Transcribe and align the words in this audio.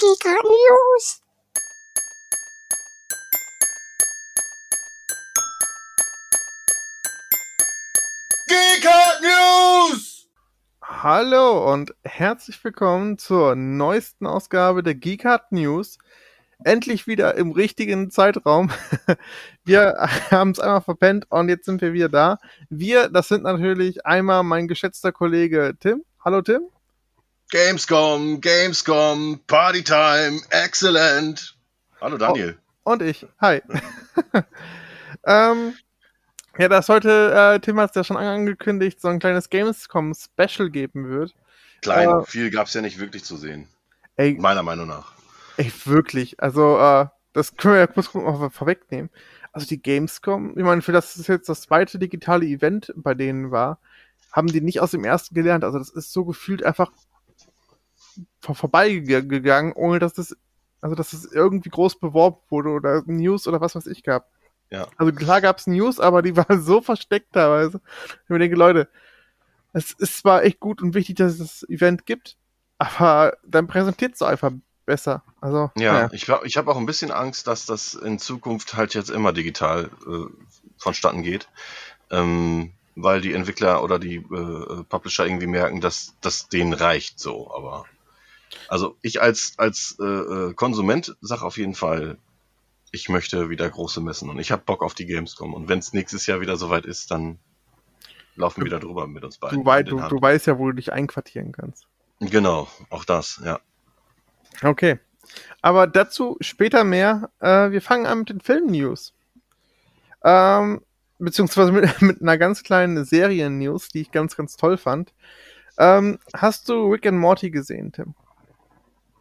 Giga 0.00 0.34
News. 0.44 1.22
Geekart 8.48 9.20
News! 9.20 10.26
Hallo 10.80 11.70
und 11.70 11.94
herzlich 12.02 12.64
willkommen 12.64 13.18
zur 13.18 13.54
neuesten 13.56 14.26
Ausgabe 14.26 14.82
der 14.82 14.94
Geekart 14.94 15.52
News. 15.52 15.98
Endlich 16.64 17.06
wieder 17.06 17.34
im 17.34 17.52
richtigen 17.52 18.10
Zeitraum. 18.10 18.70
Wir 19.66 20.08
haben 20.30 20.52
es 20.52 20.60
einmal 20.60 20.80
verpennt 20.80 21.30
und 21.30 21.50
jetzt 21.50 21.66
sind 21.66 21.82
wir 21.82 21.92
wieder 21.92 22.08
da. 22.08 22.38
Wir, 22.70 23.10
das 23.10 23.28
sind 23.28 23.42
natürlich 23.42 24.06
einmal 24.06 24.44
mein 24.44 24.66
geschätzter 24.66 25.12
Kollege 25.12 25.74
Tim. 25.78 26.04
Hallo 26.24 26.40
Tim. 26.40 26.62
Gamescom, 27.50 28.40
Gamescom, 28.40 29.40
Partytime, 29.48 30.40
excellent. 30.50 31.56
Hallo 32.00 32.16
Daniel. 32.16 32.56
Oh, 32.84 32.92
und 32.92 33.02
ich. 33.02 33.26
Hi. 33.40 33.60
ähm, 35.26 35.74
ja, 36.58 36.68
dass 36.68 36.88
heute, 36.88 37.34
äh, 37.34 37.58
Tim 37.58 37.80
hat 37.80 37.90
es 37.90 37.96
ja 37.96 38.04
schon 38.04 38.16
angekündigt, 38.16 39.00
so 39.00 39.08
ein 39.08 39.18
kleines 39.18 39.50
Gamescom-Special 39.50 40.70
geben 40.70 41.08
wird. 41.08 41.34
Klein, 41.82 42.08
äh, 42.08 42.24
viel 42.24 42.52
gab 42.52 42.68
es 42.68 42.74
ja 42.74 42.82
nicht 42.82 43.00
wirklich 43.00 43.24
zu 43.24 43.36
sehen. 43.36 43.66
Ey, 44.14 44.36
meiner 44.38 44.62
Meinung 44.62 44.86
nach. 44.86 45.12
Ey, 45.56 45.72
wirklich. 45.86 46.40
Also, 46.40 46.78
äh, 46.78 47.06
das 47.32 47.56
können 47.56 47.74
wir 47.74 47.80
ja 47.80 47.86
kurz 47.88 48.14
mal 48.14 48.50
vorwegnehmen. 48.50 49.10
Also 49.50 49.66
die 49.66 49.82
Gamescom, 49.82 50.56
ich 50.56 50.62
meine, 50.62 50.82
für 50.82 50.92
das 50.92 51.16
es 51.16 51.26
jetzt 51.26 51.48
das 51.48 51.62
zweite 51.62 51.98
digitale 51.98 52.46
Event 52.46 52.92
bei 52.94 53.14
denen 53.14 53.50
war, 53.50 53.80
haben 54.30 54.46
die 54.46 54.60
nicht 54.60 54.78
aus 54.78 54.92
dem 54.92 55.04
ersten 55.04 55.34
gelernt. 55.34 55.64
Also 55.64 55.78
das 55.80 55.88
ist 55.88 56.12
so 56.12 56.24
gefühlt 56.24 56.62
einfach 56.62 56.92
vor 58.40 58.54
vorbeigegangen, 58.54 59.72
ohne 59.72 59.98
dass 59.98 60.14
das, 60.14 60.36
also 60.80 60.94
dass 60.94 61.12
es 61.12 61.30
irgendwie 61.30 61.70
groß 61.70 61.98
beworben 61.98 62.38
wurde 62.48 62.70
oder 62.70 63.02
News 63.06 63.46
oder 63.46 63.60
was 63.60 63.74
weiß 63.74 63.86
ich 63.86 64.02
gab. 64.02 64.30
Ja. 64.70 64.86
Also 64.96 65.12
klar 65.12 65.40
gab 65.40 65.58
es 65.58 65.66
News, 65.66 66.00
aber 66.00 66.22
die 66.22 66.36
waren 66.36 66.62
so 66.62 66.80
versteckt 66.80 67.32
teilweise. 67.32 67.80
Ich 68.24 68.30
mir 68.30 68.38
denke, 68.38 68.56
Leute, 68.56 68.88
es 69.72 69.92
ist 69.92 70.18
zwar 70.18 70.44
echt 70.44 70.60
gut 70.60 70.82
und 70.82 70.94
wichtig, 70.94 71.16
dass 71.16 71.32
es 71.32 71.38
das 71.38 71.68
Event 71.68 72.06
gibt, 72.06 72.36
aber 72.78 73.36
dann 73.46 73.66
präsentiert 73.66 74.14
es 74.14 74.22
einfach 74.22 74.52
besser. 74.86 75.22
Also, 75.40 75.70
ja, 75.76 76.00
ja. 76.00 76.08
ich, 76.12 76.28
ich 76.44 76.56
habe 76.56 76.70
auch 76.70 76.76
ein 76.76 76.86
bisschen 76.86 77.10
Angst, 77.10 77.46
dass 77.46 77.66
das 77.66 77.94
in 77.94 78.18
Zukunft 78.18 78.74
halt 78.74 78.94
jetzt 78.94 79.10
immer 79.10 79.32
digital 79.32 79.90
äh, 80.06 80.26
vonstatten 80.76 81.22
geht. 81.22 81.48
Ähm, 82.10 82.72
weil 82.96 83.20
die 83.20 83.32
Entwickler 83.32 83.82
oder 83.82 83.98
die 83.98 84.16
äh, 84.16 84.84
Publisher 84.88 85.24
irgendwie 85.24 85.46
merken, 85.46 85.80
dass 85.80 86.14
das 86.20 86.48
denen 86.48 86.72
reicht 86.72 87.18
so. 87.18 87.52
Aber 87.54 87.84
also 88.68 88.96
ich 89.02 89.20
als, 89.22 89.54
als 89.56 89.96
äh, 90.00 90.04
äh, 90.04 90.54
Konsument 90.54 91.16
sag 91.20 91.42
auf 91.42 91.56
jeden 91.56 91.74
Fall, 91.74 92.18
ich 92.92 93.08
möchte 93.08 93.50
wieder 93.50 93.68
große 93.68 94.00
Messen 94.00 94.30
und 94.30 94.38
ich 94.38 94.50
habe 94.50 94.62
Bock 94.64 94.82
auf 94.82 94.94
die 94.94 95.06
Gamescom. 95.06 95.54
Und 95.54 95.68
wenn 95.68 95.78
es 95.78 95.92
nächstes 95.92 96.26
Jahr 96.26 96.40
wieder 96.40 96.56
soweit 96.56 96.86
ist, 96.86 97.10
dann 97.10 97.38
laufen 98.36 98.60
wir 98.60 98.66
wieder 98.66 98.80
drüber 98.80 99.06
mit 99.06 99.24
uns 99.24 99.38
beiden. 99.38 99.60
Du, 99.60 99.66
wei 99.66 99.82
du, 99.82 100.00
du 100.00 100.20
weißt 100.20 100.46
ja, 100.46 100.58
wo 100.58 100.66
du 100.66 100.74
dich 100.74 100.92
einquartieren 100.92 101.52
kannst. 101.52 101.86
Genau, 102.20 102.68
auch 102.90 103.04
das, 103.04 103.40
ja. 103.44 103.60
Okay. 104.62 104.98
Aber 105.62 105.86
dazu 105.86 106.36
später 106.40 106.84
mehr. 106.84 107.30
Äh, 107.38 107.70
wir 107.70 107.80
fangen 107.80 108.06
an 108.06 108.20
mit 108.20 108.30
den 108.30 108.40
Film-News. 108.40 109.14
Ähm, 110.24 110.82
beziehungsweise 111.18 111.72
mit, 111.72 111.84
mit 112.02 112.20
einer 112.20 112.38
ganz 112.38 112.62
kleinen 112.62 113.04
Serien-News, 113.04 113.88
die 113.88 114.00
ich 114.02 114.10
ganz, 114.10 114.36
ganz 114.36 114.56
toll 114.56 114.76
fand. 114.76 115.12
Ähm, 115.78 116.18
hast 116.34 116.68
du 116.68 116.88
Rick 116.88 117.06
and 117.06 117.18
Morty 117.18 117.50
gesehen, 117.50 117.92
Tim? 117.92 118.14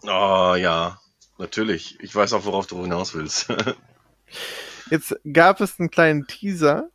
Oh 0.04 0.56
ja, 0.58 1.00
natürlich. 1.38 1.98
Ich 2.02 2.16
weiß 2.16 2.34
auch, 2.34 2.46
worauf 2.46 2.68
du 2.68 2.82
hinaus 2.82 3.14
willst. 3.14 3.48
Jetzt 4.90 5.16
gab 5.32 5.62
es 5.62 5.80
einen 5.80 5.92
kleinen 5.92 6.28
Teaser 6.28 6.90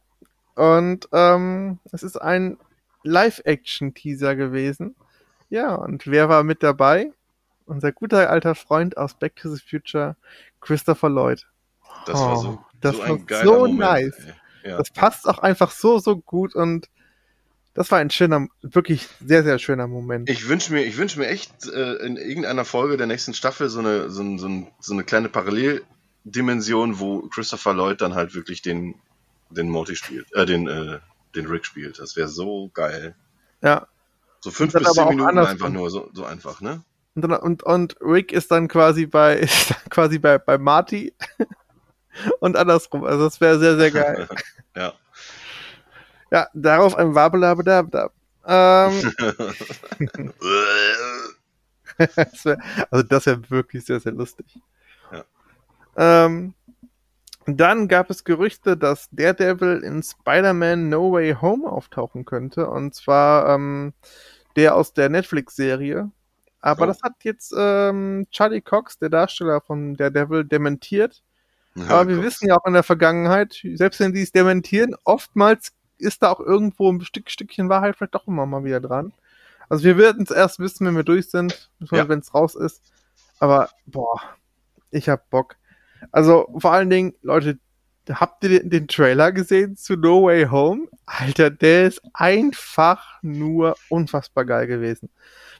und 0.55 1.08
ähm, 1.12 1.79
es 1.92 2.02
ist 2.02 2.20
ein 2.20 2.58
Live-Action-Teaser 3.02 4.34
gewesen. 4.34 4.96
Ja, 5.51 5.74
und 5.74 6.06
wer 6.06 6.29
war 6.29 6.42
mit 6.42 6.62
dabei? 6.62 7.12
Unser 7.67 7.92
guter 7.92 8.30
alter 8.30 8.55
Freund 8.55 8.96
aus 8.96 9.14
Back 9.14 9.36
to 9.36 9.55
the 9.55 9.61
Future, 9.61 10.17
Christopher 10.61 11.08
Lloyd. 11.08 11.46
Das 12.06 12.18
war 12.18 12.36
so, 12.36 12.48
oh, 12.48 12.64
das 12.80 12.96
so 12.96 13.02
war 13.02 13.45
so 13.45 13.52
Moment, 13.61 13.79
nice. 13.79 14.27
Ja. 14.64 14.79
Das 14.79 14.90
passt 14.90 15.29
auch 15.29 15.39
einfach 15.39 15.70
so, 15.70 15.98
so 15.98 16.17
gut 16.17 16.55
und 16.55 16.89
das 17.74 17.90
war 17.90 17.98
ein 17.98 18.11
schöner, 18.11 18.46
wirklich 18.62 19.08
sehr, 19.24 19.42
sehr 19.42 19.58
schöner 19.58 19.89
Moment. 19.89 20.30
Ich 20.30 20.48
wünsche 20.48 20.73
mir, 20.73 20.85
ich 20.85 20.96
wünsche 20.96 21.18
mir 21.18 21.27
echt 21.27 21.67
äh, 21.67 21.95
in 21.96 22.17
irgendeiner 22.17 22.64
Folge 22.64 22.96
der 22.96 23.08
nächsten 23.08 23.35
Staffel 23.35 23.68
so 23.68 23.80
eine, 23.80 24.11
so, 24.11 24.39
so, 24.39 24.67
so 24.79 24.92
eine 24.92 25.02
kleine 25.02 25.29
Paralleldimension, 25.29 27.01
wo 27.01 27.23
Christopher 27.29 27.74
Lloyd 27.74 28.01
dann 28.01 28.14
halt 28.14 28.35
wirklich 28.35 28.62
den, 28.62 28.95
den 29.51 29.68
Morty 29.68 29.96
spielt, 29.96 30.33
äh, 30.35 30.46
den, 30.46 30.68
äh, 30.68 31.01
den 31.35 31.46
Rick 31.46 31.67
spielt. 31.67 31.98
Das 31.98 32.14
wäre 32.14 32.29
so 32.29 32.70
geil. 32.73 33.17
Ja. 33.61 33.89
So 34.41 34.52
fünf 34.52 34.73
bis 34.73 34.92
zehn 34.92 35.08
Minuten 35.08 35.39
einfach 35.39 35.70
nur, 35.70 35.91
so, 35.91 36.11
so 36.12 36.24
einfach, 36.24 36.61
ne? 36.61 36.83
Und, 37.17 37.23
dann, 37.23 37.33
und, 37.33 37.62
und 37.62 37.96
Rick 38.01 38.33
ist 38.33 38.51
dann 38.51 38.68
quasi 38.68 39.06
bei, 39.06 39.39
ist 39.39 39.70
dann 39.70 39.91
quasi 39.91 40.18
bei, 40.18 40.39
bei 40.39 40.58
Marty 40.58 41.12
und 42.39 42.56
andersrum. 42.56 43.05
Also 43.05 43.24
das 43.24 43.41
wäre 43.41 43.58
sehr, 43.58 43.77
sehr 43.77 43.91
geil. 43.91 44.29
ja. 44.77 44.92
Ja, 46.30 46.48
darauf 46.55 46.96
ein 46.96 47.14
Wabelabedabdab. 47.14 48.12
Ähm, 48.46 49.12
das 51.98 52.45
wär, 52.45 52.58
also 52.90 53.02
das 53.05 53.27
wäre 53.27 53.51
wirklich 53.51 53.85
sehr, 53.85 54.01
sehr 54.01 54.12
lustig. 54.12 54.58
Ja. 55.12 55.24
Ähm, 55.96 56.55
dann 57.46 57.89
gab 57.89 58.11
es 58.11 58.24
Gerüchte, 58.24 58.77
dass 58.77 59.08
Daredevil 59.12 59.83
in 59.85 60.02
Spider-Man 60.02 60.89
No 60.89 61.12
Way 61.12 61.36
Home 61.40 61.70
auftauchen 61.70 62.24
könnte. 62.24 62.68
Und 62.68 62.95
zwar 62.95 63.55
ähm, 63.55 63.92
der 64.56 64.77
aus 64.77 64.92
der 64.95 65.08
Netflix-Serie. 65.08 66.11
Aber 66.61 66.85
oh. 66.85 66.86
das 66.86 67.02
hat 67.02 67.12
jetzt 67.23 67.55
ähm, 67.56 68.27
Charlie 68.30 68.62
Cox, 68.62 68.98
der 68.98 69.11
Darsteller 69.11 69.61
von 69.61 69.95
Daredevil, 69.96 70.45
dementiert. 70.45 71.23
Ja, 71.74 71.89
Aber 71.89 72.08
wir 72.08 72.17
Gott. 72.17 72.24
wissen 72.24 72.48
ja 72.48 72.56
auch 72.56 72.64
in 72.67 72.73
der 72.73 72.85
Vergangenheit, 72.85 73.61
selbst 73.74 74.01
wenn 74.01 74.14
sie 74.14 74.23
es 74.23 74.33
dementieren, 74.33 74.95
oftmals 75.05 75.73
ist 75.98 76.22
da 76.22 76.30
auch 76.30 76.40
irgendwo 76.40 76.90
ein 76.90 77.00
Stück, 77.02 77.30
Stückchen 77.30 77.68
Wahrheit 77.68 77.96
vielleicht 77.96 78.14
doch 78.14 78.27
immer 78.27 78.46
mal 78.46 78.64
wieder 78.64 78.80
dran. 78.80 79.12
Also 79.68 79.84
wir 79.84 79.96
werden 79.96 80.24
es 80.24 80.30
erst 80.30 80.58
wissen, 80.58 80.86
wenn 80.86 80.96
wir 80.96 81.05
durch 81.05 81.30
sind, 81.30 81.70
ja. 81.90 82.08
wenn 82.08 82.18
es 82.18 82.34
raus 82.34 82.55
ist. 82.55 82.82
Aber 83.38 83.70
boah, 83.86 84.20
ich 84.90 85.08
hab 85.08 85.30
Bock. 85.30 85.56
Also 86.12 86.48
vor 86.58 86.72
allen 86.72 86.90
Dingen, 86.90 87.14
Leute, 87.22 87.58
habt 88.10 88.44
ihr 88.44 88.60
den, 88.60 88.70
den 88.70 88.88
Trailer 88.88 89.32
gesehen 89.32 89.77
zu 89.77 89.96
No 89.96 90.24
Way 90.24 90.46
Home? 90.46 90.88
Alter, 91.06 91.50
der 91.50 91.86
ist 91.86 92.02
einfach 92.12 93.18
nur 93.22 93.76
unfassbar 93.88 94.44
geil 94.44 94.66
gewesen. 94.66 95.11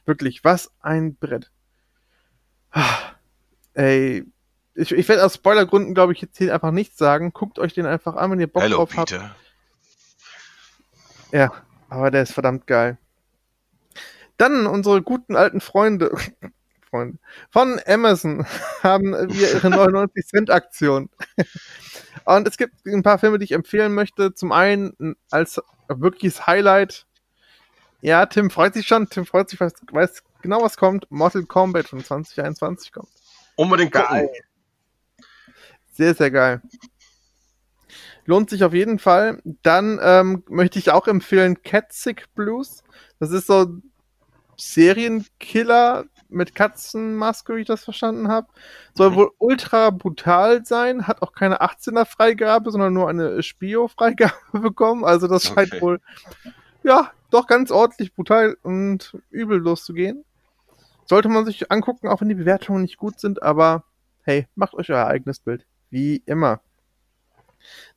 Wirklich, 0.05 0.43
was 0.43 0.71
ein 0.81 1.15
Brett. 1.15 1.51
Ah, 2.71 3.13
ey, 3.73 4.25
ich, 4.75 4.91
ich 4.91 5.07
werde 5.07 5.25
aus 5.25 5.35
Spoilergründen, 5.35 5.95
glaube 5.95 6.13
ich, 6.13 6.21
jetzt 6.21 6.37
hier 6.37 6.53
einfach 6.53 6.71
nichts 6.71 6.97
sagen. 6.97 7.31
Guckt 7.33 7.59
euch 7.59 7.73
den 7.73 7.85
einfach 7.85 8.15
an, 8.15 8.31
wenn 8.31 8.39
ihr 8.39 8.47
Bock 8.47 8.63
Hello, 8.63 8.77
drauf 8.77 8.89
Peter. 8.89 9.23
habt. 9.23 9.44
Ja, 11.35 11.51
aber 11.89 12.11
der 12.11 12.23
ist 12.23 12.31
verdammt 12.31 12.65
geil. 12.65 12.97
Dann 14.37 14.65
unsere 14.67 15.01
guten 15.01 15.35
alten 15.35 15.59
Freunde, 15.59 16.15
Freunde 16.89 17.17
von 17.49 17.77
Amazon 17.85 18.45
haben 18.83 19.11
wir 19.11 19.55
ihre 19.55 19.69
99 19.69 20.25
Cent 20.25 20.49
Aktion. 20.49 21.09
Und 22.23 22.47
es 22.47 22.55
gibt 22.55 22.85
ein 22.85 23.03
paar 23.03 23.19
Filme, 23.19 23.37
die 23.37 23.43
ich 23.43 23.51
empfehlen 23.51 23.93
möchte. 23.93 24.33
Zum 24.33 24.53
einen 24.53 25.17
als 25.29 25.61
wirkliches 25.89 26.47
Highlight. 26.47 27.05
Ja, 27.99 28.25
Tim 28.27 28.49
freut 28.49 28.73
sich 28.73 28.87
schon. 28.87 29.09
Tim 29.09 29.25
freut 29.25 29.49
sich, 29.49 29.59
weiß, 29.59 29.73
weiß 29.91 30.23
genau, 30.41 30.61
was 30.61 30.77
kommt. 30.77 31.05
Mortal 31.11 31.43
Kombat 31.43 31.89
von 31.89 32.01
2021 32.01 32.93
kommt. 32.93 33.09
Unbedingt 33.57 33.91
geil. 33.91 34.29
Sehr, 35.91 36.15
sehr 36.15 36.31
geil. 36.31 36.61
Lohnt 38.25 38.49
sich 38.49 38.63
auf 38.63 38.73
jeden 38.73 38.99
Fall. 38.99 39.39
Dann 39.61 39.99
ähm, 40.01 40.43
möchte 40.49 40.79
ich 40.79 40.91
auch 40.91 41.07
empfehlen 41.07 41.61
Cat 41.61 41.93
Sick 41.93 42.33
Blues. 42.33 42.83
Das 43.19 43.31
ist 43.31 43.47
so 43.47 43.67
Serienkiller 44.57 46.05
mit 46.29 46.55
Katzenmaske, 46.55 47.55
wie 47.55 47.61
ich 47.61 47.67
das 47.67 47.83
verstanden 47.83 48.27
habe. 48.27 48.47
Soll 48.93 49.11
mhm. 49.11 49.15
wohl 49.15 49.31
ultra 49.37 49.89
brutal 49.89 50.65
sein, 50.65 51.07
hat 51.07 51.21
auch 51.21 51.33
keine 51.33 51.61
18er 51.61 52.05
Freigabe, 52.05 52.71
sondern 52.71 52.93
nur 52.93 53.09
eine 53.09 53.43
Spio-Freigabe 53.43 54.33
bekommen. 54.53 55.05
Also 55.05 55.27
das 55.27 55.45
scheint 55.45 55.73
okay. 55.73 55.81
wohl, 55.81 56.01
ja, 56.83 57.11
doch 57.29 57.47
ganz 57.47 57.71
ordentlich 57.71 58.13
brutal 58.13 58.57
und 58.63 59.17
übel 59.29 59.59
loszugehen. 59.59 60.23
Sollte 61.05 61.29
man 61.29 61.45
sich 61.45 61.71
angucken, 61.71 62.07
auch 62.07 62.21
wenn 62.21 62.29
die 62.29 62.35
Bewertungen 62.35 62.81
nicht 62.81 62.97
gut 62.97 63.19
sind, 63.19 63.43
aber 63.43 63.83
hey, 64.23 64.47
macht 64.55 64.73
euch 64.73 64.89
euer 64.89 65.05
eigenes 65.05 65.39
Bild. 65.39 65.65
Wie 65.91 66.23
immer. 66.25 66.61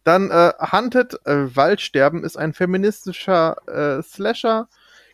Dann 0.04 0.30
äh, 0.30 0.52
Hunted 0.72 1.14
äh, 1.26 1.54
Waldsterben 1.56 2.24
ist 2.24 2.36
ein 2.36 2.52
feministischer 2.52 3.56
äh, 3.66 4.02
Slasher. 4.02 4.68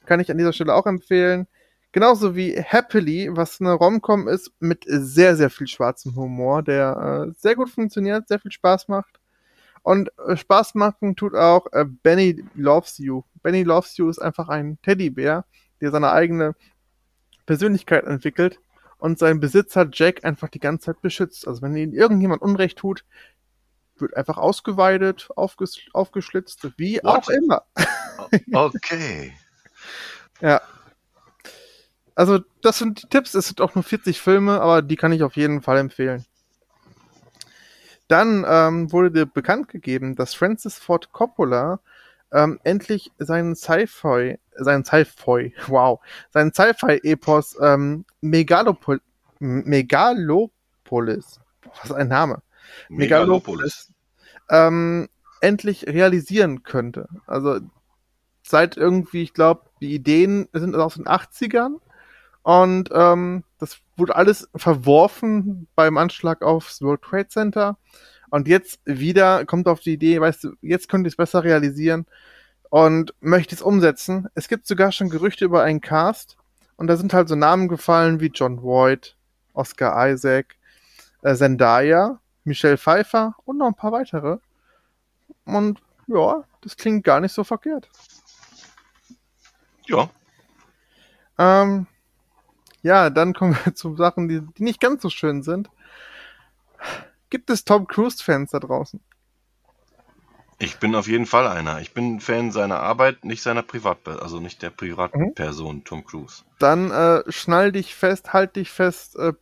Kann 0.06 0.20
ich 0.20 0.30
an 0.30 0.38
dieser 0.38 0.52
Stelle 0.52 0.74
auch 0.74 0.86
empfehlen. 0.86 1.46
Genauso 1.92 2.34
wie 2.34 2.60
Happily, 2.60 3.28
was 3.32 3.60
eine 3.60 3.72
Romcom 3.72 4.26
ist 4.26 4.50
mit 4.58 4.84
sehr, 4.86 5.36
sehr 5.36 5.48
viel 5.48 5.68
schwarzem 5.68 6.16
Humor, 6.16 6.62
der 6.62 7.28
äh, 7.28 7.32
sehr 7.38 7.54
gut 7.54 7.70
funktioniert, 7.70 8.26
sehr 8.26 8.40
viel 8.40 8.50
Spaß 8.50 8.88
macht. 8.88 9.20
Und 9.84 10.10
äh, 10.26 10.36
Spaß 10.36 10.74
machen 10.74 11.14
tut 11.14 11.34
auch 11.34 11.66
äh, 11.72 11.84
Benny 11.84 12.44
Loves 12.54 12.98
You. 12.98 13.22
Benny 13.42 13.62
Loves 13.62 13.96
You 13.96 14.08
ist 14.08 14.18
einfach 14.18 14.48
ein 14.48 14.78
Teddybär, 14.82 15.44
der 15.80 15.90
seine 15.92 16.10
eigene 16.10 16.56
Persönlichkeit 17.46 18.04
entwickelt 18.04 18.58
und 18.98 19.18
seinen 19.18 19.38
Besitzer 19.38 19.86
Jack 19.92 20.24
einfach 20.24 20.48
die 20.48 20.60
ganze 20.60 20.86
Zeit 20.86 21.02
beschützt. 21.02 21.46
Also 21.46 21.60
wenn 21.62 21.76
ihnen 21.76 21.92
irgendjemand 21.92 22.42
Unrecht 22.42 22.78
tut, 22.78 23.04
wird 23.98 24.16
einfach 24.16 24.38
ausgeweidet, 24.38 25.28
aufges 25.36 25.78
aufgeschlitzt, 25.92 26.66
wie 26.76 26.96
What? 26.96 27.04
auch 27.04 27.28
immer. 27.28 27.62
Okay. 28.52 29.32
ja. 30.40 30.60
Also, 32.14 32.40
das 32.62 32.78
sind 32.78 33.02
die 33.02 33.08
Tipps. 33.08 33.34
Es 33.34 33.48
sind 33.48 33.60
auch 33.60 33.74
nur 33.74 33.84
40 33.84 34.20
Filme, 34.20 34.60
aber 34.60 34.82
die 34.82 34.96
kann 34.96 35.12
ich 35.12 35.22
auf 35.22 35.36
jeden 35.36 35.62
Fall 35.62 35.78
empfehlen. 35.78 36.24
Dann 38.08 38.44
ähm, 38.46 38.92
wurde 38.92 39.10
dir 39.10 39.26
bekannt 39.26 39.68
gegeben, 39.68 40.14
dass 40.14 40.34
Francis 40.34 40.78
Ford 40.78 41.10
Coppola 41.12 41.80
ähm, 42.32 42.60
endlich 42.64 43.12
seinen 43.18 43.54
Sci-Fi, 43.56 44.38
seinen 44.56 44.84
Sci-Fi, 44.84 45.54
wow, 45.68 46.00
seinen 46.30 46.52
Sci-Fi-Epos 46.52 47.56
ähm, 47.60 48.04
Megalopol 48.20 49.00
Megalopolis, 49.40 50.50
was 51.82 51.92
ein 51.92 52.08
Name, 52.08 52.42
Megalopolis, 52.88 53.92
ähm, 54.50 55.08
endlich 55.40 55.86
realisieren 55.86 56.62
könnte. 56.62 57.08
Also 57.26 57.60
seit 58.42 58.76
irgendwie, 58.76 59.22
ich 59.22 59.32
glaube, 59.32 59.62
die 59.80 59.94
Ideen 59.94 60.48
sind 60.52 60.74
aus 60.74 60.94
den 60.94 61.06
80ern 61.06 61.80
und 62.42 62.90
ähm, 62.92 63.44
das 63.58 63.78
wurde 63.96 64.16
alles 64.16 64.48
verworfen 64.54 65.66
beim 65.74 65.96
Anschlag 65.96 66.42
aufs 66.42 66.82
World 66.82 67.02
Trade 67.02 67.28
Center. 67.28 67.78
Und 68.30 68.48
jetzt 68.48 68.80
wieder 68.84 69.44
kommt 69.44 69.68
auf 69.68 69.80
die 69.80 69.92
Idee, 69.92 70.20
weißt 70.20 70.44
du, 70.44 70.52
jetzt 70.60 70.88
könnte 70.88 71.08
ich 71.08 71.12
es 71.12 71.16
besser 71.16 71.44
realisieren 71.44 72.06
und 72.68 73.14
möchte 73.20 73.54
es 73.54 73.62
umsetzen. 73.62 74.26
Es 74.34 74.48
gibt 74.48 74.66
sogar 74.66 74.92
schon 74.92 75.08
Gerüchte 75.08 75.44
über 75.44 75.62
einen 75.62 75.80
Cast 75.80 76.36
und 76.76 76.88
da 76.88 76.96
sind 76.96 77.14
halt 77.14 77.28
so 77.28 77.36
Namen 77.36 77.68
gefallen 77.68 78.20
wie 78.20 78.32
John 78.34 78.62
Voight, 78.62 79.16
Oscar 79.52 80.10
Isaac, 80.10 80.56
äh, 81.22 81.34
Zendaya, 81.34 82.20
Michelle 82.44 82.78
Pfeiffer 82.78 83.34
und 83.44 83.58
noch 83.58 83.66
ein 83.66 83.74
paar 83.74 83.92
weitere. 83.92 84.38
Und 85.44 85.80
ja, 86.06 86.44
das 86.60 86.76
klingt 86.76 87.04
gar 87.04 87.20
nicht 87.20 87.32
so 87.32 87.44
verkehrt. 87.44 87.88
Ja. 89.86 90.08
Ähm, 91.38 91.86
ja, 92.82 93.10
dann 93.10 93.34
kommen 93.34 93.58
wir 93.64 93.74
zu 93.74 93.96
Sachen, 93.96 94.28
die, 94.28 94.40
die 94.58 94.62
nicht 94.62 94.80
ganz 94.80 95.02
so 95.02 95.10
schön 95.10 95.42
sind. 95.42 95.70
Gibt 97.30 97.50
es 97.50 97.64
Tom 97.64 97.86
Cruise-Fans 97.86 98.50
da 98.52 98.60
draußen? 98.60 99.00
Ich 100.58 100.78
bin 100.78 100.94
auf 100.94 101.08
jeden 101.08 101.26
Fall 101.26 101.48
einer. 101.48 101.80
Ich 101.80 101.92
bin 101.92 102.20
Fan 102.20 102.52
seiner 102.52 102.78
Arbeit, 102.78 103.24
nicht 103.24 103.42
seiner 103.42 103.62
Privatperson, 103.62 104.22
also 104.22 104.40
nicht 104.40 104.62
der 104.62 104.70
Privatperson 104.70 105.76
mhm. 105.76 105.84
Tom 105.84 106.04
Cruise. 106.04 106.44
Dann 106.58 106.90
äh, 106.90 107.22
schnall 107.30 107.72
dich 107.72 107.94
fest, 107.94 108.32
halt 108.32 108.56
dich 108.56 108.70
fest, 108.70 109.16
äh, 109.16 109.32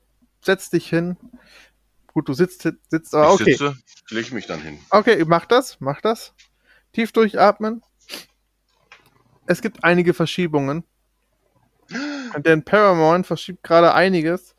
setz 0.40 0.70
dich 0.70 0.88
hin. 0.88 1.16
Gut, 2.12 2.28
du 2.28 2.34
sitzt, 2.34 2.68
sitzt 2.88 3.14
aber 3.14 3.32
okay. 3.32 3.50
Ich 3.50 3.58
sitze, 3.58 3.76
leg 4.10 4.32
mich 4.32 4.46
dann 4.46 4.60
hin. 4.60 4.78
Okay, 4.90 5.24
mach 5.26 5.46
das, 5.46 5.78
mach 5.80 6.00
das. 6.00 6.34
Tief 6.92 7.12
durchatmen. 7.12 7.82
Es 9.46 9.62
gibt 9.62 9.84
einige 9.84 10.14
Verschiebungen. 10.14 10.84
Denn 12.38 12.64
Paramount 12.64 13.26
verschiebt 13.26 13.62
gerade 13.62 13.94
einiges. 13.94 14.54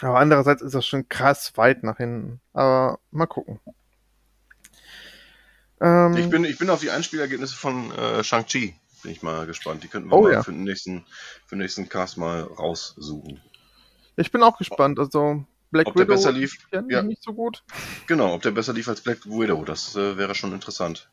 aber 0.01 0.19
andererseits 0.19 0.61
ist 0.61 0.75
das 0.75 0.85
schon 0.85 1.07
krass 1.07 1.55
weit 1.55 1.83
nach 1.83 1.97
hinten. 1.97 2.41
Aber 2.53 2.99
mal 3.11 3.27
gucken. 3.27 3.59
Ähm, 5.79 6.17
ich, 6.17 6.29
bin, 6.29 6.45
ich 6.45 6.57
bin 6.57 6.69
auf 6.69 6.81
die 6.81 6.91
Einspielergebnisse 6.91 7.55
von 7.55 7.91
äh, 7.91 8.23
Shang-Chi 8.23 8.75
bin 9.03 9.11
ich 9.11 9.21
mal 9.21 9.45
gespannt. 9.45 9.83
Die 9.83 9.87
könnten 9.87 10.09
wir 10.09 10.17
oh, 10.17 10.23
mal 10.23 10.33
ja. 10.33 10.43
für, 10.43 10.51
den 10.51 10.63
nächsten, 10.63 11.05
für 11.45 11.55
den 11.55 11.59
nächsten 11.59 11.87
Cast 11.87 12.17
mal 12.17 12.41
raussuchen. 12.41 13.41
Ich 14.15 14.31
bin 14.31 14.41
auch 14.41 14.57
gespannt. 14.57 14.99
Also 14.99 15.45
Black 15.71 15.87
ob 15.87 15.95
Widow 15.95 16.05
der 16.05 16.13
besser 16.13 16.31
lief, 16.31 16.57
ja, 16.71 17.01
nicht 17.01 17.23
so 17.23 17.33
gut. 17.33 17.63
Genau, 18.07 18.33
ob 18.33 18.41
der 18.43 18.51
besser 18.51 18.73
lief 18.73 18.87
als 18.87 19.01
Black 19.01 19.25
Widow, 19.25 19.65
das 19.65 19.95
äh, 19.95 20.17
wäre 20.17 20.35
schon 20.35 20.53
interessant. 20.53 21.09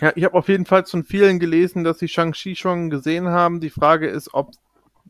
Ja, 0.00 0.12
ich 0.16 0.24
habe 0.24 0.34
auf 0.34 0.48
jeden 0.48 0.66
Fall 0.66 0.84
von 0.86 1.04
vielen 1.04 1.38
gelesen, 1.38 1.84
dass 1.84 1.98
sie 1.98 2.08
Shang-Chi 2.08 2.56
schon 2.56 2.90
gesehen 2.90 3.28
haben. 3.28 3.60
Die 3.60 3.70
Frage 3.70 4.08
ist, 4.08 4.32
ob 4.32 4.52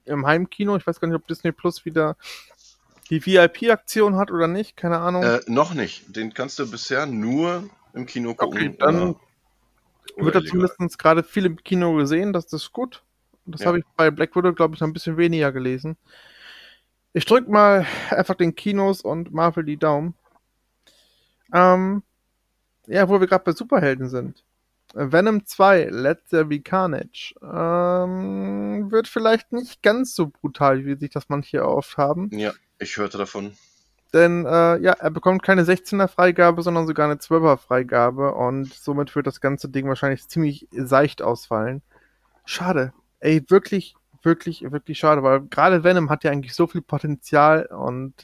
im 0.05 0.27
Heimkino, 0.27 0.77
ich 0.77 0.87
weiß 0.87 1.01
gar 1.01 1.09
nicht, 1.09 1.17
ob 1.17 1.27
Disney 1.27 1.53
Plus 1.53 1.85
wieder 1.85 2.17
die 3.11 3.25
VIP-Aktion 3.25 4.17
hat 4.17 4.31
oder 4.31 4.49
nicht, 4.49 4.77
keine 4.77 4.99
Ahnung. 4.99 5.23
Äh, 5.23 5.41
noch 5.47 5.73
nicht. 5.73 6.15
Den 6.15 6.35
kannst 6.35 6.59
du 6.59 6.71
bisher 6.71 7.07
nur 7.07 7.69
im 7.95 8.07
Kino 8.07 8.35
gucken. 8.35 8.59
Okay, 8.59 8.77
dann 8.79 9.17
wird 10.17 10.35
er 10.35 10.45
zumindest 10.45 10.99
gerade 10.99 11.23
viel 11.23 11.47
im 11.47 11.63
Kino 11.63 11.95
gesehen, 11.95 12.33
das 12.33 12.53
ist 12.53 12.73
gut. 12.73 13.03
Das 13.47 13.63
ja. 13.63 13.69
habe 13.69 13.79
ich 13.79 13.85
bei 13.97 14.11
Black 14.11 14.35
Widow, 14.37 14.53
glaube 14.53 14.75
ich, 14.75 14.81
noch 14.81 14.89
ein 14.89 14.93
bisschen 14.93 15.17
weniger 15.17 15.53
gelesen. 15.53 15.97
Ich 17.13 17.27
drücke 17.27 17.51
mal 17.51 17.87
einfach 18.11 18.35
den 18.35 18.55
Kinos 18.55 19.03
und 19.03 19.33
Marvel 19.33 19.65
die 19.65 19.77
Daumen. 19.77 20.15
Ähm, 21.53 22.03
ja, 22.87 23.09
wo 23.09 23.21
wir 23.21 23.27
gerade 23.27 23.45
bei 23.45 23.53
Superhelden 23.53 24.09
sind. 24.09 24.45
Venom 24.95 25.45
2, 25.45 25.89
Let 25.91 26.27
There 26.31 26.45
Be 26.45 26.61
Carnage, 26.61 27.35
ähm, 27.43 28.91
wird 28.91 29.09
vielleicht 29.09 29.53
nicht 29.53 29.83
ganz 29.83 30.15
so 30.15 30.29
brutal, 30.29 30.85
wie 30.85 30.97
sich 30.97 31.11
das 31.11 31.29
manche 31.29 31.67
oft 31.67 31.97
haben. 31.97 32.31
Ja, 32.33 32.53
ich 32.79 32.97
hörte 32.97 33.19
davon. 33.19 33.57
Denn 34.15 34.47
äh, 34.47 34.79
ja, 34.79 34.93
er 34.93 35.11
bekommt 35.11 35.43
keine 35.43 35.65
16er 35.65 36.07
Freigabe, 36.07 36.63
sondern 36.63 36.87
sogar 36.87 37.07
eine 37.07 37.17
12er 37.19 37.57
Freigabe 37.57 38.33
und 38.33 38.73
somit 38.73 39.15
wird 39.17 39.27
das 39.27 39.41
ganze 39.41 39.69
Ding 39.69 39.89
wahrscheinlich 39.89 40.29
ziemlich 40.29 40.69
seicht 40.71 41.21
ausfallen. 41.21 41.83
Schade. 42.45 42.93
Ey, 43.19 43.45
wirklich, 43.49 43.97
wirklich, 44.23 44.63
wirklich 44.71 45.01
schade, 45.01 45.25
weil 45.25 45.41
gerade 45.49 45.83
Venom 45.83 46.11
hat 46.11 46.23
ja 46.23 46.31
eigentlich 46.31 46.55
so 46.55 46.69
viel 46.69 46.81
Potenzial 46.81 47.67
und 47.67 48.15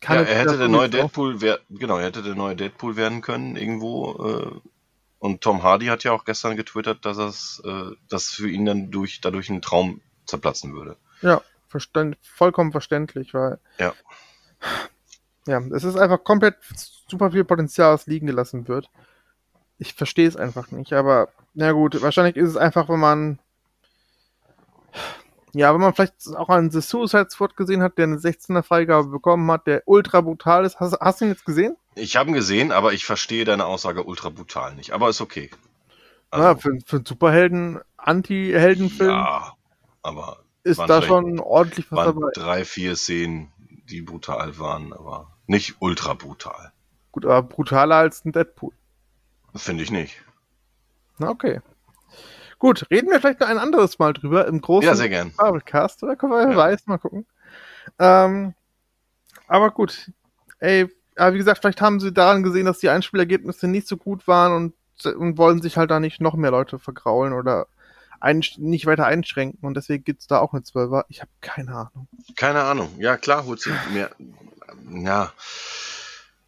kann 0.00 0.16
ja, 0.16 0.22
er 0.22 0.38
hätte 0.40 0.58
der 0.58 0.68
neue 0.68 0.88
Deadpool, 0.88 1.38
genau, 1.70 1.98
er 1.98 2.06
hätte 2.06 2.22
der 2.24 2.34
neue 2.34 2.56
Deadpool 2.56 2.96
werden 2.96 3.20
können 3.20 3.54
irgendwo. 3.54 4.26
Äh, 4.26 4.68
und 5.20 5.42
Tom 5.42 5.62
Hardy 5.62 5.86
hat 5.86 6.02
ja 6.02 6.10
auch 6.10 6.24
gestern 6.24 6.56
getwittert, 6.56 7.04
dass 7.04 7.18
es, 7.18 7.62
äh, 7.64 7.92
dass 8.08 8.30
für 8.30 8.50
ihn 8.50 8.64
dann 8.64 8.90
durch 8.90 9.20
dadurch 9.20 9.48
ein 9.48 9.62
Traum 9.62 10.00
zerplatzen 10.26 10.74
würde. 10.74 10.96
Ja, 11.22 11.40
verständ, 11.68 12.16
vollkommen 12.22 12.72
verständlich, 12.72 13.34
weil. 13.34 13.58
Ja. 13.78 13.92
Ja, 15.46 15.60
es 15.74 15.82
ist 15.82 15.96
einfach 15.96 16.24
komplett 16.24 16.56
super 17.08 17.30
viel 17.30 17.44
Potenzial, 17.44 17.92
das 17.92 18.06
liegen 18.06 18.26
gelassen 18.26 18.68
wird. 18.68 18.90
Ich 19.78 19.94
verstehe 19.94 20.28
es 20.28 20.36
einfach 20.36 20.70
nicht, 20.70 20.92
aber 20.92 21.28
na 21.54 21.72
gut, 21.72 22.00
wahrscheinlich 22.02 22.36
ist 22.36 22.50
es 22.50 22.56
einfach, 22.56 22.88
wenn 22.88 23.00
man. 23.00 23.38
Ja, 25.54 25.72
wenn 25.72 25.80
man 25.80 25.94
vielleicht 25.94 26.36
auch 26.36 26.50
einen 26.50 26.70
The 26.70 26.82
Suicide 26.82 27.28
Squad 27.30 27.56
gesehen 27.56 27.82
hat, 27.82 27.96
der 27.96 28.04
eine 28.04 28.16
16er 28.16 28.62
Freigabe 28.62 29.08
bekommen 29.08 29.50
hat, 29.50 29.66
der 29.66 29.82
ultra 29.86 30.20
brutal 30.20 30.66
ist. 30.66 30.78
Hast, 30.78 31.00
hast 31.00 31.20
du 31.20 31.24
ihn 31.24 31.30
jetzt 31.30 31.46
gesehen? 31.46 31.76
Ich 31.94 32.16
habe 32.16 32.28
ihn 32.28 32.34
gesehen, 32.34 32.70
aber 32.70 32.92
ich 32.92 33.06
verstehe 33.06 33.46
deine 33.46 33.64
Aussage 33.64 34.04
ultra 34.04 34.28
brutal 34.28 34.74
nicht. 34.74 34.92
Aber 34.92 35.08
ist 35.08 35.22
okay. 35.22 35.50
Also, 36.30 36.44
ja, 36.44 36.54
für, 36.56 36.78
für 36.84 36.96
einen 36.96 37.06
Superhelden, 37.06 37.80
Anti-Heldenfilm. 37.96 39.10
Ja, 39.10 39.54
aber. 40.02 40.44
Ist 40.68 40.80
da 40.86 41.02
schon 41.02 41.38
ordentlich 41.38 41.90
was 41.90 42.06
dabei. 42.06 42.30
Drei, 42.34 42.64
vier 42.64 42.96
Szenen, 42.96 43.52
die 43.88 44.02
brutal 44.02 44.58
waren, 44.58 44.92
aber 44.92 45.30
nicht 45.46 45.76
ultra 45.80 46.14
brutal. 46.14 46.72
Gut, 47.12 47.24
aber 47.24 47.42
brutaler 47.42 47.96
als 47.96 48.24
ein 48.24 48.32
Deadpool. 48.32 48.72
Finde 49.54 49.82
ich 49.82 49.90
nicht. 49.90 50.22
Na, 51.18 51.30
okay. 51.30 51.60
Gut, 52.58 52.86
reden 52.90 53.10
wir 53.10 53.20
vielleicht 53.20 53.40
noch 53.40 53.48
ein 53.48 53.58
anderes 53.58 53.98
Mal 53.98 54.12
drüber 54.12 54.46
im 54.46 54.60
großen 54.60 54.88
ja, 54.88 54.94
sehr 54.94 55.08
gern. 55.08 55.32
Marvelcast, 55.38 56.02
oder 56.02 56.16
können 56.16 56.32
wir 56.32 56.50
ja. 56.50 56.56
weiß, 56.56 56.86
mal 56.86 56.98
gucken. 56.98 57.26
Ähm, 57.98 58.54
aber 59.46 59.70
gut. 59.70 60.10
Ey, 60.58 60.88
aber 61.16 61.34
wie 61.34 61.38
gesagt, 61.38 61.60
vielleicht 61.60 61.80
haben 61.80 62.00
sie 62.00 62.12
daran 62.12 62.42
gesehen, 62.42 62.66
dass 62.66 62.78
die 62.78 62.88
Einspielergebnisse 62.88 63.68
nicht 63.68 63.88
so 63.88 63.96
gut 63.96 64.26
waren 64.28 64.52
und, 64.52 65.06
und 65.06 65.38
wollen 65.38 65.62
sich 65.62 65.76
halt 65.76 65.90
da 65.90 66.00
nicht 66.00 66.20
noch 66.20 66.34
mehr 66.34 66.50
Leute 66.50 66.78
vergraulen 66.78 67.32
oder 67.32 67.68
ein, 68.20 68.42
nicht 68.56 68.86
weiter 68.86 69.06
einschränken 69.06 69.66
und 69.66 69.74
deswegen 69.74 70.04
gibt 70.04 70.20
es 70.20 70.26
da 70.26 70.38
auch 70.38 70.52
eine 70.52 70.62
Zwölfer. 70.62 71.04
Ich 71.08 71.20
habe 71.20 71.30
keine 71.40 71.74
Ahnung. 71.74 72.08
Keine 72.36 72.62
Ahnung. 72.62 72.90
Ja, 72.98 73.16
klar, 73.16 73.44
holst 73.46 73.66
du 73.66 73.70
mehr. 73.92 74.10
Ja, 74.90 75.32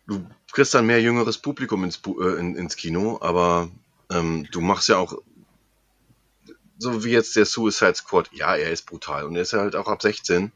du 0.07 0.27
kriegst 0.53 0.75
dann 0.75 0.87
mehr 0.87 1.01
jüngeres 1.01 1.39
Publikum 1.39 1.85
ins, 1.85 2.01
äh, 2.07 2.39
in, 2.39 2.57
ins 2.57 2.77
Kino, 2.77 3.19
aber 3.21 3.69
ähm, 4.11 4.47
du 4.51 4.61
machst 4.61 4.89
ja 4.89 4.97
auch 4.97 5.19
so 6.79 7.05
wie 7.05 7.11
jetzt 7.11 7.37
der 7.37 7.45
Suicide 7.45 7.95
Squad, 7.95 8.31
ja, 8.33 8.57
er 8.57 8.71
ist 8.71 8.87
brutal 8.87 9.25
und 9.25 9.37
er 9.37 9.43
ist 9.43 9.53
ja 9.53 9.61
halt 9.61 9.77
auch 9.77 9.87
ab 9.87 10.01
16. 10.01 10.51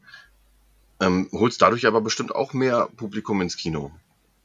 Ähm, 0.99 1.29
holst 1.31 1.61
dadurch 1.61 1.85
aber 1.85 2.01
bestimmt 2.01 2.33
auch 2.33 2.53
mehr 2.53 2.89
Publikum 2.97 3.41
ins 3.41 3.57
Kino, 3.57 3.91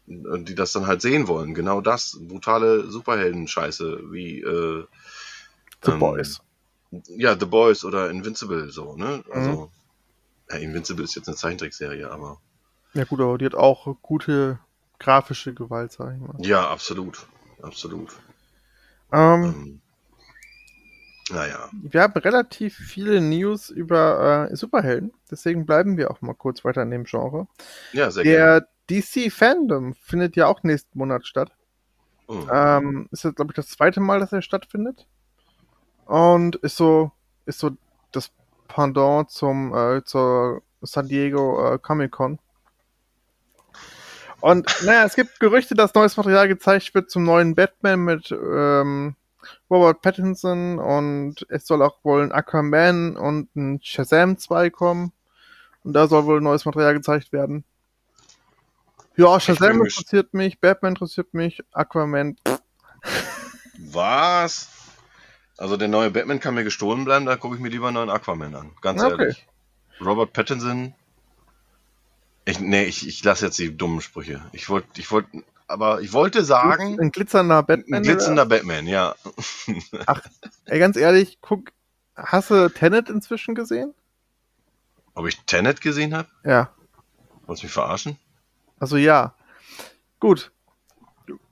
die 0.07 0.55
das 0.55 0.73
dann 0.73 0.87
halt 0.87 1.01
sehen 1.01 1.27
wollen. 1.27 1.55
Genau 1.55 1.81
das, 1.81 2.19
brutale 2.21 2.91
Superhelden-Scheiße 2.91 4.13
wie 4.13 4.41
äh, 4.41 4.85
The 5.85 5.93
ähm, 5.93 5.99
Boys. 5.99 6.41
Ja, 6.91 7.39
The 7.39 7.47
Boys 7.47 7.85
oder 7.85 8.11
Invincible, 8.11 8.71
so, 8.71 8.97
ne? 8.97 9.23
Mhm. 9.27 9.33
Also, 9.33 9.51
mhm. 9.51 9.69
ja, 10.51 10.57
Invincible 10.57 11.05
ist 11.05 11.15
jetzt 11.15 11.29
eine 11.29 11.37
Zeichentrickserie, 11.37 12.11
aber. 12.11 12.41
Ja, 12.95 13.05
gut, 13.05 13.21
aber 13.21 13.39
die 13.39 13.47
hat 13.47 13.55
auch 13.55 13.97
gute 14.03 14.59
grafische 14.99 15.55
Gewalt, 15.55 15.93
sag 15.93 16.15
ich 16.15 16.21
mal. 16.21 16.35
Ja, 16.39 16.69
absolut. 16.69 17.27
Absolut. 17.63 18.11
Ähm, 19.13 19.45
ähm, 19.45 19.81
naja. 21.31 21.69
Wir 21.73 22.03
haben 22.03 22.21
relativ 22.21 22.77
viele 22.77 23.21
News 23.21 23.71
über 23.71 24.49
äh, 24.51 24.57
Superhelden, 24.57 25.13
deswegen 25.31 25.67
bleiben 25.67 25.97
wir 25.97 26.11
auch 26.11 26.21
mal 26.21 26.35
kurz 26.35 26.65
weiter 26.65 26.83
in 26.83 26.91
dem 26.91 27.05
Genre. 27.05 27.47
Ja, 27.93 28.11
sehr 28.11 28.25
Der 28.25 28.67
gerne. 28.89 29.03
DC 29.03 29.33
Fandom 29.33 29.95
findet 29.95 30.37
ja 30.37 30.47
auch 30.47 30.63
nächsten 30.63 30.99
Monat 30.99 31.27
statt. 31.27 31.53
Oh. 32.27 32.47
Ähm, 32.53 33.09
ist 33.11 33.25
jetzt, 33.25 33.37
glaube 33.37 33.53
ich, 33.53 33.57
das 33.57 33.69
zweite 33.69 34.01
Mal, 34.01 34.21
dass 34.21 34.33
er 34.33 34.43
stattfindet. 34.43 35.07
Und 36.07 36.57
ist 36.57 36.77
so, 36.77 37.13
ist 37.47 37.59
so 37.59 37.71
das 38.13 38.31
Pendant 38.69 39.31
zum, 39.31 39.75
äh, 39.75 40.05
zur 40.05 40.63
San 40.83 41.09
Diego 41.09 41.75
äh, 41.75 41.79
Comic 41.79 42.13
Con. 42.13 42.39
Und 44.41 44.67
naja, 44.85 45.05
es 45.05 45.15
gibt 45.15 45.39
Gerüchte, 45.39 45.75
dass 45.75 45.95
neues 45.95 46.17
Material 46.17 46.49
gezeigt 46.49 46.95
wird 46.95 47.11
zum 47.11 47.25
neuen 47.25 47.55
Batman 47.55 48.01
mit 48.01 48.31
ähm, 48.33 49.15
Robert 49.71 50.01
Pattinson 50.03 50.79
und 50.79 51.47
es 51.49 51.67
soll 51.67 51.83
auch 51.83 51.99
wohl 52.03 52.23
ein 52.23 52.33
Aquaman 52.33 53.17
und 53.17 53.55
ein 53.55 53.81
Shazam 53.83 54.39
2 54.39 54.71
kommen. 54.71 55.13
Und 55.85 55.93
da 55.93 56.09
soll 56.09 56.25
wohl 56.25 56.41
neues 56.41 56.65
Material 56.65 56.95
gezeigt 56.95 57.33
werden. 57.33 57.65
Ja, 59.17 59.39
Shazam 59.39 59.83
interessiert 59.83 60.33
mich, 60.33 60.61
Batman 60.61 60.93
interessiert 60.93 61.35
mich, 61.35 61.63
Aquaman. 61.73 62.37
Was? 63.79 64.69
Also 65.61 65.77
der 65.77 65.89
neue 65.89 66.11
Batman 66.11 66.41
kann 66.41 66.55
mir 66.55 66.65
gestohlen 66.65 67.05
bleiben, 67.05 67.27
da 67.27 67.37
gucke 67.37 67.55
ich 67.55 67.61
mir 67.61 67.69
lieber 67.69 67.89
einen 67.89 67.97
neuen 67.97 68.09
Aquaman 68.09 68.55
an. 68.55 68.71
Ganz 68.81 69.03
okay. 69.03 69.11
ehrlich. 69.11 69.47
Robert 70.01 70.33
Pattinson. 70.33 70.95
Ich, 72.47 72.61
nee, 72.61 72.85
ich, 72.85 73.07
ich 73.07 73.23
lasse 73.23 73.45
jetzt 73.45 73.59
die 73.59 73.77
dummen 73.77 74.01
Sprüche. 74.01 74.41
Ich 74.53 74.71
wollte, 74.71 74.89
ich 74.97 75.11
wollte, 75.11 75.45
aber 75.67 76.01
ich 76.01 76.15
wollte 76.15 76.45
sagen. 76.45 76.99
Ein 76.99 77.13
glitzernder 77.13 77.63
Batman. 77.63 77.99
Ein 77.99 78.03
glitzernder 78.05 78.47
oder? 78.47 78.57
Batman, 78.57 78.87
ja. 78.87 79.15
Ach, 80.07 80.23
ey, 80.65 80.79
ganz 80.79 80.97
ehrlich, 80.97 81.39
guck, 81.43 81.73
hast 82.17 82.49
du 82.49 82.71
Tenet 82.71 83.11
inzwischen 83.11 83.55
gesehen? 83.55 83.93
Ob 85.13 85.27
ich 85.27 85.45
Tenet 85.45 85.83
gesehen 85.83 86.17
habe? 86.17 86.29
Ja. 86.43 86.71
Wolltest 87.45 87.65
du 87.65 87.67
mich 87.67 87.75
verarschen? 87.75 88.19
Also 88.79 88.97
ja. 88.97 89.35
Gut. 90.21 90.53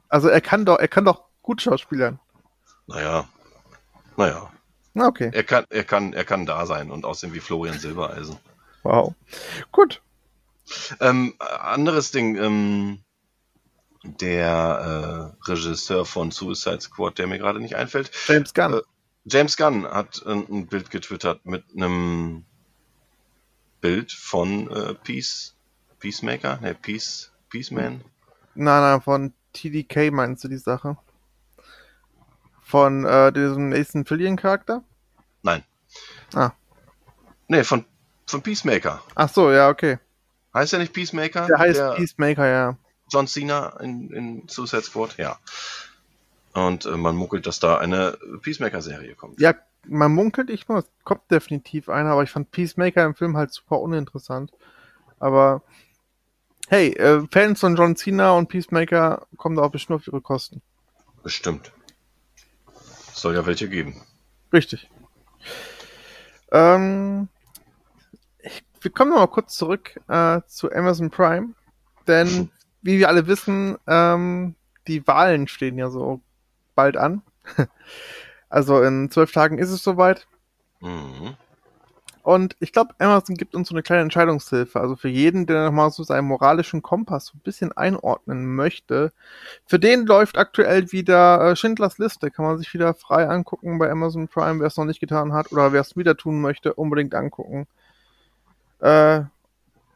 Also 0.09 0.29
er 0.29 0.41
kann 0.41 0.65
doch, 0.65 0.79
er 0.79 0.89
kann 0.89 1.05
doch 1.05 1.25
gut 1.43 1.61
schauspielern. 1.61 2.19
Naja. 2.87 3.29
Naja. 4.19 4.51
Okay. 4.95 5.31
Er 5.33 5.45
kann, 5.45 5.65
er 5.71 5.85
kann, 5.85 6.13
er 6.13 6.25
kann 6.25 6.45
da 6.45 6.67
sein 6.67 6.91
und 6.91 7.05
aussehen 7.05 7.33
wie 7.33 7.41
Florian 7.41 7.79
Silbereisen. 7.79 8.37
Wow. 8.83 9.15
Gut. 9.71 10.03
Ähm, 11.01 11.35
anderes 11.39 12.11
Ding, 12.11 12.37
ähm, 12.37 12.99
der 14.03 15.35
äh, 15.47 15.49
Regisseur 15.49 16.05
von 16.05 16.33
Suicide 16.33 16.81
Squad, 16.81 17.19
der 17.19 17.29
mir 17.29 17.39
gerade 17.39 17.61
nicht 17.61 17.77
einfällt. 17.77 18.11
James 18.27 18.53
Gunn. 18.53 18.75
Äh, 18.75 18.83
James 19.25 19.57
Gunn 19.57 19.87
hat 19.87 20.23
äh, 20.27 20.33
ein 20.33 20.67
Bild 20.67 20.91
getwittert 20.91 21.47
mit 21.47 21.65
einem 21.77 22.45
Bild 23.81 24.11
von 24.11 24.69
äh, 24.71 24.95
Peace, 24.95 25.55
Peacemaker, 26.01 26.59
ne, 26.61 26.75
Peace, 26.75 27.31
Peaceman. 27.51 28.03
Nein, 28.57 28.83
nein, 28.83 29.01
von 29.01 29.33
TDK 29.53 30.11
meinst 30.11 30.43
du 30.43 30.49
die 30.49 30.59
Sache? 30.59 30.97
Von 32.69 33.07
äh, 33.07 33.33
diesem 33.33 33.71
nächsten 33.71 34.05
Fillion-Charakter? 34.05 34.85
Nein. 35.43 35.65
Ah. 36.35 36.51
Ne, 37.47 37.65
von, 37.65 37.87
von 38.27 38.43
Peacemaker. 38.43 39.03
Ach 39.15 39.31
so, 39.31 39.51
ja, 39.51 39.71
okay. 39.71 39.99
Heißt 40.53 40.75
er 40.75 40.79
nicht 40.79 40.93
Peacemaker? 40.93 41.47
Der 41.47 41.59
heißt 41.59 41.79
der, 41.79 41.93
Peacemaker, 41.93 42.47
ja. 42.47 42.77
John 43.11 43.27
Cena 43.27 43.81
in, 43.81 44.11
in 44.11 44.49
Suicide 44.49 44.83
Squad, 44.83 45.17
ja. 45.17 45.39
Und 46.53 46.85
äh, 46.85 46.91
man 46.99 47.17
munkelt, 47.17 47.47
dass 47.47 47.59
da 47.59 47.79
eine 47.79 48.19
Peacemaker-Serie 48.43 49.15
kommt. 49.15 49.41
Ja, 49.41 49.55
man 49.87 50.13
munkelt, 50.13 50.51
ich 50.51 50.69
weiß, 50.69 50.85
kommt 51.05 51.23
definitiv 51.31 51.89
eine, 51.89 52.11
aber 52.11 52.23
ich 52.23 52.31
fand 52.31 52.51
Peacemaker 52.51 53.03
im 53.07 53.15
Film 53.15 53.39
halt 53.39 53.51
super 53.51 53.81
uninteressant. 53.81 54.53
Aber 55.19 55.63
hey, 56.69 56.89
äh, 56.99 57.27
Fans 57.31 57.61
von 57.61 57.77
John 57.77 57.97
Cena 57.97 58.33
und 58.33 58.51
Peacemaker 58.51 59.27
kommen 59.39 59.57
da 59.57 59.63
auch 59.63 59.71
bestimmt 59.71 60.01
auf 60.01 60.07
ihre 60.07 60.21
Kosten. 60.21 60.61
Bestimmt. 61.23 61.73
Soll 63.21 63.35
ja 63.35 63.47
welche 63.47 63.69
geben. 63.69 64.01
Richtig. 64.53 64.89
Ähm, 66.53 67.29
ich, 68.39 68.65
wir 68.81 68.91
kommen 68.91 69.11
noch 69.11 69.19
mal 69.19 69.27
kurz 69.27 69.57
zurück 69.57 70.01
äh, 70.09 70.41
zu 70.47 70.73
Amazon 70.73 71.11
Prime, 71.11 71.55
denn 72.07 72.51
wie 72.81 72.99
wir 72.99 73.09
alle 73.09 73.27
wissen, 73.27 73.77
ähm, 73.87 74.55
die 74.87 75.07
Wahlen 75.07 75.49
stehen 75.49 75.79
ja 75.79 75.91
so 75.91 76.21
bald 76.75 76.97
an. 76.97 77.23
also 78.49 78.83
in 78.83 79.11
zwölf 79.11 79.33
Tagen 79.33 79.59
ist 79.59 79.71
es 79.71 79.83
soweit. 79.83 80.27
Mhm. 80.81 81.37
Und 82.29 82.57
ich 82.61 82.75
glaube, 82.75 82.95
Amazon 82.99 83.37
gibt 83.37 83.55
uns 83.55 83.69
so 83.69 83.75
eine 83.75 83.83
kleine 83.83 84.03
Entscheidungshilfe. 84.03 84.79
Also 84.79 84.97
für 84.97 85.09
jeden, 85.09 85.47
der 85.47 85.65
nochmal 85.65 85.91
so 85.91 86.03
seinen 86.03 86.27
moralischen 86.27 86.83
Kompass 86.83 87.25
so 87.25 87.39
ein 87.39 87.41
bisschen 87.41 87.73
einordnen 87.73 88.55
möchte, 88.55 89.15
für 89.65 89.79
den 89.79 90.05
läuft 90.05 90.37
aktuell 90.37 90.93
wieder 90.93 91.41
äh, 91.41 91.57
Schindlers 91.57 91.97
Liste. 91.97 92.31
Kann 92.31 92.45
man 92.45 92.59
sich 92.59 92.75
wieder 92.75 92.93
frei 92.93 93.27
angucken 93.27 93.79
bei 93.79 93.91
Amazon 93.91 94.29
Prime, 94.29 94.61
wer 94.61 94.67
es 94.67 94.77
noch 94.77 94.85
nicht 94.85 95.01
getan 95.01 95.33
hat 95.33 95.53
oder 95.53 95.73
wer 95.73 95.81
es 95.81 95.97
wieder 95.97 96.19
tun 96.19 96.43
möchte, 96.43 96.75
unbedingt 96.75 97.15
angucken. 97.15 97.67
Äh, 98.81 99.23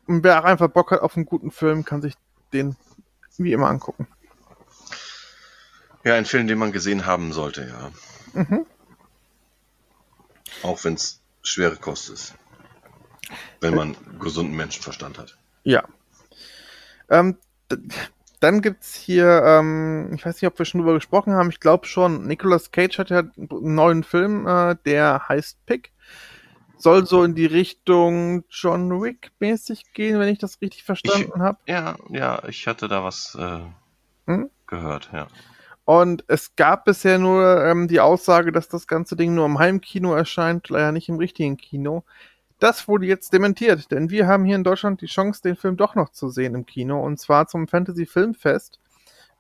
und 0.07 0.25
wer 0.25 0.41
auch 0.41 0.45
einfach 0.45 0.69
Bock 0.69 0.91
hat 0.91 1.03
auf 1.03 1.17
einen 1.17 1.27
guten 1.27 1.51
Film, 1.51 1.85
kann 1.85 2.01
sich 2.01 2.15
den 2.55 2.77
wie 3.37 3.53
immer 3.53 3.69
angucken. 3.69 4.07
Ja, 6.03 6.15
ein 6.15 6.25
Film, 6.25 6.47
den 6.47 6.57
man 6.57 6.73
gesehen 6.73 7.05
haben 7.05 7.35
sollte, 7.35 7.69
ja. 7.69 8.41
Mhm. 8.43 8.65
Auch 10.63 10.83
wenn 10.85 10.95
es 10.95 11.22
schwere 11.43 11.77
Kost 11.77 12.11
ist. 12.11 12.35
Wenn 13.61 13.75
man 13.75 13.97
gesunden 14.21 14.57
Menschenverstand 14.57 15.19
hat. 15.19 15.37
Ja. 15.65 15.85
Ähm, 17.09 17.39
dann 18.41 18.61
gibt 18.61 18.83
es 18.83 18.95
hier, 18.95 19.43
ähm, 19.45 20.13
ich 20.15 20.27
weiß 20.27 20.37
nicht, 20.37 20.47
ob 20.47 20.59
wir 20.59 20.67
schon 20.67 20.81
drüber 20.81 20.95
gesprochen 20.95 21.33
haben, 21.33 21.51
ich 21.51 21.61
glaube 21.61 21.87
schon, 21.87 22.27
Nicolas 22.27 22.73
Cage 22.73 22.99
hat 22.99 23.11
ja 23.11 23.21
einen 23.21 23.75
neuen 23.75 24.03
Film, 24.03 24.47
äh, 24.47 24.77
der 24.85 25.29
heißt 25.29 25.65
Pick 25.67 25.93
soll 26.83 27.07
so 27.07 27.23
in 27.23 27.35
die 27.35 27.47
Richtung 27.47 28.45
John 28.51 29.03
Wick 29.03 29.31
mäßig 29.39 29.93
gehen, 29.93 30.19
wenn 30.19 30.29
ich 30.29 30.41
das 30.41 30.61
richtig 30.61 30.83
verstanden 30.83 31.41
habe. 31.41 31.59
Ja, 31.67 31.97
ja, 32.09 32.43
ich 32.49 32.67
hatte 32.67 32.89
da 32.89 33.05
was 33.05 33.37
äh, 33.37 33.61
hm? 34.27 34.51
gehört, 34.67 35.11
ja. 35.13 35.29
Und 35.85 36.25
es 36.29 36.55
gab 36.55 36.85
bisher 36.85 37.19
nur 37.19 37.65
ähm, 37.65 37.89
die 37.89 38.01
Aussage, 38.01 38.53
dass 38.53 38.69
das 38.69 38.87
ganze 38.87 39.17
Ding 39.17 39.35
nur 39.35 39.47
im 39.47 39.59
Heimkino 39.59 40.15
erscheint, 40.15 40.69
leider 40.69 40.93
nicht 40.93 41.09
im 41.09 41.19
richtigen 41.19 41.57
Kino. 41.57 42.05
Das 42.61 42.87
wurde 42.87 43.07
jetzt 43.07 43.33
dementiert, 43.33 43.91
denn 43.91 44.11
wir 44.11 44.29
haben 44.29 44.45
hier 44.45 44.55
in 44.55 44.63
Deutschland 44.63 45.01
die 45.01 45.07
Chance, 45.07 45.43
den 45.43 45.57
Film 45.57 45.77
doch 45.77 45.97
noch 45.97 46.11
zu 46.11 46.29
sehen 46.29 46.55
im 46.55 46.65
Kino, 46.65 47.05
und 47.05 47.19
zwar 47.19 47.49
zum 47.49 47.67
Fantasy 47.67 48.07
Filmfest, 48.07 48.79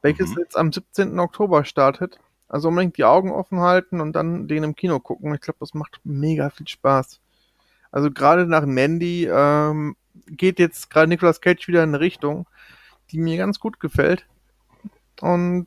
welches 0.03 0.31
mhm. 0.31 0.39
jetzt 0.41 0.57
am 0.57 0.73
17. 0.73 1.19
Oktober 1.21 1.65
startet. 1.65 2.19
Also 2.49 2.69
unbedingt 2.69 2.99
die 2.99 3.05
Augen 3.05 3.31
offen 3.31 3.61
halten 3.61 4.01
und 4.01 4.13
dann 4.15 4.49
den 4.49 4.65
im 4.65 4.75
Kino 4.75 5.01
gucken. 5.01 5.35
Ich 5.35 5.41
glaube, 5.41 5.59
das 5.61 5.73
macht 5.73 6.01
mega 6.05 6.51
viel 6.51 6.69
Spaß. 6.69 7.21
Also 7.93 8.11
gerade 8.11 8.47
nach 8.47 8.67
Mandy 8.67 9.27
ähm, 9.31 9.97
geht 10.27 10.59
jetzt 10.59 10.91
gerade 10.91 11.09
Nicolas 11.09 11.41
Cage 11.41 11.69
wieder 11.69 11.83
in 11.83 11.91
eine 11.91 12.01
Richtung, 12.01 12.47
die 13.11 13.19
mir 13.19 13.37
ganz 13.37 13.61
gut 13.61 13.81
gefällt. 13.81 14.27
Und 15.21 15.67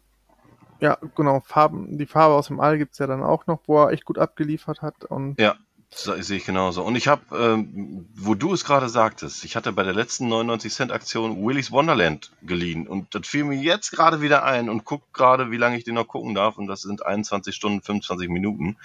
ja, 0.79 0.97
genau, 1.15 1.41
Farben, 1.41 1.97
die 1.97 2.05
Farbe 2.05 2.35
aus 2.35 2.47
dem 2.47 2.59
All 2.59 2.77
gibt's 2.77 2.97
ja 2.97 3.07
dann 3.07 3.23
auch 3.23 3.47
noch, 3.47 3.61
wo 3.65 3.83
er 3.83 3.91
echt 3.91 4.05
gut 4.05 4.17
abgeliefert 4.17 4.81
hat. 4.81 5.05
Und 5.05 5.39
ja, 5.39 5.55
sehe 5.89 6.37
ich 6.37 6.45
genauso. 6.45 6.83
Und 6.83 6.95
ich 6.95 7.07
habe, 7.07 7.21
ähm, 7.37 8.07
wo 8.13 8.35
du 8.35 8.53
es 8.53 8.65
gerade 8.65 8.89
sagtest, 8.89 9.45
ich 9.45 9.55
hatte 9.55 9.71
bei 9.71 9.83
der 9.83 9.93
letzten 9.93 10.27
99 10.27 10.73
Cent 10.73 10.91
Aktion 10.91 11.45
Willy's 11.45 11.71
Wonderland 11.71 12.31
geliehen 12.41 12.87
und 12.87 13.15
das 13.15 13.27
fiel 13.27 13.45
mir 13.45 13.57
jetzt 13.57 13.91
gerade 13.91 14.21
wieder 14.21 14.43
ein 14.43 14.69
und 14.69 14.83
guck 14.83 15.13
gerade, 15.13 15.51
wie 15.51 15.57
lange 15.57 15.77
ich 15.77 15.85
den 15.85 15.95
noch 15.95 16.07
gucken 16.07 16.35
darf 16.35 16.57
und 16.57 16.67
das 16.67 16.81
sind 16.81 17.05
21 17.05 17.55
Stunden 17.55 17.81
25 17.81 18.29
Minuten. 18.29 18.77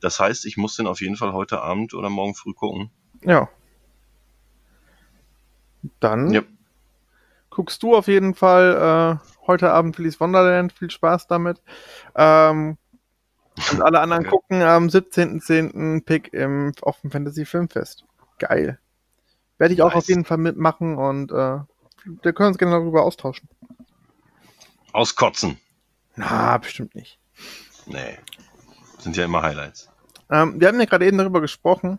Das 0.00 0.20
heißt, 0.20 0.44
ich 0.44 0.56
muss 0.56 0.76
den 0.76 0.86
auf 0.86 1.00
jeden 1.00 1.16
Fall 1.16 1.32
heute 1.32 1.62
Abend 1.62 1.94
oder 1.94 2.10
morgen 2.10 2.34
früh 2.34 2.52
gucken. 2.52 2.90
Ja. 3.22 3.48
Dann 6.00 6.32
ja. 6.32 6.42
guckst 7.50 7.82
du 7.82 7.96
auf 7.96 8.08
jeden 8.08 8.34
Fall 8.34 9.20
äh, 9.24 9.31
heute 9.46 9.70
Abend 9.72 9.98
Willy's 9.98 10.20
Wonderland. 10.20 10.72
Viel 10.72 10.90
Spaß 10.90 11.26
damit. 11.26 11.62
Ähm, 12.14 12.76
und 13.70 13.82
alle 13.82 14.00
anderen 14.00 14.26
okay. 14.26 14.30
gucken 14.30 14.62
am 14.62 14.86
17.10. 14.86 16.04
Pick 16.04 16.32
im 16.32 16.72
Offen 16.82 17.10
Fantasy 17.10 17.44
Filmfest. 17.44 18.04
Geil. 18.38 18.78
Werde 19.58 19.74
ich 19.74 19.80
nice. 19.80 19.92
auch 19.92 19.96
auf 19.96 20.08
jeden 20.08 20.24
Fall 20.24 20.38
mitmachen 20.38 20.96
und 20.96 21.30
äh, 21.30 21.60
wir 22.04 22.32
können 22.32 22.48
uns 22.48 22.58
gerne 22.58 22.72
darüber 22.72 23.04
austauschen. 23.04 23.48
Auskotzen. 24.92 25.58
Na, 26.16 26.58
bestimmt 26.58 26.94
nicht. 26.94 27.18
Nee. 27.86 28.18
Sind 28.98 29.16
ja 29.16 29.24
immer 29.24 29.42
Highlights. 29.42 29.90
Ähm, 30.30 30.60
wir 30.60 30.68
haben 30.68 30.80
ja 30.80 30.86
gerade 30.86 31.06
eben 31.06 31.18
darüber 31.18 31.40
gesprochen, 31.40 31.98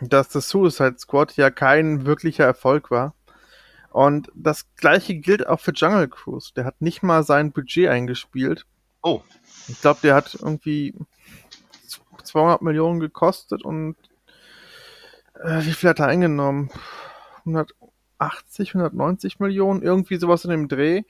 dass 0.00 0.28
das 0.28 0.48
Suicide 0.48 0.96
Squad 0.98 1.36
ja 1.36 1.50
kein 1.50 2.06
wirklicher 2.06 2.44
Erfolg 2.44 2.90
war. 2.90 3.14
Und 3.98 4.30
das 4.32 4.64
gleiche 4.76 5.16
gilt 5.16 5.44
auch 5.48 5.58
für 5.58 5.72
Jungle 5.72 6.06
Cruise. 6.06 6.52
Der 6.54 6.64
hat 6.64 6.80
nicht 6.80 7.02
mal 7.02 7.24
sein 7.24 7.50
Budget 7.50 7.88
eingespielt. 7.88 8.64
Oh. 9.02 9.22
Ich 9.66 9.80
glaube, 9.80 9.98
der 10.04 10.14
hat 10.14 10.36
irgendwie 10.36 10.94
200 12.22 12.62
Millionen 12.62 13.00
gekostet 13.00 13.64
und 13.64 13.96
äh, 15.34 15.64
wie 15.64 15.72
viel 15.72 15.90
hat 15.90 15.98
er 15.98 16.06
eingenommen? 16.06 16.70
180, 17.38 18.76
190 18.76 19.40
Millionen, 19.40 19.82
irgendwie 19.82 20.18
sowas 20.18 20.44
in 20.44 20.52
dem 20.52 20.68
Dreh. 20.68 21.02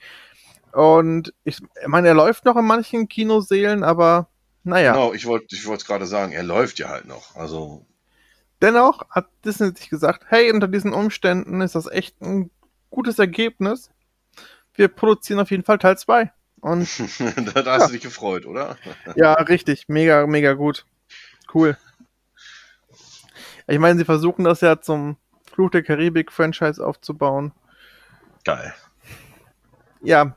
Und 0.73 1.35
ich, 1.45 1.59
ich 1.59 1.89
meine, 1.89 2.09
er 2.09 2.15
läuft 2.15 2.47
noch 2.47 2.57
in 2.57 2.65
manchen 2.65 3.07
Kinoseelen, 3.07 3.85
aber 3.85 4.31
naja. 4.65 4.93
Genau, 4.93 5.13
ich 5.13 5.27
wollte 5.27 5.55
ich 5.55 5.67
wollte 5.67 5.85
gerade 5.85 6.07
sagen, 6.07 6.33
er 6.33 6.43
läuft 6.43 6.79
ja 6.79 6.89
halt 6.89 7.05
noch. 7.05 7.37
Also. 7.37 7.85
Dennoch 8.63 9.11
hat 9.11 9.29
Disney 9.45 9.77
sich 9.77 9.91
gesagt, 9.91 10.25
hey, 10.29 10.51
unter 10.51 10.69
diesen 10.69 10.95
Umständen 10.95 11.61
ist 11.61 11.75
das 11.75 11.87
echt 11.87 12.23
ein 12.23 12.51
gutes 12.91 13.19
Ergebnis. 13.19 13.91
Wir 14.75 14.89
produzieren 14.89 15.41
auf 15.41 15.51
jeden 15.51 15.65
Fall 15.65 15.79
Teil 15.79 15.99
2. 15.99 16.33
Und 16.61 16.81
da 17.55 17.65
hast 17.65 17.81
ja. 17.81 17.87
du 17.87 17.93
dich 17.93 18.03
gefreut, 18.03 18.47
oder? 18.47 18.77
ja, 19.17 19.35
richtig. 19.35 19.85
Mega, 19.89 20.27
mega 20.27 20.55
gut. 20.55 20.87
Cool. 21.53 21.77
Ich 23.67 23.79
meine, 23.79 23.99
sie 23.99 24.05
versuchen 24.05 24.45
das 24.45 24.61
ja 24.61 24.81
zum 24.81 25.17
Fluch 25.53 25.71
der 25.71 25.83
Karibik-Franchise 25.83 26.85
aufzubauen. 26.85 27.53
Geil. 28.45 28.75
Ja, 30.01 30.37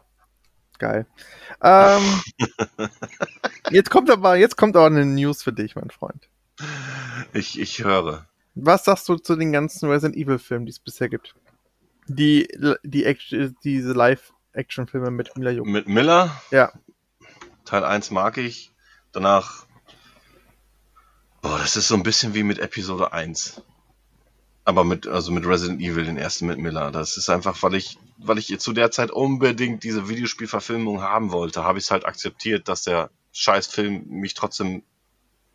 geil. 0.79 1.05
Ähm, 1.61 2.21
jetzt 3.69 3.89
kommt 3.89 4.09
aber, 4.09 4.35
jetzt 4.35 4.57
kommt 4.57 4.75
aber 4.75 4.87
eine 4.87 5.05
News 5.05 5.43
für 5.43 5.53
dich, 5.53 5.75
mein 5.75 5.91
Freund. 5.91 6.27
Ich, 7.33 7.59
ich 7.59 7.83
höre. 7.83 8.27
Was 8.55 8.83
sagst 8.83 9.07
du 9.07 9.15
zu 9.15 9.35
den 9.35 9.51
ganzen 9.51 9.89
Resident 9.89 10.17
Evil-Filmen, 10.17 10.65
die 10.65 10.71
es 10.71 10.79
bisher 10.79 11.07
gibt? 11.07 11.35
Die, 12.07 12.47
die, 12.83 13.53
diese 13.63 13.93
Live- 13.93 14.33
Actionfilme 14.53 15.11
mit 15.11 15.37
Miller 15.37 15.51
Jung. 15.51 15.71
Mit 15.71 15.87
Miller? 15.87 16.41
Ja. 16.51 16.71
Teil 17.65 17.83
1 17.83 18.11
mag 18.11 18.37
ich. 18.37 18.71
Danach. 19.11 19.65
Boah, 21.41 21.57
das 21.57 21.75
ist 21.75 21.87
so 21.87 21.95
ein 21.95 22.03
bisschen 22.03 22.33
wie 22.33 22.43
mit 22.43 22.59
Episode 22.59 23.13
1. 23.13 23.61
Aber 24.63 24.83
mit, 24.83 25.07
also 25.07 25.31
mit 25.31 25.45
Resident 25.45 25.81
Evil, 25.81 26.05
den 26.05 26.17
ersten 26.17 26.45
mit 26.45 26.59
Miller. 26.59 26.91
Das 26.91 27.17
ist 27.17 27.29
einfach, 27.29 27.63
weil 27.63 27.75
ich, 27.75 27.97
weil 28.17 28.37
ich 28.37 28.59
zu 28.59 28.73
der 28.73 28.91
Zeit 28.91 29.09
unbedingt 29.09 29.83
diese 29.83 30.07
Videospielverfilmung 30.07 31.01
haben 31.01 31.31
wollte, 31.31 31.63
habe 31.63 31.79
ich 31.79 31.85
es 31.85 31.91
halt 31.91 32.05
akzeptiert, 32.05 32.67
dass 32.67 32.83
der 32.83 33.09
Scheißfilm 33.31 34.05
mich 34.07 34.33
trotzdem 34.33 34.83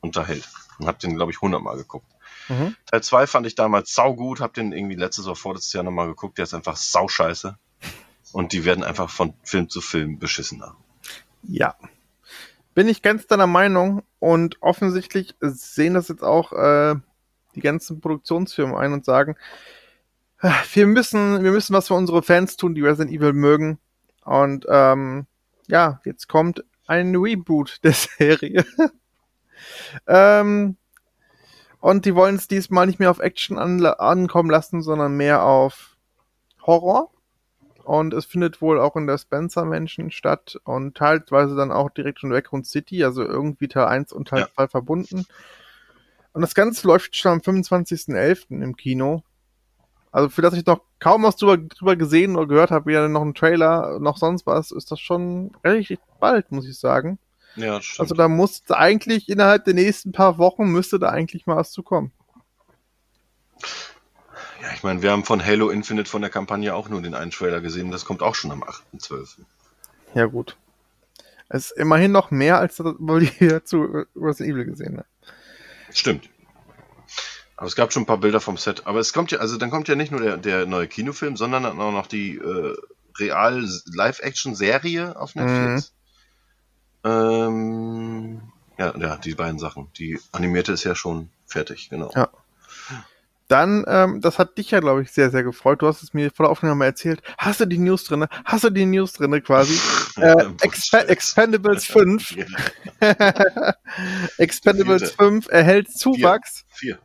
unterhält. 0.00 0.48
Und 0.78 0.86
habe 0.88 0.98
den, 0.98 1.14
glaube 1.16 1.30
ich, 1.30 1.40
hundertmal 1.40 1.76
geguckt. 1.76 2.10
Mhm. 2.48 2.76
Teil 2.86 3.02
2 3.02 3.26
fand 3.26 3.46
ich 3.46 3.54
damals 3.54 3.94
saugut, 3.94 4.40
habe 4.40 4.52
den 4.52 4.72
irgendwie 4.72 4.96
letztes 4.96 5.26
oder 5.26 5.36
vorletztes 5.36 5.72
Jahr 5.72 5.84
nochmal 5.84 6.06
geguckt, 6.06 6.38
der 6.38 6.44
ist 6.44 6.54
einfach 6.54 6.76
sauscheiße. 6.76 7.58
Und 8.32 8.52
die 8.52 8.64
werden 8.64 8.84
einfach 8.84 9.08
von 9.08 9.34
Film 9.42 9.68
zu 9.68 9.80
Film 9.80 10.18
beschissener. 10.18 10.76
Ja. 11.42 11.76
Bin 12.74 12.88
ich 12.88 13.02
ganz 13.02 13.26
deiner 13.26 13.46
Meinung 13.46 14.02
und 14.18 14.60
offensichtlich 14.60 15.34
sehen 15.40 15.94
das 15.94 16.08
jetzt 16.08 16.22
auch 16.22 16.52
äh, 16.52 16.96
die 17.54 17.60
ganzen 17.60 18.00
Produktionsfirmen 18.00 18.76
ein 18.76 18.92
und 18.92 19.04
sagen, 19.04 19.36
äh, 20.40 20.50
wir 20.74 20.86
müssen, 20.86 21.42
wir 21.42 21.52
müssen 21.52 21.72
was 21.72 21.88
für 21.88 21.94
unsere 21.94 22.22
Fans 22.22 22.56
tun, 22.56 22.74
die 22.74 22.82
Resident 22.82 23.10
Evil 23.10 23.32
mögen. 23.32 23.78
Und 24.24 24.66
ähm, 24.68 25.26
ja, 25.68 26.00
jetzt 26.04 26.28
kommt 26.28 26.64
ein 26.86 27.16
Reboot 27.16 27.78
der 27.82 27.92
Serie. 28.18 28.64
ähm, 30.06 30.76
und 31.86 32.04
die 32.04 32.16
wollen 32.16 32.34
es 32.34 32.48
diesmal 32.48 32.88
nicht 32.88 32.98
mehr 32.98 33.12
auf 33.12 33.20
Action 33.20 33.58
an 33.58 33.86
ankommen 33.86 34.50
lassen, 34.50 34.82
sondern 34.82 35.16
mehr 35.16 35.44
auf 35.44 35.96
Horror. 36.62 37.12
Und 37.84 38.12
es 38.12 38.24
findet 38.24 38.60
wohl 38.60 38.80
auch 38.80 38.96
in 38.96 39.06
der 39.06 39.18
Spencer 39.18 39.64
Mansion 39.64 40.10
statt 40.10 40.58
und 40.64 40.96
teilweise 40.96 41.54
dann 41.54 41.70
auch 41.70 41.90
direkt 41.90 42.24
in 42.24 42.32
Raccoon 42.32 42.64
City, 42.64 43.04
also 43.04 43.22
irgendwie 43.22 43.68
Teil 43.68 43.84
1 43.84 44.12
und 44.12 44.26
Teil 44.26 44.40
ja. 44.40 44.48
2 44.56 44.66
verbunden. 44.66 45.26
Und 46.32 46.42
das 46.42 46.56
Ganze 46.56 46.88
läuft 46.88 47.14
schon 47.14 47.34
am 47.34 47.38
25.11. 47.38 48.64
im 48.64 48.74
Kino. 48.74 49.22
Also 50.10 50.28
für 50.28 50.42
das 50.42 50.54
ich 50.54 50.66
noch 50.66 50.80
kaum 50.98 51.22
was 51.22 51.36
drüber, 51.36 51.56
drüber 51.56 51.94
gesehen 51.94 52.34
oder 52.34 52.48
gehört 52.48 52.72
habe, 52.72 52.86
weder 52.86 53.08
noch 53.08 53.22
ein 53.22 53.34
Trailer, 53.34 54.00
noch 54.00 54.16
sonst 54.16 54.44
was, 54.44 54.72
ist 54.72 54.90
das 54.90 54.98
schon 54.98 55.52
relativ 55.62 56.00
bald, 56.18 56.50
muss 56.50 56.66
ich 56.66 56.80
sagen. 56.80 57.20
Ja, 57.56 57.80
stimmt. 57.80 58.00
Also 58.00 58.14
da 58.14 58.28
muss 58.28 58.62
eigentlich 58.70 59.28
innerhalb 59.28 59.64
der 59.64 59.74
nächsten 59.74 60.12
paar 60.12 60.38
Wochen 60.38 60.66
müsste 60.66 60.98
da 60.98 61.08
eigentlich 61.08 61.46
mal 61.46 61.56
was 61.56 61.72
zu 61.72 61.82
kommen. 61.82 62.12
Ja, 64.62 64.72
ich 64.74 64.82
meine, 64.82 65.02
wir 65.02 65.10
haben 65.10 65.24
von 65.24 65.44
Halo 65.44 65.70
Infinite 65.70 66.10
von 66.10 66.22
der 66.22 66.30
Kampagne 66.30 66.74
auch 66.74 66.88
nur 66.88 67.02
den 67.02 67.14
einen 67.14 67.30
Trailer 67.30 67.60
gesehen. 67.60 67.90
Das 67.90 68.04
kommt 68.04 68.22
auch 68.22 68.34
schon 68.34 68.50
am 68.50 68.62
8.12. 68.62 69.38
Ja, 70.14 70.26
gut. 70.26 70.56
Es 71.48 71.70
ist 71.70 71.78
immerhin 71.78 72.12
noch 72.12 72.30
mehr, 72.30 72.58
als 72.58 72.82
hier 73.38 73.64
zu 73.64 74.04
Resident 74.16 74.54
Evil 74.54 74.64
gesehen 74.64 74.96
habe. 74.98 75.06
Stimmt. 75.92 76.28
Aber 77.56 77.68
es 77.68 77.76
gab 77.76 77.92
schon 77.92 78.02
ein 78.02 78.06
paar 78.06 78.18
Bilder 78.18 78.40
vom 78.40 78.56
Set. 78.56 78.86
Aber 78.86 78.98
es 79.00 79.12
kommt 79.12 79.30
ja, 79.30 79.38
also 79.38 79.56
dann 79.56 79.70
kommt 79.70 79.88
ja 79.88 79.94
nicht 79.94 80.12
nur 80.12 80.20
der, 80.20 80.36
der 80.36 80.66
neue 80.66 80.88
Kinofilm, 80.88 81.36
sondern 81.36 81.62
dann 81.62 81.80
auch 81.80 81.92
noch 81.92 82.06
die 82.06 82.36
äh, 82.36 82.76
real 83.18 83.66
Live-Action-Serie 83.86 85.18
auf 85.18 85.34
Netflix. 85.34 85.94
Ähm, 87.06 88.42
ja, 88.78 88.94
ja, 88.98 89.16
die 89.16 89.34
beiden 89.34 89.58
Sachen. 89.58 89.88
Die 89.98 90.18
animierte 90.32 90.72
ist 90.72 90.84
ja 90.84 90.94
schon 90.94 91.30
fertig, 91.46 91.88
genau. 91.88 92.10
Ja. 92.14 92.28
Dann, 93.48 93.84
ähm, 93.86 94.20
das 94.20 94.40
hat 94.40 94.58
dich 94.58 94.72
ja, 94.72 94.80
glaube 94.80 95.02
ich, 95.02 95.12
sehr, 95.12 95.30
sehr 95.30 95.44
gefreut. 95.44 95.80
Du 95.80 95.86
hast 95.86 96.02
es 96.02 96.12
mir 96.12 96.32
vor 96.32 96.46
der 96.46 96.50
Aufnahme 96.50 96.84
erzählt. 96.84 97.22
Hast 97.38 97.60
du 97.60 97.64
die 97.64 97.78
News 97.78 98.02
drinne? 98.02 98.28
Hast 98.44 98.64
du 98.64 98.70
die 98.70 98.86
News 98.86 99.12
drinne 99.12 99.40
quasi? 99.40 99.78
äh, 100.16 100.46
Exp 100.62 100.94
Expendables 100.94 101.86
5. 101.86 102.34
Expendables 104.38 105.12
5 105.12 105.46
erhält 105.48 105.92
Zuwachs. 105.92 106.64
4. 106.70 106.98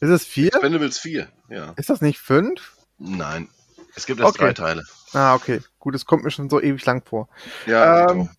Ist 0.00 0.10
es 0.10 0.24
4? 0.24 0.46
Expendables 0.46 0.98
4, 0.98 1.28
ja. 1.50 1.74
Ist 1.76 1.90
das 1.90 2.00
nicht 2.00 2.18
5? 2.18 2.58
Nein. 2.98 3.48
Es 3.94 4.06
gibt 4.06 4.20
erst 4.20 4.36
okay. 4.36 4.46
drei 4.46 4.52
Teile. 4.54 4.84
Ah, 5.12 5.34
okay. 5.34 5.60
Gut, 5.78 5.94
es 5.94 6.06
kommt 6.06 6.24
mir 6.24 6.30
schon 6.30 6.48
so 6.48 6.62
ewig 6.62 6.84
lang 6.86 7.04
vor. 7.04 7.28
Ja, 7.66 8.10
ähm, 8.10 8.30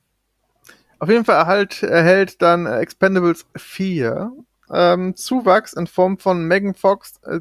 auf 0.99 1.10
jeden 1.10 1.25
Fall 1.25 1.36
erhalt, 1.36 1.83
erhält 1.83 2.41
dann 2.41 2.65
Expendables 2.65 3.45
4 3.55 4.31
ähm, 4.69 5.15
Zuwachs 5.15 5.73
in 5.73 5.88
Form 5.88 6.17
von 6.17 6.45
Megan 6.45 6.75
Fox, 6.75 7.19
äh, 7.23 7.39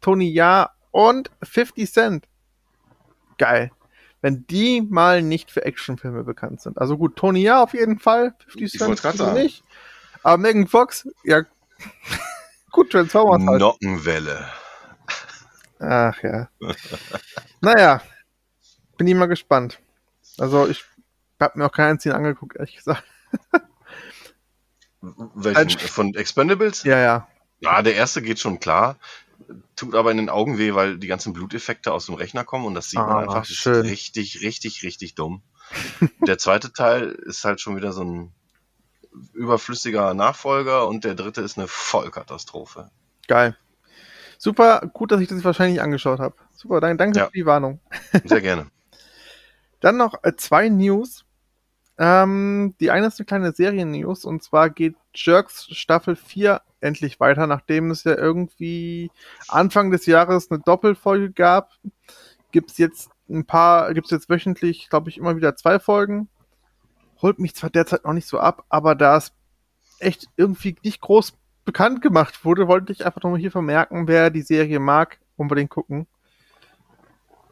Tony 0.00 0.30
Ja 0.30 0.70
und 0.90 1.30
50 1.42 1.92
Cent. 1.92 2.28
Geil. 3.38 3.70
Wenn 4.22 4.46
die 4.46 4.80
mal 4.80 5.22
nicht 5.22 5.50
für 5.50 5.64
Actionfilme 5.64 6.24
bekannt 6.24 6.60
sind. 6.60 6.78
Also 6.78 6.96
gut, 6.96 7.16
Tony 7.16 7.42
Ja 7.42 7.62
auf 7.62 7.74
jeden 7.74 7.98
Fall, 7.98 8.34
50 8.48 8.78
Cent 8.78 9.04
ich 9.04 9.32
nicht. 9.32 9.64
Aber 10.22 10.38
Megan 10.38 10.66
Fox, 10.66 11.08
ja. 11.22 11.42
gut, 12.72 12.90
Transformers 12.90 13.46
halt. 13.46 13.60
Nockenwelle. 13.60 14.46
Ach 15.78 16.20
ja. 16.22 16.48
naja. 17.60 18.02
Bin 18.96 19.06
ich 19.06 19.14
mal 19.14 19.26
gespannt. 19.26 19.78
Also 20.38 20.66
ich 20.66 20.84
hab 21.40 21.56
mir 21.56 21.66
auch 21.66 21.72
keinen 21.72 21.92
einzigen 21.92 22.14
angeguckt, 22.14 22.56
ehrlich 22.56 22.76
gesagt. 22.76 23.04
Welchen? 25.00 25.78
Von 25.78 26.14
Expendables? 26.14 26.82
Ja, 26.84 26.98
ja. 26.98 27.28
Ja, 27.60 27.82
der 27.82 27.94
erste 27.94 28.22
geht 28.22 28.38
schon 28.38 28.60
klar. 28.60 28.96
Tut 29.76 29.94
aber 29.94 30.10
in 30.10 30.16
den 30.16 30.28
Augen 30.28 30.58
weh, 30.58 30.74
weil 30.74 30.98
die 30.98 31.06
ganzen 31.06 31.32
Bluteffekte 31.32 31.92
aus 31.92 32.06
dem 32.06 32.14
Rechner 32.14 32.44
kommen 32.44 32.64
und 32.64 32.74
das 32.74 32.90
sieht 32.90 32.98
ah, 32.98 33.06
man 33.06 33.24
einfach 33.24 33.44
schön. 33.44 33.86
richtig, 33.86 34.40
richtig, 34.42 34.82
richtig 34.82 35.14
dumm. 35.14 35.42
der 36.26 36.38
zweite 36.38 36.72
Teil 36.72 37.10
ist 37.10 37.44
halt 37.44 37.60
schon 37.60 37.76
wieder 37.76 37.92
so 37.92 38.02
ein 38.02 38.32
überflüssiger 39.32 40.14
Nachfolger 40.14 40.86
und 40.88 41.04
der 41.04 41.14
dritte 41.14 41.42
ist 41.42 41.58
eine 41.58 41.68
Vollkatastrophe. 41.68 42.90
Geil. 43.28 43.56
Super, 44.38 44.88
gut, 44.92 45.12
dass 45.12 45.20
ich 45.20 45.28
das 45.28 45.44
wahrscheinlich 45.44 45.80
angeschaut 45.80 46.20
habe. 46.20 46.34
Super, 46.54 46.80
danke, 46.80 46.96
danke 46.98 47.18
ja. 47.18 47.26
für 47.26 47.32
die 47.32 47.46
Warnung. 47.46 47.80
Sehr 48.24 48.40
gerne. 48.40 48.66
Dann 49.80 49.96
noch 49.96 50.22
äh, 50.22 50.34
zwei 50.36 50.68
News. 50.68 51.25
Ähm, 51.98 52.74
die 52.80 52.90
eine 52.90 53.06
ist 53.06 53.18
eine 53.18 53.26
kleine 53.26 53.52
Serien-News 53.52 54.24
und 54.24 54.42
zwar 54.42 54.68
geht 54.70 54.96
Jerks 55.14 55.66
Staffel 55.70 56.14
4 56.14 56.60
endlich 56.80 57.20
weiter, 57.20 57.46
nachdem 57.46 57.90
es 57.90 58.04
ja 58.04 58.16
irgendwie 58.16 59.10
Anfang 59.48 59.90
des 59.90 60.06
Jahres 60.06 60.50
eine 60.50 60.60
Doppelfolge 60.60 61.32
gab. 61.32 61.72
Gibt 62.52 62.70
es 62.70 62.78
jetzt 62.78 63.10
ein 63.28 63.46
paar, 63.46 63.92
gibt 63.94 64.06
es 64.06 64.10
jetzt 64.10 64.28
wöchentlich, 64.28 64.88
glaube 64.90 65.08
ich, 65.08 65.18
immer 65.18 65.36
wieder 65.36 65.56
zwei 65.56 65.78
Folgen. 65.78 66.28
Holt 67.22 67.38
mich 67.38 67.54
zwar 67.54 67.70
derzeit 67.70 68.04
noch 68.04 68.12
nicht 68.12 68.28
so 68.28 68.38
ab, 68.38 68.64
aber 68.68 68.94
da 68.94 69.16
es 69.16 69.32
echt 69.98 70.26
irgendwie 70.36 70.76
nicht 70.84 71.00
groß 71.00 71.34
bekannt 71.64 72.02
gemacht 72.02 72.44
wurde, 72.44 72.68
wollte 72.68 72.92
ich 72.92 73.06
einfach 73.06 73.22
nochmal 73.22 73.40
hier 73.40 73.50
vermerken, 73.50 74.06
wer 74.06 74.30
die 74.30 74.42
Serie 74.42 74.80
mag, 74.80 75.18
unbedingt 75.36 75.70
gucken. 75.70 76.06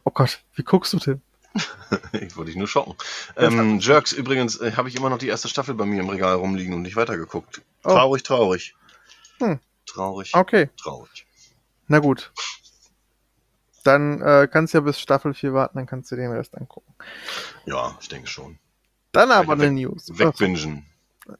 Oh 0.04 0.10
Gott, 0.12 0.44
wie 0.54 0.62
guckst 0.62 0.92
du 0.92 0.98
denn? 0.98 1.22
ich 2.12 2.36
wollte 2.36 2.50
dich 2.50 2.56
nur 2.56 2.68
schocken. 2.68 2.94
Ähm, 3.36 3.78
Jerks, 3.78 4.12
übrigens, 4.12 4.60
äh, 4.60 4.72
habe 4.72 4.88
ich 4.88 4.96
immer 4.96 5.10
noch 5.10 5.18
die 5.18 5.28
erste 5.28 5.48
Staffel 5.48 5.74
bei 5.74 5.86
mir 5.86 6.00
im 6.00 6.08
Regal 6.08 6.34
rumliegen 6.34 6.74
und 6.74 6.82
nicht 6.82 6.96
weitergeguckt. 6.96 7.62
Oh. 7.84 7.90
Traurig, 7.90 8.22
traurig. 8.22 8.74
Hm. 9.38 9.60
Traurig. 9.86 10.34
Okay. 10.34 10.70
Traurig. 10.76 11.26
Na 11.86 11.98
gut. 11.98 12.32
Dann 13.84 14.22
äh, 14.22 14.48
kannst 14.50 14.72
du 14.72 14.78
ja 14.78 14.82
bis 14.82 14.98
Staffel 14.98 15.34
4 15.34 15.52
warten, 15.52 15.76
dann 15.76 15.86
kannst 15.86 16.10
du 16.10 16.16
den 16.16 16.32
Rest 16.32 16.56
angucken. 16.56 16.94
Ja, 17.66 17.96
ich 18.00 18.08
denke 18.08 18.28
schon. 18.28 18.58
Dann 19.12 19.30
aber 19.30 19.52
eine 19.52 19.70
News. 19.70 20.08
Wegbingen. 20.18 20.86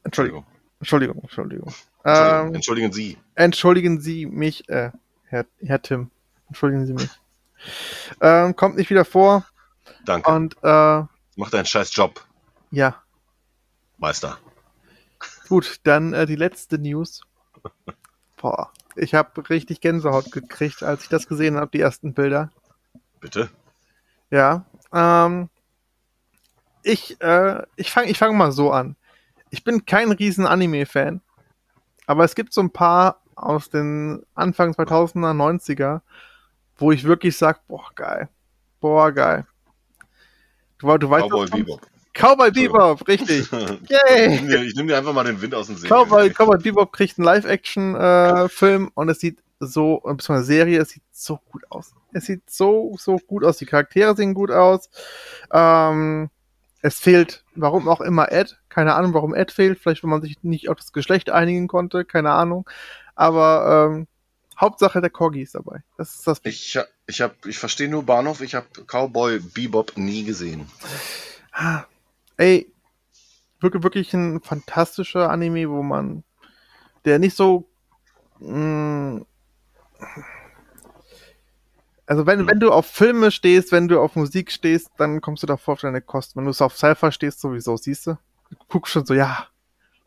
Entschuldigung. 0.05 0.45
Entschuldigung, 0.79 1.23
Entschuldigung. 1.23 1.73
Entschuldigung. 2.05 2.47
Ähm, 2.47 2.55
entschuldigen 2.55 2.93
Sie. 2.93 3.17
Entschuldigen 3.35 4.01
Sie 4.01 4.27
mich, 4.27 4.69
äh, 4.69 4.91
Herr, 5.25 5.47
Herr 5.65 5.81
Tim. 5.81 6.11
Entschuldigen 6.49 6.87
Sie 6.87 6.93
mich. 6.93 7.11
Ähm, 8.21 8.55
kommt 8.55 8.77
nicht 8.77 8.91
wieder 8.91 9.07
vor. 9.07 9.47
Danke. 10.05 10.31
Und 10.31 10.57
äh, 10.63 11.03
mach 11.37 11.51
deinen 11.51 11.67
scheiß 11.67 11.95
Job. 11.95 12.25
Ja. 12.71 13.03
Meister. 13.99 14.39
Gut, 15.49 15.81
dann 15.85 16.13
äh, 16.13 16.27
die 16.27 16.37
letzte 16.37 16.79
News. 16.79 17.23
Boah, 18.37 18.71
ich 18.97 19.15
habe 19.15 19.49
richtig 19.49 19.81
Gänsehaut 19.81 20.31
gekriegt, 20.33 20.83
als 20.83 21.05
ich 21.05 21.09
das 21.09 21.27
gesehen 21.27 21.57
habe, 21.57 21.71
die 21.73 21.81
ersten 21.81 22.15
Bilder. 22.15 22.51
Bitte? 23.21 23.51
Ja. 24.31 24.67
Ähm, 24.93 25.49
ich 26.83 27.21
äh, 27.21 27.63
ich 27.77 27.91
fange 27.91 28.11
ich 28.11 28.19
fang 28.19 28.37
mal 28.37 28.53
so 28.53 28.71
an. 28.71 28.97
Ich 29.51 29.65
bin 29.65 29.87
kein 29.87 30.13
riesen 30.13 30.47
Anime-Fan, 30.47 31.21
aber 32.07 32.25
es 32.25 32.35
gibt 32.35 32.53
so 32.53 32.61
ein 32.61 32.71
paar 32.71 33.23
aus 33.37 33.71
den 33.71 34.25
Anfang 34.35 34.73
2000er, 34.73 35.33
90er, 35.33 36.01
wo 36.77 36.93
ich 36.93 37.05
wirklich 37.05 37.37
sage, 37.37 37.61
boah, 37.69 37.91
geil. 37.95 38.29
Boah, 38.81 39.13
geil. 39.13 39.47
Du, 40.79 40.97
du 40.99 41.11
weißt, 41.11 41.27
Cowboy 41.27 41.47
Bebop. 41.49 41.81
Cowboy 42.15 42.51
Bebop, 42.51 43.09
richtig. 43.09 43.51
Yay! 43.89 44.67
Ich 44.67 44.75
nehme 44.75 44.89
dir 44.89 44.99
einfach 44.99 45.13
mal 45.13 45.25
den 45.25 45.41
Wind 45.41 45.55
aus 45.55 45.67
dem 45.67 45.77
See. 45.77 45.89
Cowboy, 45.89 46.31
Cowboy 46.31 46.59
Bebop 46.59 46.93
kriegt 46.93 47.19
einen 47.19 47.25
Live-Action-Film 47.25 48.87
äh, 48.87 48.91
und 48.95 49.09
es 49.09 49.21
sieht 49.21 49.43
so, 49.61 50.01
beziehungsweise 50.01 50.45
Serie, 50.45 50.81
es 50.81 50.91
sieht 50.91 51.03
so 51.11 51.39
gut 51.51 51.63
aus. 51.71 51.95
Es 52.13 52.27
sieht 52.27 52.49
so, 52.49 52.95
so 52.99 53.17
gut 53.19 53.45
aus. 53.45 53.59
Die 53.59 53.67
Charaktere 53.67 54.15
sehen 54.15 54.35
gut 54.35 54.51
aus. 54.51 54.91
Ähm, 55.53 56.31
es 56.83 57.01
fehlt, 57.01 57.45
warum 57.55 57.89
auch 57.89 58.01
immer 58.01 58.31
Ed. 58.31 58.61
Keine 58.69 58.95
Ahnung, 58.95 59.15
warum 59.15 59.35
Ed 59.35 59.51
fehlt. 59.51 59.79
Vielleicht, 59.79 60.03
wenn 60.03 60.11
man 60.11 60.23
sich 60.23 60.43
nicht 60.43 60.69
auf 60.69 60.77
das 60.77 60.93
Geschlecht 60.93 61.31
einigen 61.31 61.67
konnte. 61.67 62.05
Keine 62.05 62.33
Ahnung. 62.33 62.69
Aber 63.15 63.91
ähm, 63.91 64.07
Hauptsache 64.61 65.01
der 65.01 65.11
Corgi 65.11 65.43
ist 65.43 65.55
dabei. 65.55 65.83
Das 65.97 66.15
ist 66.15 66.27
das. 66.27 66.41
Ich, 66.45 66.79
ich, 67.07 67.21
hab, 67.21 67.47
ich 67.47 67.59
verstehe 67.59 67.89
nur 67.89 68.05
Bahnhof. 68.05 68.41
Ich 68.41 68.55
habe 68.55 68.67
Cowboy 68.87 69.41
Bebop 69.41 69.97
nie 69.97 70.25
gesehen. 70.25 70.71
Ah, 71.53 71.85
ey, 72.37 72.71
wirklich, 73.61 73.83
wirklich 73.83 74.15
ein 74.15 74.41
fantastischer 74.41 75.31
Anime, 75.31 75.69
wo 75.71 75.83
man, 75.83 76.25
der 77.05 77.19
nicht 77.19 77.37
so, 77.37 77.69
mh, 78.41 79.21
mm, 79.21 79.27
also 82.07 82.27
wenn, 82.27 82.41
hm. 82.41 82.49
wenn 82.49 82.61
du 82.61 82.71
auf 82.71 82.87
Filme 82.87 83.31
stehst, 83.31 83.73
wenn 83.73 83.89
du 83.89 84.01
auf 84.01 84.17
Musik 84.17 84.53
stehst, 84.53 84.91
dann 84.99 85.21
kommst 85.21 85.43
du 85.43 85.47
davor 85.47 85.75
auf 85.75 85.81
deine 85.81 86.03
Kosten. 86.03 86.39
Wenn 86.39 86.51
du 86.51 86.65
auf 86.65 86.77
Cypher 86.77 87.13
stehst, 87.13 87.41
sowieso, 87.41 87.77
siehst 87.77 88.07
du? 88.07 88.19
Du 88.51 88.57
guckst 88.69 88.93
schon 88.93 89.07
so, 89.07 89.15
ja, 89.15 89.49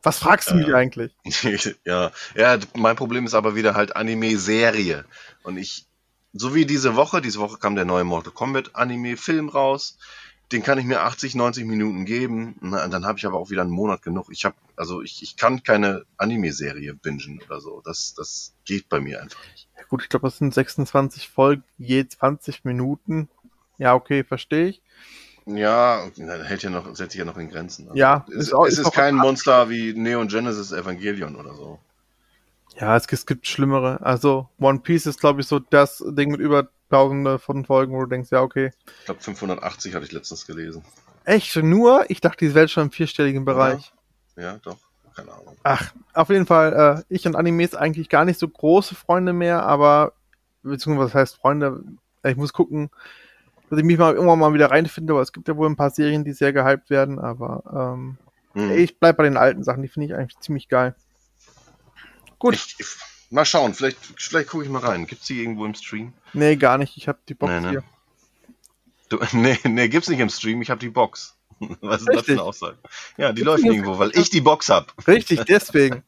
was 0.08 0.20
fragst 0.20 0.50
du 0.50 0.56
mich 0.56 0.74
eigentlich? 0.74 1.14
ja, 1.86 2.12
ja, 2.34 2.58
mein 2.76 2.96
Problem 2.96 3.26
ist 3.26 3.34
aber 3.34 3.56
wieder 3.56 3.76
halt 3.76 3.98
Anime-Serie. 3.98 5.04
Und 5.44 5.58
ich, 5.58 5.86
so 6.32 6.56
wie 6.56 6.66
diese 6.66 6.96
Woche, 6.96 7.22
diese 7.22 7.40
Woche 7.40 7.58
kam 7.58 7.76
der 7.76 7.84
neue 7.84 8.06
Mortal 8.06 8.32
Kombat 8.32 8.74
Anime-Film 8.74 9.50
raus. 9.50 9.98
Den 10.54 10.64
kann 10.64 10.80
ich 10.80 10.86
mir 10.86 11.02
80, 11.02 11.36
90 11.36 11.66
Minuten 11.66 12.06
geben. 12.06 12.56
Na, 12.62 12.88
dann 12.88 13.06
habe 13.06 13.20
ich 13.20 13.26
aber 13.26 13.38
auch 13.38 13.50
wieder 13.50 13.64
einen 13.64 13.72
Monat 13.72 14.02
genug. 14.02 14.30
Ich 14.32 14.46
habe, 14.46 14.56
also 14.78 15.02
ich, 15.02 15.22
ich 15.22 15.36
kann 15.36 15.62
keine 15.64 16.06
Anime-Serie 16.16 16.94
bingen 16.94 17.42
oder 17.46 17.60
so. 17.60 17.82
Das, 17.84 18.14
das 18.16 18.54
geht 18.64 18.88
bei 18.88 19.02
mir 19.02 19.22
einfach 19.22 19.44
nicht. 19.52 19.68
Ja, 19.78 19.84
gut, 19.90 20.04
ich 20.04 20.10
glaube, 20.10 20.28
das 20.28 20.38
sind 20.38 20.54
26 20.54 21.28
Folgen 21.28 21.66
je 21.78 22.08
20 22.08 22.64
Minuten. 22.64 23.28
Ja, 23.78 23.94
okay, 23.94 24.24
verstehe 24.24 24.68
ich. 24.68 24.82
Ja, 25.48 26.04
hält 26.18 26.64
ja 26.64 26.70
noch, 26.70 26.94
setzt 26.96 27.14
sich 27.14 27.20
ja 27.20 27.26
noch 27.26 27.38
in 27.38 27.50
Grenzen. 27.50 27.88
Also 27.88 27.98
ja, 27.98 28.26
es 28.30 28.48
ist, 28.48 28.54
auch, 28.54 28.66
es 28.66 28.74
ist, 28.74 28.88
ist 28.88 28.94
kein 28.94 29.16
Monster 29.16 29.70
wie 29.70 29.94
Neon 29.94 30.28
Genesis 30.28 30.74
Evangelion 30.74 31.36
oder 31.38 31.54
so. 31.54 31.80
Ja, 32.80 32.96
es, 32.96 33.08
es 33.10 33.26
gibt 33.26 33.48
schlimmere. 33.48 34.00
Also 34.02 34.50
One 34.60 34.80
Piece 34.80 35.06
ist, 35.06 35.20
glaube 35.20 35.42
ich, 35.42 35.48
so 35.48 35.60
das 35.60 36.04
Ding 36.06 36.32
mit 36.32 36.42
über 36.42 36.70
tausende 36.90 37.40
von 37.40 37.66
Folgen, 37.66 37.94
wo 37.94 38.02
du 38.02 38.08
denkst, 38.08 38.30
ja, 38.32 38.42
okay. 38.42 38.72
Ich 39.00 39.06
glaube 39.06 39.22
580 39.22 39.96
hatte 39.96 40.06
ich 40.06 40.12
letztens 40.12 40.46
gelesen. 40.46 40.84
Echt? 41.24 41.56
Nur? 41.58 42.06
Ich 42.10 42.22
dachte, 42.22 42.46
die 42.46 42.54
Welt 42.54 42.70
schon 42.70 42.84
im 42.84 42.92
vierstelligen 42.92 43.46
Bereich. 43.46 43.94
Ja, 44.36 44.44
ja 44.44 44.60
doch. 44.64 44.78
Keine 45.16 45.32
Ahnung. 45.32 45.58
Ach, 45.64 45.94
auf 46.14 46.30
jeden 46.30 46.46
Fall, 46.46 47.04
äh, 47.10 47.14
ich 47.14 47.26
und 47.26 47.36
Animes 47.36 47.74
eigentlich 47.74 48.10
gar 48.10 48.24
nicht 48.24 48.40
so 48.40 48.48
große 48.48 48.96
Freunde 48.96 49.34
mehr, 49.34 49.64
aber, 49.64 50.14
beziehungsweise 50.62 51.08
was 51.08 51.16
heißt 51.16 51.36
Freunde? 51.38 51.84
Ich 52.24 52.36
muss 52.36 52.54
gucken, 52.54 52.90
dass 53.70 53.80
ich 53.80 53.86
mich 53.86 53.98
mal 53.98 54.14
irgendwann 54.14 54.40
mal 54.40 54.54
wieder 54.54 54.72
reinfinde, 54.72 55.14
aber 55.14 55.22
es 55.22 55.34
gibt 55.34 55.48
ja 55.48 55.58
wohl 55.58 55.70
ein 55.70 55.76
paar 55.76 55.90
Serien, 55.90 56.24
die 56.24 56.34
sehr 56.34 56.54
gehypt 56.54 56.90
werden, 56.90 57.20
aber 57.20 57.96
ähm, 57.96 58.18
hm. 58.54 58.72
ich 58.72 59.00
bleib 59.00 59.18
bei 59.18 59.24
den 59.24 59.38
alten 59.38 59.64
Sachen, 59.64 59.82
die 59.82 59.88
finde 59.88 60.08
ich 60.08 60.16
eigentlich 60.16 60.40
ziemlich 60.40 60.70
geil. 60.70 60.96
Gut. 62.40 62.56
Ich, 62.56 62.76
ich, 62.80 62.88
mal 63.30 63.46
schauen, 63.46 63.74
vielleicht, 63.74 63.98
vielleicht 64.18 64.50
gucke 64.50 64.64
ich 64.64 64.70
mal 64.70 64.84
rein. 64.84 65.08
Gibt's 65.08 65.26
die 65.28 65.42
irgendwo 65.42 65.66
im 65.66 65.74
Stream? 65.74 66.14
Nee, 66.34 66.56
gar 66.56 66.78
nicht. 66.78 66.98
Ich 66.98 67.08
habe 67.08 67.20
die 67.28 67.34
Box 67.34 67.52
nee, 67.52 67.60
ne? 67.60 67.70
hier. 67.70 67.84
Du, 69.10 69.20
nee, 69.34 69.58
nee, 69.64 69.88
gibt's 69.88 70.10
nicht 70.10 70.20
im 70.20 70.30
Stream, 70.30 70.62
ich 70.62 70.70
habe 70.70 70.80
die 70.80 70.90
Box. 70.90 71.36
Was 71.82 72.02
ist 72.02 72.10
Richtig. 72.10 72.16
das 72.16 72.26
für 72.26 72.32
eine 72.34 72.44
Aussage? 72.44 72.78
Ja, 73.18 73.34
die 73.34 73.42
läuft 73.42 73.64
irgendwo, 73.64 73.98
weil 73.98 74.12
ich 74.14 74.30
die 74.30 74.42
Box 74.42 74.70
habe. 74.70 74.88
Richtig, 75.08 75.44
deswegen. 75.46 76.04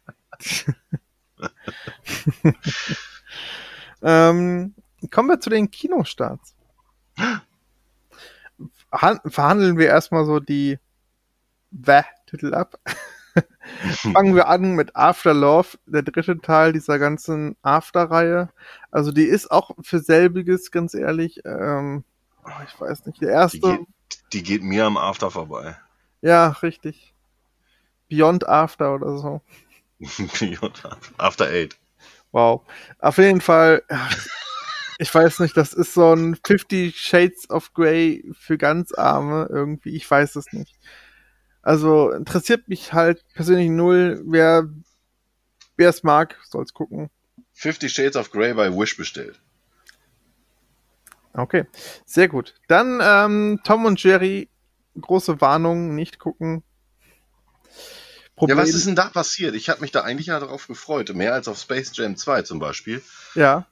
ähm, 4.02 4.76
kommen 5.12 5.30
wir 5.30 5.39
zu 5.39 5.50
den 5.50 5.72
Kinostarts. 5.72 6.56
Verhandeln 8.91 9.78
wir 9.78 9.88
erstmal 9.88 10.25
so 10.25 10.39
die 10.39 10.80
Titel 12.28 12.54
ab. 12.54 12.80
Fangen 14.13 14.36
wir 14.36 14.47
an 14.47 14.73
mit 14.75 14.95
After 14.95 15.34
Love, 15.34 15.78
der 15.86 16.02
dritte 16.02 16.39
Teil 16.39 16.73
dieser 16.73 16.99
ganzen 16.99 17.56
After-Reihe. 17.62 18.49
Also 18.91 19.12
die 19.12 19.25
ist 19.25 19.52
auch 19.52 19.71
für 19.82 19.99
selbiges, 19.99 20.71
ganz 20.71 20.93
ehrlich. 20.93 21.41
Ähm, 21.45 22.04
oh, 22.43 22.49
ich 22.65 22.80
weiß 22.80 23.06
nicht, 23.06 23.21
der 23.21 23.30
erste. 23.30 23.60
Die 23.60 23.62
geht, 23.62 23.88
die 24.34 24.43
geht, 24.43 24.63
mir 24.63 24.86
am 24.86 24.97
After 24.97 25.30
vorbei. 25.30 25.78
Ja, 26.21 26.49
richtig. 26.49 27.13
Beyond 28.10 28.47
After 28.47 28.95
oder 28.95 29.17
so. 29.17 29.41
Beyond 30.39 30.84
After 31.17 31.47
Eight. 31.47 31.78
Wow. 32.32 32.62
Auf 32.99 33.17
jeden 33.17 33.41
Fall 33.41 33.84
ich 35.00 35.16
weiß 35.16 35.40
nicht, 35.40 35.56
das 35.56 35.74
ist 35.74 35.94
so 35.94 36.14
ein 36.14 36.38
Fifty 36.46 36.92
Shades 36.94 37.50
of 37.50 37.74
Grey 37.74 38.30
für 38.38 38.58
ganz 38.58 38.92
Arme 38.94 39.48
irgendwie. 39.50 39.96
Ich 39.96 40.10
weiß 40.10 40.36
es 40.36 40.52
nicht. 40.52 40.78
Also 41.62 42.12
interessiert 42.12 42.68
mich 42.68 42.92
halt 42.92 43.24
persönlich 43.34 43.70
null. 43.70 44.22
Wer 44.26 44.70
wer 45.78 45.90
es 45.90 46.04
mag, 46.04 46.38
soll's 46.44 46.74
gucken. 46.74 47.10
Fifty 47.54 47.88
Shades 47.88 48.18
of 48.18 48.30
Grey 48.30 48.54
bei 48.54 48.76
Wish 48.78 48.98
bestellt. 48.98 49.40
Okay, 51.32 51.66
sehr 52.06 52.28
gut. 52.28 52.56
Dann 52.68 53.00
ähm, 53.02 53.62
Tom 53.64 53.86
und 53.86 54.04
Jerry 54.04 54.50
große 55.00 55.40
Warnung, 55.40 55.96
nicht 55.96 56.20
gucken. 56.20 56.62
Problem. 58.36 58.58
Ja, 58.58 58.64
was 58.64 58.74
ist 58.74 58.86
denn 58.86 58.96
da 58.96 59.08
passiert? 59.08 59.56
Ich 59.56 59.70
habe 59.70 59.80
mich 59.80 59.92
da 59.92 60.02
eigentlich 60.02 60.28
ja 60.28 60.42
darauf 60.42 60.68
gefreut, 60.68 61.14
mehr 61.16 61.34
als 61.34 61.48
auf 61.48 61.58
Space 61.58 61.92
Jam 61.96 62.18
2 62.18 62.42
zum 62.42 62.60
Beispiel. 62.60 63.02
Ja. 63.34 63.66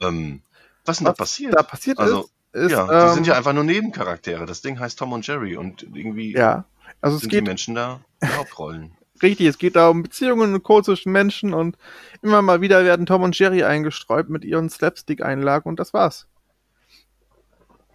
Ähm, 0.00 0.42
was 0.84 0.96
ist 0.96 1.00
denn 1.00 1.06
was 1.06 1.16
da 1.16 1.22
passiert? 1.22 1.54
Da 1.54 1.62
passiert 1.62 1.98
also, 1.98 2.28
ist, 2.52 2.70
ja, 2.70 2.82
ähm, 2.90 3.08
die 3.08 3.14
sind 3.14 3.26
ja 3.26 3.36
einfach 3.36 3.52
nur 3.52 3.64
Nebencharaktere. 3.64 4.46
Das 4.46 4.62
Ding 4.62 4.78
heißt 4.78 4.98
Tom 4.98 5.12
und 5.12 5.26
Jerry 5.26 5.56
und 5.56 5.82
irgendwie 5.82 6.32
ja, 6.32 6.64
also 7.00 7.18
sind 7.18 7.28
es 7.28 7.30
geht, 7.30 7.40
die 7.44 7.48
Menschen 7.48 7.74
da 7.74 8.00
die 8.22 8.28
Hauptrollen. 8.28 8.96
Richtig, 9.22 9.46
es 9.46 9.58
geht 9.58 9.76
da 9.76 9.88
um 9.88 10.02
Beziehungen 10.02 10.52
und 10.52 10.62
Co. 10.64 10.82
zwischen 10.82 11.12
Menschen 11.12 11.54
und 11.54 11.76
immer 12.22 12.42
mal 12.42 12.60
wieder 12.60 12.84
werden 12.84 13.06
Tom 13.06 13.22
und 13.22 13.38
Jerry 13.38 13.62
eingestreut 13.62 14.28
mit 14.28 14.44
ihren 14.44 14.68
Slapstick-Einlagen 14.68 15.68
und 15.68 15.78
das 15.78 15.94
war's. 15.94 16.26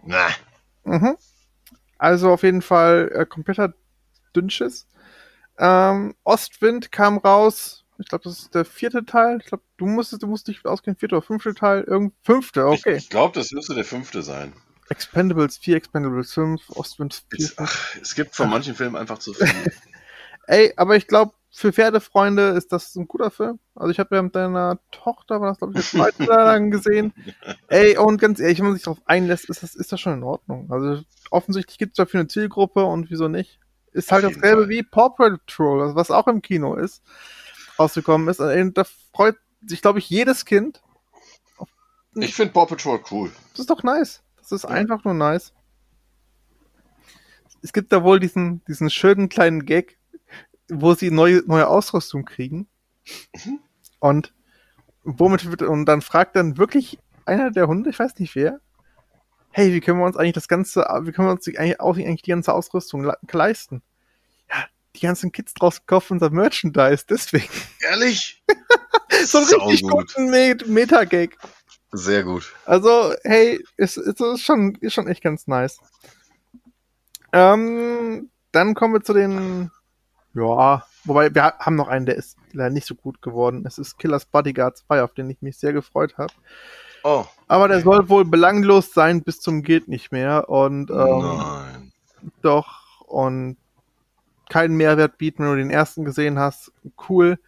Na. 0.04 0.28
Mhm. 0.84 1.16
Also 1.98 2.30
auf 2.30 2.42
jeden 2.44 2.62
Fall 2.62 3.10
äh, 3.14 3.26
kompletter 3.26 3.74
Dünnschiss. 4.34 4.86
Ähm, 5.58 6.14
Ostwind 6.24 6.90
kam 6.92 7.18
raus. 7.18 7.84
Ich 7.98 8.08
glaube, 8.08 8.24
das 8.24 8.38
ist 8.38 8.54
der 8.54 8.64
vierte 8.64 9.04
Teil. 9.04 9.38
Ich 9.40 9.46
glaube, 9.46 9.64
du 9.76 9.86
musstest, 9.86 10.22
du 10.22 10.26
musst 10.28 10.48
dich 10.48 10.64
ausgehen, 10.64 10.96
vierter 10.96 11.16
oder 11.16 11.26
fünfte 11.26 11.54
Teil. 11.54 11.82
Irgend 11.82 12.14
fünfte, 12.22 12.66
okay. 12.66 12.96
Ich, 12.96 13.04
ich 13.04 13.10
glaube, 13.10 13.34
das 13.34 13.50
müsste 13.50 13.74
der 13.74 13.84
fünfte 13.84 14.22
sein. 14.22 14.52
Expendables 14.88 15.58
4, 15.58 15.76
Expendables 15.76 16.32
5, 16.32 16.70
Ostwind 16.70 17.22
4. 17.30 17.44
Es, 17.44 17.58
ach, 17.58 17.96
es 18.00 18.14
gibt 18.14 18.34
von 18.34 18.48
manchen 18.48 18.74
Filmen 18.74 18.96
einfach 18.96 19.18
zu 19.18 19.34
viel. 19.34 19.48
Ey, 20.46 20.72
aber 20.76 20.96
ich 20.96 21.06
glaube, 21.06 21.32
für 21.50 21.72
Pferdefreunde 21.72 22.50
ist 22.50 22.72
das 22.72 22.94
ein 22.94 23.08
guter 23.08 23.30
Film. 23.30 23.58
Also 23.74 23.90
ich 23.90 23.98
habe 23.98 24.16
ja 24.16 24.22
mit 24.22 24.34
deiner 24.34 24.78
Tochter, 24.90 25.40
war 25.40 25.48
das 25.48 25.58
glaube 25.58 25.78
ich, 25.78 25.90
der 25.90 26.00
zweite 26.00 26.24
lang 26.24 26.70
gesehen. 26.70 27.12
Ey, 27.68 27.98
und 27.98 28.20
ganz 28.20 28.38
ehrlich, 28.38 28.58
wenn 28.58 28.66
man 28.66 28.74
sich 28.74 28.84
darauf 28.84 29.00
einlässt, 29.06 29.50
ist 29.50 29.62
das, 29.62 29.74
ist 29.74 29.90
das 29.90 30.00
schon 30.00 30.14
in 30.14 30.22
Ordnung. 30.22 30.70
Also 30.70 31.02
offensichtlich 31.30 31.78
gibt 31.78 31.92
es 31.92 31.96
dafür 31.96 32.20
eine 32.20 32.28
Zielgruppe 32.28 32.84
und 32.84 33.10
wieso 33.10 33.28
nicht? 33.28 33.58
Ist 33.92 34.12
halt 34.12 34.24
dasselbe 34.24 34.62
Fall. 34.62 34.68
wie 34.68 34.82
Paw 34.82 35.10
Patrol, 35.10 35.94
was 35.94 36.10
auch 36.10 36.28
im 36.28 36.42
Kino 36.42 36.74
ist, 36.74 37.02
rausgekommen 37.78 38.28
ist. 38.28 38.40
Und 38.40 38.76
da 38.76 38.84
freut 39.12 39.36
sich, 39.66 39.82
glaube 39.82 39.98
ich, 39.98 40.08
jedes 40.10 40.44
Kind. 40.44 40.82
Ich 42.14 42.34
finde 42.34 42.52
Paw 42.52 42.66
Patrol 42.66 43.00
cool. 43.10 43.30
Das 43.52 43.60
ist 43.60 43.70
doch 43.70 43.82
nice. 43.82 44.22
Das 44.38 44.52
ist 44.52 44.62
ja. 44.64 44.70
einfach 44.70 45.04
nur 45.04 45.14
nice. 45.14 45.52
Es 47.62 47.72
gibt 47.72 47.92
da 47.92 48.02
wohl 48.02 48.20
diesen, 48.20 48.64
diesen 48.66 48.90
schönen 48.90 49.28
kleinen 49.28 49.66
Gag, 49.66 49.98
wo 50.68 50.94
sie 50.94 51.10
neue, 51.10 51.42
neue 51.46 51.68
Ausrüstung 51.68 52.24
kriegen. 52.24 52.68
Mhm. 53.44 53.60
Und 54.00 54.34
womit 55.02 55.50
wird, 55.50 55.62
und 55.62 55.86
dann 55.86 56.02
fragt 56.02 56.36
dann 56.36 56.56
wirklich 56.56 56.98
einer 57.24 57.50
der 57.50 57.66
Hunde, 57.66 57.90
ich 57.90 57.98
weiß 57.98 58.18
nicht 58.18 58.34
wer, 58.34 58.60
hey, 59.50 59.72
wie 59.72 59.80
können 59.80 59.98
wir 59.98 60.06
uns 60.06 60.16
eigentlich 60.16 60.34
das 60.34 60.48
ganze, 60.48 60.80
wie 61.02 61.12
können 61.12 61.28
wir 61.28 61.32
uns 61.32 61.46
eigentlich, 61.48 61.80
eigentlich 61.80 62.22
die 62.22 62.30
ganze 62.30 62.52
Ausrüstung 62.52 63.12
leisten? 63.32 63.82
Die 64.98 65.06
ganzen 65.06 65.30
Kids 65.30 65.54
draus 65.54 65.86
kaufen 65.86 66.14
unser 66.14 66.30
Merchandise, 66.30 67.04
deswegen. 67.08 67.48
Ehrlich? 67.88 68.42
so 69.24 69.38
ein 69.38 69.44
richtig 69.44 69.82
gut. 69.82 69.92
guten 69.92 70.30
Met 70.30 70.66
Meta-Gag. 70.66 71.36
Sehr 71.92 72.24
gut. 72.24 72.52
Also, 72.66 73.14
hey, 73.22 73.64
ist, 73.76 73.96
ist, 73.96 74.20
ist, 74.20 74.42
schon, 74.42 74.74
ist 74.80 74.94
schon 74.94 75.06
echt 75.06 75.22
ganz 75.22 75.46
nice. 75.46 75.78
Ähm, 77.32 78.30
dann 78.50 78.74
kommen 78.74 78.94
wir 78.94 79.02
zu 79.02 79.12
den, 79.12 79.70
ja, 80.34 80.84
wobei 81.04 81.34
wir 81.34 81.54
haben 81.58 81.76
noch 81.76 81.88
einen, 81.88 82.06
der 82.06 82.16
ist 82.16 82.36
leider 82.52 82.70
nicht 82.70 82.86
so 82.86 82.94
gut 82.94 83.22
geworden. 83.22 83.64
Es 83.66 83.78
ist 83.78 83.98
Killers 83.98 84.24
Bodyguard 84.26 84.76
2, 84.78 85.02
auf 85.02 85.14
den 85.14 85.30
ich 85.30 85.40
mich 85.42 85.58
sehr 85.58 85.72
gefreut 85.72 86.18
habe. 86.18 86.32
Oh. 87.04 87.24
Aber 87.46 87.68
der 87.68 87.82
soll 87.82 88.08
wohl 88.08 88.24
belanglos 88.24 88.92
sein 88.92 89.22
bis 89.22 89.40
zum 89.40 89.62
geht 89.62 89.86
nicht 89.88 90.10
mehr 90.10 90.48
und 90.48 90.90
ähm, 90.90 90.96
Nein. 90.96 91.92
doch 92.42 93.02
und 93.02 93.56
keinen 94.48 94.76
Mehrwert 94.76 95.18
bieten, 95.18 95.42
wenn 95.44 95.50
du 95.52 95.56
den 95.56 95.70
ersten 95.70 96.04
gesehen 96.04 96.38
hast. 96.38 96.72
Cool. 97.08 97.38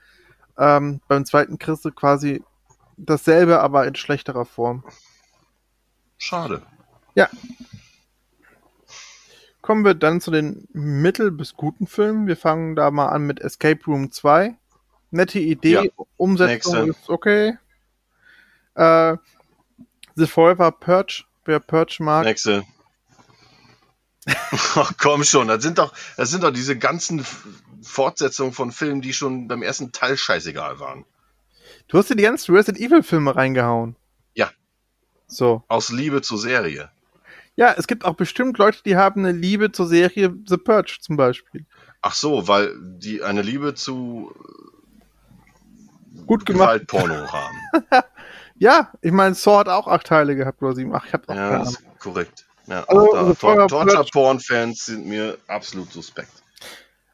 Ähm, 0.58 1.00
beim 1.08 1.24
zweiten 1.24 1.58
kriegst 1.58 1.84
du 1.84 1.90
quasi 1.90 2.42
dasselbe, 2.96 3.60
aber 3.60 3.86
in 3.86 3.94
schlechterer 3.94 4.44
Form. 4.44 4.84
Schade. 6.18 6.62
Ja. 7.14 7.28
Kommen 9.62 9.84
wir 9.84 9.94
dann 9.94 10.20
zu 10.20 10.30
den 10.30 10.66
mittel- 10.72 11.30
bis 11.30 11.54
guten 11.54 11.86
Filmen. 11.86 12.26
Wir 12.26 12.36
fangen 12.36 12.76
da 12.76 12.90
mal 12.90 13.08
an 13.08 13.26
mit 13.26 13.40
Escape 13.40 13.84
Room 13.86 14.10
2. 14.10 14.56
Nette 15.10 15.38
Idee, 15.38 15.72
ja. 15.72 15.82
Umsetzung 16.16 16.86
Nächste. 16.86 17.00
ist 17.00 17.08
okay. 17.10 17.58
Äh, 18.74 19.16
The 20.14 20.26
Forever 20.26 20.70
Purge, 20.72 21.24
wer 21.44 21.60
Purge 21.60 21.96
mag. 22.00 22.24
Nächste. 22.24 22.64
Ach 24.74 24.92
komm 24.98 25.24
schon, 25.24 25.48
das 25.48 25.62
sind 25.62 25.78
doch, 25.78 25.92
das 26.16 26.30
sind 26.30 26.42
doch 26.42 26.52
diese 26.52 26.76
ganzen 26.76 27.24
Fortsetzungen 27.82 28.52
von 28.52 28.72
Filmen, 28.72 29.00
die 29.00 29.12
schon 29.12 29.48
beim 29.48 29.62
ersten 29.62 29.92
Teil 29.92 30.16
scheißegal 30.16 30.80
waren. 30.80 31.04
Du 31.88 31.98
hast 31.98 32.10
dir 32.10 32.16
die 32.16 32.22
ganzen 32.22 32.54
Resident 32.54 32.84
Evil 32.84 33.02
Filme 33.02 33.34
reingehauen. 33.34 33.96
Ja. 34.34 34.50
So. 35.26 35.64
Aus 35.68 35.90
Liebe 35.90 36.22
zur 36.22 36.38
Serie. 36.38 36.90
Ja, 37.56 37.74
es 37.76 37.86
gibt 37.86 38.04
auch 38.04 38.14
bestimmt 38.14 38.58
Leute, 38.58 38.82
die 38.84 38.96
haben 38.96 39.24
eine 39.24 39.36
Liebe 39.36 39.72
zur 39.72 39.86
Serie 39.86 40.34
The 40.46 40.56
Purge 40.56 40.98
zum 41.00 41.16
Beispiel. 41.16 41.66
Ach 42.00 42.14
so, 42.14 42.48
weil 42.48 42.74
die 42.80 43.22
eine 43.22 43.42
Liebe 43.42 43.74
zu 43.74 44.32
gut 46.26 46.46
gemacht 46.46 46.86
Porno 46.86 47.14
haben. 47.32 48.04
Ja, 48.56 48.92
ich 49.00 49.12
meine, 49.12 49.34
Saw 49.34 49.58
hat 49.58 49.68
auch 49.68 49.88
acht 49.88 50.06
Teile 50.06 50.36
gehabt 50.36 50.62
oder 50.62 50.74
sieben. 50.74 50.94
Ach, 50.94 51.04
ich 51.04 51.12
hab 51.12 51.28
auch 51.28 51.34
Ja, 51.34 51.58
das 51.58 51.70
ist 51.70 51.98
korrekt. 51.98 52.46
Ja, 52.66 52.84
also, 52.84 53.12
also 53.12 53.34
Tor 53.34 53.68
Torture-Porn-Fans 53.68 54.86
sind 54.86 55.06
mir 55.06 55.38
absolut 55.48 55.92
suspekt. 55.92 56.42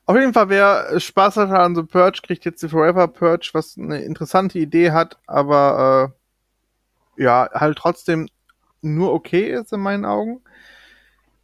Auf 0.04 0.16
jeden 0.16 0.32
Fall, 0.32 0.48
wer 0.48 1.00
Spaß 1.00 1.36
hat 1.36 1.50
an 1.50 1.74
The 1.74 1.82
Purge, 1.82 2.20
kriegt 2.22 2.44
jetzt 2.44 2.62
die 2.62 2.68
Forever 2.68 3.08
Purge, 3.08 3.50
was 3.54 3.76
eine 3.76 4.02
interessante 4.02 4.58
Idee 4.58 4.92
hat, 4.92 5.18
aber 5.26 6.14
äh, 7.18 7.22
ja, 7.22 7.48
halt 7.52 7.78
trotzdem 7.78 8.28
nur 8.82 9.12
okay 9.12 9.52
ist 9.52 9.72
in 9.72 9.80
meinen 9.80 10.04
Augen. 10.04 10.42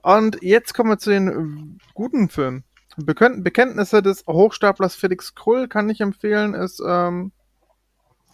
Und 0.02 0.42
jetzt 0.42 0.74
kommen 0.74 0.90
wir 0.90 0.98
zu 0.98 1.10
den 1.10 1.80
guten 1.94 2.28
Filmen. 2.28 2.64
Bekenntnisse 2.96 4.02
des 4.02 4.26
Hochstaplers 4.26 4.94
Felix 4.94 5.34
Krull 5.34 5.66
kann 5.66 5.88
ich 5.88 6.00
empfehlen, 6.00 6.54
ist 6.54 6.82
ähm, 6.86 7.32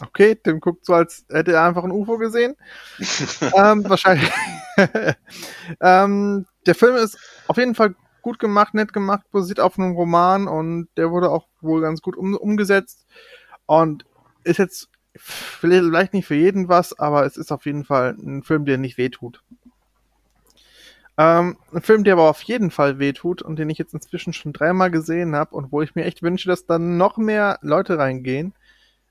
Okay, 0.00 0.36
Tim 0.36 0.60
guckt 0.60 0.84
so, 0.84 0.94
als 0.94 1.24
hätte 1.28 1.52
er 1.52 1.64
einfach 1.64 1.84
ein 1.84 1.90
UFO 1.90 2.18
gesehen. 2.18 2.56
ähm, 3.56 3.88
wahrscheinlich. 3.88 4.30
ähm, 5.80 6.46
der 6.66 6.74
Film 6.74 6.96
ist 6.96 7.18
auf 7.48 7.56
jeden 7.56 7.74
Fall 7.74 7.94
gut 8.22 8.38
gemacht, 8.38 8.74
nett 8.74 8.92
gemacht, 8.92 9.26
basiert 9.32 9.60
auf 9.60 9.78
einem 9.78 9.92
Roman 9.92 10.46
und 10.48 10.88
der 10.96 11.10
wurde 11.10 11.30
auch 11.30 11.46
wohl 11.60 11.80
ganz 11.80 12.00
gut 12.00 12.16
um, 12.16 12.36
umgesetzt. 12.36 13.06
Und 13.66 14.04
ist 14.44 14.58
jetzt 14.58 14.88
vielleicht 15.14 16.14
nicht 16.14 16.26
für 16.26 16.34
jeden 16.34 16.68
was, 16.68 16.98
aber 16.98 17.26
es 17.26 17.36
ist 17.36 17.50
auf 17.50 17.66
jeden 17.66 17.84
Fall 17.84 18.16
ein 18.18 18.42
Film, 18.42 18.64
der 18.64 18.78
nicht 18.78 18.98
wehtut. 18.98 19.42
Ähm, 21.16 21.56
ein 21.72 21.82
Film, 21.82 22.04
der 22.04 22.12
aber 22.12 22.30
auf 22.30 22.42
jeden 22.42 22.70
Fall 22.70 23.00
wehtut 23.00 23.42
und 23.42 23.58
den 23.58 23.68
ich 23.70 23.78
jetzt 23.78 23.92
inzwischen 23.92 24.32
schon 24.32 24.52
dreimal 24.52 24.90
gesehen 24.90 25.34
habe 25.34 25.56
und 25.56 25.72
wo 25.72 25.82
ich 25.82 25.96
mir 25.96 26.04
echt 26.04 26.22
wünsche, 26.22 26.48
dass 26.48 26.66
da 26.66 26.78
noch 26.78 27.16
mehr 27.16 27.58
Leute 27.60 27.98
reingehen, 27.98 28.54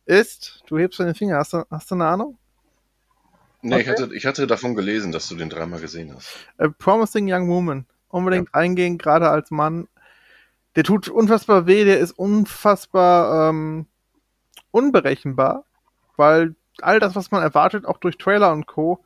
ist, 0.07 0.63
du 0.67 0.77
hebst 0.77 0.99
deine 0.99 1.13
Finger, 1.13 1.37
hast 1.37 1.53
du, 1.53 1.65
hast 1.69 1.91
du 1.91 1.95
eine 1.95 2.07
Ahnung? 2.07 2.37
Nee, 3.61 3.75
okay. 3.75 3.81
ich, 3.81 3.89
hatte, 3.89 4.15
ich 4.15 4.25
hatte 4.25 4.47
davon 4.47 4.75
gelesen, 4.75 5.11
dass 5.11 5.27
du 5.27 5.35
den 5.35 5.49
dreimal 5.49 5.79
gesehen 5.79 6.13
hast. 6.15 6.29
A 6.57 6.69
Promising 6.69 7.31
Young 7.31 7.49
Woman. 7.49 7.85
Unbedingt 8.09 8.49
ja. 8.53 8.59
eingehen, 8.59 8.97
gerade 8.97 9.29
als 9.29 9.51
Mann. 9.51 9.87
Der 10.75 10.83
tut 10.83 11.09
unfassbar 11.09 11.65
weh, 11.65 11.83
der 11.83 11.99
ist 11.99 12.11
unfassbar 12.11 13.49
ähm, 13.49 13.87
unberechenbar, 14.71 15.65
weil 16.15 16.55
all 16.81 16.99
das, 16.99 17.15
was 17.15 17.31
man 17.31 17.41
erwartet, 17.41 17.85
auch 17.85 17.97
durch 17.97 18.17
Trailer 18.17 18.51
und 18.51 18.67
Co., 18.67 19.03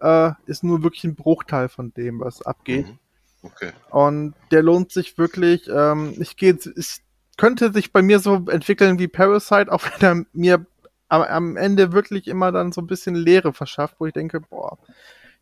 äh, 0.00 0.32
ist 0.46 0.64
nur 0.64 0.82
wirklich 0.82 1.04
ein 1.04 1.14
Bruchteil 1.14 1.68
von 1.68 1.94
dem, 1.94 2.20
was 2.20 2.42
abgeht. 2.42 2.86
Mhm. 2.88 2.98
Okay. 3.42 3.72
Und 3.90 4.34
der 4.50 4.62
lohnt 4.62 4.92
sich 4.92 5.16
wirklich. 5.16 5.68
Ähm, 5.68 6.14
ich 6.18 6.36
gehe, 6.36 6.58
ich 6.76 7.00
könnte 7.36 7.72
sich 7.72 7.92
bei 7.92 8.02
mir 8.02 8.18
so 8.18 8.46
entwickeln 8.48 8.98
wie 8.98 9.08
Parasite, 9.08 9.70
auch 9.72 9.82
wenn 10.00 10.00
er 10.00 10.26
mir 10.32 10.66
am, 11.08 11.22
am 11.22 11.56
Ende 11.56 11.92
wirklich 11.92 12.26
immer 12.26 12.52
dann 12.52 12.72
so 12.72 12.80
ein 12.80 12.86
bisschen 12.86 13.14
Leere 13.14 13.52
verschafft, 13.52 13.96
wo 13.98 14.06
ich 14.06 14.12
denke, 14.12 14.40
boah, 14.40 14.78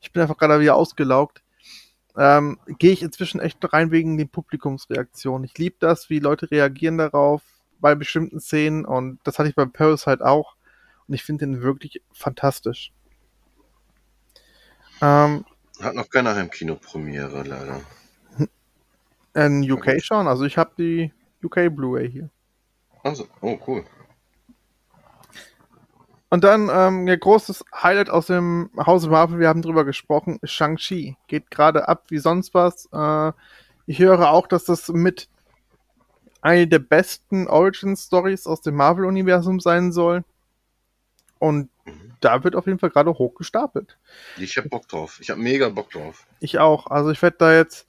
ich 0.01 0.13
bin 0.13 0.23
einfach 0.23 0.37
gerade 0.37 0.61
wieder 0.61 0.77
ausgelaugt. 0.77 1.43
Ähm, 2.17 2.59
Gehe 2.79 2.93
ich 2.93 3.03
inzwischen 3.03 3.41
echt 3.41 3.59
rein 3.73 3.91
wegen 3.91 4.17
den 4.17 4.29
Publikumsreaktionen. 4.29 5.45
Ich 5.45 5.59
liebe 5.59 5.77
das, 5.81 6.11
wie 6.11 6.21
Leute 6.21 6.51
reagieren 6.51 6.99
darauf 6.99 7.43
bei 7.81 7.95
bestimmten 7.95 8.41
Szenen 8.41 8.85
und 8.85 9.19
das 9.25 9.39
hatte 9.39 9.49
ich 9.49 9.55
bei 9.55 9.65
Parasite 9.65 10.25
auch 10.25 10.57
und 11.09 11.15
ich 11.15 11.25
finde 11.25 11.47
den 11.47 11.63
wirklich 11.63 12.03
fantastisch. 12.13 12.93
Ähm, 15.03 15.45
Hat 15.81 15.95
noch 15.95 16.09
keiner 16.09 16.35
Heimkino-Premiere, 16.37 17.43
leider. 17.43 17.81
In 19.35 19.69
UK 19.69 20.01
schon, 20.01 20.29
also 20.29 20.45
ich 20.45 20.57
habe 20.57 20.71
die 20.79 21.13
UK 21.45 21.75
Blu-ray 21.75 22.11
hier. 22.11 22.31
Also, 23.03 23.27
oh 23.41 23.59
cool. 23.67 23.85
Und 26.31 26.43
dann 26.43 26.63
ähm, 26.63 27.07
ein 27.07 27.21
großes 27.21 27.65
Highlight 27.73 28.11
aus 28.11 28.27
dem 28.27 28.71
Hause 28.77 29.09
Marvel, 29.09 29.39
wir 29.39 29.49
haben 29.49 29.63
drüber 29.63 29.85
gesprochen, 29.85 30.41
Shang-Chi. 30.43 31.17
Geht 31.29 31.51
gerade 31.51 31.87
ab 31.87 32.07
wie 32.09 32.19
sonst 32.19 32.55
was. 32.55 32.89
Äh, 32.93 33.33
Ich 33.87 33.99
höre 33.99 34.31
auch, 34.31 34.47
dass 34.47 34.65
das 34.65 34.89
mit 34.89 35.29
eine 36.41 36.67
der 36.67 36.81
besten 36.81 37.47
Origin-Stories 37.47 38.47
aus 38.47 38.63
dem 38.63 38.75
Marvel-Universum 38.75 39.61
sein 39.61 39.93
soll. 39.93 40.25
Und 41.39 41.71
mhm. 41.85 42.15
da 42.21 42.43
wird 42.43 42.57
auf 42.57 42.67
jeden 42.67 42.79
Fall 42.79 42.91
gerade 42.91 43.13
hoch 43.13 43.35
gestapelt. 43.35 43.97
Ich 44.39 44.57
hab 44.57 44.69
Bock 44.71 44.89
drauf. 44.89 45.19
Ich 45.21 45.31
hab 45.31 45.39
mega 45.39 45.69
Bock 45.69 45.91
drauf. 45.91 46.27
Ich 46.41 46.59
auch. 46.59 46.87
Also 46.89 47.11
ich 47.11 47.23
werde 47.23 47.37
da 47.39 47.55
jetzt 47.55 47.87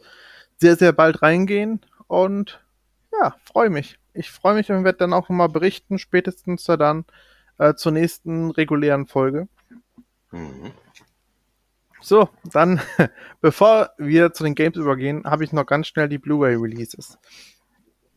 sehr, 0.58 0.76
sehr 0.76 0.94
bald 0.94 1.22
reingehen 1.22 1.82
und 2.08 2.62
ja, 3.21 3.36
freue 3.43 3.69
mich. 3.69 3.97
Ich 4.13 4.32
freue 4.32 4.56
mich 4.56 4.71
und 4.71 4.84
werde 4.84 4.99
dann 4.99 5.13
auch 5.13 5.30
mal 5.30 5.47
berichten, 5.47 5.99
spätestens 5.99 6.63
dann 6.63 7.06
äh, 7.58 7.75
zur 7.75 7.91
nächsten 7.91 8.51
regulären 8.51 9.08
Folge. 9.08 9.47
Mhm. 10.32 10.71
So, 12.01 12.30
dann, 12.43 12.82
bevor 13.41 13.91
wir 13.97 14.34
zu 14.34 14.43
den 14.43 14.56
Games 14.56 14.78
übergehen, 14.78 15.23
habe 15.25 15.43
ich 15.43 15.51
noch 15.51 15.65
ganz 15.65 15.88
schnell 15.88 16.08
die 16.08 16.19
Blu-ray-Releases. 16.19 17.17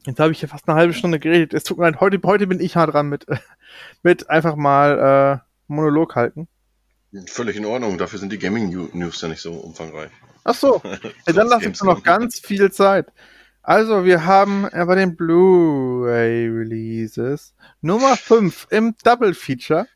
Jetzt 0.04 0.20
habe 0.20 0.32
ich 0.32 0.40
hier 0.40 0.48
fast 0.48 0.68
eine 0.68 0.78
halbe 0.78 0.94
Stunde 0.94 1.18
geredet. 1.18 1.54
Es 1.54 1.64
tut 1.64 1.78
mir 1.78 1.84
leid, 1.84 2.00
heute, 2.00 2.20
heute 2.24 2.46
bin 2.46 2.61
ich 2.61 2.76
hart 2.76 2.92
dran 2.92 3.08
mit, 3.08 3.26
mit 4.02 4.30
einfach 4.30 4.56
mal 4.56 5.42
äh, 5.42 5.72
Monolog 5.72 6.16
halten. 6.16 6.48
Völlig 7.26 7.56
in 7.56 7.64
Ordnung, 7.64 7.96
dafür 7.96 8.18
sind 8.18 8.30
die 8.32 8.38
Gaming-News 8.38 9.22
ja 9.22 9.28
nicht 9.28 9.40
so 9.40 9.54
umfangreich. 9.54 10.11
Ach 10.44 10.54
so, 10.54 10.82
ja, 10.84 10.98
dann 11.32 11.48
lassen 11.48 11.74
wir 11.74 11.87
noch 11.87 12.02
ganz 12.02 12.38
viel 12.38 12.70
Zeit. 12.70 13.11
Also, 13.68 14.04
wir 14.07 14.24
haben 14.24 14.62
bei 14.62 14.94
den 14.94 15.14
Blu-ray-Releases 15.14 17.52
Nummer 17.83 18.16
5 18.16 18.68
im 18.70 18.94
Double 19.04 19.35
Feature. 19.35 19.87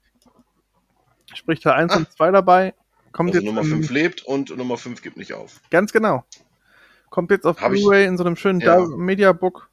Sprich, 1.32 1.61
da 1.61 1.72
1 1.72 1.90
ah. 1.90 1.96
und 1.96 2.12
2 2.12 2.32
dabei. 2.32 2.74
Kommt 3.12 3.30
also 3.30 3.40
jetzt 3.40 3.46
Nummer 3.46 3.64
5 3.64 3.90
lebt 3.90 4.20
und 4.26 4.54
Nummer 4.54 4.76
5 4.76 5.00
gibt 5.00 5.16
nicht 5.16 5.32
auf. 5.32 5.62
Ganz 5.70 5.90
genau. 5.90 6.22
Kommt 7.08 7.30
jetzt 7.30 7.46
auf 7.46 7.56
Blu-ray 7.56 8.04
in 8.04 8.18
so 8.18 8.24
einem 8.24 8.37
schönen 8.37 8.61
ja. 8.61 8.78
Mediabook. 8.78 9.70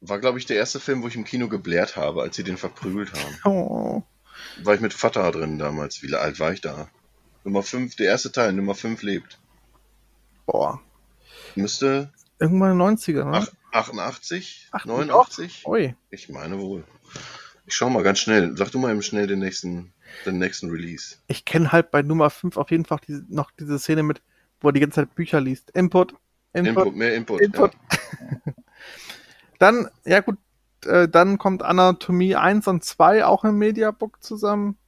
War, 0.00 0.20
glaube 0.20 0.38
ich, 0.38 0.46
der 0.46 0.54
erste 0.54 0.78
Film, 0.78 1.02
wo 1.02 1.08
ich 1.08 1.16
im 1.16 1.24
Kino 1.24 1.48
geblärt 1.48 1.96
habe, 1.96 2.22
als 2.22 2.36
sie 2.36 2.44
den 2.44 2.56
verprügelt 2.56 3.12
haben. 3.14 3.36
Oh. 3.44 4.04
War 4.62 4.76
ich 4.76 4.80
mit 4.80 4.92
Vater 4.92 5.28
drin 5.32 5.58
damals. 5.58 6.04
Wie 6.04 6.14
alt 6.14 6.38
war 6.38 6.52
ich 6.52 6.60
da? 6.60 6.86
Nummer 7.42 7.64
5, 7.64 7.96
der 7.96 8.06
erste 8.06 8.30
Teil, 8.30 8.52
Nummer 8.52 8.76
5 8.76 9.02
lebt. 9.02 9.40
Boah. 10.46 10.80
Müsste 11.56 12.12
Irgendwann 12.40 12.72
in 12.72 12.78
den 12.78 12.96
90er, 12.96 13.24
ne? 13.24 13.46
88? 13.72 14.70
89? 14.84 15.64
Ui. 15.66 15.94
Ich 16.10 16.30
meine 16.30 16.58
wohl. 16.58 16.84
Ich 17.66 17.74
schau 17.74 17.90
mal 17.90 18.02
ganz 18.02 18.18
schnell. 18.18 18.56
Sag 18.56 18.70
du 18.72 18.78
mal 18.78 18.90
eben 18.90 19.02
schnell 19.02 19.26
den 19.26 19.40
nächsten, 19.40 19.92
den 20.24 20.38
nächsten 20.38 20.70
Release. 20.70 21.16
Ich 21.28 21.44
kenne 21.44 21.70
halt 21.70 21.90
bei 21.90 22.00
Nummer 22.02 22.30
5 22.30 22.56
auf 22.56 22.70
jeden 22.70 22.86
Fall 22.86 22.98
die, 23.06 23.22
noch 23.28 23.50
diese 23.50 23.78
Szene 23.78 24.02
mit, 24.02 24.22
wo 24.60 24.70
er 24.70 24.72
die 24.72 24.80
ganze 24.80 24.96
Zeit 24.96 25.14
Bücher 25.14 25.40
liest. 25.40 25.70
Input, 25.70 26.14
Input, 26.54 26.76
Input 26.76 26.96
mehr 26.96 27.14
Input. 27.14 27.40
Input. 27.42 27.72
Ja. 27.74 28.52
dann, 29.58 29.90
ja 30.06 30.20
gut, 30.20 30.38
äh, 30.86 31.06
dann 31.06 31.36
kommt 31.36 31.62
Anatomie 31.62 32.36
1 32.36 32.66
und 32.68 32.82
2 32.82 33.26
auch 33.26 33.44
im 33.44 33.58
Mediabook 33.58 34.22
zusammen. 34.22 34.78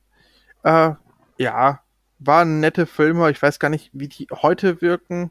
Äh, 0.64 0.92
ja, 1.36 1.82
waren 2.18 2.60
nette 2.60 2.86
Filme. 2.86 3.30
Ich 3.30 3.42
weiß 3.42 3.58
gar 3.58 3.68
nicht, 3.68 3.90
wie 3.92 4.08
die 4.08 4.26
heute 4.30 4.80
wirken 4.80 5.30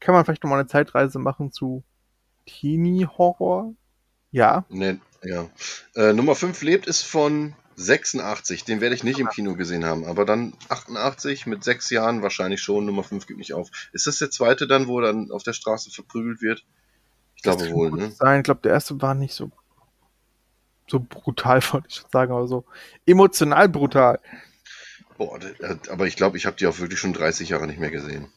kann 0.00 0.14
man 0.14 0.24
vielleicht 0.24 0.42
nochmal 0.42 0.60
eine 0.60 0.68
Zeitreise 0.68 1.18
machen 1.18 1.52
zu 1.52 1.84
Teenie-Horror? 2.46 3.74
Ja. 4.30 4.64
Nee, 4.68 4.98
ja. 5.22 5.48
Äh, 5.94 6.12
Nummer 6.12 6.34
5 6.34 6.62
lebt 6.62 6.86
ist 6.86 7.02
von 7.02 7.54
86. 7.76 8.64
Den 8.64 8.80
werde 8.80 8.94
ich 8.94 9.04
nicht 9.04 9.20
im 9.20 9.28
Kino 9.28 9.54
gesehen 9.54 9.84
haben, 9.84 10.04
aber 10.04 10.24
dann 10.24 10.52
88 10.68 11.46
mit 11.46 11.62
sechs 11.62 11.90
Jahren 11.90 12.22
wahrscheinlich 12.22 12.60
schon. 12.60 12.84
Nummer 12.84 13.04
5 13.04 13.26
gibt 13.26 13.38
nicht 13.38 13.54
auf. 13.54 13.70
Ist 13.92 14.06
das 14.06 14.18
der 14.18 14.30
zweite 14.30 14.66
dann, 14.66 14.88
wo 14.88 15.00
er 15.00 15.12
dann 15.12 15.30
auf 15.30 15.42
der 15.44 15.52
Straße 15.52 15.90
verprügelt 15.90 16.42
wird? 16.42 16.64
Ich 17.36 17.42
das 17.42 17.56
glaube 17.56 17.72
wohl, 17.72 17.90
ne? 17.92 18.10
Sein. 18.10 18.40
Ich 18.40 18.44
glaube, 18.44 18.60
der 18.62 18.72
erste 18.72 19.00
war 19.00 19.14
nicht 19.14 19.34
so, 19.34 19.50
so 20.88 20.98
brutal, 21.00 21.62
wollte 21.72 21.88
ich 21.88 21.94
schon 21.94 22.10
sagen, 22.10 22.32
aber 22.32 22.48
so 22.48 22.64
emotional 23.06 23.68
brutal. 23.68 24.18
Boah, 25.16 25.38
aber 25.88 26.06
ich 26.06 26.16
glaube, 26.16 26.36
ich 26.36 26.46
habe 26.46 26.56
die 26.56 26.66
auch 26.66 26.78
wirklich 26.78 26.98
schon 26.98 27.12
30 27.12 27.48
Jahre 27.48 27.66
nicht 27.66 27.80
mehr 27.80 27.90
gesehen. 27.90 28.28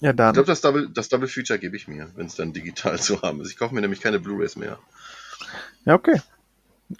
Ja, 0.00 0.12
dann. 0.12 0.30
Ich 0.30 0.34
glaube, 0.34 0.46
das 0.46 0.60
Double, 0.60 0.88
das 0.88 1.08
Double 1.08 1.28
Feature 1.28 1.58
gebe 1.58 1.76
ich 1.76 1.88
mir, 1.88 2.10
wenn 2.16 2.26
es 2.26 2.36
dann 2.36 2.52
digital 2.52 2.98
zu 3.00 3.22
haben 3.22 3.40
ist. 3.40 3.50
Ich 3.50 3.58
kaufe 3.58 3.74
mir 3.74 3.80
nämlich 3.80 4.00
keine 4.00 4.20
Blu-rays 4.20 4.56
mehr. 4.56 4.78
Ja, 5.84 5.94
okay. 5.94 6.20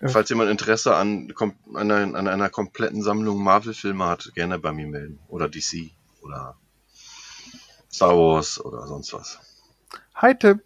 Falls 0.04 0.28
jemand 0.30 0.50
Interesse 0.50 0.96
an, 0.96 1.32
an, 1.74 1.90
einer, 1.92 2.18
an 2.18 2.26
einer 2.26 2.48
kompletten 2.48 3.02
Sammlung 3.02 3.42
Marvel-Filme 3.42 4.04
hat, 4.06 4.32
gerne 4.34 4.58
bei 4.58 4.72
mir 4.72 4.86
melden. 4.86 5.20
Oder 5.28 5.48
DC 5.48 5.90
oder 6.22 6.56
Star 7.90 8.16
Wars 8.16 8.60
oder 8.60 8.86
sonst 8.88 9.12
was. 9.12 9.38
Hi 10.16 10.34
Tim. 10.36 10.60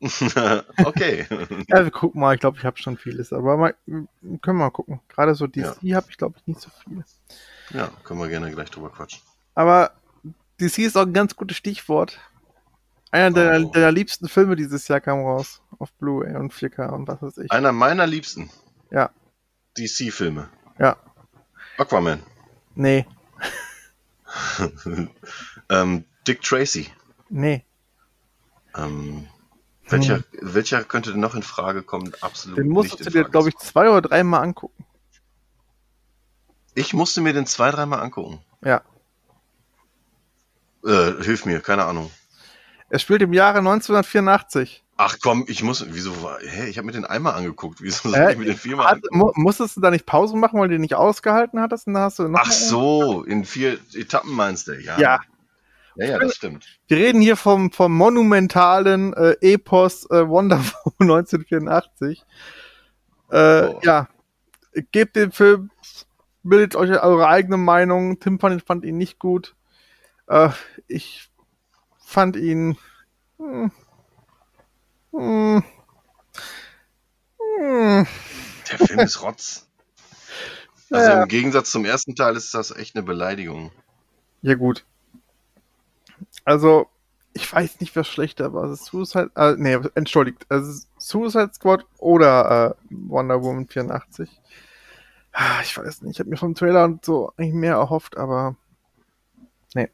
okay. 0.84 1.26
ja, 1.68 1.84
wir 1.84 1.90
gucken 1.90 2.20
mal. 2.20 2.34
Ich 2.34 2.40
glaube, 2.40 2.56
ich 2.58 2.64
habe 2.64 2.78
schon 2.78 2.96
vieles. 2.96 3.32
Aber 3.32 3.56
mal, 3.56 3.74
können 3.86 4.08
wir 4.42 4.52
mal 4.54 4.70
gucken. 4.70 5.00
Gerade 5.08 5.34
so 5.34 5.46
DC 5.46 5.76
ja. 5.82 5.96
habe 5.96 6.06
ich, 6.10 6.16
glaube 6.16 6.36
ich, 6.38 6.46
nicht 6.46 6.60
so 6.60 6.70
viel. 6.82 7.04
Ja, 7.70 7.90
können 8.04 8.20
wir 8.20 8.28
gerne 8.28 8.50
gleich 8.50 8.70
drüber 8.70 8.90
quatschen. 8.90 9.20
Aber 9.54 9.92
DC 10.60 10.78
ist 10.78 10.96
auch 10.96 11.02
ein 11.02 11.12
ganz 11.12 11.36
gutes 11.36 11.56
Stichwort. 11.56 12.18
Einer 13.10 13.30
der, 13.30 13.64
oh. 13.64 13.70
der 13.70 13.92
liebsten 13.92 14.28
Filme 14.28 14.56
dieses 14.56 14.88
Jahr 14.88 15.00
kam 15.00 15.20
raus. 15.20 15.62
Auf 15.78 15.92
Blu-ray 15.94 16.36
und 16.36 16.52
4K 16.52 16.90
und 16.90 17.08
was 17.08 17.22
weiß 17.22 17.38
ich. 17.38 17.50
Einer 17.50 17.72
meiner 17.72 18.06
liebsten. 18.06 18.50
Ja. 18.90 19.10
DC-Filme. 19.76 20.48
Ja. 20.78 20.96
Aquaman. 21.78 22.22
Nee. 22.74 23.06
ähm, 25.70 26.04
Dick 26.26 26.42
Tracy. 26.42 26.90
Nee. 27.28 27.64
Ähm, 28.76 29.28
welcher, 29.88 30.16
hm. 30.16 30.24
welcher 30.40 30.84
könnte 30.84 31.12
denn 31.12 31.20
noch 31.20 31.34
in 31.34 31.42
Frage 31.42 31.82
kommen? 31.82 32.12
Absolut. 32.20 32.58
Den 32.58 32.68
musst 32.68 32.98
du 32.98 33.10
dir, 33.10 33.24
glaube 33.24 33.48
ich, 33.48 33.56
zwei 33.56 33.88
oder 33.90 34.02
dreimal 34.02 34.42
angucken. 34.42 34.84
Ich 36.74 36.94
musste 36.94 37.20
mir 37.20 37.32
den 37.32 37.46
zwei, 37.46 37.70
dreimal 37.70 38.00
angucken. 38.00 38.40
Ja. 38.64 38.82
Äh, 40.84 41.22
hilf 41.22 41.46
mir, 41.46 41.60
keine 41.60 41.84
Ahnung. 41.84 42.10
Er 42.90 42.98
spielt 42.98 43.22
im 43.22 43.32
Jahre 43.32 43.58
1984. 43.58 44.84
Ach 44.96 45.16
komm, 45.20 45.44
ich 45.48 45.62
muss, 45.62 45.84
wieso, 45.88 46.12
hä, 46.40 46.68
ich 46.68 46.78
habe 46.78 46.86
mir 46.86 46.92
den 46.92 47.04
einmal 47.04 47.34
angeguckt, 47.34 47.82
wieso 47.82 48.10
soll 48.10 48.18
äh, 48.20 48.32
ich 48.32 48.38
mir 48.38 48.44
den 48.44 48.56
viermal 48.56 48.86
hat, 48.86 49.00
mu 49.10 49.32
Musstest 49.34 49.76
du 49.76 49.80
da 49.80 49.90
nicht 49.90 50.06
Pause 50.06 50.36
machen, 50.36 50.60
weil 50.60 50.68
du 50.68 50.74
den 50.74 50.82
nicht 50.82 50.94
ausgehalten 50.94 51.60
hattest 51.60 51.88
und 51.88 51.94
dann 51.94 52.04
hast 52.04 52.20
du 52.20 52.28
noch 52.28 52.40
Ach 52.40 52.52
so, 52.52 53.24
in 53.24 53.44
vier 53.44 53.78
Etappen 53.94 54.32
meinst 54.32 54.68
du, 54.68 54.80
ja. 54.80 54.98
Ja. 54.98 55.20
Ja, 55.96 56.06
ja, 56.06 56.18
das 56.18 56.34
stimmt. 56.34 56.66
Wir 56.88 56.96
reden 56.96 57.20
hier 57.20 57.36
vom, 57.36 57.70
vom 57.70 57.96
monumentalen 57.96 59.12
äh, 59.14 59.36
Epos 59.40 60.08
äh, 60.10 60.28
Wonder 60.28 60.58
Woman 60.98 61.18
1984. 61.18 62.24
Äh, 63.30 63.62
oh. 63.68 63.80
Ja, 63.82 64.08
gebt 64.92 65.16
den 65.16 65.32
Film, 65.32 65.70
bildet 66.42 66.76
euch 66.76 66.90
eure 66.90 67.28
eigene 67.28 67.56
Meinung. 67.56 68.18
Tim 68.20 68.38
fand, 68.38 68.62
fand 68.62 68.84
ihn 68.84 68.96
nicht 68.96 69.18
gut. 69.18 69.54
Äh, 70.26 70.50
ich 70.88 71.30
fand 71.98 72.36
ihn. 72.36 72.76
Hm, 73.38 73.70
hm, 75.12 75.64
hm. 77.38 78.06
Der 78.70 78.78
Film 78.78 79.00
ist 79.00 79.22
Rotz. 79.22 79.66
Also 80.90 81.10
ja. 81.10 81.22
im 81.22 81.28
Gegensatz 81.28 81.72
zum 81.72 81.86
ersten 81.86 82.14
Teil 82.14 82.36
ist 82.36 82.54
das 82.54 82.70
echt 82.70 82.94
eine 82.94 83.02
Beleidigung. 83.02 83.72
Ja, 84.42 84.54
gut. 84.54 84.84
Also, 86.44 86.86
ich 87.32 87.52
weiß 87.52 87.80
nicht, 87.80 87.96
was 87.96 88.06
schlechter 88.06 88.52
war. 88.52 88.64
Also 88.64 88.76
Suicide, 88.76 89.30
äh, 89.34 89.54
nee, 89.56 89.76
entschuldigt. 89.94 90.46
Also 90.50 90.86
Suicide 90.98 91.50
Squad 91.52 91.84
oder 91.98 92.76
äh, 92.78 92.84
Wonder 92.90 93.42
Woman 93.42 93.66
84. 93.66 94.30
Ah, 95.32 95.60
ich 95.62 95.76
weiß 95.76 96.02
nicht, 96.02 96.12
ich 96.12 96.20
habe 96.20 96.30
mir 96.30 96.36
vom 96.36 96.54
Trailer 96.54 96.84
und 96.84 97.04
so 97.04 97.32
eigentlich 97.36 97.54
mehr 97.54 97.74
erhofft, 97.74 98.16
aber 98.16 98.54
nee. 99.74 99.88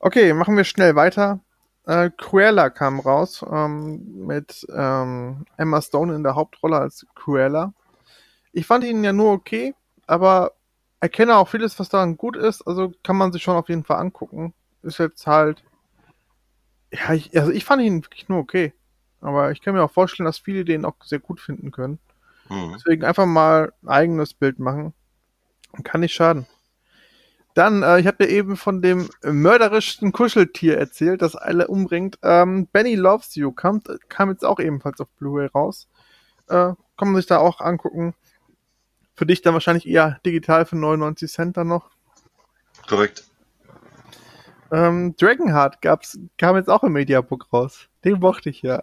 Okay, 0.00 0.32
machen 0.32 0.56
wir 0.56 0.64
schnell 0.64 0.94
weiter. 0.94 1.40
Äh, 1.86 2.10
Cruella 2.16 2.70
kam 2.70 3.00
raus 3.00 3.44
ähm, 3.48 4.26
mit 4.26 4.66
ähm, 4.74 5.46
Emma 5.56 5.80
Stone 5.80 6.14
in 6.14 6.22
der 6.22 6.34
Hauptrolle 6.34 6.78
als 6.78 7.06
Cruella. 7.14 7.72
Ich 8.52 8.66
fand 8.66 8.84
ihn 8.84 9.04
ja 9.04 9.12
nur 9.12 9.32
okay, 9.32 9.74
aber 10.06 10.52
erkenne 11.00 11.36
auch 11.36 11.48
vieles, 11.48 11.78
was 11.78 11.88
daran 11.88 12.16
gut 12.16 12.36
ist. 12.36 12.66
Also 12.66 12.92
kann 13.02 13.16
man 13.16 13.32
sich 13.32 13.42
schon 13.42 13.56
auf 13.56 13.68
jeden 13.68 13.84
Fall 13.84 13.98
angucken. 13.98 14.54
Ist 14.82 14.98
jetzt 14.98 15.26
halt. 15.26 15.62
Ja, 16.92 17.12
ich, 17.14 17.36
also 17.38 17.52
ich 17.52 17.64
fand 17.64 17.82
ihn 17.82 18.04
wirklich 18.04 18.28
nur 18.28 18.38
okay. 18.38 18.72
Aber 19.20 19.50
ich 19.50 19.60
kann 19.60 19.74
mir 19.74 19.82
auch 19.82 19.90
vorstellen, 19.90 20.26
dass 20.26 20.38
viele 20.38 20.64
den 20.64 20.84
auch 20.84 20.94
sehr 21.04 21.18
gut 21.18 21.40
finden 21.40 21.70
können. 21.70 21.98
Mhm. 22.48 22.74
Deswegen 22.74 23.04
einfach 23.04 23.26
mal 23.26 23.72
ein 23.82 23.88
eigenes 23.88 24.34
Bild 24.34 24.58
machen. 24.58 24.94
Kann 25.84 26.00
nicht 26.00 26.14
schaden. 26.14 26.46
Dann, 27.56 27.82
äh, 27.82 27.98
ich 27.98 28.06
habe 28.06 28.24
ja 28.24 28.28
eben 28.28 28.58
von 28.58 28.82
dem 28.82 29.08
mörderischsten 29.22 30.12
Kuscheltier 30.12 30.76
erzählt, 30.76 31.22
das 31.22 31.36
alle 31.36 31.68
umbringt. 31.68 32.18
Ähm, 32.22 32.66
Benny 32.70 32.96
Loves 32.96 33.34
You 33.34 33.50
kam, 33.50 33.82
kam 34.10 34.28
jetzt 34.28 34.44
auch 34.44 34.60
ebenfalls 34.60 35.00
auf 35.00 35.08
Blu-ray 35.18 35.46
raus. 35.46 35.88
Äh, 36.48 36.74
kann 36.98 37.08
man 37.08 37.16
sich 37.16 37.24
da 37.24 37.38
auch 37.38 37.62
angucken. 37.62 38.14
Für 39.14 39.24
dich 39.24 39.40
dann 39.40 39.54
wahrscheinlich 39.54 39.88
eher 39.88 40.20
digital 40.26 40.66
für 40.66 40.76
99 40.76 41.32
Cent 41.32 41.56
dann 41.56 41.68
noch. 41.68 41.88
Korrekt. 42.86 43.24
Ähm, 44.70 45.16
Dragonheart 45.16 45.80
gab's, 45.80 46.18
kam 46.36 46.56
jetzt 46.56 46.68
auch 46.68 46.84
im 46.84 46.92
Mediabook 46.92 47.50
raus. 47.54 47.88
Den 48.04 48.18
mochte 48.18 48.50
ich 48.50 48.60
ja. 48.60 48.82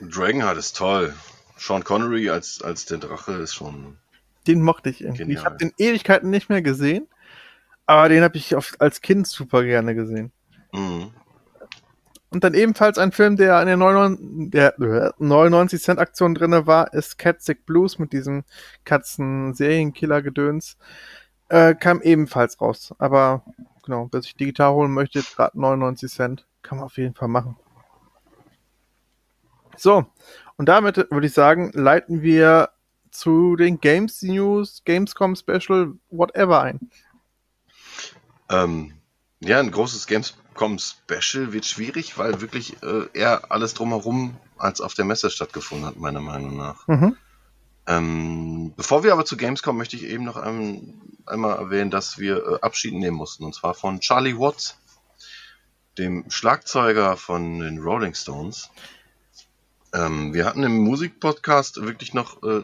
Dragonheart 0.00 0.56
ist 0.56 0.78
toll. 0.78 1.12
Sean 1.58 1.84
Connery 1.84 2.30
als, 2.30 2.62
als 2.62 2.86
der 2.86 2.96
Drache 2.96 3.32
ist 3.32 3.52
schon. 3.52 3.98
Den 4.46 4.62
mochte 4.62 4.88
ich 4.88 5.02
irgendwie. 5.02 5.24
Genial. 5.24 5.40
Ich 5.40 5.44
habe 5.44 5.58
den 5.58 5.74
Ewigkeiten 5.76 6.30
nicht 6.30 6.48
mehr 6.48 6.62
gesehen, 6.62 7.06
aber 7.86 8.08
den 8.08 8.22
habe 8.22 8.36
ich 8.36 8.54
auf, 8.54 8.74
als 8.78 9.00
Kind 9.00 9.26
super 9.26 9.62
gerne 9.64 9.94
gesehen. 9.94 10.32
Mhm. 10.72 11.12
Und 12.30 12.42
dann 12.42 12.54
ebenfalls 12.54 12.98
ein 12.98 13.12
Film, 13.12 13.36
der 13.36 13.60
in 13.60 13.68
der 13.68 13.76
99, 13.76 14.50
der 14.50 15.14
99 15.18 15.80
Cent 15.80 16.00
Aktion 16.00 16.34
drinne 16.34 16.66
war, 16.66 16.92
ist 16.92 17.16
Cat 17.16 17.40
Sick 17.40 17.64
Blues 17.64 18.00
mit 18.00 18.12
diesem 18.12 18.42
Katzen-Serienkiller-Gedöns. 18.84 20.76
Äh, 21.48 21.76
kam 21.76 22.02
ebenfalls 22.02 22.60
raus. 22.60 22.92
Aber 22.98 23.44
genau, 23.84 24.08
wer 24.10 24.20
sich 24.20 24.34
digital 24.34 24.72
holen 24.72 24.92
möchte, 24.92 25.22
gerade 25.22 25.60
99 25.60 26.10
Cent, 26.10 26.46
kann 26.62 26.78
man 26.78 26.86
auf 26.86 26.96
jeden 26.96 27.14
Fall 27.14 27.28
machen. 27.28 27.56
So, 29.76 30.04
und 30.56 30.68
damit 30.68 30.96
würde 30.96 31.26
ich 31.26 31.32
sagen, 31.32 31.70
leiten 31.72 32.22
wir 32.22 32.70
zu 33.10 33.54
den 33.54 33.78
Games 33.78 34.22
News, 34.22 34.82
Gamescom 34.84 35.36
Special, 35.36 35.92
whatever 36.10 36.62
ein. 36.62 36.90
Ähm, 38.50 38.94
ja, 39.40 39.60
ein 39.60 39.70
großes 39.70 40.06
Gamescom 40.06 40.78
Special 40.78 41.52
wird 41.52 41.66
schwierig, 41.66 42.18
weil 42.18 42.40
wirklich 42.40 42.82
äh, 42.82 43.06
eher 43.12 43.50
alles 43.50 43.74
drumherum 43.74 44.36
als 44.56 44.80
auf 44.80 44.94
der 44.94 45.04
Messe 45.04 45.30
stattgefunden 45.30 45.86
hat, 45.86 45.96
meiner 45.96 46.20
Meinung 46.20 46.56
nach. 46.56 46.86
Mhm. 46.88 47.16
Ähm, 47.86 48.72
bevor 48.76 49.04
wir 49.04 49.12
aber 49.12 49.26
zu 49.26 49.36
Gamescom 49.36 49.76
möchte 49.76 49.96
ich 49.96 50.04
eben 50.04 50.24
noch 50.24 50.36
ein, 50.36 51.02
einmal 51.26 51.58
erwähnen, 51.58 51.90
dass 51.90 52.18
wir 52.18 52.46
äh, 52.46 52.60
Abschied 52.60 52.94
nehmen 52.94 53.16
mussten. 53.16 53.44
Und 53.44 53.54
zwar 53.54 53.74
von 53.74 54.00
Charlie 54.00 54.38
Watts, 54.38 54.78
dem 55.98 56.30
Schlagzeuger 56.30 57.16
von 57.16 57.58
den 57.58 57.78
Rolling 57.78 58.14
Stones. 58.14 58.70
Ähm, 59.92 60.32
wir 60.32 60.46
hatten 60.46 60.62
im 60.62 60.78
Musikpodcast 60.78 61.82
wirklich 61.82 62.14
noch 62.14 62.42
äh, 62.42 62.62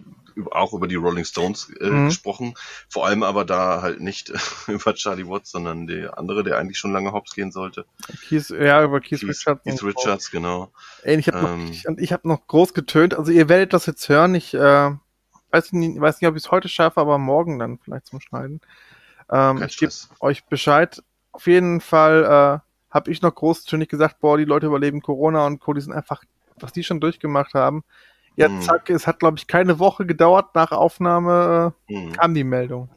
auch 0.51 0.73
über 0.73 0.89
die 0.89 0.97
Rolling 0.97 1.25
Stones 1.25 1.73
äh, 1.81 1.89
mhm. 1.89 2.07
gesprochen. 2.07 2.55
Vor 2.89 3.07
allem 3.07 3.23
aber 3.23 3.45
da 3.45 3.83
halt 3.83 4.01
nicht 4.01 4.33
über 4.69 4.95
Charlie 4.95 5.27
Watts, 5.27 5.51
sondern 5.51 5.87
der 5.87 6.19
andere, 6.19 6.45
der 6.45 6.59
eigentlich 6.59 6.79
schon 6.79 6.93
lange 6.93 7.13
hops 7.13 7.35
gehen 7.35 7.53
sollte. 7.53 7.85
Keith, 8.29 8.51
ja, 8.51 8.83
über 8.83 9.01
Keith, 9.01 9.21
Keith 9.21 9.29
Richards. 9.29 9.65
Keith 9.65 9.83
Richards, 9.83 10.31
genau. 10.31 10.73
Ey, 11.03 11.19
ich 11.19 11.29
habe 11.29 11.39
ähm, 11.39 11.65
noch, 11.67 11.71
ich, 11.71 11.85
ich 11.99 12.13
hab 12.13 12.25
noch 12.25 12.47
groß 12.47 12.75
getönt. 12.75 13.15
Also 13.15 13.33
ihr 13.33 13.49
werdet 13.49 13.73
das 13.73 13.87
jetzt 13.87 14.09
hören. 14.09 14.35
Ich 14.35 14.55
äh, 14.55 14.91
weiß 15.51 15.73
nicht, 15.73 16.01
weiß 16.01 16.21
nicht 16.21 16.29
ob 16.29 16.37
ich 16.37 16.45
es 16.45 16.51
heute 16.51 16.69
schaffe, 16.69 17.01
aber 17.01 17.19
morgen 17.19 17.59
dann 17.59 17.79
vielleicht 17.79 18.07
zum 18.07 18.21
Schneiden. 18.21 18.61
Ähm, 19.31 19.63
ich 19.63 19.79
gebe 19.79 19.93
euch 20.21 20.45
Bescheid. 20.45 21.03
Auf 21.33 21.47
jeden 21.47 21.81
Fall 21.81 22.25
äh, 22.25 22.95
habe 22.95 23.11
ich 23.11 23.23
noch 23.23 23.35
großtönig 23.35 23.89
gesagt, 23.89 24.21
boah, 24.21 24.37
die 24.37 24.45
Leute 24.45 24.67
überleben 24.67 25.01
Corona 25.01 25.47
und 25.47 25.61
Co. 25.61 25.73
Die 25.73 25.81
sind 25.81 25.93
einfach, 25.93 26.25
was 26.59 26.73
die 26.73 26.85
schon 26.85 27.01
durchgemacht 27.01 27.55
haben. 27.55 27.85
Ja, 28.37 28.49
hm. 28.49 28.63
zack, 28.63 28.89
es 28.91 29.07
hat, 29.07 29.19
glaube 29.21 29.39
ich, 29.39 29.47
keine 29.47 29.79
Woche 29.79 30.07
gedauert 30.07 30.55
nach 30.55 30.73
Aufnahme, 30.73 31.75
hm. 31.87 32.13
kam 32.13 32.35
die 32.35 32.45
Meldung. 32.45 32.89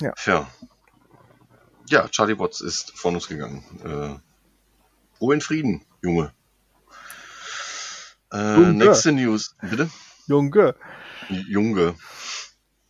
Ja. 0.00 0.14
ja. 0.24 0.48
Ja, 1.88 2.08
Charlie 2.08 2.38
Watts 2.38 2.60
ist 2.60 2.92
von 2.96 3.14
uns 3.14 3.26
gegangen. 3.28 3.64
Äh, 3.84 4.18
Ruhe 5.20 5.34
in 5.34 5.40
Frieden, 5.40 5.84
Junge. 6.02 6.32
Äh, 8.32 8.58
nächste 8.72 9.12
News, 9.12 9.56
bitte? 9.60 9.90
Junge. 10.26 10.76
Junge. 11.28 11.96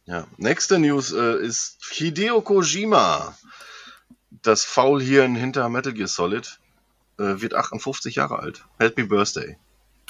Ja, 0.05 0.26
nächste 0.37 0.78
News 0.78 1.12
äh, 1.12 1.41
ist 1.41 1.78
Hideo 1.91 2.43
Kojima. 2.43 3.35
Das 4.31 4.64
Faulhirn 4.64 5.35
hinter 5.35 5.68
Metal 5.68 5.93
Gear 5.93 6.09
Solid 6.09 6.61
äh, 7.18 7.41
wird 7.41 7.55
58 7.55 8.16
Jahre 8.16 8.39
alt. 8.39 8.64
Happy 8.78 9.05
Birthday. 9.05 9.57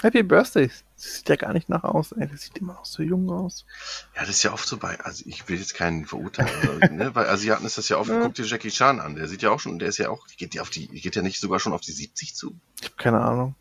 Happy 0.02 0.22
Birthday. 0.22 0.70
Das 0.96 1.16
sieht 1.16 1.28
ja 1.28 1.36
gar 1.36 1.52
nicht 1.52 1.68
nach 1.68 1.84
aus, 1.84 2.12
ey. 2.12 2.26
Das 2.26 2.42
sieht 2.42 2.58
immer 2.58 2.74
noch 2.74 2.86
so 2.86 3.02
jung 3.02 3.30
aus. 3.30 3.66
Ja, 4.14 4.22
das 4.22 4.30
ist 4.30 4.42
ja 4.42 4.52
oft 4.52 4.66
so 4.66 4.78
bei, 4.78 4.98
also 5.00 5.24
ich 5.26 5.48
will 5.48 5.58
jetzt 5.58 5.74
keinen 5.74 6.06
verurteilen, 6.06 6.96
ne, 6.96 7.10
bei 7.10 7.28
Asiaten 7.28 7.66
ist 7.66 7.78
das 7.78 7.88
ja 7.88 7.98
oft, 7.98 8.10
ja. 8.10 8.20
guck 8.20 8.34
dir 8.34 8.44
Jackie 8.44 8.70
Chan 8.70 9.00
an, 9.00 9.14
der 9.14 9.28
sieht 9.28 9.42
ja 9.42 9.50
auch 9.50 9.60
schon, 9.60 9.78
der 9.78 9.88
ist 9.88 9.98
ja 9.98 10.08
auch, 10.08 10.26
geht 10.36 10.54
ja 10.54 10.62
auf 10.62 10.70
die, 10.70 10.88
geht 10.88 11.16
ja 11.16 11.22
nicht 11.22 11.40
sogar 11.40 11.60
schon 11.60 11.72
auf 11.72 11.82
die 11.82 11.92
70 11.92 12.34
zu. 12.34 12.54
Ich 12.80 12.86
habe 12.86 12.96
keine 12.96 13.20
Ahnung. 13.20 13.54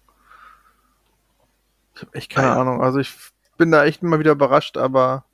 Ich 1.95 2.01
habe 2.01 2.13
echt 2.13 2.29
keine 2.31 2.47
ah, 2.47 2.55
ja. 2.55 2.61
Ahnung. 2.61 2.81
Also 2.81 2.99
ich 2.99 3.13
bin 3.57 3.71
da 3.71 3.83
echt 3.83 4.01
immer 4.01 4.19
wieder 4.19 4.31
überrascht, 4.31 4.77
aber 4.77 5.25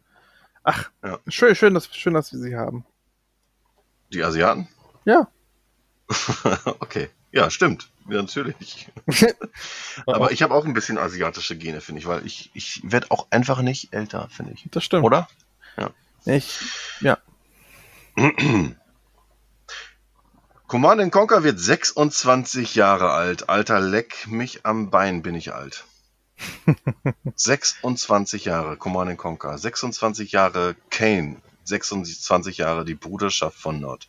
ach, 0.64 0.90
ja. 1.04 1.20
schön, 1.28 1.56
schön, 1.56 1.76
dass, 1.76 1.96
schön, 1.96 2.16
dass 2.16 2.32
wir 2.32 2.40
sie 2.40 2.56
haben. 2.56 2.84
Die 4.12 4.24
Asiaten? 4.24 4.68
Ja. 5.06 5.28
okay. 6.80 7.10
Ja, 7.32 7.50
stimmt. 7.50 7.90
Ja, 8.08 8.22
natürlich. 8.22 8.88
aber 10.06 10.32
ich 10.32 10.44
habe 10.44 10.54
auch 10.54 10.66
ein 10.66 10.74
bisschen 10.74 10.98
asiatische 10.98 11.58
Gene, 11.58 11.82
finde 11.82 12.00
ich, 12.00 12.08
weil 12.08 12.26
ich, 12.26 12.52
ich 12.54 12.82
werde 12.84 13.10
auch 13.10 13.28
einfach 13.32 13.62
nicht 13.62 13.94
älter, 13.94 14.30
finde 14.30 14.54
ich. 14.54 14.66
Das 14.72 14.84
stimmt. 14.84 15.04
Oder? 15.04 15.28
Ja. 15.78 15.90
Ich, 16.26 16.60
ja. 17.02 17.18
Command 20.68 21.12
Conquer 21.12 21.44
wird 21.44 21.60
26 21.60 22.76
Jahre 22.76 23.12
alt. 23.12 23.50
Alter, 23.50 23.80
leck 23.80 24.28
mich 24.28 24.66
am 24.66 24.90
Bein, 24.90 25.22
bin 25.22 25.36
ich 25.36 25.54
alt. 25.54 25.86
26 27.36 28.46
Jahre 28.46 28.78
Command 28.78 29.18
Conquer, 29.18 29.58
26 29.58 30.32
Jahre 30.32 30.76
Kane, 30.90 31.38
26 31.64 32.58
Jahre 32.58 32.86
die 32.86 32.96
Bruderschaft 32.96 33.58
von 33.58 33.80
Nord. 33.80 34.08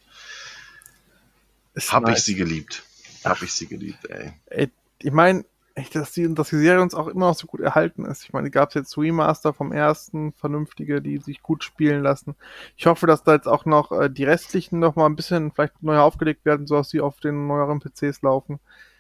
Hab 1.89 2.05
nice. 2.05 2.19
ich 2.19 2.25
sie 2.25 2.35
geliebt. 2.35 2.83
Hab 3.31 3.43
ich 3.43 3.53
sie 3.53 3.67
geliebt, 3.67 4.09
ey. 4.09 4.33
ey 4.47 4.71
ich 5.03 5.13
meine, 5.13 5.45
dass 5.93 6.13
die, 6.13 6.35
dass 6.35 6.49
die 6.49 6.59
Serie 6.59 6.81
uns 6.81 6.95
auch 6.95 7.07
immer 7.07 7.29
noch 7.29 7.35
so 7.35 7.47
gut 7.47 7.61
erhalten 7.61 8.07
ist. 8.07 8.25
Ich 8.25 8.33
meine, 8.33 8.51
gab 8.51 8.71
es 8.71 8.75
jetzt 8.75 8.97
Remaster 8.97 9.53
vom 9.53 9.73
ersten, 9.73 10.33
vernünftige, 10.33 11.03
die 11.03 11.19
sich 11.19 11.43
gut 11.43 11.65
spielen 11.65 12.03
lassen. 12.03 12.35
Ich 12.77 12.87
hoffe, 12.87 13.07
dass 13.07 13.25
da 13.25 13.35
jetzt 13.35 13.47
auch 13.47 13.67
noch 13.67 13.93
äh, 13.93 14.09
die 14.09 14.25
restlichen 14.25 14.79
noch 14.79 14.97
mal 14.97 15.07
ein 15.07 15.17
bisschen 15.17 15.53
vielleicht 15.53 15.83
neu 15.83 15.99
aufgelegt 15.99 16.47
werden, 16.47 16.67
so 16.67 16.77
dass 16.77 16.89
sie 16.89 17.01
auf 17.01 17.21
den 17.21 17.47
neueren 17.47 17.81
PCs 17.81 18.23
laufen. 18.23 18.59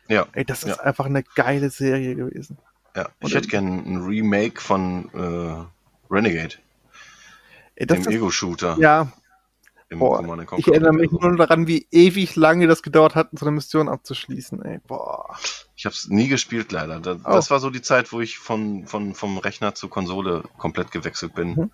Ja. 0.08 0.26
Ey, 0.32 0.44
das 0.44 0.64
ist 0.64 0.76
ja. 0.76 0.82
einfach 0.82 1.06
eine 1.06 1.22
geile 1.22 1.70
Serie 1.70 2.14
gewesen. 2.14 2.58
Ja, 2.94 3.08
ich 3.20 3.34
hätte 3.34 3.48
gerne 3.48 3.82
ein 3.84 4.02
Remake 4.02 4.60
von 4.60 5.10
äh, 5.14 6.12
Renegade. 6.12 6.56
Ey, 7.74 7.86
dem 7.86 8.06
Ego-Shooter. 8.06 8.76
Ja. 8.78 9.12
Boah, 9.88 10.20
ich 10.56 10.66
erinnere 10.66 10.92
mich 10.92 11.12
nur 11.12 11.36
daran, 11.36 11.68
wie 11.68 11.86
ewig 11.92 12.34
lange 12.34 12.66
das 12.66 12.82
gedauert 12.82 13.14
hat, 13.14 13.28
so 13.32 13.46
eine 13.46 13.54
Mission 13.54 13.88
abzuschließen. 13.88 14.60
Ey, 14.62 14.80
boah. 14.84 15.36
Ich 15.76 15.86
habe 15.86 15.94
es 15.94 16.08
nie 16.08 16.26
gespielt, 16.26 16.72
leider. 16.72 16.98
Das, 16.98 17.18
oh. 17.24 17.30
das, 17.30 17.50
war 17.50 17.60
so 17.60 17.70
die 17.70 17.82
Zeit, 17.82 18.12
wo 18.12 18.20
ich 18.20 18.38
von, 18.38 18.86
von, 18.86 19.14
vom 19.14 19.38
Rechner 19.38 19.76
zur 19.76 19.88
Konsole 19.88 20.42
komplett 20.58 20.90
gewechselt 20.90 21.34
bin. 21.34 21.50
Mhm. 21.50 21.70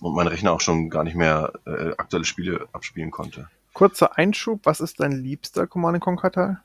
Und 0.00 0.14
mein 0.14 0.26
Rechner 0.26 0.52
auch 0.52 0.60
schon 0.60 0.90
gar 0.90 1.02
nicht 1.02 1.16
mehr 1.16 1.54
äh, 1.64 1.92
aktuelle 1.96 2.26
Spiele 2.26 2.68
abspielen 2.72 3.10
konnte. 3.10 3.48
Kurzer 3.72 4.18
Einschub, 4.18 4.60
was 4.64 4.80
ist 4.80 5.00
dein 5.00 5.12
liebster 5.12 5.66
Command 5.66 6.00
Conquer 6.00 6.32
Teil? 6.32 6.60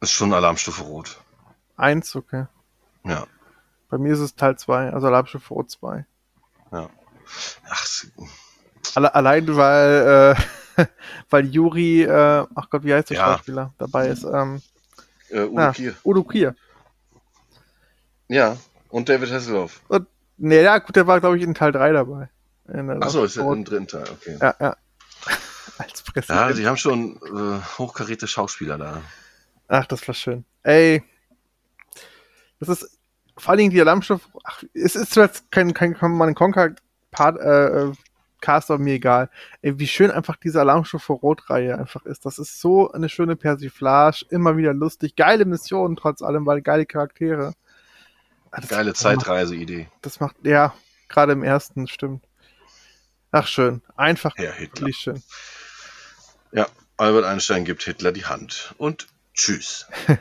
Ist 0.00 0.12
schon 0.12 0.32
Alarmstufe 0.32 0.84
Rot. 0.84 1.20
Eins, 1.76 2.14
okay. 2.14 2.46
Ja. 3.02 3.26
Bei 3.88 3.98
mir 3.98 4.12
ist 4.12 4.20
es 4.20 4.36
Teil 4.36 4.56
2, 4.56 4.90
also 4.92 5.08
Alarmstufe 5.08 5.52
Rot 5.52 5.70
2. 5.72 6.06
Ja. 6.70 6.90
Ach, 7.68 7.86
Alle, 8.98 9.14
allein 9.14 9.56
weil, 9.56 10.34
äh, 10.76 10.84
weil 11.30 11.46
Juri, 11.46 12.02
äh, 12.02 12.44
ach 12.52 12.68
Gott, 12.68 12.82
wie 12.82 12.92
heißt 12.92 13.10
der 13.10 13.16
ja. 13.16 13.26
Schauspieler, 13.26 13.72
dabei 13.78 14.08
ist. 14.08 14.24
Ähm, 14.24 14.60
äh, 15.28 15.42
Udo 15.42 15.62
ah, 15.62 15.72
Kier. 15.72 15.94
Udo 16.04 16.24
Kier. 16.24 16.56
Ja, 18.26 18.56
und 18.88 19.08
David 19.08 19.30
Hasselhoff. 19.30 19.82
Und, 19.86 20.08
nee, 20.36 20.64
ja, 20.64 20.78
gut, 20.78 20.96
der 20.96 21.06
war, 21.06 21.20
glaube 21.20 21.36
ich, 21.36 21.44
in 21.44 21.54
Teil 21.54 21.70
3 21.70 21.92
dabei. 21.92 22.28
Achso, 23.00 23.22
ist 23.22 23.36
ja 23.36 23.52
im 23.52 23.64
dritten 23.64 23.86
Teil, 23.86 24.02
okay. 24.10 24.36
Ja, 24.40 24.56
ja. 24.58 24.76
Als 25.78 26.02
Präsident. 26.02 26.40
Ja, 26.40 26.52
die 26.52 26.66
haben 26.66 26.76
schon 26.76 27.20
äh, 27.22 27.78
hochkaräte 27.78 28.26
Schauspieler 28.26 28.78
da. 28.78 29.02
Ach, 29.68 29.86
das 29.86 30.08
war 30.08 30.14
schön. 30.16 30.44
Ey, 30.64 31.04
das 32.58 32.68
ist 32.68 32.98
vor 33.36 33.50
allen 33.50 33.58
Dingen 33.58 33.70
die 33.70 33.80
Alarmstufe. 33.80 34.28
Ach, 34.42 34.64
es 34.74 34.96
ist 34.96 35.14
jetzt 35.14 35.52
kein, 35.52 35.72
kein 35.72 35.96
Command 35.96 36.36
Conquer 36.36 36.74
Part, 37.12 37.38
äh, 37.38 37.92
Cast, 38.40 38.70
aber 38.70 38.82
mir 38.82 38.94
egal. 38.94 39.30
Ey, 39.62 39.78
wie 39.78 39.86
schön 39.86 40.10
einfach 40.10 40.36
diese 40.36 40.60
Alarmstufe 40.60 41.12
Rot-Reihe 41.12 41.78
einfach 41.78 42.04
ist. 42.04 42.24
Das 42.26 42.38
ist 42.38 42.60
so 42.60 42.90
eine 42.92 43.08
schöne 43.08 43.36
Persiflage, 43.36 44.26
immer 44.30 44.56
wieder 44.56 44.74
lustig, 44.74 45.16
geile 45.16 45.44
Missionen 45.44 45.96
trotz 45.96 46.22
allem, 46.22 46.46
weil 46.46 46.62
geile 46.62 46.86
Charaktere. 46.86 47.54
Ah, 48.50 48.60
das 48.60 48.70
Geile 48.70 48.94
Zeitreise-Idee. 48.94 49.88
Das 50.02 50.20
macht, 50.20 50.36
ja, 50.42 50.74
gerade 51.08 51.32
im 51.32 51.42
ersten, 51.42 51.86
stimmt. 51.86 52.24
Ach, 53.30 53.46
schön. 53.46 53.82
Einfach 53.96 54.32
Herr 54.36 54.52
Hitler. 54.52 54.92
schön. 54.92 55.22
Ja, 56.52 56.66
Albert 56.96 57.26
Einstein 57.26 57.64
gibt 57.64 57.82
Hitler 57.82 58.12
die 58.12 58.24
Hand. 58.24 58.74
Und 58.78 59.08
tschüss. 59.34 59.86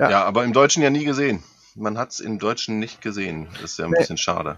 Ja. 0.00 0.10
ja, 0.10 0.24
aber 0.24 0.44
im 0.44 0.52
Deutschen 0.52 0.80
ja 0.80 0.90
nie 0.90 1.04
gesehen. 1.04 1.42
Man 1.74 1.98
hat 1.98 2.12
es 2.12 2.20
im 2.20 2.38
Deutschen 2.38 2.78
nicht 2.78 3.02
gesehen. 3.02 3.48
Das 3.54 3.72
ist 3.72 3.78
ja 3.80 3.84
ein 3.84 3.90
nee. 3.90 3.98
bisschen 3.98 4.16
schade. 4.16 4.56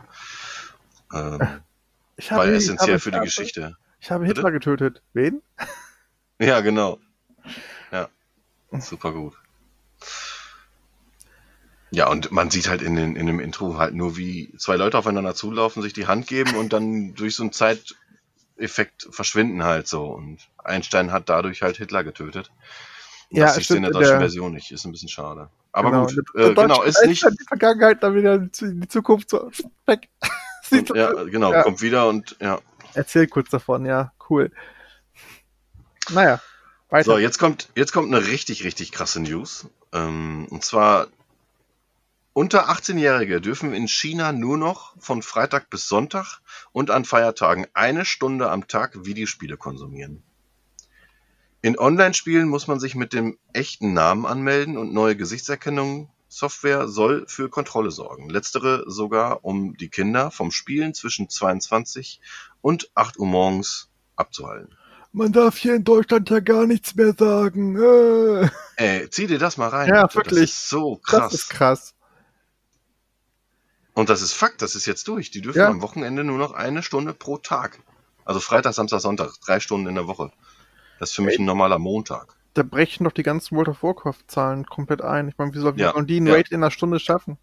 Ähm, 1.14 1.41
weil 2.30 2.54
essentiell 2.54 2.98
für 2.98 3.10
die 3.10 3.20
Geschichte. 3.20 3.76
Ich 4.00 4.10
habe 4.10 4.24
Hitler 4.24 4.50
Bitte? 4.50 4.52
getötet. 4.54 5.02
Wen? 5.12 5.42
Ja, 6.42 6.62
genau. 6.62 6.98
Ja. 7.92 8.08
Super 8.78 9.12
gut. 9.12 9.34
Ja, 11.90 12.08
und 12.08 12.30
man 12.32 12.50
sieht 12.50 12.68
halt 12.68 12.82
in, 12.82 12.94
den, 12.96 13.16
in 13.16 13.26
dem 13.26 13.40
Intro 13.40 13.76
halt 13.76 13.94
nur, 13.94 14.16
wie 14.16 14.50
zwei 14.56 14.76
Leute 14.76 14.96
aufeinander 14.96 15.34
zulaufen, 15.34 15.82
sich 15.82 15.92
die 15.92 16.06
Hand 16.06 16.26
geben 16.26 16.54
und 16.54 16.72
dann 16.72 17.14
durch 17.14 17.34
so 17.34 17.42
einen 17.42 17.52
Zeiteffekt 17.52 19.08
verschwinden 19.10 19.64
halt 19.64 19.86
so. 19.86 20.04
Und 20.06 20.38
Einstein 20.56 21.12
hat 21.12 21.28
dadurch 21.28 21.62
halt 21.62 21.76
Hitler 21.76 22.04
getötet. 22.04 22.50
Ja, 23.28 23.54
das 23.54 23.66
du 23.66 23.74
in 23.74 23.82
der 23.82 23.92
deutschen 23.92 24.12
der, 24.12 24.20
Version 24.20 24.52
nicht. 24.52 24.70
Ist 24.70 24.84
ein 24.84 24.92
bisschen 24.92 25.08
schade. 25.08 25.50
Aber 25.72 25.90
genau, 25.90 26.06
gut, 26.06 26.24
äh, 26.36 26.54
genau, 26.54 26.82
ist 26.82 27.04
nicht. 27.06 27.24
Die 27.24 27.44
Vergangenheit 27.46 28.02
dann 28.02 28.14
wieder 28.14 28.34
in 28.34 28.80
die 28.80 28.88
Zukunft 28.88 29.30
so 29.30 29.50
weg. 29.86 30.08
Und, 30.72 30.96
ja, 30.96 31.12
genau, 31.24 31.52
ja. 31.52 31.62
kommt 31.62 31.82
wieder 31.82 32.08
und 32.08 32.36
ja. 32.40 32.60
Erzähl 32.94 33.26
kurz 33.26 33.50
davon, 33.50 33.86
ja, 33.86 34.12
cool. 34.28 34.50
Naja, 36.10 36.40
weiter. 36.88 37.12
So, 37.12 37.18
jetzt 37.18 37.38
kommt, 37.38 37.68
jetzt 37.76 37.92
kommt 37.92 38.12
eine 38.12 38.26
richtig, 38.26 38.64
richtig 38.64 38.92
krasse 38.92 39.20
News. 39.20 39.68
Ähm, 39.92 40.46
und 40.50 40.64
zwar 40.64 41.08
unter 42.32 42.70
18-Jährige 42.70 43.40
dürfen 43.40 43.74
in 43.74 43.88
China 43.88 44.32
nur 44.32 44.56
noch 44.56 44.94
von 44.98 45.22
Freitag 45.22 45.68
bis 45.68 45.88
Sonntag 45.88 46.40
und 46.72 46.90
an 46.90 47.04
Feiertagen 47.04 47.66
eine 47.74 48.04
Stunde 48.04 48.50
am 48.50 48.68
Tag 48.68 49.04
Videospiele 49.04 49.56
konsumieren. 49.56 50.22
In 51.62 51.78
Online-Spielen 51.78 52.48
muss 52.48 52.68
man 52.68 52.80
sich 52.80 52.94
mit 52.94 53.12
dem 53.12 53.36
echten 53.52 53.92
Namen 53.92 54.24
anmelden 54.24 54.78
und 54.78 54.94
neue 54.94 55.16
Gesichtserkennungssoftware 56.30 56.88
soll 56.88 57.24
für 57.26 57.48
Kontrolle 57.48 57.90
sorgen. 57.90 58.30
Letztere 58.30 58.84
sogar, 58.86 59.44
um 59.44 59.76
die 59.76 59.88
Kinder 59.88 60.30
vom 60.30 60.50
Spielen 60.50 60.94
zwischen 60.94 61.28
22 61.28 62.20
und 62.60 62.90
8 62.94 63.18
Uhr 63.18 63.26
morgens 63.26 63.88
abzuhalten. 64.16 64.76
Man 65.12 65.32
darf 65.32 65.56
hier 65.56 65.74
in 65.74 65.82
Deutschland 65.82 66.30
ja 66.30 66.38
gar 66.38 66.66
nichts 66.66 66.94
mehr 66.94 67.14
sagen. 67.18 67.76
Äh. 67.76 68.48
Ey, 68.76 69.10
zieh 69.10 69.26
dir 69.26 69.38
das 69.38 69.56
mal 69.56 69.68
rein. 69.68 69.88
Ja, 69.88 70.02
wirklich. 70.14 70.50
Das 70.50 70.50
ist 70.50 70.68
so 70.68 70.96
krass. 70.96 71.32
Das 71.32 71.34
ist 71.34 71.48
krass. 71.50 71.94
Und 73.92 74.08
das 74.08 74.22
ist 74.22 74.32
Fakt, 74.32 74.62
das 74.62 74.76
ist 74.76 74.86
jetzt 74.86 75.08
durch. 75.08 75.32
Die 75.32 75.40
dürfen 75.40 75.58
ja. 75.58 75.68
am 75.68 75.82
Wochenende 75.82 76.22
nur 76.22 76.38
noch 76.38 76.52
eine 76.52 76.84
Stunde 76.84 77.12
pro 77.12 77.38
Tag. 77.38 77.80
Also 78.24 78.38
Freitag, 78.38 78.74
Samstag, 78.74 79.00
Sonntag, 79.00 79.32
drei 79.44 79.58
Stunden 79.58 79.88
in 79.88 79.96
der 79.96 80.06
Woche. 80.06 80.30
Das 81.00 81.10
ist 81.10 81.16
für 81.16 81.22
mich 81.22 81.40
ein 81.40 81.44
normaler 81.44 81.80
Montag. 81.80 82.36
Da 82.55 82.62
brechen 82.62 83.05
doch 83.05 83.12
die 83.12 83.22
ganzen 83.22 83.57
World 83.57 83.68
of 83.68 83.82
Warcraft-Zahlen 83.82 84.66
komplett 84.66 85.03
ein. 85.03 85.28
Ich 85.28 85.38
meine, 85.38 85.55
wie 85.55 85.59
soll 85.59 85.78
ja, 85.78 85.92
die 86.03 86.16
einen 86.16 86.26
ja. 86.26 86.34
Raid 86.34 86.48
in 86.48 86.57
einer 86.57 86.70
Stunde 86.70 86.98
schaffen? 86.98 87.38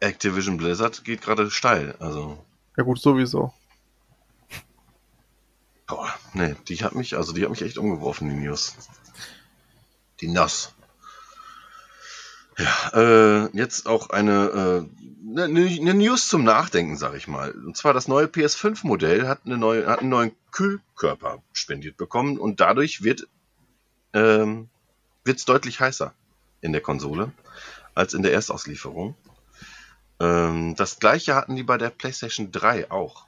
Activision 0.00 0.56
Blizzard 0.56 1.04
geht 1.04 1.22
gerade 1.22 1.50
steil, 1.50 1.94
also. 1.98 2.44
Ja 2.76 2.84
gut, 2.84 3.00
sowieso. 3.00 3.52
Boah, 5.86 6.08
nee, 6.34 6.54
die 6.68 6.76
hat 6.76 6.94
mich, 6.94 7.16
also 7.16 7.32
die 7.32 7.42
hat 7.42 7.50
mich 7.50 7.62
echt 7.62 7.78
umgeworfen, 7.78 8.28
die 8.28 8.36
News. 8.36 8.76
Die 10.20 10.28
Nass. 10.28 10.74
Ja, 12.58 12.90
äh, 12.94 13.56
jetzt 13.56 13.86
auch 13.86 14.10
eine, 14.10 14.86
äh, 14.86 15.42
eine, 15.42 15.66
eine 15.66 15.94
News 15.94 16.28
zum 16.28 16.44
Nachdenken, 16.44 16.96
sag 16.96 17.14
ich 17.14 17.26
mal. 17.26 17.50
Und 17.52 17.76
zwar 17.76 17.94
das 17.94 18.06
neue 18.06 18.26
PS5-Modell 18.26 19.26
hat, 19.26 19.40
eine 19.46 19.56
neue, 19.56 19.86
hat 19.86 20.00
einen 20.00 20.10
neuen 20.10 20.32
Kühlkörper 20.52 21.42
spendiert 21.52 21.96
bekommen 21.96 22.38
und 22.38 22.60
dadurch 22.60 23.02
wird 23.02 23.26
ähm, 24.14 24.68
es 25.24 25.44
deutlich 25.44 25.80
heißer 25.80 26.12
in 26.60 26.72
der 26.72 26.80
Konsole 26.80 27.32
als 27.94 28.14
in 28.14 28.22
der 28.22 28.32
Erstauslieferung. 28.32 29.14
Ähm, 30.20 30.74
das 30.76 30.98
gleiche 30.98 31.34
hatten 31.34 31.56
die 31.56 31.62
bei 31.62 31.78
der 31.78 31.90
PlayStation 31.90 32.52
3 32.52 32.90
auch. 32.90 33.26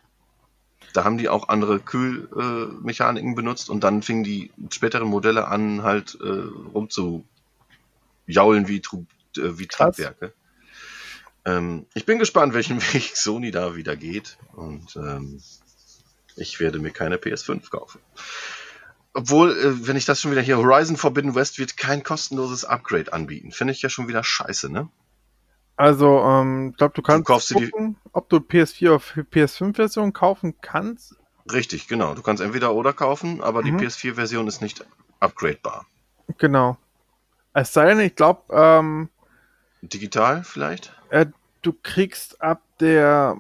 Da 0.93 1.05
haben 1.05 1.16
die 1.16 1.28
auch 1.28 1.49
andere 1.49 1.80
Kühlmechaniken 1.80 3.33
äh, 3.33 3.35
benutzt 3.35 3.70
und 3.70 3.83
dann 3.83 4.03
fingen 4.03 4.24
die 4.24 4.51
späteren 4.70 5.09
Modelle 5.09 5.49
an, 5.49 5.83
halt 5.83 6.18
äh, 6.20 6.26
rumzujaulen 6.74 7.24
wie 8.68 8.76
äh, 8.78 9.59
wie 9.59 9.66
Triebwerke. 9.66 10.35
Ähm, 11.45 11.87
ich 11.95 12.07
bin 12.07 12.18
gespannt, 12.18 12.55
welchen 12.55 12.80
Weg 12.93 13.16
Sony 13.16 13.51
da 13.51 13.74
wieder 13.74 13.97
geht. 13.97 14.39
Und 14.53 14.97
ähm, 14.97 15.43
ich 16.37 16.61
werde 16.61 16.78
mir 16.78 16.91
keine 16.91 17.16
PS5 17.16 17.70
kaufen. 17.70 18.01
Obwohl, 19.14 19.50
äh, 19.50 19.86
wenn 19.86 19.96
ich 19.96 20.04
das 20.04 20.20
schon 20.20 20.30
wieder 20.30 20.40
hier, 20.40 20.58
Horizon 20.58 20.96
Forbidden 20.96 21.34
West 21.34 21.58
wird 21.58 21.76
kein 21.76 22.02
kostenloses 22.02 22.64
Upgrade 22.64 23.12
anbieten. 23.12 23.52
Finde 23.52 23.72
ich 23.72 23.82
ja 23.82 23.88
schon 23.88 24.08
wieder 24.08 24.24
scheiße, 24.24 24.70
ne? 24.70 24.88
Also, 25.76 26.20
ähm, 26.20 26.70
ich 26.70 26.76
glaube, 26.76 26.94
du 26.94 27.02
kannst 27.02 27.50
du 27.50 27.54
gucken, 27.54 27.96
ob 28.12 28.28
du 28.28 28.36
PS4 28.36 28.88
oder 28.90 29.02
PS5-Version 29.30 30.12
kaufen 30.12 30.54
kannst. 30.60 31.16
Richtig, 31.50 31.88
genau. 31.88 32.14
Du 32.14 32.22
kannst 32.22 32.42
entweder 32.42 32.74
oder 32.74 32.92
kaufen, 32.92 33.42
aber 33.42 33.62
mhm. 33.62 33.78
die 33.78 33.84
PS4-Version 33.84 34.46
ist 34.46 34.60
nicht 34.60 34.84
upgradebar. 35.18 35.86
Genau. 36.38 36.76
Es 37.54 37.72
sei 37.72 37.86
denn, 37.86 38.00
ich 38.00 38.14
glaube, 38.14 38.42
ähm, 38.50 39.08
Digital 39.82 40.44
vielleicht? 40.44 40.94
Äh, 41.10 41.26
du 41.62 41.74
kriegst 41.82 42.40
ab 42.40 42.62
der. 42.80 43.38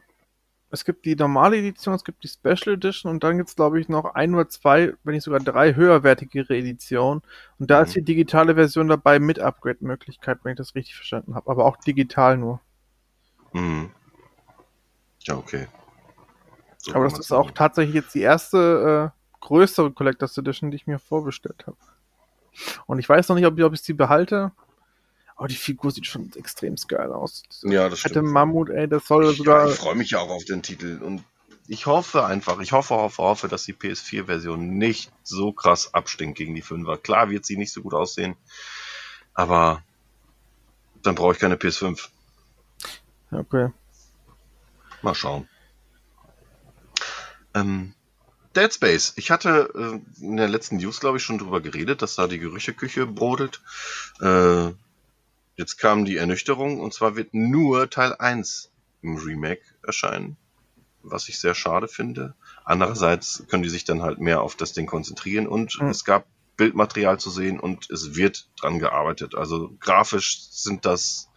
Es 0.72 0.86
gibt 0.86 1.04
die 1.04 1.14
normale 1.14 1.58
Edition, 1.58 1.92
es 1.92 2.02
gibt 2.02 2.24
die 2.24 2.28
Special 2.28 2.74
Edition 2.74 3.10
und 3.10 3.22
dann 3.22 3.36
gibt 3.36 3.50
es, 3.50 3.56
glaube 3.56 3.78
ich, 3.78 3.90
noch 3.90 4.14
ein 4.14 4.34
oder 4.34 4.48
zwei, 4.48 4.94
wenn 5.04 5.12
nicht 5.12 5.22
sogar 5.22 5.40
drei 5.40 5.74
höherwertigere 5.74 6.56
Editionen. 6.56 7.20
Und 7.58 7.70
da 7.70 7.80
mhm. 7.80 7.84
ist 7.84 7.94
die 7.94 8.02
digitale 8.02 8.54
Version 8.54 8.88
dabei 8.88 9.18
mit 9.18 9.38
Upgrade-Möglichkeit, 9.38 10.38
wenn 10.42 10.52
ich 10.52 10.56
das 10.56 10.74
richtig 10.74 10.94
verstanden 10.94 11.34
habe. 11.34 11.50
Aber 11.50 11.66
auch 11.66 11.76
digital 11.76 12.38
nur. 12.38 12.60
Mhm. 13.52 13.90
Ja, 15.20 15.36
okay. 15.36 15.68
So 16.78 16.94
Aber 16.94 17.04
das 17.04 17.18
ist 17.18 17.32
auch 17.32 17.50
tatsächlich 17.50 17.94
jetzt 17.94 18.14
die 18.14 18.22
erste 18.22 19.12
äh, 19.12 19.40
größere 19.40 19.92
Collectors 19.92 20.38
Edition, 20.38 20.70
die 20.70 20.76
ich 20.76 20.86
mir 20.86 20.98
vorbestellt 20.98 21.66
habe. 21.66 21.76
Und 22.86 22.98
ich 22.98 23.08
weiß 23.08 23.28
noch 23.28 23.36
nicht, 23.36 23.46
ob, 23.46 23.60
ob 23.60 23.74
ich 23.74 23.82
sie 23.82 23.92
behalte. 23.92 24.52
Aber 25.42 25.48
die 25.48 25.56
Figur 25.56 25.90
sieht 25.90 26.06
schon 26.06 26.32
extrem 26.36 26.76
geil 26.86 27.10
aus. 27.10 27.42
Ja, 27.64 27.88
das 27.88 27.98
stimmt. 27.98 28.30
Mammut, 28.30 28.70
ey, 28.70 28.86
das 28.86 29.04
soll 29.04 29.34
sogar. 29.34 29.66
Ja, 29.66 29.72
ich 29.72 29.76
freue 29.76 29.96
mich 29.96 30.10
ja 30.10 30.20
auch 30.20 30.30
auf 30.30 30.44
den 30.44 30.62
Titel 30.62 31.00
und 31.02 31.24
ich 31.66 31.86
hoffe 31.86 32.24
einfach, 32.24 32.60
ich 32.60 32.70
hoffe, 32.70 32.94
hoffe, 32.94 33.20
hoffe, 33.20 33.48
dass 33.48 33.64
die 33.64 33.74
PS4-Version 33.74 34.78
nicht 34.78 35.10
so 35.24 35.50
krass 35.50 35.94
abstinkt 35.94 36.38
gegen 36.38 36.54
die 36.54 36.62
5er. 36.62 36.96
Klar 36.96 37.28
wird 37.30 37.44
sie 37.44 37.56
nicht 37.56 37.72
so 37.72 37.82
gut 37.82 37.92
aussehen, 37.92 38.36
aber 39.34 39.82
dann 41.02 41.16
brauche 41.16 41.32
ich 41.32 41.40
keine 41.40 41.56
PS5. 41.56 42.06
Okay. 43.32 43.72
Mal 45.02 45.16
schauen. 45.16 45.48
Ähm, 47.52 47.94
Dead 48.54 48.72
Space. 48.72 49.14
Ich 49.16 49.32
hatte 49.32 49.72
äh, 49.74 50.24
in 50.24 50.36
der 50.36 50.48
letzten 50.48 50.76
News, 50.76 51.00
glaube 51.00 51.16
ich, 51.16 51.24
schon 51.24 51.38
drüber 51.38 51.60
geredet, 51.60 52.00
dass 52.00 52.14
da 52.14 52.28
die 52.28 52.38
Gerücheküche 52.38 53.06
brodelt. 53.08 53.60
Äh, 54.20 54.70
Jetzt 55.56 55.78
kam 55.78 56.04
die 56.04 56.16
Ernüchterung 56.16 56.80
und 56.80 56.94
zwar 56.94 57.16
wird 57.16 57.34
nur 57.34 57.90
Teil 57.90 58.14
1 58.14 58.70
im 59.02 59.16
Remake 59.16 59.62
erscheinen, 59.82 60.36
was 61.02 61.28
ich 61.28 61.38
sehr 61.38 61.54
schade 61.54 61.88
finde. 61.88 62.34
Andererseits 62.64 63.44
können 63.48 63.62
die 63.62 63.68
sich 63.68 63.84
dann 63.84 64.02
halt 64.02 64.18
mehr 64.18 64.40
auf 64.40 64.56
das 64.56 64.72
Ding 64.72 64.86
konzentrieren 64.86 65.46
und 65.46 65.80
mhm. 65.80 65.88
es 65.88 66.04
gab 66.04 66.26
Bildmaterial 66.56 67.18
zu 67.18 67.30
sehen 67.30 67.58
und 67.58 67.90
es 67.90 68.14
wird 68.14 68.48
dran 68.60 68.78
gearbeitet. 68.78 69.34
Also 69.34 69.74
grafisch 69.80 70.48
sind 70.50 70.84
das 70.84 71.28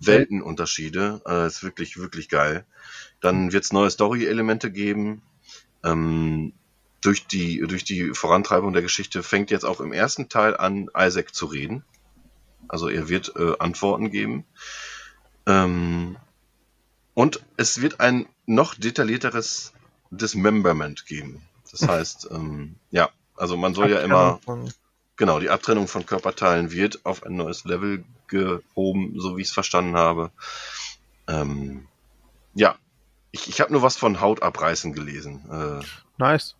Weltenunterschiede. 0.00 1.22
Äh, 1.26 1.46
ist 1.46 1.62
wirklich, 1.62 1.98
wirklich 1.98 2.28
geil. 2.28 2.64
Dann 3.20 3.52
wird 3.52 3.64
es 3.64 3.72
neue 3.72 3.90
Story-Elemente 3.90 4.70
geben. 4.72 5.22
Ähm, 5.84 6.52
durch 7.00 7.26
die, 7.26 7.60
durch 7.60 7.84
die 7.84 8.12
Vorantreibung 8.12 8.72
der 8.72 8.82
Geschichte 8.82 9.22
fängt 9.22 9.50
jetzt 9.50 9.64
auch 9.64 9.80
im 9.80 9.92
ersten 9.92 10.28
Teil 10.28 10.56
an, 10.56 10.90
Isaac 10.96 11.34
zu 11.34 11.46
reden. 11.46 11.84
Also 12.70 12.88
er 12.88 13.08
wird 13.08 13.34
äh, 13.36 13.54
Antworten 13.58 14.10
geben. 14.10 14.44
Ähm, 15.46 16.16
und 17.14 17.40
es 17.56 17.80
wird 17.80 18.00
ein 18.00 18.26
noch 18.46 18.74
detaillierteres 18.74 19.72
Dismemberment 20.10 21.06
geben. 21.06 21.42
Das 21.70 21.86
heißt, 21.86 22.28
ähm, 22.30 22.76
ja, 22.90 23.10
also 23.36 23.56
man 23.56 23.74
soll 23.74 23.90
ja 23.90 24.00
immer, 24.00 24.40
genau, 25.16 25.40
die 25.40 25.50
Abtrennung 25.50 25.88
von 25.88 26.06
Körperteilen 26.06 26.70
wird 26.70 27.04
auf 27.04 27.24
ein 27.24 27.36
neues 27.36 27.64
Level 27.64 28.04
gehoben, 28.28 29.14
so 29.18 29.36
wie 29.36 29.42
ich 29.42 29.48
es 29.48 29.54
verstanden 29.54 29.96
habe. 29.96 30.30
Ähm, 31.26 31.88
ja, 32.54 32.76
ich, 33.32 33.48
ich 33.48 33.60
habe 33.60 33.72
nur 33.72 33.82
was 33.82 33.96
von 33.96 34.20
Hautabreißen 34.20 34.92
gelesen. 34.92 35.42
Äh, 35.50 35.84
nice. 36.18 36.54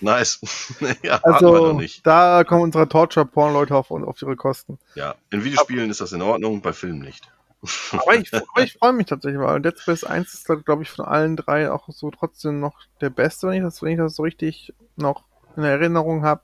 Nice. 0.00 0.40
ja, 1.02 1.20
also, 1.22 1.80
da 2.02 2.44
kommen 2.44 2.62
unsere 2.62 2.88
Torture-Porn-Leute 2.88 3.74
auf, 3.74 3.90
auf 3.90 4.22
ihre 4.22 4.36
Kosten. 4.36 4.78
Ja, 4.94 5.14
in 5.30 5.44
Videospielen 5.44 5.84
aber, 5.84 5.90
ist 5.90 6.00
das 6.00 6.12
in 6.12 6.22
Ordnung, 6.22 6.60
bei 6.60 6.72
Filmen 6.72 7.00
nicht. 7.00 7.30
aber 7.92 8.14
ich, 8.16 8.30
ich 8.58 8.74
freue 8.74 8.92
mich 8.92 9.06
tatsächlich, 9.06 9.40
weil 9.40 9.60
Dead 9.60 9.78
Space 9.78 10.04
1 10.04 10.34
ist, 10.34 10.64
glaube 10.64 10.82
ich, 10.82 10.90
von 10.90 11.04
allen 11.04 11.36
drei 11.36 11.70
auch 11.70 11.88
so 11.88 12.10
trotzdem 12.10 12.60
noch 12.60 12.78
der 13.00 13.10
beste, 13.10 13.48
wenn 13.48 13.54
ich 13.54 13.62
das, 13.62 13.82
wenn 13.82 13.92
ich 13.92 13.98
das 13.98 14.16
so 14.16 14.22
richtig 14.22 14.74
noch 14.96 15.24
in 15.56 15.64
Erinnerung 15.64 16.22
habe. 16.22 16.42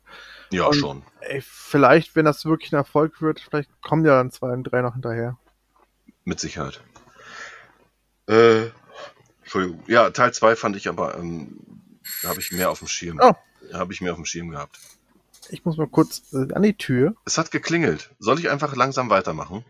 Ja, 0.51 0.67
und, 0.67 0.75
schon. 0.75 1.03
Ey, 1.21 1.43
vielleicht, 1.43 2.17
wenn 2.17 2.25
das 2.25 2.45
wirklich 2.45 2.73
ein 2.73 2.77
Erfolg 2.77 3.21
wird, 3.21 3.41
vielleicht 3.41 3.71
kommen 3.83 4.05
ja 4.05 4.17
dann 4.17 4.31
zwei 4.31 4.53
und 4.53 4.65
drei 4.65 4.83
noch 4.83 4.95
hinterher. 4.95 5.39
Mit 6.25 6.41
Sicherheit. 6.41 6.81
Äh, 8.29 8.71
Entschuldigung. 9.43 9.83
Ja, 9.87 10.11
Teil 10.11 10.33
2 10.33 10.57
fand 10.57 10.77
ich 10.77 10.89
aber 10.89 11.17
ähm, 11.17 11.82
habe 12.25 12.41
ich 12.41 12.53
mehr 12.53 12.71
auf 12.71 12.79
dem 12.79 12.89
Schirm. 12.89 13.21
Oh. 13.23 13.35
Habe 13.73 13.93
ich 13.93 14.01
mehr 14.01 14.13
auf 14.13 14.19
dem 14.19 14.25
Schirm 14.25 14.51
gehabt. 14.51 14.79
Ich 15.49 15.65
muss 15.65 15.77
mal 15.77 15.89
kurz 15.89 16.33
äh, 16.33 16.53
an 16.53 16.63
die 16.63 16.77
Tür. 16.77 17.15
Es 17.25 17.39
hat 17.39 17.51
geklingelt. 17.51 18.11
Soll 18.19 18.39
ich 18.39 18.51
einfach 18.51 18.75
langsam 18.77 19.11
weitermachen? 19.11 19.65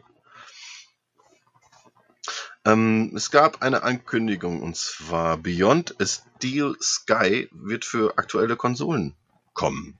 Ähm, 2.65 3.13
es 3.17 3.31
gab 3.31 3.63
eine 3.63 3.83
Ankündigung 3.83 4.63
und 4.63 4.77
zwar 4.77 5.37
Beyond 5.37 6.01
a 6.01 6.07
Steel 6.07 6.77
Sky 6.81 7.49
wird 7.51 7.85
für 7.85 8.19
aktuelle 8.19 8.57
Konsolen 8.57 9.17
kommen. 9.53 9.99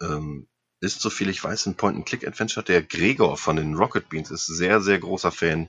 Ähm, 0.00 0.46
ist, 0.80 1.00
so 1.00 1.10
viel 1.10 1.28
ich 1.28 1.42
weiß, 1.42 1.66
ein 1.66 1.76
Point-and-Click-Adventure. 1.76 2.64
Der 2.64 2.82
Gregor 2.82 3.38
von 3.38 3.56
den 3.56 3.74
Rocket 3.74 4.08
Beans 4.08 4.30
ist 4.30 4.46
sehr, 4.46 4.80
sehr 4.80 4.98
großer 4.98 5.30
Fan 5.30 5.68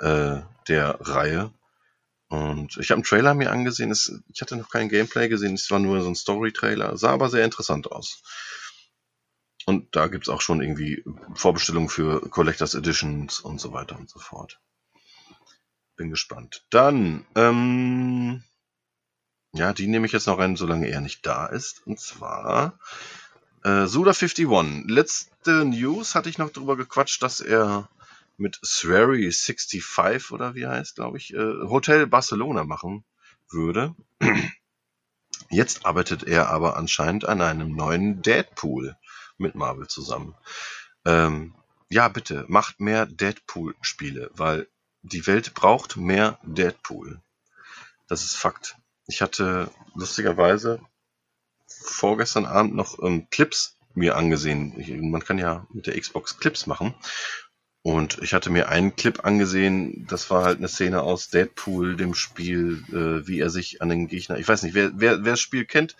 äh, 0.00 0.40
der 0.66 0.98
Reihe. 1.00 1.52
Und 2.28 2.76
ich 2.76 2.90
habe 2.90 2.98
einen 2.98 3.04
Trailer 3.04 3.34
mir 3.34 3.50
angesehen. 3.50 3.90
Es, 3.90 4.12
ich 4.32 4.40
hatte 4.42 4.56
noch 4.56 4.70
kein 4.70 4.88
Gameplay 4.88 5.28
gesehen. 5.28 5.54
Es 5.54 5.70
war 5.70 5.78
nur 5.78 6.02
so 6.02 6.08
ein 6.08 6.14
Story-Trailer. 6.14 6.96
Sah 6.98 7.10
aber 7.10 7.30
sehr 7.30 7.44
interessant 7.44 7.90
aus. 7.90 8.22
Und 9.64 9.94
da 9.96 10.06
gibt's 10.08 10.28
auch 10.28 10.40
schon 10.40 10.60
irgendwie 10.60 11.04
Vorbestellungen 11.34 11.88
für 11.88 12.20
Collectors 12.28 12.74
Editions 12.74 13.40
und 13.40 13.60
so 13.60 13.72
weiter 13.72 13.98
und 13.98 14.08
so 14.08 14.18
fort. 14.18 14.60
Bin 15.96 16.10
gespannt. 16.10 16.64
Dann, 16.70 17.26
ähm, 17.34 18.44
ja, 19.52 19.72
die 19.72 19.86
nehme 19.86 20.06
ich 20.06 20.12
jetzt 20.12 20.26
noch 20.26 20.38
rein, 20.38 20.56
solange 20.56 20.88
er 20.88 21.00
nicht 21.00 21.26
da 21.26 21.46
ist. 21.46 21.86
Und 21.86 21.98
zwar 21.98 22.78
äh, 23.64 23.84
Suda51. 23.84 24.90
Letzte 24.90 25.64
News 25.64 26.14
hatte 26.14 26.28
ich 26.28 26.38
noch 26.38 26.50
drüber 26.50 26.76
gequatscht, 26.76 27.22
dass 27.22 27.40
er 27.40 27.88
mit 28.38 28.58
Swery 28.64 29.30
65 29.30 30.32
oder 30.32 30.54
wie 30.54 30.66
heißt, 30.66 30.96
glaube 30.96 31.18
ich, 31.18 31.34
äh, 31.34 31.68
Hotel 31.68 32.06
Barcelona 32.06 32.64
machen 32.64 33.04
würde. 33.50 33.94
Jetzt 35.50 35.86
arbeitet 35.86 36.24
er 36.24 36.48
aber 36.50 36.76
anscheinend 36.76 37.26
an 37.26 37.40
einem 37.40 37.72
neuen 37.74 38.22
Deadpool 38.22 38.96
mit 39.38 39.54
Marvel 39.54 39.86
zusammen. 39.88 40.34
Ähm, 41.04 41.54
ja, 41.90 42.08
bitte, 42.08 42.44
macht 42.48 42.80
mehr 42.80 43.06
Deadpool-Spiele, 43.06 44.30
weil 44.34 44.68
die 45.02 45.26
Welt 45.26 45.54
braucht 45.54 45.96
mehr 45.96 46.38
Deadpool. 46.42 47.22
Das 48.08 48.24
ist 48.24 48.36
Fakt. 48.36 48.76
Ich 49.06 49.22
hatte 49.22 49.70
lustigerweise 49.94 50.80
vorgestern 51.66 52.44
Abend 52.44 52.74
noch 52.74 52.98
ähm, 53.02 53.28
Clips 53.30 53.78
mir 53.94 54.16
angesehen. 54.16 54.78
Ich, 54.78 54.90
man 54.90 55.24
kann 55.24 55.38
ja 55.38 55.66
mit 55.70 55.86
der 55.86 55.98
Xbox 55.98 56.38
Clips 56.38 56.66
machen. 56.66 56.94
Und 57.82 58.18
ich 58.22 58.34
hatte 58.34 58.50
mir 58.50 58.68
einen 58.68 58.96
Clip 58.96 59.24
angesehen, 59.24 60.06
das 60.10 60.30
war 60.30 60.44
halt 60.44 60.58
eine 60.58 60.68
Szene 60.68 61.02
aus 61.02 61.30
Deadpool, 61.30 61.96
dem 61.96 62.12
Spiel, 62.12 62.84
äh, 62.88 63.26
wie 63.26 63.38
er 63.38 63.50
sich 63.50 63.80
an 63.80 63.88
den 63.88 64.08
Gegner, 64.08 64.36
ich 64.36 64.48
weiß 64.48 64.64
nicht, 64.64 64.74
wer, 64.74 64.90
wer, 64.94 65.24
wer 65.24 65.32
das 65.32 65.40
Spiel 65.40 65.64
kennt, 65.64 65.96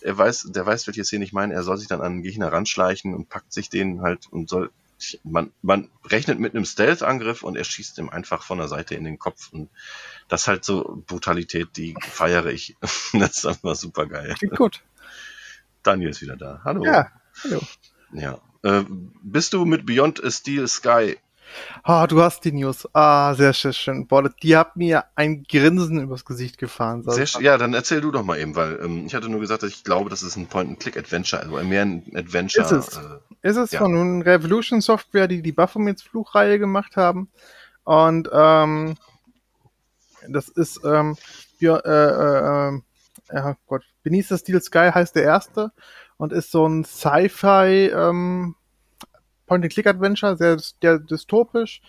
er 0.00 0.18
weiß, 0.18 0.48
der 0.50 0.66
weiß, 0.66 0.86
welche 0.86 1.04
Szene 1.04 1.24
ich 1.24 1.32
meine, 1.32 1.54
er 1.54 1.62
soll 1.62 1.78
sich 1.78 1.88
dann 1.88 2.00
an 2.00 2.16
den 2.16 2.22
Gegner 2.22 2.52
ranschleichen 2.52 3.14
und 3.14 3.28
packt 3.28 3.52
sich 3.52 3.70
den 3.70 4.02
halt 4.02 4.26
und 4.30 4.48
soll 4.48 4.70
man, 5.24 5.52
man 5.62 5.88
rechnet 6.04 6.38
mit 6.38 6.54
einem 6.54 6.64
Stealth-Angriff 6.64 7.42
und 7.42 7.56
er 7.56 7.64
schießt 7.64 7.98
ihm 7.98 8.10
einfach 8.10 8.42
von 8.42 8.58
der 8.58 8.68
Seite 8.68 8.94
in 8.94 9.04
den 9.04 9.18
Kopf. 9.18 9.50
Und 9.50 9.70
das 10.28 10.42
ist 10.42 10.48
halt 10.48 10.64
so 10.64 11.02
Brutalität, 11.06 11.76
die 11.76 11.94
feiere 12.00 12.46
ich. 12.46 12.76
das 13.14 13.38
ist 13.38 13.46
einfach 13.46 13.76
super 13.76 14.06
geil. 14.06 14.34
Klingt 14.38 14.56
gut. 14.56 14.82
Daniel 15.82 16.10
ist 16.10 16.20
wieder 16.20 16.36
da. 16.36 16.60
Hallo. 16.64 16.84
Ja, 16.84 17.10
hallo. 17.44 17.62
Ja. 18.12 18.40
Äh, 18.62 18.84
bist 19.22 19.52
du 19.52 19.64
mit 19.64 19.86
Beyond 19.86 20.22
a 20.22 20.30
Steel 20.30 20.68
Sky? 20.68 21.16
Ah, 21.82 22.06
du 22.06 22.22
hast 22.22 22.44
die 22.44 22.52
News. 22.52 22.88
Ah, 22.92 23.34
sehr, 23.34 23.52
sehr 23.52 23.72
schön. 23.72 24.06
Boah, 24.06 24.28
die 24.28 24.56
hat 24.56 24.76
mir 24.76 25.04
ein 25.14 25.42
Grinsen 25.42 26.00
übers 26.00 26.24
Gesicht 26.24 26.58
gefahren. 26.58 27.02
Sehr 27.04 27.26
ja, 27.42 27.58
dann 27.58 27.74
erzähl 27.74 28.00
du 28.00 28.10
doch 28.10 28.22
mal 28.22 28.38
eben, 28.38 28.54
weil 28.54 28.78
ähm, 28.82 29.06
ich 29.06 29.14
hatte 29.14 29.28
nur 29.28 29.40
gesagt, 29.40 29.62
dass 29.62 29.70
ich 29.70 29.84
glaube, 29.84 30.10
das 30.10 30.22
ist 30.22 30.36
ein 30.36 30.46
Point-and-Click-Adventure, 30.46 31.42
also 31.42 31.56
mehr 31.64 31.82
ein 31.82 32.04
Adventure. 32.14 32.64
Ist 32.64 32.72
es. 32.72 32.96
Äh, 32.96 33.48
ist 33.48 33.56
es 33.56 33.72
ja. 33.72 33.80
von 33.80 34.22
Revolution 34.22 34.80
Software, 34.80 35.26
die 35.26 35.42
die 35.42 35.52
Baphomets 35.52 36.02
Fluchreihe 36.02 36.58
gemacht 36.58 36.96
haben. 36.96 37.28
Und 37.84 38.28
ähm, 38.32 38.96
das 40.28 40.48
ist, 40.48 40.80
ähm, 40.84 41.16
ja, 41.58 41.78
äh, 41.78 42.68
äh, 42.68 42.80
ja 43.32 43.56
Gott, 43.66 43.84
Beneath 44.02 44.28
the 44.28 44.38
Steel 44.38 44.60
Sky 44.60 44.90
heißt 44.92 45.16
der 45.16 45.24
erste 45.24 45.72
und 46.20 46.34
ist 46.34 46.50
so 46.50 46.66
ein 46.68 46.84
Sci-Fi 46.84 47.90
ähm, 47.94 48.54
Point-and-Click-Adventure, 49.46 50.36
sehr, 50.36 50.58
sehr 50.58 50.98
dystopisch. 50.98 51.80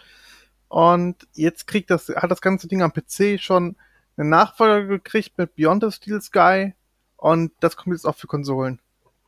Und 0.69 1.27
jetzt 1.33 1.67
kriegt 1.67 1.91
das, 1.91 2.07
hat 2.07 2.31
das 2.31 2.39
ganze 2.39 2.69
Ding 2.69 2.81
am 2.81 2.93
PC 2.93 3.41
schon 3.41 3.75
einen 4.15 4.29
Nachfolger 4.29 4.85
gekriegt 4.87 5.37
mit 5.37 5.55
Beyond 5.55 5.83
the 5.83 5.91
Steel 5.91 6.21
Sky 6.21 6.73
und 7.17 7.51
das 7.59 7.75
kommt 7.75 7.93
jetzt 7.93 8.05
auch 8.05 8.15
für 8.15 8.27
Konsolen. 8.27 8.79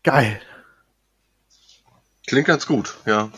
Geil. 0.03 0.39
Klingt 2.25 2.47
ganz 2.47 2.65
gut, 2.65 2.95
ja. 3.05 3.29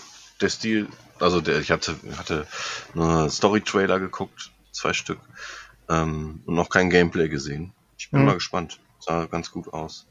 Der 0.41 0.49
Stil, 0.49 0.87
also 1.19 1.41
der, 1.41 1.59
ich 1.59 1.71
hatte, 1.71 1.95
hatte 2.15 2.45
nur 2.93 3.27
Story-Trailer 3.29 3.99
geguckt, 3.99 4.51
zwei 4.71 4.93
Stück, 4.93 5.19
ähm, 5.89 6.43
und 6.45 6.53
noch 6.53 6.69
kein 6.69 6.91
Gameplay 6.91 7.27
gesehen. 7.27 7.73
Ich 7.97 8.11
bin 8.11 8.19
Mhm. 8.19 8.27
mal 8.27 8.33
gespannt. 8.35 8.79
Sah 8.99 9.25
ganz 9.25 9.49
gut 9.51 9.73
aus. 9.73 10.05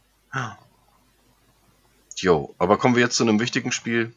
Jo, 2.17 2.55
aber 2.59 2.79
kommen 2.79 2.95
wir 2.95 3.03
jetzt 3.03 3.17
zu 3.17 3.23
einem 3.25 3.41
wichtigen 3.41 3.73
Spiel. 3.73 4.15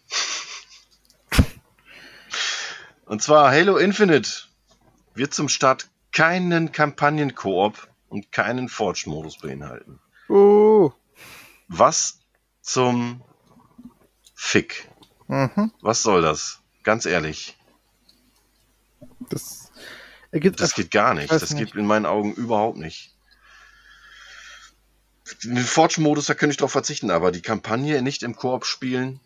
Und 3.05 3.21
zwar 3.21 3.51
Halo 3.51 3.77
Infinite 3.77 4.29
wird 5.13 5.33
zum 5.33 5.49
Start 5.49 5.89
keinen 6.11 6.71
Kampagnen-Koop 6.71 7.87
und 8.09 8.31
keinen 8.31 8.69
Forge-Modus 8.69 9.37
beinhalten. 9.39 9.99
Uh. 10.29 10.91
Was 11.67 12.19
zum 12.61 13.21
Fick? 14.35 14.89
Mhm. 15.27 15.71
Was 15.81 16.03
soll 16.03 16.21
das? 16.21 16.59
Ganz 16.83 17.05
ehrlich, 17.05 17.57
Das 19.29 19.71
das 20.31 20.73
geht 20.73 20.91
gar 20.91 21.13
nicht. 21.13 21.31
Das 21.31 21.55
geht 21.55 21.75
in 21.75 21.85
meinen 21.85 22.05
Augen 22.05 22.33
überhaupt 22.33 22.77
nicht. 22.77 23.16
Den 25.43 25.57
Forge-Modus, 25.57 26.25
da 26.28 26.34
könnte 26.34 26.51
ich 26.51 26.57
drauf 26.57 26.71
verzichten, 26.71 27.11
aber 27.11 27.32
die 27.32 27.41
Kampagne 27.41 28.01
nicht 28.01 28.23
im 28.23 28.36
Koop 28.36 28.65
spielen. 28.65 29.19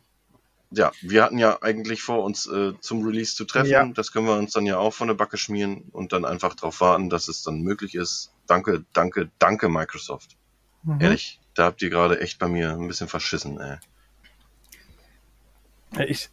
Ja, 0.72 0.92
wir 1.02 1.24
hatten 1.24 1.38
ja 1.38 1.62
eigentlich 1.62 2.02
vor, 2.02 2.24
uns 2.24 2.48
äh, 2.48 2.74
zum 2.80 3.06
Release 3.06 3.36
zu 3.36 3.44
treffen. 3.44 3.70
Ja. 3.70 3.86
Das 3.86 4.14
können 4.14 4.26
wir 4.26 4.38
uns 4.38 4.54
dann 4.54 4.66
ja 4.66 4.78
auch 4.78 4.94
von 4.94 5.10
der 5.10 5.16
Backe 5.16 5.38
schmieren 5.38 5.84
und 5.92 6.14
dann 6.14 6.24
einfach 6.24 6.56
darauf 6.56 6.80
warten, 6.80 7.10
dass 7.10 7.28
es 7.28 7.44
dann 7.44 7.62
möglich 7.62 7.96
ist. 7.96 8.32
Danke, 8.48 8.86
danke, 8.94 9.30
danke, 9.38 9.68
Microsoft. 9.68 10.38
Mhm. 10.84 11.02
Ehrlich, 11.02 11.42
da 11.56 11.66
habt 11.66 11.82
ihr 11.82 11.90
gerade 11.90 12.22
echt 12.22 12.40
bei 12.40 12.48
mir 12.48 12.72
ein 12.72 12.88
bisschen 12.88 13.10
verschissen, 13.10 13.60
ey. 13.60 13.78
Ich, 16.08 16.30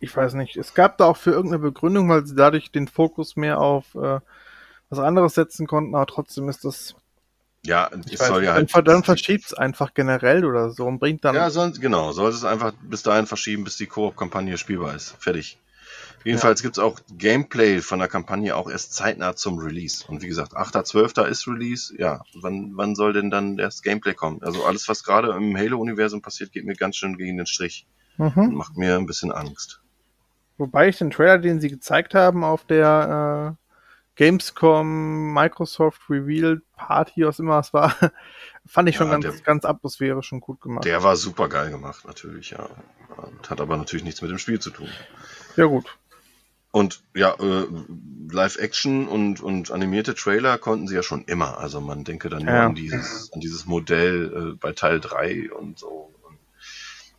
ich 0.00 0.14
weiß 0.14 0.34
nicht. 0.34 0.56
Es 0.56 0.74
gab 0.74 0.98
da 0.98 1.06
auch 1.06 1.16
für 1.16 1.30
irgendeine 1.30 1.62
Begründung, 1.62 2.10
weil 2.10 2.26
sie 2.26 2.34
dadurch 2.34 2.70
den 2.70 2.88
Fokus 2.88 3.36
mehr 3.36 3.58
auf 3.58 3.94
äh, 3.94 4.20
was 4.90 4.98
anderes 4.98 5.34
setzen 5.34 5.66
konnten, 5.66 5.94
aber 5.94 6.06
trotzdem 6.06 6.48
ist 6.48 6.64
das. 6.64 6.94
Ja, 7.68 7.90
Ich 8.06 8.14
es 8.14 8.20
weiß 8.20 8.28
soll 8.28 8.40
nicht, 8.40 8.48
ja 8.48 8.54
halt. 8.54 8.88
dann, 8.88 9.04
verschiebt 9.04 9.44
es 9.46 9.54
einfach 9.54 9.94
generell 9.94 10.44
oder 10.44 10.70
so 10.70 10.86
und 10.86 10.98
bringt 10.98 11.24
dann. 11.24 11.34
Ja, 11.34 11.50
sonst, 11.50 11.80
genau, 11.80 12.12
soll 12.12 12.30
es 12.30 12.44
einfach 12.44 12.72
bis 12.82 13.02
dahin 13.02 13.26
verschieben, 13.26 13.64
bis 13.64 13.76
die 13.76 13.86
Koop-Kampagne 13.86 14.56
spielbar 14.56 14.94
ist. 14.94 15.14
Fertig. 15.18 15.58
Jedenfalls 16.24 16.62
gibt's 16.62 16.78
auch 16.78 16.98
Gameplay 17.16 17.80
von 17.80 18.00
der 18.00 18.08
Kampagne 18.08 18.56
auch 18.56 18.68
erst 18.68 18.94
zeitnah 18.94 19.36
zum 19.36 19.58
Release. 19.58 20.04
Und 20.06 20.22
wie 20.22 20.28
gesagt, 20.28 20.54
8.12. 20.54 21.26
ist 21.26 21.46
Release. 21.46 21.94
Ja, 21.96 22.22
wann, 22.34 22.72
wann 22.74 22.94
soll 22.94 23.12
denn 23.12 23.30
dann 23.30 23.58
erst 23.58 23.82
Gameplay 23.82 24.14
kommen? 24.14 24.42
Also 24.42 24.64
alles, 24.64 24.88
was 24.88 25.04
gerade 25.04 25.30
im 25.32 25.56
Halo-Universum 25.56 26.20
passiert, 26.20 26.52
geht 26.52 26.64
mir 26.64 26.74
ganz 26.74 26.96
schön 26.96 27.16
gegen 27.16 27.36
den 27.36 27.46
Strich 27.46 27.86
und 28.16 28.36
mhm. 28.36 28.54
macht 28.54 28.76
mir 28.76 28.96
ein 28.96 29.06
bisschen 29.06 29.30
Angst. 29.30 29.80
Wobei 30.58 30.88
ich 30.88 30.98
den 30.98 31.10
Trailer, 31.10 31.38
den 31.38 31.60
sie 31.60 31.68
gezeigt 31.68 32.14
haben 32.14 32.42
auf 32.42 32.64
der 32.64 33.56
äh, 33.56 33.67
Gamescom 34.18 35.32
Microsoft 35.32 36.00
Reveal 36.10 36.60
Party, 36.76 37.24
was 37.24 37.38
immer 37.38 37.60
es 37.60 37.72
war, 37.72 37.94
fand 38.66 38.88
ich 38.88 38.96
schon 38.96 39.06
Ja, 39.06 39.12
ganz, 39.18 39.22
der- 39.24 39.44
ganz 39.44 39.64
atmosphärisch 39.64 40.32
und 40.32 40.40
gut 40.40 40.60
gemacht. 40.60 40.84
Der 40.84 41.04
war 41.04 41.14
super 41.16 41.48
geil 41.48 41.70
gemacht, 41.70 42.04
natürlich, 42.04 42.50
ja. 42.50 42.68
Und 43.16 43.48
hat 43.48 43.60
aber 43.60 43.76
natürlich 43.76 44.02
nichts 44.04 44.20
mit 44.20 44.30
dem 44.32 44.38
Spiel 44.38 44.58
zu 44.58 44.70
tun. 44.70 44.88
ja, 45.56 45.64
gut. 45.66 45.96
Und 46.72 47.00
ja, 47.14 47.34
äh, 47.40 47.66
Live-Action 48.30 49.08
und, 49.08 49.40
und 49.40 49.70
animierte 49.70 50.14
Trailer 50.14 50.58
konnten 50.58 50.86
sie 50.88 50.96
ja 50.96 51.02
schon 51.02 51.24
immer. 51.24 51.58
Also 51.58 51.80
man 51.80 52.02
denke 52.04 52.28
dann 52.28 52.44
nur 52.44 52.54
Ja. 52.54 52.66
an 52.66 52.74
dieses, 52.74 53.32
an 53.32 53.40
dieses 53.40 53.64
Modell 53.66 54.52
äh, 54.52 54.56
bei 54.58 54.72
Teil 54.72 55.00
3 55.00 55.50
und 55.52 55.78
so. 55.78 56.12
Und, 56.22 56.38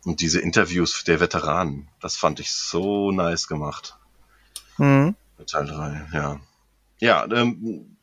und 0.04 0.20
diese 0.20 0.38
Interviews 0.40 1.02
der 1.04 1.18
Veteranen, 1.18 1.88
das 2.00 2.16
fand 2.16 2.38
ich 2.40 2.52
so 2.52 3.10
nice 3.10 3.48
gemacht. 3.48 3.96
Mhm. 4.78 5.16
Bei 5.36 5.44
Teil 5.44 5.66
3, 5.66 6.06
ja. 6.12 6.40
Ja, 7.00 7.26
ähm, 7.30 7.96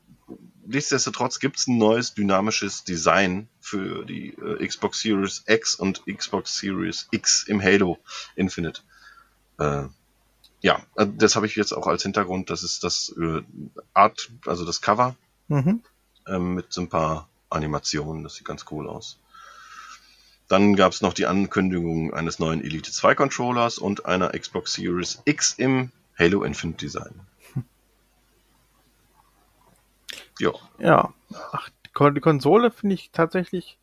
nichtsdestotrotz 0.65 1.39
gibt's 1.39 1.67
ein 1.67 1.77
neues 1.77 2.13
dynamisches 2.13 2.83
Design 2.83 3.47
für 3.61 4.05
die 4.05 4.29
äh, 4.33 4.67
Xbox 4.67 5.01
Series 5.01 5.43
X 5.47 5.75
und 5.75 6.03
Xbox 6.05 6.57
Series 6.57 7.07
X 7.11 7.43
im 7.47 7.61
Halo 7.61 7.97
Infinite. 8.35 8.81
Äh, 9.59 9.83
ja, 10.61 10.81
äh, 10.95 11.07
das 11.17 11.35
habe 11.35 11.45
ich 11.45 11.55
jetzt 11.55 11.71
auch 11.73 11.87
als 11.87 12.03
Hintergrund. 12.03 12.49
Das 12.49 12.63
ist 12.63 12.83
das 12.83 13.15
äh, 13.19 13.41
Art, 13.93 14.29
also 14.45 14.65
das 14.65 14.81
Cover 14.81 15.15
Mhm. 15.49 15.81
ähm, 16.27 16.55
mit 16.55 16.73
so 16.73 16.81
ein 16.81 16.89
paar 16.89 17.29
Animationen, 17.49 18.23
das 18.23 18.35
sieht 18.35 18.45
ganz 18.45 18.65
cool 18.69 18.89
aus. 18.89 19.17
Dann 20.49 20.75
gab 20.75 20.91
es 20.91 21.01
noch 21.01 21.13
die 21.13 21.25
Ankündigung 21.25 22.13
eines 22.13 22.39
neuen 22.39 22.61
Elite 22.61 22.91
2 22.91 23.15
Controllers 23.15 23.77
und 23.77 24.05
einer 24.05 24.29
Xbox 24.37 24.73
Series 24.73 25.21
X 25.23 25.53
im 25.57 25.91
Halo 26.19 26.43
Infinite 26.43 26.79
Design. 26.85 27.26
Ja. 30.39 30.51
Ja. 30.79 31.13
Ach, 31.51 31.69
die 32.11 32.19
Konsole 32.19 32.71
finde 32.71 32.95
ich 32.95 33.11
tatsächlich 33.11 33.77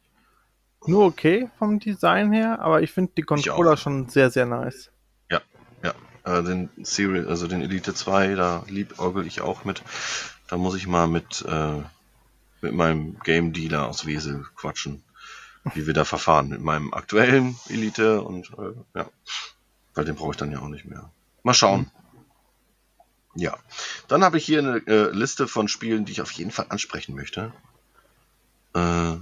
nur 0.86 1.04
okay 1.04 1.48
vom 1.58 1.78
Design 1.78 2.32
her, 2.32 2.60
aber 2.60 2.82
ich 2.82 2.92
finde 2.92 3.12
die 3.16 3.22
Controller 3.22 3.76
schon 3.76 4.08
sehr, 4.08 4.30
sehr 4.30 4.46
nice. 4.46 4.90
Ja, 5.30 5.40
ja. 5.82 5.94
Äh, 6.24 6.42
den 6.42 6.70
Serial, 6.82 7.28
also 7.28 7.46
den 7.46 7.62
Elite 7.62 7.94
2, 7.94 8.34
da 8.34 8.64
liebäugel 8.68 9.26
ich 9.26 9.40
auch 9.40 9.64
mit. 9.64 9.82
Da 10.48 10.56
muss 10.56 10.76
ich 10.76 10.86
mal 10.86 11.06
mit, 11.06 11.44
äh, 11.48 11.80
mit 12.60 12.74
meinem 12.74 13.18
Game 13.20 13.52
Dealer 13.52 13.88
aus 13.88 14.06
Wesel 14.06 14.44
quatschen, 14.56 15.02
wie 15.74 15.86
wir 15.86 15.94
da 15.94 16.04
verfahren. 16.04 16.48
Mit 16.48 16.60
meinem 16.60 16.92
aktuellen 16.92 17.56
Elite 17.68 18.20
und 18.22 18.50
äh, 18.58 18.98
ja, 18.98 19.06
weil 19.94 20.04
den 20.04 20.16
brauche 20.16 20.32
ich 20.32 20.36
dann 20.36 20.52
ja 20.52 20.60
auch 20.60 20.68
nicht 20.68 20.84
mehr. 20.84 21.10
Mal 21.42 21.54
schauen. 21.54 21.80
Mhm. 21.80 22.03
Ja, 23.34 23.56
dann 24.08 24.22
habe 24.22 24.38
ich 24.38 24.44
hier 24.44 24.60
eine 24.60 24.76
äh, 24.86 25.10
Liste 25.10 25.48
von 25.48 25.68
Spielen, 25.68 26.04
die 26.04 26.12
ich 26.12 26.20
auf 26.20 26.30
jeden 26.32 26.50
Fall 26.50 26.66
ansprechen 26.68 27.14
möchte. 27.14 27.52
Äh, 28.74 29.16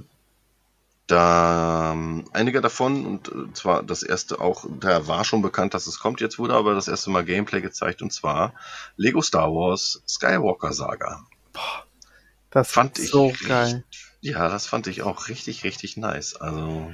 da 1.07 1.93
ähm, 1.93 2.25
einige 2.33 2.61
davon, 2.61 3.05
und 3.05 3.29
äh, 3.29 3.53
zwar 3.55 3.83
das 3.83 4.03
erste 4.03 4.41
auch, 4.41 4.65
da 4.81 5.07
war 5.07 5.25
schon 5.25 5.43
bekannt, 5.43 5.75
dass 5.75 5.87
es 5.87 5.99
kommt, 5.99 6.21
jetzt 6.21 6.39
wurde 6.39 6.55
aber 6.55 6.75
das 6.75 6.89
erste 6.89 7.11
Mal 7.11 7.25
Gameplay 7.25 7.61
gezeigt, 7.61 8.03
und 8.03 8.13
zwar 8.13 8.55
Lego 8.97 9.21
Star 9.21 9.51
Wars 9.51 10.03
Skywalker 10.07 10.73
Saga. 10.73 11.27
Boah, 11.53 11.85
das 12.51 12.71
fand 12.71 12.99
ich 12.99 13.11
so 13.11 13.33
geil. 13.47 13.85
Ja, 14.21 14.49
das 14.49 14.67
fand 14.67 14.87
ich 14.87 15.03
auch 15.03 15.29
richtig, 15.29 15.65
richtig 15.65 15.97
nice. 15.97 16.37
Also, 16.37 16.93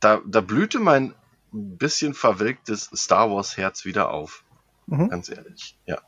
da, 0.00 0.20
da 0.24 0.40
blühte 0.40 0.78
mein 0.78 1.14
bisschen 1.52 2.14
verwelktes 2.14 2.88
Star 2.94 3.30
Wars 3.30 3.56
Herz 3.56 3.84
wieder 3.84 4.10
auf. 4.10 4.44
Mhm. 4.86 5.08
Ganz 5.08 5.28
ehrlich, 5.28 5.78
ja. 5.86 5.98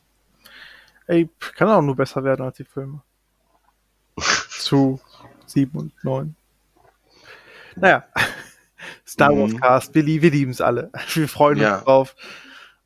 Ey, 1.06 1.28
kann 1.56 1.68
auch 1.68 1.82
nur 1.82 1.96
besser 1.96 2.24
werden 2.24 2.44
als 2.44 2.56
die 2.56 2.64
Filme. 2.64 3.02
Zu 4.48 5.00
7 5.46 5.78
und 5.78 6.04
9. 6.04 6.34
Naja, 7.76 8.04
Star 9.06 9.36
Wars 9.36 9.52
mhm. 9.52 9.60
Cast, 9.60 9.94
wir, 9.94 10.04
wir 10.04 10.30
lieben 10.30 10.50
es 10.50 10.60
alle. 10.60 10.90
Wir 11.14 11.28
freuen 11.28 11.58
ja. 11.58 11.76
uns 11.76 11.84
drauf. 11.84 12.16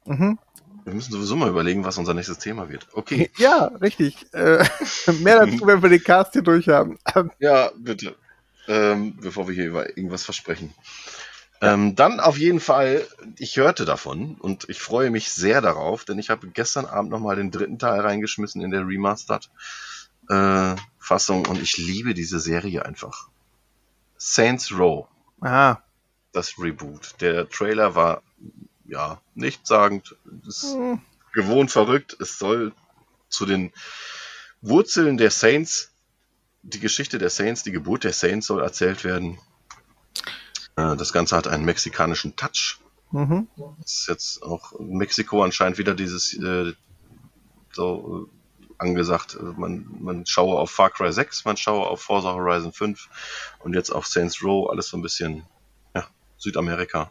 Mhm. 0.07 0.39
Wir 0.85 0.95
müssen 0.95 1.13
sowieso 1.13 1.37
mal 1.37 1.51
überlegen, 1.51 1.85
was 1.85 1.99
unser 1.99 2.15
nächstes 2.15 2.39
Thema 2.39 2.71
wird. 2.71 2.89
Okay. 2.95 3.31
Ja, 3.37 3.67
richtig. 3.67 4.33
Äh, 4.33 4.65
mehr 5.21 5.45
dazu, 5.45 5.67
wenn 5.67 5.83
wir 5.83 5.91
den 5.91 6.03
Cast 6.03 6.33
hier 6.33 6.41
durch 6.41 6.67
haben. 6.69 6.99
ja, 7.39 7.71
bitte. 7.77 8.17
Ähm, 8.69 9.15
bevor 9.21 9.49
wir 9.49 9.55
hier 9.55 9.67
über 9.67 9.97
irgendwas 9.99 10.25
versprechen. 10.25 10.73
Ähm, 11.61 11.97
dann 11.97 12.21
auf 12.21 12.39
jeden 12.39 12.61
Fall, 12.61 13.07
ich 13.37 13.57
hörte 13.57 13.85
davon 13.85 14.37
und 14.37 14.69
ich 14.69 14.81
freue 14.81 15.11
mich 15.11 15.33
sehr 15.33 15.61
darauf, 15.61 16.05
denn 16.05 16.19
ich 16.19 16.31
habe 16.31 16.49
gestern 16.49 16.87
Abend 16.87 17.11
nochmal 17.11 17.37
den 17.37 17.51
dritten 17.51 17.79
Teil 17.79 18.01
reingeschmissen 18.01 18.63
in 18.63 18.71
der 18.71 18.87
Remastered 18.87 19.51
äh, 20.29 20.77
Fassung 20.99 21.47
und 21.47 21.61
ich 21.61 21.77
liebe 21.77 22.15
diese 22.15 22.39
Serie 22.39 22.85
einfach. 22.85 23.29
Saints 24.17 24.73
Row. 24.73 25.09
Aha. 25.41 25.83
Das 26.33 26.59
Reboot. 26.59 27.15
Der 27.21 27.49
Trailer 27.49 27.95
war 27.95 28.23
ja 28.85 29.21
nichtssagend. 29.35 30.17
Ist 30.47 30.75
hm. 30.75 31.01
gewohnt 31.33 31.71
verrückt. 31.71 32.17
Es 32.21 32.39
soll 32.39 32.73
zu 33.29 33.47
den 33.47 33.73
Wurzeln 34.61 35.17
der 35.17 35.31
Saints, 35.31 35.93
die 36.63 36.81
Geschichte 36.81 37.19
der 37.19 37.31
Saints, 37.31 37.63
die 37.63 37.73
Geburt 37.73 38.05
der 38.05 38.13
Saints 38.13 38.47
soll 38.47 38.63
erzählt 38.63 39.05
werden. 39.05 39.39
Äh, 40.79 40.97
das 40.97 41.13
Ganze 41.13 41.37
hat 41.37 41.49
einen 41.49 41.65
mexikanischen 41.65 42.37
Touch. 42.37 42.79
Mhm. 43.11 43.49
Das 43.81 43.93
ist 43.93 44.09
jetzt 44.09 44.43
auch 44.43 44.73
in 44.79 44.97
Mexiko 44.97 45.43
anscheinend 45.43 45.79
wieder 45.79 45.95
dieses 45.95 46.35
äh, 46.35 46.73
so 47.73 48.29
angesagt. 48.79 49.37
Also 49.39 49.55
man, 49.55 49.87
man 49.99 50.27
schaue 50.27 50.57
auf 50.57 50.71
Far 50.71 50.91
Cry 50.91 51.13
6, 51.13 51.45
man 51.45 51.57
schaue 51.57 51.87
auf 51.87 52.03
Forza 52.03 52.33
Horizon 52.33 52.73
5 52.73 53.09
und 53.61 53.75
jetzt 53.75 53.91
auf 53.91 54.07
Saints 54.07 54.43
Row, 54.43 54.71
alles 54.71 54.89
so 54.89 54.97
ein 54.97 55.03
bisschen 55.03 55.45
ja, 55.95 56.07
Südamerika. 56.37 57.11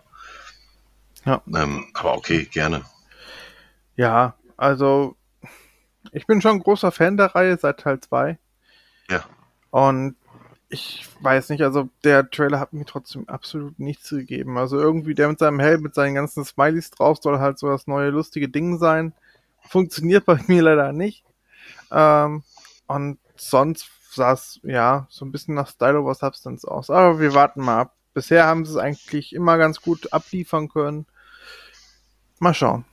Ja. 1.25 1.41
Ähm, 1.53 1.87
aber 1.93 2.15
okay, 2.15 2.45
gerne. 2.45 2.85
Ja, 3.97 4.35
also 4.55 5.17
ich 6.13 6.25
bin 6.25 6.41
schon 6.41 6.51
ein 6.51 6.63
großer 6.63 6.93
Fan 6.93 7.17
der 7.17 7.35
Reihe 7.35 7.57
seit 7.57 7.81
Teil 7.81 7.99
2. 7.99 8.37
Ja. 9.09 9.25
Und 9.71 10.15
ich 10.69 11.07
weiß 11.21 11.49
nicht, 11.49 11.61
also 11.61 11.89
der 12.03 12.29
Trailer 12.29 12.59
hat 12.59 12.73
mir 12.73 12.85
trotzdem 12.85 13.27
absolut 13.29 13.79
nichts 13.79 14.09
gegeben. 14.09 14.57
Also 14.57 14.77
irgendwie 14.77 15.15
der 15.15 15.29
mit 15.29 15.39
seinem 15.39 15.59
Helm, 15.59 15.81
mit 15.81 15.95
seinen 15.95 16.15
ganzen 16.15 16.43
Smileys 16.43 16.91
drauf, 16.91 17.19
soll 17.21 17.39
halt 17.39 17.57
so 17.57 17.69
das 17.69 17.87
neue 17.87 18.09
lustige 18.09 18.49
Ding 18.49 18.77
sein. 18.77 19.13
Funktioniert 19.61 20.25
bei 20.25 20.39
mir 20.47 20.61
leider 20.63 20.91
nicht. 20.91 21.23
Ähm, 21.91 22.43
und 22.87 23.19
sonst 23.37 23.89
sah 24.11 24.33
es 24.33 24.59
ja 24.63 25.07
so 25.09 25.25
ein 25.25 25.31
bisschen 25.31 25.55
nach 25.55 25.69
Style 25.69 25.99
over 25.99 26.15
Substance 26.15 26.65
aus. 26.67 26.89
Aber 26.89 27.19
wir 27.19 27.33
warten 27.33 27.61
mal 27.61 27.81
ab. 27.81 27.93
Bisher 28.13 28.45
haben 28.45 28.65
sie 28.65 28.71
es 28.71 28.77
eigentlich 28.77 29.33
immer 29.33 29.57
ganz 29.57 29.81
gut 29.81 30.11
abliefern 30.11 30.69
können. 30.69 31.05
Mal 32.39 32.53
schauen. 32.53 32.83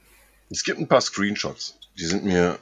Es 0.51 0.63
gibt 0.63 0.79
ein 0.79 0.87
paar 0.87 1.01
Screenshots. 1.01 1.79
Die 1.99 2.05
sind 2.05 2.25
mir 2.25 2.59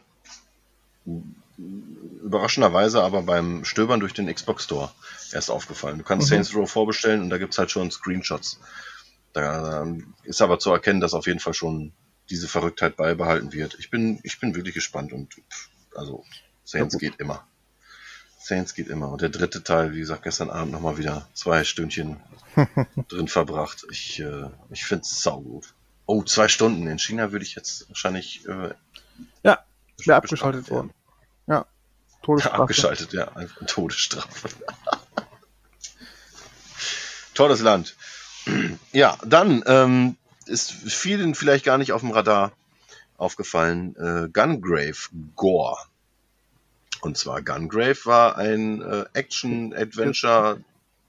überraschenderweise 2.23 3.03
aber 3.03 3.23
beim 3.23 3.65
Stöbern 3.65 4.01
durch 4.01 4.15
den 4.15 4.33
Xbox 4.33 4.65
Store 4.65 4.91
erst 5.33 5.51
aufgefallen. 5.51 5.99
Du 5.99 6.05
kannst 6.05 6.29
mhm. 6.29 6.35
Saints 6.35 6.55
Row 6.55 6.71
vorbestellen 6.71 7.23
und 7.23 7.31
da 7.31 7.39
gibt 7.39 7.53
es 7.53 7.59
halt 7.59 7.71
schon 7.71 7.91
Screenshots. 7.91 8.61
Da 9.33 9.87
ist 10.25 10.43
aber 10.43 10.59
zu 10.59 10.71
erkennen, 10.71 11.01
dass 11.01 11.15
auf 11.15 11.27
jeden 11.27 11.41
Fall 11.41 11.55
schon 11.55 11.93
diese 12.31 12.49
Verrücktheit 12.49 12.97
beibehalten 12.97 13.53
wird. 13.53 13.77
Ich 13.79 13.91
bin, 13.91 14.21
ich 14.23 14.41
bin 14.41 14.55
wirklich 14.55 14.75
gespannt 14.75 15.13
und 15.13 15.35
pff, 15.35 15.69
also 15.95 16.25
Saints 16.65 16.99
geht 16.99 17.19
immer. 17.19 17.47
Saints 18.39 18.75
geht 18.75 18.89
immer. 18.89 19.09
Und 19.11 19.21
der 19.21 19.29
dritte 19.29 19.63
Teil, 19.63 19.93
wie 19.93 20.01
gesagt, 20.01 20.25
gestern 20.25 20.51
Abend 20.51 20.73
nochmal 20.73 20.99
wieder 20.99 21.29
zwei 21.35 21.65
Stündchen 21.65 22.19
drin 23.09 23.29
verbracht. 23.29 23.87
Ich, 23.91 24.21
äh, 24.21 24.49
ich 24.71 24.85
finde 24.85 25.03
es 25.03 25.23
saugut. 25.23 25.75
Oh, 26.07 26.23
zwei 26.23 26.49
Stunden. 26.49 26.87
In 26.89 26.99
China 26.99 27.33
würde 27.33 27.45
ich 27.45 27.55
jetzt 27.55 27.89
wahrscheinlich. 27.89 28.47
Äh, 28.49 28.75
ja, 29.45 29.65
wäre 30.05 30.17
abgeschaltet 30.17 30.71
worden. 30.71 30.91
Ja, 31.47 31.67
Todesstrafe. 32.23 32.57
Ja, 32.57 32.63
abgeschaltet, 32.63 33.13
ja. 33.13 33.31
Todesstrafe. 33.67 34.49
Tolles 37.35 37.61
Land. 37.61 37.97
Ja, 38.93 39.17
dann 39.25 39.63
ähm, 39.67 40.17
ist 40.47 40.73
vielen 40.73 41.37
vielleicht 41.37 41.65
gar 41.65 41.79
nicht 41.79 41.93
auf 41.93 42.01
dem 42.01 42.11
Radar 42.11 42.53
aufgefallen, 43.17 43.95
äh, 43.97 44.29
Gungrave 44.29 44.99
Gore. 45.37 45.79
Und 47.01 47.17
zwar 47.17 47.41
Gungrave 47.41 48.05
war 48.05 48.37
ein 48.37 48.83
äh, 48.83 49.05
Action-Adventure 49.13 50.61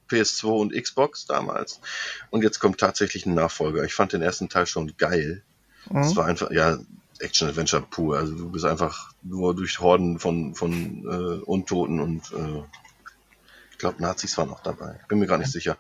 PS2 0.10 0.46
und 0.46 0.74
Xbox 0.74 1.26
damals. 1.26 1.82
Und 2.30 2.44
jetzt 2.44 2.60
kommt 2.60 2.80
tatsächlich 2.80 3.26
ein 3.26 3.34
Nachfolger. 3.34 3.84
Ich 3.84 3.96
fand 3.96 4.14
den 4.14 4.22
ersten 4.22 4.48
Teil 4.48 4.68
schon 4.68 4.96
geil. 4.98 5.42
Es 5.86 6.12
mhm. 6.12 6.16
war 6.16 6.26
einfach, 6.26 6.52
ja, 6.52 6.78
Action-Adventure 7.24 7.84
pur. 7.90 8.18
Also 8.18 8.36
du 8.36 8.50
bist 8.50 8.66
einfach 8.66 9.12
nur 9.22 9.56
durch 9.56 9.80
Horden 9.80 10.20
von, 10.20 10.56
von 10.56 11.04
äh, 11.06 11.44
Untoten 11.44 12.00
und 12.00 12.32
äh, 12.34 12.64
ich 13.72 13.78
glaube 13.78 14.02
Nazis 14.02 14.38
waren 14.38 14.50
auch 14.50 14.62
dabei. 14.62 15.00
Bin 15.08 15.20
mir 15.20 15.28
gar 15.28 15.38
nicht 15.38 15.52
sicher. 15.52 15.78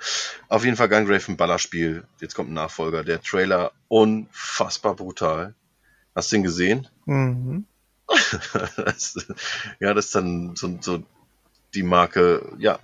Auf 0.49 0.65
jeden 0.65 0.77
Fall 0.77 0.89
Gungrave 0.89 1.31
ein 1.31 1.37
Ballerspiel. 1.37 2.05
Jetzt 2.19 2.35
kommt 2.35 2.49
ein 2.49 2.53
Nachfolger. 2.53 3.03
Der 3.03 3.21
Trailer 3.21 3.71
unfassbar 3.87 4.95
brutal. 4.95 5.55
Hast 6.15 6.31
du 6.31 6.37
ihn 6.37 6.43
gesehen? 6.43 6.87
Mhm. 7.05 7.65
das, 8.75 9.15
ja, 9.79 9.93
das 9.93 10.05
ist 10.05 10.15
dann 10.15 10.55
so, 10.55 10.77
so 10.81 11.03
die 11.73 11.83
Marke, 11.83 12.53
ja, 12.59 12.79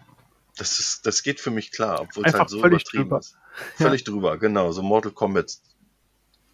das 0.58 0.80
ist, 0.80 1.06
das 1.06 1.24
geht 1.24 1.40
für 1.40 1.52
mich 1.52 1.72
klar, 1.72 2.02
obwohl 2.02 2.26
es 2.26 2.34
halt 2.34 2.50
so 2.50 2.60
übertrieben 2.60 3.04
drüber. 3.04 3.20
ist. 3.20 3.38
Völlig 3.76 4.02
ja. 4.02 4.12
drüber, 4.12 4.38
genau, 4.38 4.72
so 4.72 4.82
Mortal 4.82 5.12
Kombat 5.12 5.58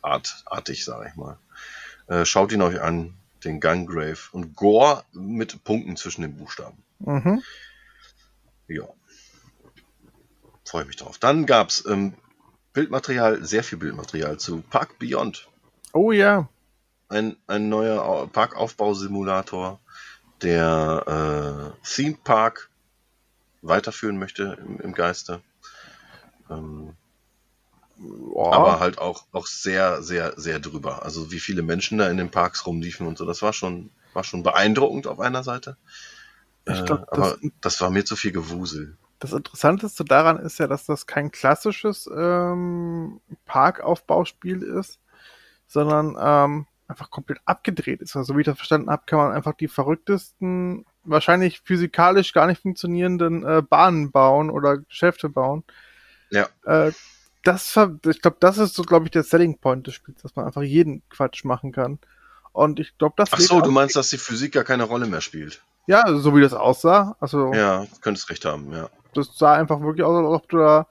Art, 0.02 0.44
artig, 0.46 0.86
sage 0.86 1.10
ich 1.10 1.16
mal. 1.16 1.40
Äh, 2.08 2.26
schaut 2.26 2.52
ihn 2.52 2.62
euch 2.62 2.82
an, 2.82 3.16
den 3.44 3.60
Gungrave 3.60 4.18
und 4.32 4.56
Gore 4.56 5.04
mit 5.14 5.64
Punkten 5.64 5.98
zwischen 5.98 6.22
den 6.22 6.36
Buchstaben. 6.36 6.84
Mhm. 7.00 7.44
Ja. 8.68 8.88
Freue 10.64 10.86
mich 10.86 10.96
drauf. 10.96 11.18
Dann 11.20 11.46
gab 11.46 11.70
es 11.70 11.86
ähm, 11.86 12.14
Bildmaterial, 12.74 13.44
sehr 13.46 13.64
viel 13.64 13.78
Bildmaterial 13.78 14.38
zu 14.38 14.62
Park 14.62 14.98
Beyond. 15.00 15.48
Oh 15.94 16.12
ja 16.12 16.50
ein, 17.10 17.38
ein 17.48 17.70
neuer 17.70 18.28
Parkaufbausimulator, 18.28 19.80
der 20.42 21.74
äh, 21.84 21.88
Theme 21.88 22.18
Park 22.24 22.70
weiterführen 23.62 24.18
möchte 24.18 24.58
im, 24.66 24.80
im 24.80 24.94
Geiste. 24.94 25.42
Ähm, 26.50 26.96
oh. 28.00 28.52
Aber 28.52 28.80
halt 28.80 28.98
auch, 28.98 29.26
auch 29.32 29.48
sehr, 29.48 30.02
sehr, 30.02 30.34
sehr 30.38 30.60
drüber. 30.60 31.04
Also 31.04 31.32
wie 31.32 31.40
viele 31.40 31.62
Menschen 31.62 31.98
da 31.98 32.10
in 32.10 32.18
den 32.18 32.32
Parks 32.32 32.66
rumliefen 32.66 33.08
und 33.08 33.18
so, 33.18 33.26
das 33.26 33.42
war 33.42 33.54
schon, 33.54 33.92
war 34.14 34.24
schon 34.24 34.44
beeindruckend 34.44 35.08
auf 35.08 35.20
einer 35.20 35.44
Seite. 35.44 35.78
Ich 36.68 36.84
glaub, 36.86 37.02
äh, 37.02 37.06
aber 37.12 37.38
das, 37.42 37.52
das 37.62 37.82
war 37.82 37.90
mir 37.90 38.06
zu 38.06 38.16
viel 38.16 38.32
Gewusel. 38.32 38.98
Das 39.20 39.34
Interessanteste 39.34 40.04
daran 40.04 40.38
ist 40.40 40.60
ja, 40.60 40.68
dass 40.68 40.86
das 40.86 41.06
kein 41.06 41.32
klassisches 41.32 42.10
ähm, 42.14 43.22
Parkaufbauspiel 43.46 44.62
ist, 44.62 45.00
sondern 45.68 46.18
ähm, 46.20 46.68
einfach 46.88 47.10
komplett 47.10 47.40
abgedreht 47.46 48.02
ist. 48.02 48.16
Also, 48.16 48.36
wie 48.36 48.42
ich 48.42 48.46
das 48.46 48.58
verstanden 48.58 48.90
habe, 48.90 49.04
kann 49.06 49.20
man 49.20 49.32
einfach 49.32 49.54
die 49.54 49.68
verrücktesten, 49.68 50.86
wahrscheinlich 51.04 51.62
physikalisch 51.62 52.34
gar 52.34 52.48
nicht 52.48 52.62
funktionierenden 52.62 53.44
äh, 53.46 53.62
Bahnen 53.62 54.12
bauen 54.12 54.50
oder 54.50 54.80
Geschäfte 54.80 55.30
bauen. 55.30 55.64
Ja. 56.30 56.50
Äh, 56.66 56.92
das, 57.48 57.78
ich 58.06 58.22
glaube, 58.22 58.38
das 58.40 58.58
ist 58.58 58.76
so, 58.76 58.84
glaube 58.84 59.06
ich, 59.06 59.12
der 59.12 59.24
Selling 59.24 59.58
Point 59.58 59.88
des 59.88 59.94
Spiels, 59.94 60.22
dass 60.22 60.36
man 60.36 60.46
einfach 60.46 60.64
jeden 60.64 61.08
Quatsch 61.10 61.44
machen 61.44 61.72
kann. 61.72 62.00
Und 62.54 62.80
ich 62.80 62.98
glaube, 62.98 63.16
das. 63.18 63.30
Ach 63.32 63.40
so, 63.40 63.62
du 63.62 63.72
meinst, 63.72 63.96
dass 63.96 64.10
die 64.10 64.18
Physik 64.18 64.54
gar 64.54 64.64
keine 64.64 64.84
Rolle 64.84 65.08
mehr 65.08 65.22
spielt? 65.22 65.62
Ja, 65.88 66.04
so 66.18 66.36
wie 66.36 66.42
das 66.42 66.54
aussah. 66.54 67.16
Also. 67.20 67.54
Ja, 67.54 67.86
könntest 68.02 68.30
recht 68.30 68.46
haben, 68.46 68.72
ja. 68.72 68.90
Das 69.14 69.38
sah 69.38 69.54
einfach 69.54 69.82
wirklich 69.82 70.06
aus, 70.06 70.18
als 70.18 70.28
ob 70.28 70.50
du 70.50 70.58
da 70.58 70.88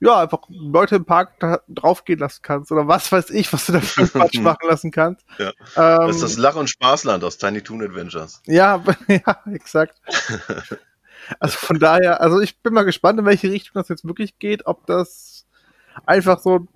ja, 0.00 0.18
einfach 0.18 0.40
Leute 0.48 0.96
im 0.96 1.04
Park 1.04 1.34
draufgehen 1.68 2.18
lassen 2.18 2.40
kannst 2.42 2.72
oder 2.72 2.88
was 2.88 3.12
weiß 3.12 3.30
ich, 3.30 3.52
was 3.52 3.66
du 3.66 3.72
da 3.72 3.80
für 3.80 4.06
Quatsch 4.08 4.38
machen 4.38 4.66
lassen 4.66 4.90
kannst. 4.90 5.24
Ja. 5.38 5.48
Ähm, 5.76 6.06
das 6.06 6.16
ist 6.16 6.22
das 6.22 6.36
Lach- 6.38 6.56
und 6.56 6.70
Spaßland 6.70 7.22
aus 7.22 7.36
Tiny 7.36 7.60
Toon 7.60 7.82
Adventures. 7.82 8.42
Ja, 8.46 8.82
ja, 9.08 9.42
exakt. 9.52 10.00
also 11.38 11.58
von 11.58 11.78
daher, 11.78 12.22
also 12.22 12.40
ich 12.40 12.58
bin 12.62 12.72
mal 12.72 12.84
gespannt, 12.84 13.18
in 13.18 13.26
welche 13.26 13.50
Richtung 13.50 13.74
das 13.74 13.88
jetzt 13.88 14.06
wirklich 14.06 14.38
geht, 14.38 14.66
ob 14.66 14.86
das 14.86 15.29
einfach 16.06 16.40
so 16.40 16.66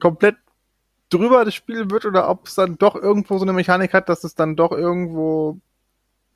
komplett 0.00 0.36
drüber 1.10 1.44
das 1.44 1.54
Spiel 1.54 1.90
wird 1.90 2.04
oder 2.04 2.28
ob 2.28 2.46
es 2.46 2.54
dann 2.54 2.78
doch 2.78 2.96
irgendwo 2.96 3.38
so 3.38 3.44
eine 3.44 3.52
Mechanik 3.52 3.92
hat, 3.92 4.08
dass 4.08 4.24
es 4.24 4.34
dann 4.34 4.56
doch 4.56 4.72
irgendwo 4.72 5.60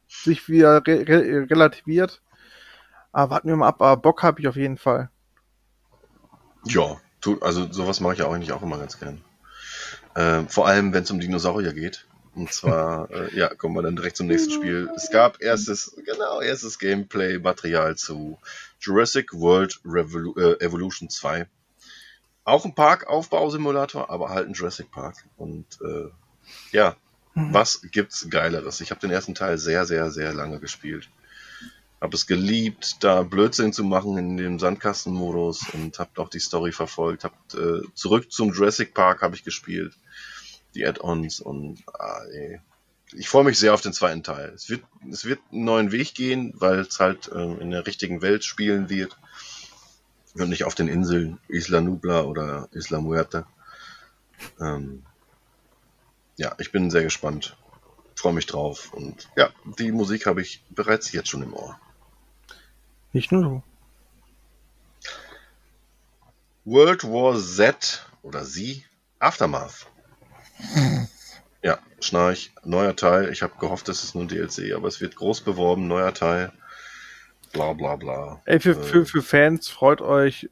sich 0.09 0.49
wieder 0.49 0.87
re 0.87 1.07
re 1.09 1.51
relativiert. 1.51 2.23
Aber 3.13 3.31
warten 3.31 3.49
wir 3.49 3.57
mal 3.57 3.69
ab, 3.69 3.81
aber 3.81 4.01
Bock 4.01 4.23
habe 4.23 4.41
ich 4.41 4.49
auf 4.49 4.57
jeden 4.57 4.77
Fall. 4.77 5.11
Ja, 6.65 7.01
tu, 7.21 7.39
also 7.41 7.73
sowas 7.73 8.01
mache 8.01 8.15
ich 8.15 8.19
ja 8.19 8.29
eigentlich 8.29 8.53
auch 8.53 8.63
immer 8.63 8.79
ganz 8.79 8.99
gern. 8.99 9.23
Äh, 10.15 10.43
vor 10.49 10.67
allem, 10.67 10.93
wenn 10.93 11.03
es 11.03 11.11
um 11.11 11.21
Dinosaurier 11.21 11.73
geht. 11.73 12.07
Und 12.35 12.53
zwar, 12.53 13.11
äh, 13.11 13.35
ja, 13.37 13.49
kommen 13.55 13.75
wir 13.75 13.83
dann 13.83 13.97
direkt 13.97 14.17
zum 14.17 14.27
nächsten 14.27 14.53
Spiel. 14.53 14.91
Es 14.95 15.11
gab 15.11 15.41
erstes, 15.41 15.97
genau, 16.05 16.41
erstes 16.41 16.79
Gameplay-Material 16.79 17.97
zu 17.97 18.39
Jurassic 18.81 19.33
World 19.33 19.81
Revolu 19.85 20.35
äh, 20.37 20.61
Evolution 20.65 21.11
2. 21.11 21.47
Auch 22.45 22.65
ein 22.65 22.75
Parkaufbausimulator, 22.75 24.09
aber 24.11 24.31
halt 24.31 24.49
ein 24.49 24.55
Jurassic 24.55 24.91
Park. 24.91 25.17
Und 25.37 25.67
äh, 25.83 26.09
ja, 26.71 26.97
mhm. 27.35 27.53
was 27.53 27.83
gibt's 27.91 28.29
Geileres? 28.31 28.81
Ich 28.81 28.91
habe 28.91 29.01
den 29.01 29.11
ersten 29.11 29.35
Teil 29.35 29.59
sehr, 29.59 29.85
sehr, 29.85 30.11
sehr 30.11 30.33
lange 30.33 30.61
gespielt 30.61 31.09
habe 32.01 32.15
es 32.15 32.27
geliebt, 32.27 33.03
da 33.03 33.23
Blödsinn 33.23 33.73
zu 33.73 33.83
machen 33.83 34.19
in 34.19 34.37
dem 34.37 34.59
Sandkastenmodus 34.59 35.67
und 35.73 35.99
habe 35.99 36.11
auch 36.21 36.29
die 36.29 36.41
Story 36.41 36.73
verfolgt. 36.73 37.25
Hab, 37.25 37.33
äh, 37.55 37.81
zurück 37.95 38.31
zum 38.31 38.53
Jurassic 38.53 38.95
Park 38.95 39.23
habe 39.23 39.35
ich 39.35 39.45
gespielt, 39.45 39.95
die 40.75 40.87
Add-ons 40.87 41.41
und 41.41 41.83
ah, 41.99 42.23
ey. 42.33 42.61
Ich 43.13 43.29
freue 43.29 43.45
mich 43.45 43.59
sehr 43.59 43.75
auf 43.75 43.81
den 43.81 43.93
zweiten 43.93 44.23
Teil. 44.23 44.53
Es 44.55 44.69
wird, 44.69 44.83
es 45.11 45.25
wird 45.25 45.41
einen 45.53 45.65
neuen 45.65 45.93
Weg 45.93 46.15
gehen, 46.15 46.53
weil 46.57 46.81
es 46.81 46.99
halt 46.99 47.29
äh, 47.29 47.55
in 47.61 47.71
der 47.71 47.87
richtigen 47.87 48.23
Welt 48.23 48.45
spielen 48.45 48.89
wird 48.89 49.17
und 50.35 50.49
nicht 50.49 50.65
auf 50.65 50.75
den 50.75 50.89
Inseln 50.89 51.39
Isla 51.49 51.81
Nubla 51.81 52.23
oder 52.23 52.69
Isla 52.73 53.01
Muerte. 53.01 53.47
Ähm, 54.61 55.05
ja, 56.37 56.55
ich 56.59 56.73
bin 56.73 56.91
sehr 56.91 57.05
gespannt. 57.05 57.57
Freue 58.15 58.33
mich 58.33 58.47
drauf. 58.47 58.93
Und 58.93 59.29
ja, 59.37 59.51
die 59.79 59.93
Musik 59.93 60.27
habe 60.27 60.43
ich 60.43 60.63
bereits 60.71 61.13
jetzt 61.13 61.29
schon 61.29 61.43
im 61.43 61.55
Ohr. 61.55 61.79
Nicht 63.13 63.33
nur 63.33 63.43
du. 63.43 63.63
World 66.65 67.05
War 67.05 67.39
Z 67.39 68.07
oder 68.23 68.45
Sie 68.45 68.85
Aftermath. 69.21 69.87
Ja, 71.63 71.79
Schnarch, 72.01 72.53
neuer 72.65 72.95
Teil. 72.95 73.31
Ich 73.31 73.43
habe 73.43 73.55
gehofft, 73.59 73.89
das 73.89 74.05
ist 74.05 74.15
nur 74.15 74.25
ein 74.25 74.29
DLC, 74.29 74.75
aber 74.75 74.89
es 74.89 75.01
wird 75.01 75.17
groß 75.17 75.41
beworben, 75.41 75.89
neuer 75.89 76.15
Teil. 76.15 76.53
Bla 77.53 77.73
bla 77.73 77.97
bla. 77.97 78.41
Ey, 78.45 78.61
für, 78.61 78.71
äh, 78.71 78.83
für, 78.83 79.07
für 79.07 79.23
Fans 79.23 79.69
freut 79.69 80.01
euch. 80.01 80.49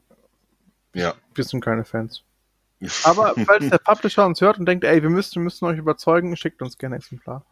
Ja. 0.93 1.13
Wir 1.33 1.43
sind 1.43 1.63
keine 1.63 1.85
Fans. 1.85 2.23
Aber 3.03 3.33
falls 3.45 3.69
der 3.69 3.77
Publisher 3.77 4.25
uns 4.25 4.41
hört 4.41 4.57
und 4.57 4.65
denkt, 4.65 4.83
ey, 4.83 5.01
wir 5.01 5.09
müssen, 5.09 5.43
müssen 5.43 5.65
euch 5.65 5.77
überzeugen, 5.77 6.35
schickt 6.35 6.61
uns 6.61 6.77
gerne 6.77 6.95
ein 6.95 6.99
Exemplar. 6.99 7.45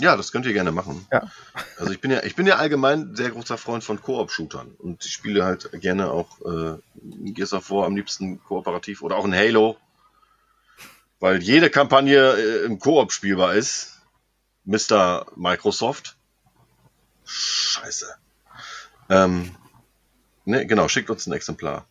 Ja, 0.00 0.16
das 0.16 0.32
könnt 0.32 0.46
ihr 0.46 0.54
gerne 0.54 0.72
machen. 0.72 1.06
Ja. 1.12 1.30
Also 1.78 1.92
ich 1.92 2.00
bin 2.00 2.10
ja, 2.10 2.22
ich 2.22 2.34
bin 2.34 2.46
ja 2.46 2.56
allgemein 2.56 3.14
sehr 3.14 3.30
großer 3.30 3.58
Freund 3.58 3.84
von 3.84 4.00
Koop-Shootern 4.00 4.74
und 4.78 5.04
ich 5.04 5.12
spiele 5.12 5.44
halt 5.44 5.70
gerne 5.80 6.10
auch 6.10 6.40
äh, 6.40 6.78
Gears 7.32 7.52
of 7.52 7.70
War 7.70 7.84
am 7.84 7.96
liebsten 7.96 8.42
kooperativ 8.42 9.02
oder 9.02 9.16
auch 9.16 9.26
in 9.26 9.34
Halo, 9.34 9.76
weil 11.20 11.42
jede 11.42 11.70
Kampagne 11.70 12.32
äh, 12.34 12.64
im 12.64 12.78
Koop 12.78 13.12
spielbar 13.12 13.54
ist. 13.54 14.00
Mr. 14.64 15.26
Microsoft. 15.36 16.16
Scheiße. 17.24 18.14
Ähm, 19.08 19.54
ne, 20.44 20.66
genau, 20.66 20.88
schickt 20.88 21.10
uns 21.10 21.26
ein 21.26 21.32
Exemplar. 21.32 21.86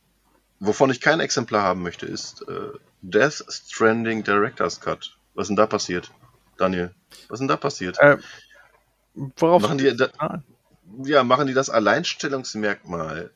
Wovon 0.60 0.90
ich 0.90 1.00
kein 1.00 1.20
Exemplar 1.20 1.64
haben 1.64 1.84
möchte, 1.84 2.06
ist 2.06 2.42
äh, 2.48 2.78
Death 3.02 3.46
Stranding 3.50 4.24
Director's 4.24 4.82
Cut. 4.82 5.18
Was 5.34 5.46
ist 5.46 5.50
denn 5.50 5.56
da 5.56 5.68
passiert? 5.68 6.12
Daniel? 6.58 6.94
Was 7.28 7.36
ist 7.36 7.40
denn 7.40 7.48
da 7.48 7.58
passiert? 7.58 7.98
Äh, 8.00 8.18
worauf 9.14 9.62
machen 9.62 9.78
die, 9.78 9.96
da, 9.96 10.42
ja, 11.04 11.24
machen 11.24 11.48
die 11.48 11.54
das 11.54 11.70
Alleinstellungsmerkmal 11.70 13.32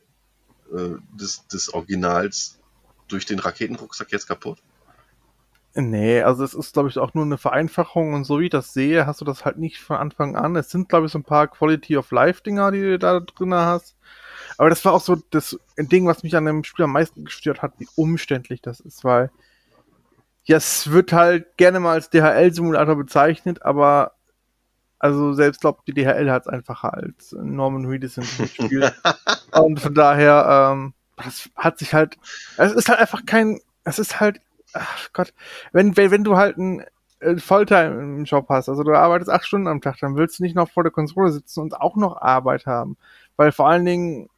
äh, 0.72 0.90
des, 1.12 1.46
des 1.48 1.72
Originals 1.72 2.58
durch 3.08 3.24
den 3.26 3.38
Raketenrucksack 3.38 4.12
jetzt 4.12 4.26
kaputt? 4.26 4.58
Nee, 5.76 6.22
also 6.22 6.44
es 6.44 6.54
ist, 6.54 6.72
glaube 6.72 6.88
ich, 6.88 6.98
auch 6.98 7.14
nur 7.14 7.24
eine 7.24 7.36
Vereinfachung 7.36 8.14
und 8.14 8.24
so 8.24 8.38
wie 8.38 8.44
ich 8.44 8.50
das 8.50 8.72
sehe, 8.72 9.06
hast 9.06 9.20
du 9.20 9.24
das 9.24 9.44
halt 9.44 9.58
nicht 9.58 9.80
von 9.80 9.96
Anfang 9.96 10.36
an. 10.36 10.54
Es 10.54 10.70
sind, 10.70 10.88
glaube 10.88 11.06
ich, 11.06 11.12
so 11.12 11.18
ein 11.18 11.24
paar 11.24 11.48
Quality 11.48 11.96
of 11.96 12.12
Life-Dinger, 12.12 12.70
die 12.70 12.80
du 12.80 12.98
da 12.98 13.18
drin 13.18 13.52
hast. 13.54 13.96
Aber 14.56 14.70
das 14.70 14.84
war 14.84 14.92
auch 14.92 15.00
so 15.00 15.16
das 15.30 15.58
Ding, 15.76 16.06
was 16.06 16.22
mich 16.22 16.36
an 16.36 16.44
dem 16.44 16.62
Spiel 16.62 16.84
am 16.84 16.92
meisten 16.92 17.24
gestört 17.24 17.60
hat, 17.60 17.72
wie 17.78 17.88
umständlich 17.96 18.62
das 18.62 18.78
ist, 18.78 19.02
weil 19.02 19.30
ja, 20.44 20.58
es 20.58 20.90
wird 20.90 21.12
halt 21.12 21.56
gerne 21.56 21.80
mal 21.80 21.94
als 21.94 22.10
DHL-Simulator 22.10 22.96
bezeichnet, 22.96 23.62
aber 23.62 24.12
also 24.98 25.32
selbst 25.32 25.60
glaubt 25.60 25.88
die 25.88 25.92
DHL 25.92 26.30
hat 26.30 26.42
es 26.42 26.48
einfacher 26.48 26.94
als 26.94 27.32
Norman 27.32 27.86
Reedus 27.86 28.16
im 28.16 28.24
Spiel. 28.24 28.92
Und 29.52 29.80
von 29.80 29.94
daher, 29.94 30.72
ähm, 30.72 30.94
das 31.16 31.50
hat 31.56 31.78
sich 31.78 31.94
halt, 31.94 32.16
es 32.58 32.72
ist 32.72 32.88
halt 32.88 33.00
einfach 33.00 33.26
kein, 33.26 33.60
es 33.84 33.98
ist 33.98 34.20
halt, 34.20 34.40
ach 34.74 35.12
Gott, 35.12 35.32
wenn, 35.72 35.96
wenn, 35.96 36.10
wenn 36.10 36.24
du 36.24 36.36
halt 36.36 36.58
ein 36.58 36.84
äh, 37.20 37.36
Volltime 37.36 38.00
im 38.00 38.24
Job 38.24 38.46
hast, 38.48 38.68
also 38.68 38.82
du 38.82 38.92
arbeitest 38.92 39.30
acht 39.30 39.46
Stunden 39.46 39.68
am 39.68 39.80
Tag, 39.80 39.98
dann 40.00 40.16
willst 40.16 40.38
du 40.38 40.42
nicht 40.42 40.56
noch 40.56 40.70
vor 40.70 40.82
der 40.82 40.92
Konsole 40.92 41.30
sitzen 41.30 41.60
und 41.60 41.80
auch 41.80 41.96
noch 41.96 42.20
Arbeit 42.20 42.66
haben. 42.66 42.96
Weil 43.36 43.52
vor 43.52 43.68
allen 43.68 43.84
Dingen, 43.84 44.28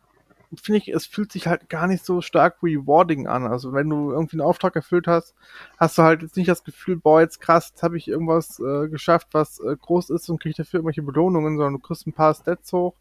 finde 0.63 0.79
ich, 0.79 0.89
es 0.89 1.07
fühlt 1.07 1.33
sich 1.33 1.47
halt 1.49 1.69
gar 1.69 1.87
nicht 1.87 2.05
so 2.05 2.21
stark 2.21 2.63
rewarding 2.63 3.27
an. 3.27 3.47
Also 3.47 3.73
wenn 3.73 3.91
du 3.91 4.13
irgendwie 4.13 4.37
einen 4.37 4.47
Auftrag 4.49 4.77
erfüllt 4.77 5.07
hast, 5.07 5.35
hast 5.79 5.99
du 5.99 6.03
halt 6.03 6.23
jetzt 6.23 6.37
nicht 6.37 6.49
das 6.49 6.65
Gefühl, 6.65 6.97
boah, 6.97 7.21
jetzt 7.21 7.41
krass, 7.41 7.71
jetzt 7.71 7.83
habe 7.83 7.97
ich 7.97 8.09
irgendwas 8.09 8.61
äh, 8.61 8.89
geschafft, 8.89 9.29
was 9.33 9.61
äh, 9.61 9.77
groß 9.77 10.11
ist 10.11 10.29
und 10.29 10.41
krieg 10.41 10.55
dafür 10.57 10.79
irgendwelche 10.79 11.03
Belohnungen, 11.03 11.57
sondern 11.57 11.75
du 11.75 11.81
kriegst 11.81 12.07
ein 12.07 12.13
paar 12.13 12.35
Stats 12.35 12.73
hoch. 12.73 12.95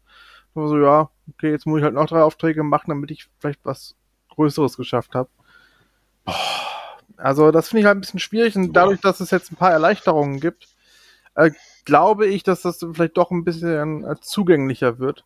Und 0.54 0.68
so, 0.68 0.78
ja, 0.78 1.10
okay, 1.28 1.50
jetzt 1.50 1.66
muss 1.66 1.78
ich 1.78 1.84
halt 1.84 1.94
noch 1.94 2.06
drei 2.06 2.22
Aufträge 2.22 2.62
machen, 2.62 2.88
damit 2.88 3.10
ich 3.10 3.28
vielleicht 3.38 3.60
was 3.64 3.94
Größeres 4.30 4.76
geschafft 4.76 5.14
habe. 5.14 5.28
Also 7.16 7.50
das 7.50 7.68
finde 7.68 7.80
ich 7.80 7.86
halt 7.86 7.96
ein 7.96 8.00
bisschen 8.00 8.20
schwierig 8.20 8.56
und 8.56 8.72
dadurch, 8.72 9.00
dass 9.00 9.20
es 9.20 9.30
jetzt 9.30 9.52
ein 9.52 9.56
paar 9.56 9.72
Erleichterungen 9.72 10.40
gibt, 10.40 10.68
äh, 11.34 11.50
glaube 11.84 12.26
ich, 12.26 12.42
dass 12.42 12.62
das 12.62 12.84
vielleicht 12.92 13.16
doch 13.16 13.30
ein 13.30 13.44
bisschen 13.44 14.04
äh, 14.04 14.16
zugänglicher 14.20 14.98
wird. 14.98 15.24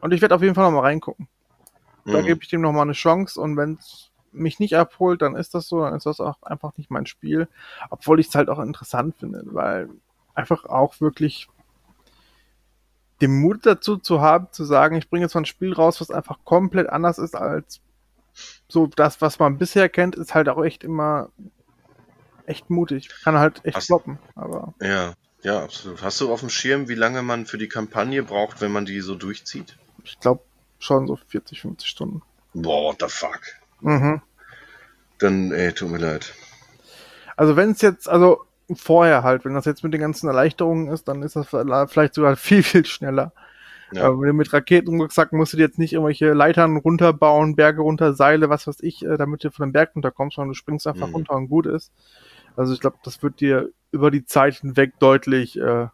Und 0.00 0.12
ich 0.12 0.20
werde 0.20 0.34
auf 0.34 0.42
jeden 0.42 0.54
Fall 0.54 0.64
noch 0.64 0.72
mal 0.72 0.86
reingucken. 0.86 1.28
Da 2.04 2.20
mhm. 2.20 2.26
gebe 2.26 2.42
ich 2.42 2.48
dem 2.48 2.60
nochmal 2.60 2.82
eine 2.82 2.92
Chance 2.92 3.40
und 3.40 3.56
wenn 3.56 3.74
es 3.74 4.10
mich 4.32 4.58
nicht 4.58 4.76
abholt, 4.76 5.22
dann 5.22 5.34
ist 5.34 5.54
das 5.54 5.68
so, 5.68 5.80
dann 5.80 5.94
ist 5.94 6.06
das 6.06 6.20
auch 6.20 6.42
einfach 6.42 6.76
nicht 6.76 6.90
mein 6.90 7.06
Spiel. 7.06 7.48
Obwohl 7.90 8.20
ich 8.20 8.28
es 8.28 8.34
halt 8.34 8.48
auch 8.48 8.58
interessant 8.58 9.16
finde, 9.18 9.42
weil 9.46 9.88
einfach 10.34 10.64
auch 10.66 11.00
wirklich 11.00 11.48
den 13.20 13.40
Mut 13.40 13.64
dazu 13.64 13.96
zu 13.96 14.20
haben, 14.20 14.48
zu 14.50 14.64
sagen, 14.64 14.96
ich 14.96 15.08
bringe 15.08 15.24
jetzt 15.24 15.34
mal 15.34 15.40
ein 15.40 15.46
Spiel 15.46 15.72
raus, 15.72 16.00
was 16.00 16.10
einfach 16.10 16.38
komplett 16.44 16.88
anders 16.90 17.18
ist 17.18 17.34
als 17.34 17.80
so 18.68 18.86
das, 18.86 19.20
was 19.20 19.38
man 19.38 19.58
bisher 19.58 19.88
kennt, 19.88 20.16
ist 20.16 20.34
halt 20.34 20.48
auch 20.48 20.64
echt 20.64 20.84
immer 20.84 21.30
echt 22.46 22.70
mutig. 22.70 23.10
Kann 23.24 23.38
halt 23.38 23.64
echt 23.64 23.76
Hast, 23.76 23.86
floppen, 23.86 24.18
aber. 24.34 24.74
Ja, 24.80 25.14
ja, 25.42 25.62
absolut. 25.62 26.02
Hast 26.02 26.20
du 26.20 26.32
auf 26.32 26.40
dem 26.40 26.48
Schirm, 26.48 26.88
wie 26.88 26.94
lange 26.94 27.22
man 27.22 27.46
für 27.46 27.58
die 27.58 27.68
Kampagne 27.68 28.22
braucht, 28.22 28.60
wenn 28.60 28.72
man 28.72 28.84
die 28.84 29.00
so 29.00 29.14
durchzieht? 29.14 29.76
Ich 30.04 30.18
glaube, 30.20 30.42
schon 30.78 31.06
so 31.06 31.16
40, 31.28 31.60
50 31.62 31.88
Stunden. 31.88 32.22
Boah, 32.54 32.90
what 32.90 32.96
the 33.00 33.08
fuck. 33.08 33.40
Mhm. 33.80 34.22
Dann, 35.18 35.52
ey, 35.52 35.72
tut 35.72 35.90
mir 35.90 35.98
leid. 35.98 36.34
Also 37.36 37.56
wenn 37.56 37.70
es 37.70 37.82
jetzt, 37.82 38.08
also 38.08 38.44
vorher 38.74 39.22
halt, 39.22 39.44
wenn 39.44 39.54
das 39.54 39.64
jetzt 39.64 39.84
mit 39.84 39.92
den 39.92 40.00
ganzen 40.00 40.26
Erleichterungen 40.26 40.88
ist, 40.88 41.06
dann 41.08 41.22
ist 41.22 41.36
das 41.36 41.48
vielleicht 41.48 42.14
sogar 42.14 42.36
viel, 42.36 42.62
viel 42.62 42.86
schneller. 42.86 43.32
Ja. 43.92 44.08
Äh, 44.08 44.32
mit 44.32 44.52
Raketenrucksack 44.52 45.32
musst 45.32 45.52
du 45.52 45.56
dir 45.56 45.64
jetzt 45.64 45.78
nicht 45.78 45.92
irgendwelche 45.92 46.32
Leitern 46.32 46.76
runterbauen, 46.76 47.56
Berge 47.56 47.82
runter, 47.82 48.14
Seile, 48.14 48.48
was 48.48 48.66
weiß 48.66 48.80
ich, 48.80 49.04
äh, 49.04 49.16
damit 49.16 49.44
du 49.44 49.50
von 49.50 49.68
dem 49.68 49.72
Berg 49.72 49.94
runterkommst, 49.94 50.36
sondern 50.36 50.50
du 50.50 50.54
springst 50.54 50.86
einfach 50.86 51.08
mhm. 51.08 51.14
runter 51.14 51.34
und 51.34 51.48
gut 51.48 51.66
ist. 51.66 51.92
Also 52.56 52.72
ich 52.72 52.80
glaube, 52.80 52.96
das 53.04 53.22
wird 53.22 53.40
dir 53.40 53.70
über 53.92 54.10
die 54.10 54.24
Zeit 54.24 54.56
hinweg 54.56 54.98
deutlich 54.98 55.58
äh, 55.58 55.86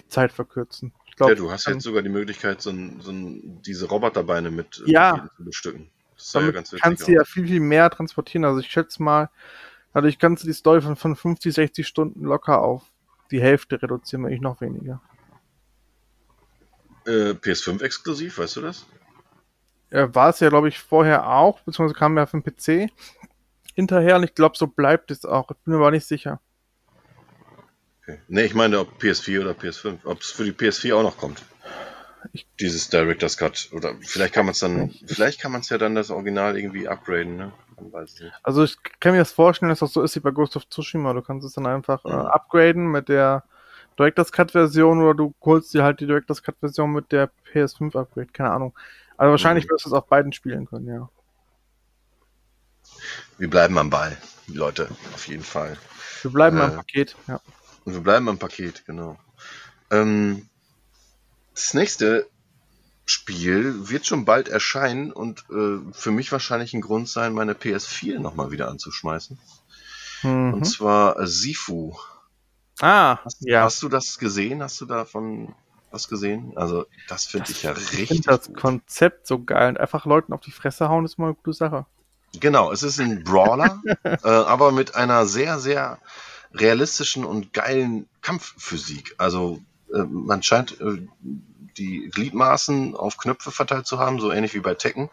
die 0.00 0.08
Zeit 0.08 0.32
verkürzen. 0.32 0.92
Glaub, 1.16 1.28
ja, 1.28 1.34
du 1.34 1.50
hast 1.50 1.68
jetzt 1.68 1.82
sogar 1.84 2.02
die 2.02 2.08
Möglichkeit, 2.08 2.60
so, 2.60 2.70
ein, 2.70 3.00
so 3.00 3.12
ein, 3.12 3.62
diese 3.62 3.86
Roboterbeine 3.86 4.50
mit 4.50 4.82
äh, 4.86 4.90
ja, 4.90 5.28
zu 5.36 5.44
bestücken. 5.44 5.90
Das 6.16 6.32
damit 6.32 6.54
ja 6.54 6.78
kannst 6.80 7.06
du 7.06 7.12
ja 7.12 7.24
viel, 7.24 7.46
viel 7.46 7.60
mehr 7.60 7.90
transportieren. 7.90 8.44
Also 8.44 8.60
ich 8.60 8.68
schätze 8.68 9.02
mal, 9.02 9.30
dadurch 9.92 10.18
kannst 10.18 10.42
du 10.42 10.46
die 10.46 10.54
Story 10.54 10.80
von, 10.80 10.96
von 10.96 11.14
50, 11.14 11.54
60 11.54 11.86
Stunden 11.86 12.24
locker 12.24 12.62
auf 12.62 12.82
die 13.30 13.40
Hälfte 13.40 13.80
reduzieren, 13.80 14.24
wenn 14.24 14.32
nicht 14.32 14.42
noch 14.42 14.60
weniger. 14.60 15.00
Äh, 17.06 17.32
PS5 17.32 17.82
exklusiv, 17.82 18.38
weißt 18.38 18.56
du 18.56 18.60
das? 18.62 18.86
Ja, 19.90 20.14
war 20.14 20.30
es 20.30 20.40
ja, 20.40 20.48
glaube 20.48 20.68
ich, 20.68 20.78
vorher 20.78 21.28
auch, 21.28 21.60
beziehungsweise 21.60 21.98
kam 21.98 22.16
ja 22.16 22.24
auf 22.24 22.32
den 22.32 22.42
PC 22.42 22.90
hinterher 23.74 24.16
und 24.16 24.24
ich 24.24 24.34
glaube, 24.34 24.56
so 24.56 24.66
bleibt 24.66 25.10
es 25.10 25.24
auch. 25.24 25.50
Ich 25.50 25.56
bin 25.58 25.74
mir 25.74 25.80
aber 25.80 25.90
nicht 25.90 26.06
sicher. 26.06 26.40
Okay. 28.02 28.18
Ne, 28.28 28.44
ich 28.44 28.54
meine, 28.54 28.80
ob 28.80 29.00
PS4 29.00 29.40
oder 29.40 29.52
PS5, 29.52 29.98
ob 30.04 30.20
es 30.20 30.30
für 30.30 30.44
die 30.44 30.52
PS4 30.52 30.94
auch 30.94 31.02
noch 31.02 31.16
kommt. 31.16 31.42
Ich, 32.32 32.46
Dieses 32.60 32.88
Director's 32.88 33.36
Cut. 33.36 33.68
Oder 33.72 33.94
vielleicht 34.00 34.34
kann 34.34 34.46
man 34.46 34.52
es 34.52 34.60
dann, 34.60 34.88
ich, 34.88 35.04
vielleicht 35.06 35.40
kann 35.40 35.52
man 35.52 35.60
es 35.60 35.68
ja 35.68 35.78
dann 35.78 35.94
das 35.94 36.10
Original 36.10 36.56
irgendwie 36.56 36.88
upgraden, 36.88 37.36
ne? 37.36 37.52
Also 38.42 38.64
ich 38.64 38.76
kann 39.00 39.12
mir 39.12 39.18
das 39.18 39.32
vorstellen, 39.32 39.68
dass 39.68 39.80
das 39.80 39.92
so 39.92 40.02
ist 40.02 40.14
wie 40.16 40.20
bei 40.20 40.30
Ghost 40.30 40.56
of 40.56 40.68
Tsushima. 40.68 41.12
Du 41.12 41.22
kannst 41.22 41.46
es 41.46 41.54
dann 41.54 41.66
einfach 41.66 42.04
äh, 42.04 42.08
mhm. 42.08 42.26
upgraden 42.26 42.90
mit 42.90 43.08
der 43.08 43.44
Director's 43.98 44.32
Cut 44.32 44.52
Version 44.52 45.02
oder 45.02 45.14
du 45.14 45.34
holst 45.42 45.72
dir 45.74 45.84
halt 45.84 46.00
die 46.00 46.06
Director's 46.06 46.42
Cut 46.42 46.56
Version 46.60 46.92
mit 46.92 47.12
der 47.12 47.30
PS5 47.52 47.98
Upgrade, 47.98 48.28
keine 48.32 48.50
Ahnung. 48.50 48.74
Also 49.16 49.30
wahrscheinlich 49.30 49.66
mhm. 49.66 49.70
wirst 49.70 49.84
du 49.84 49.90
es 49.90 49.94
auf 49.94 50.06
beiden 50.06 50.32
spielen 50.32 50.66
können, 50.66 50.88
ja. 50.88 51.08
Wir 53.38 53.50
bleiben 53.50 53.76
am 53.78 53.90
Ball, 53.90 54.16
Leute, 54.46 54.88
auf 55.14 55.26
jeden 55.28 55.42
Fall. 55.42 55.76
Wir 56.22 56.30
bleiben 56.30 56.58
äh, 56.58 56.62
am 56.62 56.74
Paket, 56.76 57.16
ja. 57.28 57.40
Wir 57.84 58.00
bleiben 58.00 58.28
am 58.28 58.38
Paket, 58.38 58.84
genau. 58.86 59.18
Ähm, 59.90 60.48
das 61.54 61.74
nächste 61.74 62.28
Spiel 63.06 63.90
wird 63.90 64.06
schon 64.06 64.24
bald 64.24 64.48
erscheinen 64.48 65.12
und 65.12 65.44
äh, 65.50 65.92
für 65.92 66.10
mich 66.10 66.32
wahrscheinlich 66.32 66.72
ein 66.72 66.80
Grund 66.80 67.08
sein, 67.08 67.34
meine 67.34 67.52
PS4 67.52 68.18
nochmal 68.18 68.50
wieder 68.50 68.68
anzuschmeißen. 68.68 69.38
Mhm. 70.22 70.54
Und 70.54 70.64
zwar 70.64 71.26
Sifu. 71.26 71.94
Ah, 72.84 73.18
hast, 73.24 73.38
ja. 73.40 73.62
Hast 73.62 73.82
du 73.82 73.88
das 73.88 74.18
gesehen? 74.18 74.62
Hast 74.62 74.78
du 74.78 74.84
davon 74.84 75.54
was 75.90 76.06
gesehen? 76.06 76.52
Also, 76.54 76.84
das 77.08 77.24
finde 77.24 77.50
ich 77.50 77.62
ja 77.62 77.72
richtig. 77.72 78.00
Ich 78.00 78.08
finde 78.08 78.28
das 78.28 78.48
gut. 78.48 78.58
Konzept 78.58 79.26
so 79.26 79.42
geil 79.42 79.70
und 79.70 79.80
einfach 79.80 80.04
Leuten 80.04 80.34
auf 80.34 80.42
die 80.42 80.50
Fresse 80.50 80.90
hauen 80.90 81.06
ist 81.06 81.18
mal 81.18 81.28
eine 81.28 81.34
gute 81.34 81.54
Sache. 81.54 81.86
Genau, 82.38 82.72
es 82.72 82.82
ist 82.82 83.00
ein 83.00 83.24
Brawler, 83.24 83.80
äh, 84.02 84.18
aber 84.28 84.70
mit 84.70 84.96
einer 84.96 85.24
sehr, 85.24 85.58
sehr 85.58 85.98
realistischen 86.52 87.24
und 87.24 87.54
geilen 87.54 88.06
Kampfphysik. 88.20 89.14
Also, 89.16 89.62
äh, 89.94 90.02
man 90.02 90.42
scheint 90.42 90.78
äh, 90.78 91.08
die 91.78 92.10
Gliedmaßen 92.12 92.94
auf 92.96 93.16
Knöpfe 93.16 93.50
verteilt 93.50 93.86
zu 93.86 93.98
haben, 93.98 94.20
so 94.20 94.30
ähnlich 94.30 94.52
wie 94.52 94.60
bei 94.60 94.74
Tekken, 94.74 95.08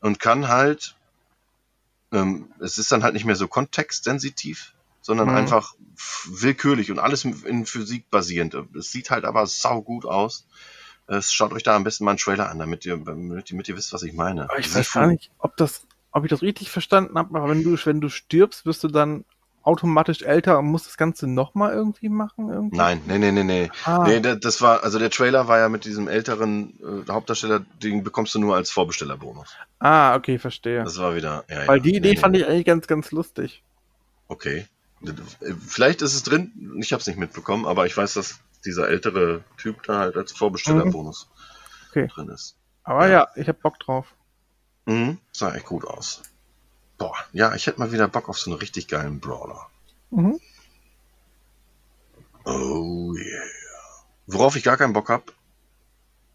und 0.00 0.20
kann 0.20 0.48
halt, 0.48 0.94
ähm, 2.12 2.52
es 2.60 2.76
ist 2.76 2.92
dann 2.92 3.02
halt 3.02 3.14
nicht 3.14 3.24
mehr 3.24 3.36
so 3.36 3.48
kontextsensitiv, 3.48 4.74
sondern 5.08 5.30
mhm. 5.30 5.36
einfach 5.36 5.74
willkürlich 6.26 6.90
und 6.90 6.98
alles 6.98 7.24
in 7.24 7.64
Physik 7.64 8.10
basierend. 8.10 8.54
Es 8.78 8.92
sieht 8.92 9.10
halt 9.10 9.24
aber 9.24 9.46
sau 9.46 9.80
gut 9.80 10.04
aus. 10.04 10.46
Es 11.06 11.32
schaut 11.32 11.54
euch 11.54 11.62
da 11.62 11.74
am 11.74 11.82
besten 11.82 12.04
mal 12.04 12.10
einen 12.10 12.18
Trailer 12.18 12.50
an, 12.50 12.58
damit 12.58 12.84
ihr, 12.84 12.98
damit 12.98 13.68
ihr, 13.68 13.76
wisst, 13.76 13.94
was 13.94 14.02
ich 14.02 14.12
meine. 14.12 14.50
Aber 14.50 14.58
ich 14.58 14.72
weiß 14.72 14.92
gar 14.92 15.06
nicht, 15.06 15.30
ob 15.38 15.56
das, 15.56 15.86
ob 16.12 16.24
ich 16.24 16.30
das 16.30 16.42
richtig 16.42 16.70
verstanden 16.70 17.16
habe, 17.16 17.38
aber 17.38 17.48
wenn 17.48 17.64
du, 17.64 17.78
wenn 17.86 18.02
du 18.02 18.10
stirbst, 18.10 18.66
wirst 18.66 18.84
du 18.84 18.88
dann 18.88 19.24
automatisch 19.62 20.20
älter 20.20 20.58
und 20.58 20.66
muss 20.66 20.84
das 20.84 20.98
Ganze 20.98 21.26
nochmal 21.26 21.72
irgendwie 21.72 22.10
machen? 22.10 22.50
Irgendwie? 22.50 22.76
Nein, 22.76 23.00
nee, 23.06 23.16
nee, 23.16 23.32
nee, 23.32 23.44
nee. 23.44 23.70
Ah. 23.86 24.04
nee. 24.06 24.20
Das 24.20 24.60
war, 24.60 24.84
also 24.84 24.98
der 24.98 25.08
Trailer 25.08 25.48
war 25.48 25.58
ja 25.58 25.70
mit 25.70 25.86
diesem 25.86 26.06
älteren 26.06 27.04
äh, 27.08 27.10
Hauptdarsteller, 27.10 27.64
den 27.82 28.04
bekommst 28.04 28.34
du 28.34 28.40
nur 28.40 28.56
als 28.56 28.70
Vorbestellerbonus. 28.70 29.56
Ah, 29.78 30.16
okay, 30.16 30.38
verstehe. 30.38 30.84
Das 30.84 30.98
war 30.98 31.16
wieder, 31.16 31.44
ja, 31.48 31.66
Weil 31.66 31.78
ja, 31.78 31.82
die 31.82 31.96
Idee 31.96 32.10
nee, 32.10 32.16
fand 32.18 32.34
nee. 32.34 32.40
ich 32.40 32.46
eigentlich 32.46 32.66
ganz, 32.66 32.86
ganz 32.86 33.10
lustig. 33.10 33.62
Okay. 34.28 34.66
Vielleicht 35.66 36.02
ist 36.02 36.14
es 36.14 36.22
drin, 36.22 36.76
ich 36.80 36.92
habe 36.92 37.00
es 37.00 37.06
nicht 37.06 37.18
mitbekommen, 37.18 37.66
aber 37.66 37.86
ich 37.86 37.96
weiß, 37.96 38.14
dass 38.14 38.40
dieser 38.64 38.88
ältere 38.88 39.44
Typ 39.56 39.82
da 39.84 39.98
halt 39.98 40.16
als 40.16 40.32
Vorbestellerbonus 40.32 41.28
mhm. 41.28 41.88
okay. 41.90 42.06
drin 42.08 42.28
ist. 42.28 42.56
Aber 42.82 43.06
ja, 43.06 43.12
ja 43.12 43.28
ich 43.36 43.48
habe 43.48 43.58
Bock 43.60 43.78
drauf. 43.78 44.06
Mhm, 44.86 45.18
sah 45.32 45.54
echt 45.54 45.66
gut 45.66 45.84
aus. 45.84 46.22
Boah, 46.96 47.14
ja, 47.32 47.54
ich 47.54 47.66
hätte 47.66 47.78
mal 47.78 47.92
wieder 47.92 48.08
Bock 48.08 48.28
auf 48.28 48.38
so 48.38 48.50
einen 48.50 48.58
richtig 48.58 48.88
geilen 48.88 49.20
Brawler. 49.20 49.68
Mhm. 50.10 50.40
Oh 52.44 53.14
yeah. 53.14 53.44
Worauf 54.26 54.56
ich 54.56 54.64
gar 54.64 54.76
keinen 54.76 54.94
Bock 54.94 55.10
habe, 55.10 55.24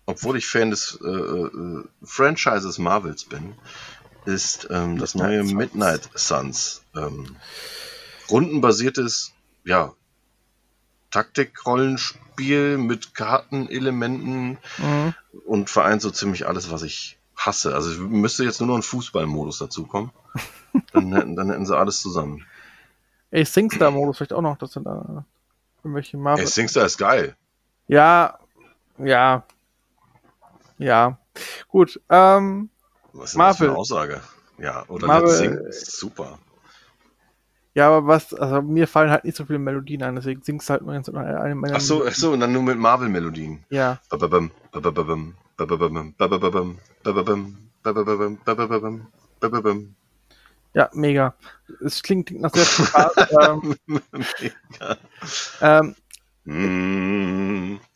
obwohl 0.05 0.38
ich 0.38 0.47
Fan 0.47 0.70
des 0.70 0.99
äh, 1.03 1.07
äh, 1.07 1.84
Franchises 2.03 2.78
Marvels 2.78 3.26
bin, 3.26 3.55
ist 4.26 4.68
ähm, 4.70 4.97
das 4.97 5.16
neue 5.16 5.43
Midnight 5.43 6.09
Suns. 6.16 6.84
Ähm, 6.95 7.36
rundenbasiertes, 8.30 9.34
ja, 9.63 9.93
Taktikrollenspiel 11.11 12.78
mit 12.78 13.13
Kartenelementen 13.13 14.57
mhm. 14.78 15.13
und 15.45 15.69
vereint 15.69 16.01
so 16.01 16.09
ziemlich 16.09 16.47
alles, 16.47 16.71
was 16.71 16.82
ich 16.82 17.19
hasse. 17.36 17.76
Also 17.76 18.01
müsste 18.01 18.43
jetzt 18.43 18.59
nur 18.59 18.67
noch 18.67 18.76
ein 18.76 18.84
Fußballmodus 18.84 19.59
dazukommen. 19.59 20.11
dann, 20.93 21.13
hätten, 21.13 21.36
dann 21.36 21.49
hätten 21.51 21.65
sie 21.65 21.78
alles 21.78 22.01
zusammen. 22.01 22.45
Ey, 23.32 23.45
Singstar-Modus 23.45 24.17
vielleicht 24.17 24.34
auch 24.34 24.41
noch, 24.41 24.57
das 24.57 24.74
sind 24.74 24.86
da 24.86 25.26
irgendwelche 25.84 26.17
Marvel. 26.17 26.43
Ey, 26.43 26.47
Singstar 26.47 26.86
ist 26.86 26.97
geil. 26.97 27.36
Ja, 27.88 28.39
ja, 28.97 29.43
ja. 30.78 31.17
Gut, 31.67 31.99
ähm, 32.09 32.69
Was 33.11 33.32
ist 33.32 33.36
Marvel. 33.36 33.49
das 33.49 33.57
für 33.57 33.65
eine 33.65 33.78
Aussage? 33.78 34.21
Ja, 34.57 34.86
oder 34.88 35.07
Marvel, 35.07 35.30
Sing, 35.30 35.59
super. 35.71 36.39
Ja, 37.76 37.88
aber 37.88 38.05
was, 38.05 38.34
also 38.34 38.61
mir 38.61 38.88
fallen 38.88 39.09
halt 39.09 39.26
nicht 39.26 39.36
so 39.36 39.45
viele 39.45 39.57
Melodien 39.57 40.03
ein, 40.03 40.15
deswegen 40.15 40.43
singst 40.43 40.69
du 40.69 40.74
halt 40.74 40.84
nur 40.84 40.93
eine 40.93 41.55
meiner 41.55 41.78
Ach 41.78 41.82
so, 41.82 42.05
ach 42.05 42.13
so, 42.13 42.32
und 42.32 42.39
dann 42.39 42.53
nur 42.53 42.61
mit 42.61 42.78
Marvel-Melodien. 42.78 43.63
Ja. 43.69 43.99
Ja, 50.76 50.89
mega. 50.93 51.36
Es 51.84 52.01
klingt, 52.01 52.28
klingt 52.28 52.41
nach 52.41 52.53
sehr 52.53 52.65
viel 52.65 52.86
Spaß. 52.86 53.13
ähm, 53.41 53.76
mega. 53.88 54.97
Ähm, 55.61 55.95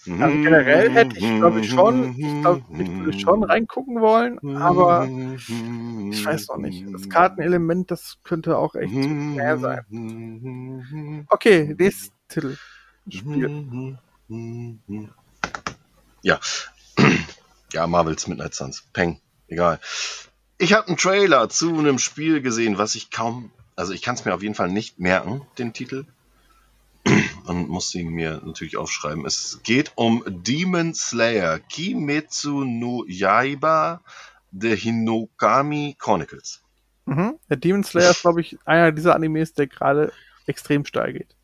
also 0.05 0.41
generell 0.41 0.91
hätte 0.91 1.17
ich, 1.17 1.35
glaube 1.37 1.61
ich, 1.61 1.69
schon, 1.69 2.15
ich 2.17 2.41
glaube, 2.41 2.63
ich 2.77 2.89
würde 2.89 3.19
schon 3.19 3.43
reingucken 3.43 3.99
wollen, 4.01 4.39
aber 4.57 5.07
ich 5.07 6.25
weiß 6.25 6.47
noch 6.49 6.57
nicht. 6.57 6.85
Das 6.93 7.09
Kartenelement, 7.09 7.91
das 7.91 8.17
könnte 8.23 8.57
auch 8.57 8.75
echt 8.75 8.93
mehr 8.93 9.57
sein. 9.57 11.25
Okay, 11.29 11.75
nächstes 11.77 12.11
Titel. 12.27 12.57
Spiel. 13.09 13.97
Ja. 16.21 16.39
Ja, 17.73 17.85
Marvels 17.85 18.27
Midnight 18.27 18.55
Suns. 18.55 18.85
Peng. 18.93 19.19
Egal. 19.49 19.81
Ich 20.57 20.71
habe 20.71 20.87
einen 20.87 20.95
Trailer 20.95 21.49
zu 21.49 21.77
einem 21.77 21.99
Spiel 21.99 22.41
gesehen, 22.41 22.77
was 22.77 22.95
ich 22.95 23.11
kaum, 23.11 23.51
also 23.75 23.91
ich 23.91 24.01
kann 24.01 24.15
es 24.15 24.23
mir 24.23 24.33
auf 24.33 24.41
jeden 24.41 24.55
Fall 24.55 24.69
nicht 24.69 24.99
merken, 24.99 25.41
den 25.57 25.73
Titel 25.73 26.05
und 27.47 27.69
musste 27.69 27.99
ihn 27.99 28.09
mir 28.09 28.41
natürlich 28.43 28.77
aufschreiben. 28.77 29.25
Es 29.25 29.59
geht 29.63 29.91
um 29.95 30.23
Demon 30.27 30.93
Slayer 30.93 31.59
Kimetsu 31.59 32.63
no 32.63 33.05
Yaiba 33.07 34.01
The 34.51 34.75
Hinokami 34.75 35.95
Chronicles. 35.99 36.61
Mhm. 37.05 37.35
Der 37.49 37.57
Demon 37.57 37.83
Slayer 37.83 38.11
ist, 38.11 38.21
glaube 38.21 38.41
ich, 38.41 38.57
einer 38.65 38.91
dieser 38.91 39.15
Animes, 39.15 39.53
der 39.53 39.67
gerade 39.67 40.11
extrem 40.45 40.85
steil 40.85 41.13
geht. 41.13 41.35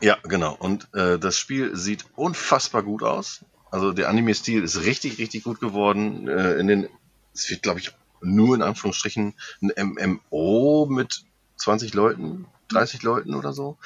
Ja, 0.00 0.18
genau. 0.22 0.54
Und 0.54 0.92
äh, 0.94 1.18
das 1.18 1.38
Spiel 1.38 1.76
sieht 1.76 2.04
unfassbar 2.16 2.82
gut 2.82 3.02
aus. 3.02 3.44
Also 3.70 3.92
der 3.92 4.08
Anime-Stil 4.08 4.62
ist 4.62 4.84
richtig, 4.84 5.18
richtig 5.18 5.44
gut 5.44 5.60
geworden. 5.60 6.28
Äh, 6.28 6.54
in 6.54 6.66
den, 6.66 6.88
es 7.32 7.50
wird, 7.50 7.62
glaube 7.62 7.80
ich, 7.80 7.92
nur 8.20 8.54
in 8.54 8.62
Anführungsstrichen 8.62 9.34
ein 9.60 10.18
MMO 10.30 10.86
mit 10.90 11.24
20 11.56 11.94
Leuten 11.94 12.46
30 12.74 13.02
Leuten 13.02 13.34
oder 13.34 13.52
so. 13.52 13.78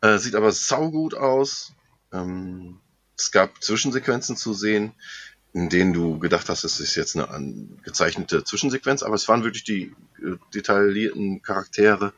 Äh, 0.00 0.18
sieht 0.18 0.34
aber 0.34 0.52
saugut 0.52 1.14
aus. 1.14 1.72
Ähm, 2.12 2.80
es 3.16 3.30
gab 3.30 3.62
Zwischensequenzen 3.62 4.36
zu 4.36 4.52
sehen, 4.54 4.92
in 5.52 5.68
denen 5.68 5.92
du 5.92 6.18
gedacht 6.18 6.48
hast, 6.48 6.64
es 6.64 6.80
ist 6.80 6.94
jetzt 6.94 7.16
eine 7.16 7.68
gezeichnete 7.82 8.42
Zwischensequenz, 8.42 9.02
aber 9.02 9.14
es 9.14 9.28
waren 9.28 9.44
wirklich 9.44 9.64
die 9.64 9.94
äh, 10.22 10.36
detaillierten 10.54 11.42
Charaktere 11.42 12.12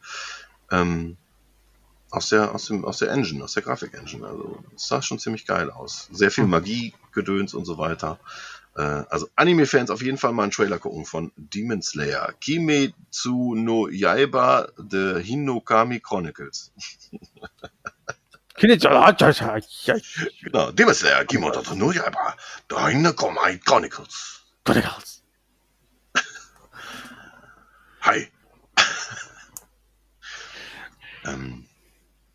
ähm, 0.71 1.17
aus 2.11 2.29
der, 2.29 2.55
aus, 2.55 2.67
dem, 2.67 2.85
aus 2.85 2.99
der 2.99 3.11
Engine, 3.11 3.43
aus 3.43 3.55
der 3.55 3.65
Grafik-Engine. 3.65 4.27
Also 4.27 4.63
es 4.77 4.87
sah 4.87 5.03
schon 5.03 5.19
ziemlich 5.19 5.47
geil 5.47 5.71
aus. 5.71 6.09
Sehr 6.13 6.31
viel 6.31 6.45
hm. 6.45 6.51
Magie, 6.51 6.95
Gedöns 7.13 7.55
und 7.55 7.65
so 7.65 7.77
weiter. 7.77 8.21
Äh, 8.77 8.83
also 8.83 9.29
Anime-Fans 9.37 9.91
auf 9.91 10.03
jeden 10.03 10.19
Fall 10.19 10.33
mal 10.33 10.45
einen 10.45 10.53
Trailer 10.53 10.79
gucken 10.79 11.05
von 11.05 11.33
Demon 11.37 11.83
Slayer. 11.83 12.33
Kimetsu 12.41 13.55
no 13.55 13.89
Yaiba 13.89 14.69
The 14.77 15.23
Hinokami 15.23 16.01
Chronicles. 16.01 16.73
genau, 20.43 20.73
Demon 20.73 20.95
Slayer 20.95 21.25
Kimetsu 21.25 21.75
no 21.77 21.93
Yaiba 21.93 22.37
The 22.69 22.77
Hinokami 22.77 23.59
Chronicles. 23.59 24.43
Chronicles. 24.65 25.23
Hi. 28.03 28.29
ähm, 31.25 31.67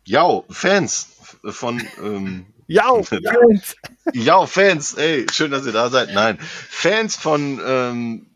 ja, 0.04 0.42
Fans 0.50 1.08
von 1.44 1.80
ähm, 2.02 2.46
ja, 2.70 3.02
Fans. 3.02 3.76
ja, 4.12 4.46
Fans, 4.46 4.94
ey, 4.94 5.26
schön, 5.32 5.50
dass 5.50 5.66
ihr 5.66 5.72
da 5.72 5.90
seid. 5.90 6.12
Nein, 6.14 6.38
Fans 6.40 7.16
von, 7.16 7.60
ähm, 7.64 8.26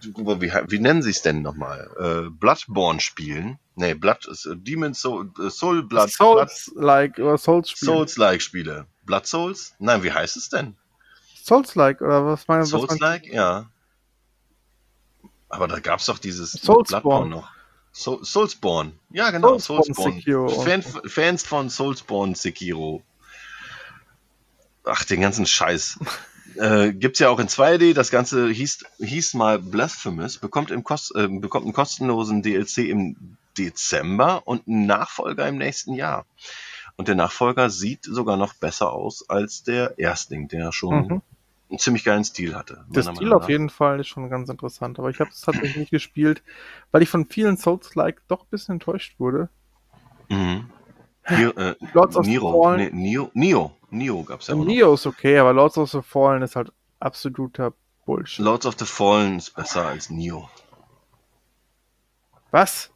wie, 0.00 0.52
wie 0.52 0.78
nennen 0.78 1.02
sie 1.02 1.10
es 1.10 1.22
denn 1.22 1.42
nochmal? 1.42 1.90
Äh, 1.98 2.30
Bloodborne 2.30 3.00
spielen. 3.00 3.58
Nee, 3.74 3.94
Blood, 3.94 4.28
äh, 4.28 4.56
Demon 4.56 4.94
Soul, 4.94 5.30
äh, 5.38 5.50
Soul 5.50 5.82
Blood. 5.82 6.10
Souls-like 6.10 7.18
oder 7.18 7.38
Souls-Spiele. 7.38 7.92
Souls-like 7.92 8.42
Spiele. 8.42 8.86
Blood 9.04 9.26
Souls? 9.26 9.74
Nein, 9.78 10.02
wie 10.02 10.12
heißt 10.12 10.36
es 10.36 10.48
denn? 10.48 10.76
Souls-like 11.42 12.00
oder 12.02 12.24
was 12.24 12.46
meinst 12.46 12.72
du? 12.72 12.78
Souls-like, 12.78 13.26
ja. 13.32 13.68
Aber 15.48 15.66
da 15.68 15.80
gab 15.80 15.98
es 15.98 16.06
doch 16.06 16.18
dieses 16.18 16.60
Bloodborne 16.60 17.30
noch. 17.30 17.50
Soul, 17.92 18.24
Soulsborne. 18.24 18.92
Ja, 19.10 19.30
genau, 19.30 19.58
Soulsborne. 19.58 20.22
Soulsborne. 20.22 20.82
Fan, 20.82 21.10
Fans 21.10 21.42
von 21.44 21.68
Soulsborne 21.68 22.34
Sekiro. 22.34 23.02
Ach, 24.84 25.04
den 25.04 25.20
ganzen 25.20 25.46
Scheiß. 25.46 25.98
äh, 26.56 26.92
gibt's 26.92 27.18
ja 27.18 27.28
auch 27.28 27.38
in 27.38 27.48
2D. 27.48 27.92
Das 27.92 28.10
Ganze 28.10 28.48
hieß, 28.48 28.84
hieß 28.98 29.34
mal 29.34 29.58
Blasphemous. 29.58 30.38
Bekommt, 30.38 30.70
im 30.70 30.84
Kost, 30.84 31.14
äh, 31.14 31.28
bekommt 31.28 31.66
einen 31.66 31.74
kostenlosen 31.74 32.42
DLC 32.42 32.78
im 32.78 33.36
Dezember 33.58 34.46
und 34.46 34.66
einen 34.66 34.86
Nachfolger 34.86 35.46
im 35.46 35.58
nächsten 35.58 35.94
Jahr. 35.94 36.24
Und 36.96 37.08
der 37.08 37.14
Nachfolger 37.14 37.68
sieht 37.68 38.04
sogar 38.04 38.36
noch 38.36 38.54
besser 38.54 38.92
aus 38.92 39.28
als 39.28 39.64
der 39.64 39.98
Erstling, 39.98 40.48
der 40.48 40.72
schon 40.72 41.06
mhm 41.06 41.22
einen 41.72 41.78
ziemlich 41.78 42.04
geilen 42.04 42.24
Stil 42.24 42.54
hatte. 42.54 42.84
Der 42.88 43.02
Stil 43.02 43.32
auf 43.32 43.48
jeden 43.48 43.70
Fall 43.70 44.00
ist 44.00 44.08
schon 44.08 44.28
ganz 44.28 44.48
interessant, 44.48 44.98
aber 44.98 45.10
ich 45.10 45.18
habe 45.20 45.30
es 45.30 45.40
tatsächlich 45.40 45.76
nicht 45.76 45.90
gespielt, 45.90 46.42
weil 46.92 47.02
ich 47.02 47.08
von 47.08 47.26
vielen 47.26 47.56
Souls-like 47.56 48.22
doch 48.28 48.42
ein 48.42 48.48
bisschen 48.50 48.74
enttäuscht 48.74 49.18
wurde. 49.18 49.48
Mhm. 50.28 50.70
Neo, 51.28 51.50
äh, 51.50 51.74
Lords 51.94 52.16
of 52.16 52.26
the 52.26 52.38
Fallen. 52.38 52.78
Nee, 52.78 52.90
Neo, 52.92 53.30
Neo, 53.34 53.76
Neo 53.90 54.22
gab's 54.24 54.48
ja 54.48 54.54
auch 54.54 54.64
Neo 54.64 54.94
ist 54.94 55.06
okay, 55.06 55.38
aber 55.38 55.52
Lords 55.52 55.78
of 55.78 55.90
the 55.90 56.02
Fallen 56.02 56.42
ist 56.42 56.56
halt 56.56 56.72
absoluter 57.00 57.72
Bullshit. 58.04 58.44
Lords 58.44 58.66
of 58.66 58.76
the 58.78 58.84
Fallen 58.84 59.38
ist 59.38 59.54
besser 59.54 59.86
als 59.86 60.10
Neo. 60.10 60.50
Was? 62.50 62.90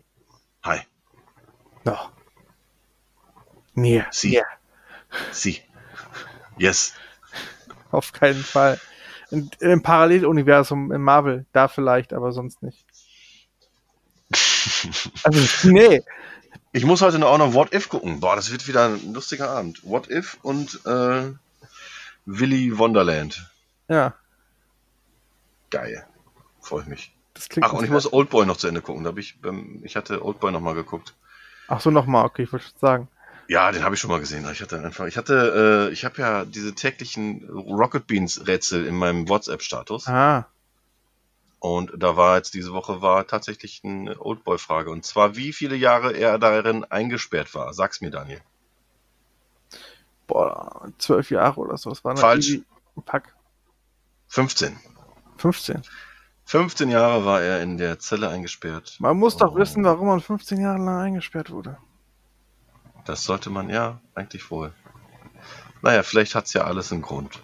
Hi. 0.64 0.80
No. 1.84 1.96
Nee. 3.74 4.04
Sie. 4.10 4.34
Yeah. 4.34 4.44
Sie. 5.30 5.62
Yes. 6.58 6.94
Auf 7.90 8.12
keinen 8.12 8.42
Fall. 8.42 8.80
Im 9.30 9.82
Paralleluniversum, 9.82 10.92
im 10.92 11.02
Marvel, 11.02 11.46
da 11.52 11.66
vielleicht, 11.68 12.12
aber 12.12 12.32
sonst 12.32 12.62
nicht. 12.62 12.84
Also, 15.22 15.70
nee. 15.70 16.02
Ich 16.72 16.84
muss 16.84 17.00
heute 17.00 17.24
auch 17.24 17.38
noch 17.38 17.54
What 17.54 17.72
If 17.72 17.88
gucken. 17.88 18.20
Boah, 18.20 18.36
das 18.36 18.50
wird 18.50 18.66
wieder 18.68 18.86
ein 18.88 19.12
lustiger 19.12 19.48
Abend. 19.50 19.82
What 19.84 20.10
If 20.10 20.38
und 20.42 20.80
äh, 20.84 21.32
Willy 22.26 22.76
Wonderland. 22.76 23.48
Ja. 23.88 24.14
Geil. 25.70 26.04
Freue 26.60 26.82
ich 26.82 26.88
mich. 26.88 27.12
Ach, 27.60 27.72
und 27.72 27.84
ich 27.84 27.90
muss 27.90 28.12
Oldboy 28.12 28.46
noch 28.46 28.56
zu 28.56 28.66
Ende 28.66 28.82
gucken. 28.82 29.04
Da 29.04 29.10
hab 29.10 29.18
ich, 29.18 29.38
ich 29.82 29.96
hatte 29.96 30.24
Oldboy 30.24 30.52
noch 30.52 30.60
mal 30.60 30.74
geguckt. 30.74 31.14
Ach 31.68 31.80
so, 31.80 31.90
noch 31.90 32.06
mal. 32.06 32.24
Okay, 32.24 32.42
ich 32.42 32.52
wollte 32.52 32.66
sagen. 32.80 33.08
Ja, 33.48 33.70
den 33.70 33.84
habe 33.84 33.94
ich 33.94 34.00
schon 34.00 34.10
mal 34.10 34.20
gesehen. 34.20 34.48
Ich 34.50 34.60
hatte 34.60 34.80
einfach, 34.82 35.06
ich 35.06 35.16
hatte, 35.16 35.88
äh, 35.88 35.92
ich 35.92 36.04
habe 36.04 36.20
ja 36.20 36.44
diese 36.44 36.74
täglichen 36.74 37.48
Rocket 37.48 38.06
Beans 38.06 38.46
Rätsel 38.46 38.86
in 38.86 38.96
meinem 38.96 39.28
WhatsApp-Status. 39.28 40.08
Ah. 40.08 40.46
Und 41.60 41.92
da 41.96 42.16
war 42.16 42.36
jetzt 42.36 42.54
diese 42.54 42.72
Woche 42.72 43.02
war 43.02 43.26
tatsächlich 43.26 43.82
eine 43.84 44.20
Oldboy-Frage. 44.20 44.90
Und 44.90 45.04
zwar, 45.04 45.36
wie 45.36 45.52
viele 45.52 45.76
Jahre 45.76 46.12
er 46.12 46.38
darin 46.38 46.84
eingesperrt 46.84 47.54
war. 47.54 47.72
Sag's 47.72 48.00
mir, 48.00 48.10
Daniel. 48.10 48.40
Boah, 50.26 50.88
zwölf 50.98 51.30
Jahre 51.30 51.60
oder 51.60 51.76
so. 51.76 51.90
Das 51.90 52.04
war 52.04 52.16
Falsch. 52.16 52.60
Pack. 53.04 53.34
15. 54.28 54.76
15. 55.38 55.82
15 56.44 56.90
Jahre 56.90 57.24
war 57.24 57.42
er 57.42 57.62
in 57.62 57.78
der 57.78 57.98
Zelle 57.98 58.28
eingesperrt. 58.28 58.96
Man 58.98 59.16
muss 59.16 59.36
doch 59.36 59.52
oh. 59.52 59.56
wissen, 59.56 59.84
warum 59.84 60.08
man 60.08 60.20
15 60.20 60.60
Jahre 60.60 60.78
lang 60.78 61.00
eingesperrt 61.00 61.50
wurde. 61.50 61.78
Das 63.06 63.24
sollte 63.24 63.50
man 63.50 63.70
ja 63.70 64.00
eigentlich 64.14 64.50
wohl. 64.50 64.72
Naja, 65.82 66.02
vielleicht 66.02 66.34
hat 66.34 66.46
es 66.46 66.52
ja 66.52 66.64
alles 66.64 66.92
einen 66.92 67.02
Grund. 67.02 67.40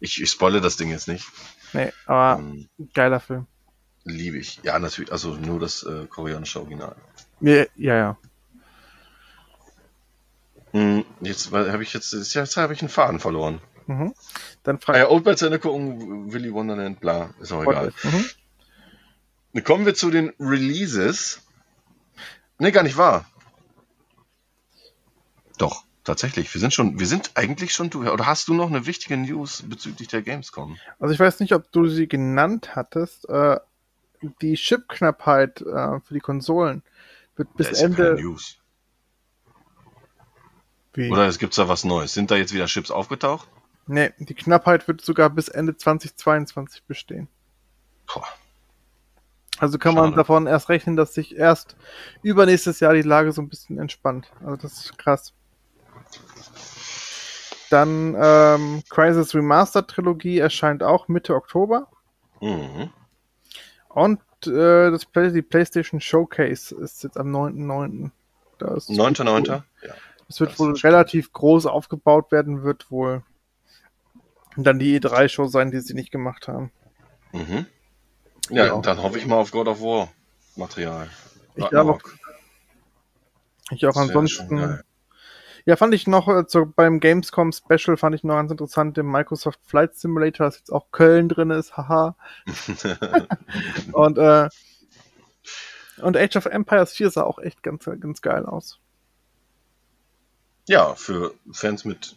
Ich, 0.00 0.20
ich 0.20 0.30
spoile 0.30 0.60
das 0.60 0.76
Ding 0.76 0.90
jetzt 0.90 1.08
nicht. 1.08 1.26
Nee, 1.72 1.92
aber 2.06 2.40
ähm, 2.40 2.68
geiler 2.94 3.20
Film. 3.20 3.46
Liebe 4.04 4.38
ich. 4.38 4.60
Ja, 4.62 4.78
natürlich. 4.78 5.12
Also 5.12 5.34
nur 5.34 5.60
das 5.60 5.82
äh, 5.82 6.06
koreanische 6.06 6.60
Original. 6.60 6.96
Ja, 7.40 7.64
ja. 7.76 7.94
ja. 7.96 8.18
Hm, 10.72 11.04
jetzt 11.20 11.52
habe 11.52 11.82
ich 11.82 11.92
jetzt, 11.94 12.12
jetzt 12.12 12.56
habe 12.56 12.72
ich 12.74 12.80
einen 12.80 12.88
Faden 12.88 13.20
verloren. 13.20 13.60
Mhm. 13.86 14.14
Dann 14.64 14.80
frage 14.80 14.98
ah, 14.98 15.02
ja, 15.02 15.08
Old 15.08 15.24
Bad 15.24 15.40
Ende 15.40 15.58
gucken, 15.58 16.30
Willy 16.30 16.52
Wonderland, 16.52 17.00
bla, 17.00 17.30
ist 17.40 17.52
auch 17.52 17.62
egal. 17.62 17.92
Mhm. 18.02 18.24
Dann 19.54 19.64
kommen 19.64 19.86
wir 19.86 19.94
zu 19.94 20.10
den 20.10 20.32
Releases. 20.38 21.40
Ne, 22.58 22.70
gar 22.70 22.82
nicht 22.82 22.98
wahr. 22.98 23.24
Doch, 25.58 25.84
tatsächlich. 26.04 26.52
Wir 26.54 26.60
sind 26.60 26.72
schon, 26.72 26.98
wir 26.98 27.06
sind 27.06 27.32
eigentlich 27.34 27.72
schon 27.72 27.90
durch. 27.90 28.08
Oder 28.08 28.26
hast 28.26 28.48
du 28.48 28.54
noch 28.54 28.68
eine 28.68 28.86
wichtige 28.86 29.16
News 29.16 29.62
bezüglich 29.66 30.08
der 30.08 30.22
Gamescom? 30.22 30.78
Also 30.98 31.12
ich 31.12 31.20
weiß 31.20 31.40
nicht, 31.40 31.52
ob 31.52 31.70
du 31.72 31.86
sie 31.86 32.08
genannt 32.08 32.74
hattest. 32.74 33.28
Äh, 33.28 33.58
die 34.40 34.54
Chipknappheit 34.54 35.60
äh, 35.60 36.00
für 36.00 36.14
die 36.14 36.20
Konsolen 36.20 36.82
wird 37.36 37.54
bis 37.56 37.68
ist 37.68 37.82
Ende. 37.82 38.16
Ja 38.16 38.22
News. 38.22 38.58
Wie? 40.94 41.10
Oder 41.10 41.26
es 41.26 41.38
gibt 41.38 41.56
da 41.56 41.68
was 41.68 41.84
Neues. 41.84 42.14
Sind 42.14 42.30
da 42.30 42.36
jetzt 42.36 42.52
wieder 42.52 42.66
Chips 42.66 42.90
aufgetaucht? 42.90 43.48
Nee, 43.86 44.12
die 44.18 44.34
Knappheit 44.34 44.86
wird 44.88 45.00
sogar 45.00 45.30
bis 45.30 45.48
Ende 45.48 45.76
2022 45.76 46.84
bestehen. 46.84 47.28
Boah. 48.12 48.26
Also 49.58 49.78
kann 49.78 49.94
Schade. 49.94 50.08
man 50.08 50.16
davon 50.16 50.46
erst 50.46 50.68
rechnen, 50.68 50.96
dass 50.96 51.14
sich 51.14 51.36
erst 51.36 51.76
übernächstes 52.22 52.80
Jahr 52.80 52.94
die 52.94 53.02
Lage 53.02 53.32
so 53.32 53.42
ein 53.42 53.48
bisschen 53.48 53.78
entspannt. 53.78 54.30
Also 54.40 54.56
das 54.56 54.84
ist 54.84 54.98
krass. 54.98 55.32
Dann 57.70 58.16
ähm, 58.18 58.82
Crisis 58.88 59.34
Remastered 59.34 59.88
Trilogie 59.88 60.38
erscheint 60.38 60.82
auch 60.82 61.08
Mitte 61.08 61.34
Oktober. 61.34 61.88
Mhm. 62.40 62.90
Und 63.88 64.20
äh, 64.46 64.90
das 64.90 65.04
Play 65.04 65.32
die 65.32 65.42
PlayStation 65.42 66.00
Showcase 66.00 66.74
ist 66.74 67.02
jetzt 67.02 67.18
am 67.18 67.34
9.9. 67.34 68.10
9.9. 68.60 69.48
Ja. 69.48 69.94
Das 70.28 70.40
wird 70.40 70.52
das 70.52 70.58
wohl 70.58 70.74
relativ 70.74 71.28
cool. 71.28 71.40
groß 71.40 71.66
aufgebaut 71.66 72.32
werden, 72.32 72.62
wird 72.62 72.90
wohl 72.90 73.22
dann 74.56 74.78
die 74.78 74.98
E3-Show 74.98 75.46
sein, 75.46 75.70
die 75.70 75.80
sie 75.80 75.94
nicht 75.94 76.10
gemacht 76.10 76.48
haben. 76.48 76.72
Mhm. 77.32 77.66
Ja, 78.50 78.66
ja, 78.66 78.80
dann 78.80 79.02
hoffe 79.02 79.18
ich 79.18 79.26
mal 79.26 79.36
auf 79.36 79.50
God 79.50 79.68
of 79.68 79.80
War 79.80 80.08
Material. 80.56 81.08
Ich 81.54 81.76
auch. 81.76 82.00
Ich 83.70 83.86
auch 83.86 83.96
ansonsten. 83.96 84.80
Ja, 85.68 85.76
fand 85.76 85.92
ich 85.92 86.06
noch 86.06 86.28
äh, 86.28 86.44
so 86.48 86.64
beim 86.64 86.98
Gamescom 86.98 87.52
Special 87.52 87.98
fand 87.98 88.14
ich 88.14 88.24
noch 88.24 88.36
ganz 88.36 88.50
interessant, 88.50 88.96
den 88.96 89.04
Microsoft 89.04 89.60
Flight 89.66 89.94
Simulator, 89.96 90.46
dass 90.46 90.56
jetzt 90.56 90.72
auch 90.72 90.90
Köln 90.92 91.28
drin 91.28 91.50
ist, 91.50 91.76
haha. 91.76 92.16
und, 93.92 94.16
äh, 94.16 94.48
und 95.98 96.16
Age 96.16 96.36
of 96.36 96.46
Empires 96.46 96.94
4 96.94 97.10
sah 97.10 97.22
auch 97.24 97.38
echt 97.38 97.62
ganz, 97.62 97.84
ganz 97.84 98.22
geil 98.22 98.46
aus. 98.46 98.78
Ja, 100.66 100.94
für 100.94 101.34
Fans 101.52 101.84
mit 101.84 102.16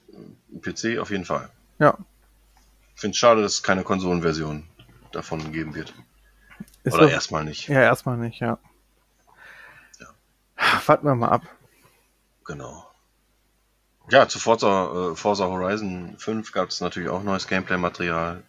PC 0.61 0.99
auf 0.99 1.11
jeden 1.11 1.25
Fall. 1.25 1.49
Ja. 1.77 1.97
Ich 2.95 3.01
finde 3.01 3.15
es 3.15 3.17
schade, 3.17 3.41
dass 3.41 3.55
es 3.55 3.63
keine 3.63 3.83
Konsolenversion 3.83 4.65
davon 5.11 5.51
geben 5.51 5.75
wird. 5.75 5.93
Ist 6.85 6.93
Oder 6.93 7.11
erstmal 7.11 7.43
nicht. 7.43 7.67
Ja, 7.67 7.81
erstmal 7.81 8.15
nicht, 8.15 8.39
ja. 8.39 8.59
ja. 9.99 10.07
Warten 10.85 11.05
wir 11.05 11.15
mal 11.15 11.27
ab. 11.27 11.41
Genau. 12.45 12.90
Ja, 14.11 14.27
zu 14.27 14.39
Forza, 14.39 15.11
äh, 15.11 15.15
Forza 15.15 15.45
Horizon 15.45 16.15
5 16.17 16.51
gab 16.51 16.69
es 16.69 16.81
natürlich 16.81 17.07
auch 17.07 17.23
neues 17.23 17.47
Gameplay-Material. 17.47 18.43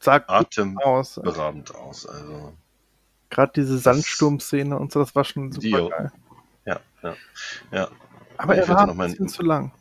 Sagt 0.00 0.30
atemberabend 0.30 1.70
aus. 1.74 2.06
aus. 2.06 2.06
Also, 2.06 2.54
Gerade 3.28 3.52
diese 3.54 3.76
Sandsturm-Szene 3.76 4.78
und 4.78 4.92
so, 4.92 5.00
das 5.00 5.14
war 5.14 5.24
schon 5.24 5.52
super 5.52 5.66
Dio. 5.66 5.88
geil. 5.90 6.12
Ja, 6.64 6.80
ja, 7.02 7.16
ja. 7.70 7.88
Aber 8.38 8.56
er 8.56 8.66
war 8.66 8.88
ein 8.88 8.96
bisschen 8.96 9.28
zu 9.28 9.42
lang. 9.42 9.72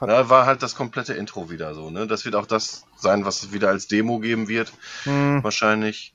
Ja, 0.00 0.28
war 0.28 0.44
halt 0.44 0.62
das 0.62 0.74
komplette 0.74 1.14
Intro 1.14 1.48
wieder 1.48 1.74
so, 1.74 1.90
ne? 1.90 2.08
Das 2.08 2.24
wird 2.24 2.34
auch 2.34 2.46
das 2.46 2.84
sein, 2.96 3.24
was 3.24 3.44
es 3.44 3.52
wieder 3.52 3.68
als 3.68 3.86
Demo 3.86 4.18
geben 4.18 4.48
wird. 4.48 4.72
Hm. 5.04 5.44
Wahrscheinlich. 5.44 6.12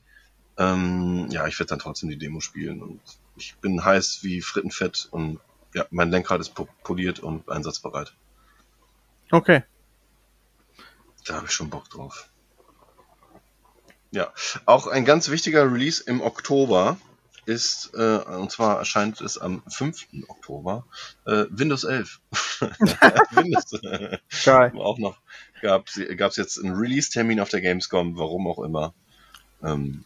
Ähm, 0.58 1.28
ja, 1.30 1.46
ich 1.46 1.58
werde 1.58 1.70
dann 1.70 1.78
trotzdem 1.78 2.10
die 2.10 2.18
Demo 2.18 2.40
spielen 2.40 2.82
und 2.82 3.00
ich 3.36 3.56
bin 3.56 3.82
heiß 3.82 4.18
wie 4.22 4.42
Frittenfett 4.42 5.08
und 5.10 5.40
ja, 5.74 5.86
mein 5.90 6.10
Lenkrad 6.10 6.40
ist 6.40 6.54
poliert 6.82 7.20
und 7.20 7.48
einsatzbereit. 7.48 8.14
Okay. 9.30 9.62
Da 11.24 11.34
habe 11.36 11.46
ich 11.46 11.52
schon 11.52 11.70
Bock 11.70 11.88
drauf. 11.88 12.28
Ja, 14.10 14.32
auch 14.66 14.86
ein 14.86 15.04
ganz 15.04 15.30
wichtiger 15.30 15.72
Release 15.72 16.02
im 16.04 16.20
Oktober 16.20 16.98
ist, 17.46 17.90
äh, 17.94 18.18
und 18.18 18.50
zwar 18.50 18.78
erscheint 18.78 19.20
es 19.20 19.38
am 19.38 19.62
5. 19.68 20.06
Oktober, 20.28 20.84
äh, 21.24 21.46
Windows 21.50 21.84
11. 21.84 22.20
Windows. 23.30 24.20
Geil. 24.44 24.72
auch 24.76 24.98
noch 24.98 25.18
gab 25.62 25.88
es 25.88 26.36
jetzt 26.36 26.58
einen 26.58 26.74
Release-Termin 26.74 27.40
auf 27.40 27.48
der 27.48 27.60
Gamescom, 27.60 28.16
warum 28.18 28.46
auch 28.46 28.62
immer. 28.62 28.92
Ähm, 29.62 30.04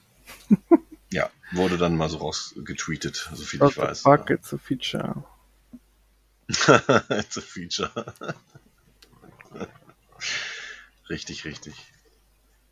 ja, 1.10 1.30
wurde 1.52 1.78
dann 1.78 1.96
mal 1.96 2.08
so 2.08 2.18
rausgetweetet, 2.18 3.30
so 3.34 3.42
viel 3.42 3.62
ich 3.62 3.76
weiß. 3.76 4.02
Fuck, 4.02 4.30
ja. 4.30 4.36
a 4.36 4.58
feature. 4.58 5.24
It's 6.48 7.36
a 7.36 7.40
feature. 7.40 7.90
richtig, 11.10 11.44
richtig. 11.44 11.74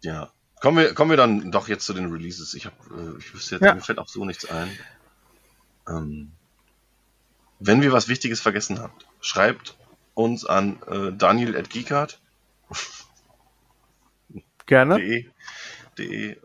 Ja. 0.02 0.30
Kommen 0.60 0.78
wir, 0.78 0.94
kommen 0.94 1.10
wir 1.10 1.16
dann 1.16 1.51
doch 1.51 1.68
jetzt 1.68 1.84
zu 1.84 1.92
den 1.92 2.10
Releases. 2.10 2.55
Ich, 2.55 2.66
hab, 2.66 2.72
äh, 2.90 3.18
ich 3.18 3.34
wüsste 3.34 3.56
jetzt, 3.56 3.64
ja. 3.64 3.74
mir 3.74 3.80
fällt 3.80 3.98
auch 3.98 4.09
so 4.09 4.24
nichts 4.24 4.44
ein. 4.46 4.70
Ähm, 5.88 6.32
wenn 7.59 7.82
wir 7.82 7.92
was 7.92 8.09
Wichtiges 8.09 8.40
vergessen 8.40 8.80
habt, 8.80 9.06
schreibt 9.20 9.76
uns 10.14 10.44
an 10.44 10.80
äh, 10.86 11.12
Daniel 11.12 11.56
at 11.56 11.70
Geekart. 11.70 12.20
Gerne. 14.66 14.96
De, 14.98 15.06
de, 15.06 15.30
äh. 15.98 16.36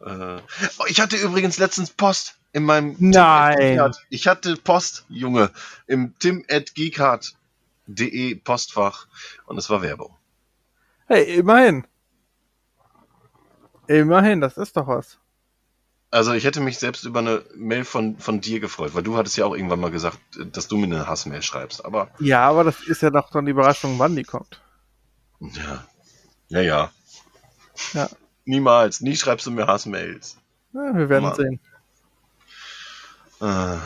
oh, 0.77 0.85
ich 0.87 0.99
hatte 0.99 1.17
übrigens 1.17 1.57
letztens 1.57 1.91
Post 1.91 2.35
in 2.51 2.63
meinem 2.63 2.95
Nein. 2.99 3.93
Ich 4.09 4.27
hatte 4.27 4.55
Post, 4.57 5.05
Junge, 5.09 5.51
im 5.87 6.17
tim 6.19 6.45
at 6.49 6.75
geekart.de 6.75 8.35
Postfach 8.35 9.07
und 9.45 9.57
es 9.57 9.69
war 9.69 9.81
Werbung. 9.81 10.15
Hey, 11.07 11.35
immerhin. 11.35 11.85
Immerhin, 13.87 14.41
das 14.41 14.57
ist 14.57 14.77
doch 14.77 14.87
was. 14.87 15.17
Also 16.11 16.33
ich 16.33 16.43
hätte 16.43 16.59
mich 16.59 16.79
selbst 16.79 17.05
über 17.05 17.19
eine 17.19 17.43
Mail 17.55 17.85
von, 17.85 18.17
von 18.17 18.41
dir 18.41 18.59
gefreut, 18.59 18.95
weil 18.95 19.03
du 19.03 19.15
hattest 19.15 19.37
ja 19.37 19.45
auch 19.45 19.55
irgendwann 19.55 19.79
mal 19.79 19.91
gesagt, 19.91 20.19
dass 20.51 20.67
du 20.67 20.77
mir 20.77 20.85
eine 20.85 21.07
Hassmail 21.07 21.43
schreibst, 21.43 21.85
aber... 21.85 22.09
Ja, 22.19 22.47
aber 22.49 22.63
das 22.63 22.81
ist 22.81 23.01
ja 23.01 23.11
doch 23.11 23.29
dann 23.29 23.45
die 23.45 23.51
Überraschung, 23.51 23.99
wann 23.99 24.15
die 24.15 24.23
kommt. 24.23 24.59
Ja. 25.39 25.85
Ja, 26.49 26.61
ja. 26.61 26.91
Ja. 27.93 28.09
Niemals. 28.49 29.01
Nie 29.01 29.15
schreibst 29.15 29.45
du 29.45 29.51
mir 29.51 29.67
Hassmails. 29.67 30.37
Ja, 30.73 30.95
wir 30.95 31.07
werden 31.07 31.25
Mann. 31.25 31.35
sehen. 31.35 31.59
Äh, 33.41 33.77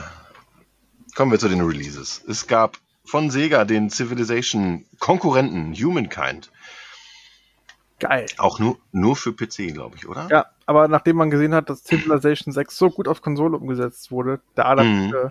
kommen 1.15 1.31
wir 1.31 1.39
zu 1.39 1.49
den 1.49 1.61
Releases. 1.61 2.23
Es 2.27 2.47
gab 2.47 2.77
von 3.03 3.29
Sega 3.29 3.65
den 3.65 3.89
Civilization 3.89 4.85
Konkurrenten 4.99 5.73
Humankind 5.73 6.49
Geil. 8.03 8.25
Auch 8.37 8.59
nur, 8.59 8.77
nur 8.91 9.15
für 9.15 9.31
PC, 9.31 9.73
glaube 9.73 9.95
ich, 9.95 10.07
oder? 10.09 10.27
Ja, 10.29 10.47
aber 10.65 10.89
nachdem 10.89 11.15
man 11.15 11.29
gesehen 11.29 11.53
hat, 11.53 11.69
dass 11.69 11.83
Civilization 11.83 12.51
6 12.51 12.75
so 12.75 12.89
gut 12.89 13.07
auf 13.07 13.21
Konsole 13.21 13.57
umgesetzt 13.57 14.11
wurde, 14.11 14.41
da 14.55 14.75
dann 14.75 15.07
mhm. 15.07 15.13
äh, 15.13 15.29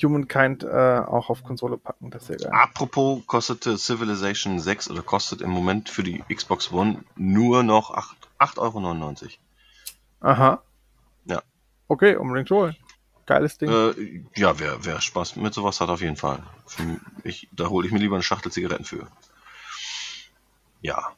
Humankind 0.00 0.62
äh, 0.62 0.68
auch 0.68 1.30
auf 1.30 1.42
Konsole 1.42 1.78
packen, 1.78 2.10
das 2.10 2.28
ist 2.28 2.42
ja 2.42 2.48
geil. 2.48 2.60
Apropos 2.60 3.26
kostete 3.26 3.76
Civilization 3.76 4.60
6 4.60 4.90
oder 4.90 5.02
kostet 5.02 5.40
im 5.40 5.50
Moment 5.50 5.88
für 5.88 6.04
die 6.04 6.22
Xbox 6.32 6.70
One 6.70 7.02
nur 7.16 7.64
noch 7.64 7.90
8,99 8.42 9.22
Euro. 9.22 10.32
Aha. 10.32 10.62
Ja. 11.26 11.42
Okay, 11.88 12.16
unbedingt 12.16 12.50
holen. 12.50 12.76
Geiles 13.26 13.58
Ding. 13.58 13.70
Äh, 13.70 14.24
ja, 14.34 14.58
wer, 14.58 14.84
wer 14.84 15.00
Spaß 15.00 15.36
mit 15.36 15.54
sowas 15.54 15.80
hat, 15.80 15.88
auf 15.88 16.00
jeden 16.00 16.16
Fall. 16.16 16.42
Ich, 17.24 17.48
da 17.52 17.68
hole 17.68 17.86
ich 17.86 17.92
mir 17.92 18.00
lieber 18.00 18.16
eine 18.16 18.22
Schachtel 18.22 18.50
Zigaretten 18.50 18.84
für. 18.84 19.06
Ja, 20.80 21.12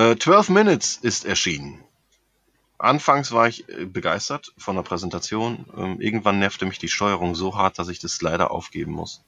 äh, 0.00 0.16
12 0.16 0.48
Minutes 0.48 0.96
ist 0.96 1.26
erschienen. 1.26 1.84
Anfangs 2.78 3.32
war 3.32 3.46
ich 3.48 3.68
äh, 3.68 3.84
begeistert 3.84 4.54
von 4.56 4.74
der 4.74 4.82
Präsentation. 4.82 5.66
Ähm, 5.76 6.00
irgendwann 6.00 6.38
nervte 6.38 6.64
mich 6.64 6.78
die 6.78 6.88
Steuerung 6.88 7.34
so 7.34 7.54
hart, 7.54 7.78
dass 7.78 7.88
ich 7.88 7.98
das 7.98 8.22
leider 8.22 8.50
aufgeben 8.50 8.92
muss. 8.92 9.22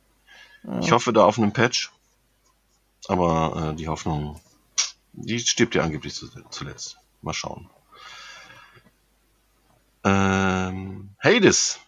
Ja. 0.65 0.79
Ich 0.79 0.93
hoffe 0.93 1.13
da 1.13 1.25
auf 1.25 1.39
einen 1.39 1.53
Patch, 1.53 1.93
aber 3.07 3.73
äh, 3.73 3.77
die 3.77 3.89
Hoffnung, 3.89 4.41
die 5.13 5.39
stirbt 5.41 5.75
ja 5.75 5.83
angeblich 5.83 6.15
zuletzt. 6.15 6.97
Mal 7.23 7.35
schauen. 7.35 7.69
Ähm, 10.05 11.11
Hades 11.23 11.81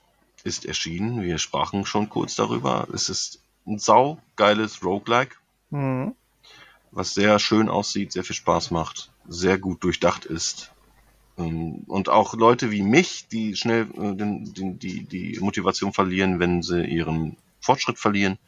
ist 0.44 0.66
erschienen. 0.66 1.22
Wir 1.22 1.38
sprachen 1.38 1.84
schon 1.86 2.08
kurz 2.08 2.36
darüber. 2.36 2.86
Es 2.92 3.08
ist 3.08 3.40
ein 3.66 3.78
saugeiles 3.78 4.84
Roguelike. 4.84 5.36
Mhm 5.70 6.14
was 6.94 7.14
sehr 7.14 7.38
schön 7.38 7.68
aussieht, 7.68 8.12
sehr 8.12 8.24
viel 8.24 8.36
Spaß 8.36 8.70
macht, 8.70 9.10
sehr 9.26 9.58
gut 9.58 9.82
durchdacht 9.82 10.24
ist. 10.24 10.72
Ähm, 11.36 11.82
und 11.88 12.08
auch 12.08 12.34
Leute 12.34 12.70
wie 12.70 12.82
mich, 12.82 13.26
die 13.28 13.56
schnell 13.56 13.88
äh, 13.94 14.14
den, 14.14 14.78
die, 14.78 15.04
die 15.04 15.38
Motivation 15.40 15.92
verlieren, 15.92 16.38
wenn 16.38 16.62
sie 16.62 16.84
ihren 16.84 17.36
Fortschritt 17.60 17.98
verlieren, 17.98 18.38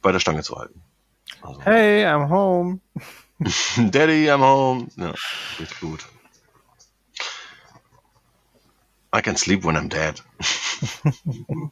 bei 0.00 0.10
der 0.12 0.18
Stange 0.18 0.42
zu 0.42 0.56
halten. 0.56 0.82
Also, 1.40 1.62
hey, 1.62 2.04
I'm 2.04 2.28
home. 2.28 2.80
Daddy, 3.76 4.28
I'm 4.30 4.40
home. 4.40 4.88
Ja, 4.96 5.14
richtig 5.58 5.80
gut. 5.80 6.04
I 9.12 9.20
can 9.20 9.36
sleep 9.36 9.64
when 9.64 9.76
I'm 9.76 9.88
dead. 9.88 10.20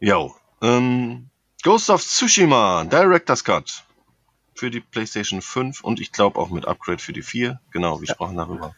Yo. 0.00 0.36
Ähm, 0.60 1.30
Ghost 1.62 1.90
of 1.90 2.02
Tsushima, 2.02 2.84
Director's 2.84 3.42
Cut 3.42 3.84
für 4.54 4.70
die 4.70 4.80
PlayStation 4.80 5.40
5 5.40 5.82
und 5.82 6.00
ich 6.00 6.12
glaube 6.12 6.38
auch 6.38 6.50
mit 6.50 6.66
Upgrade 6.66 6.98
für 6.98 7.12
die 7.12 7.22
4. 7.22 7.60
Genau, 7.70 8.00
wir 8.00 8.08
ja. 8.08 8.14
sprachen 8.14 8.36
darüber. 8.36 8.74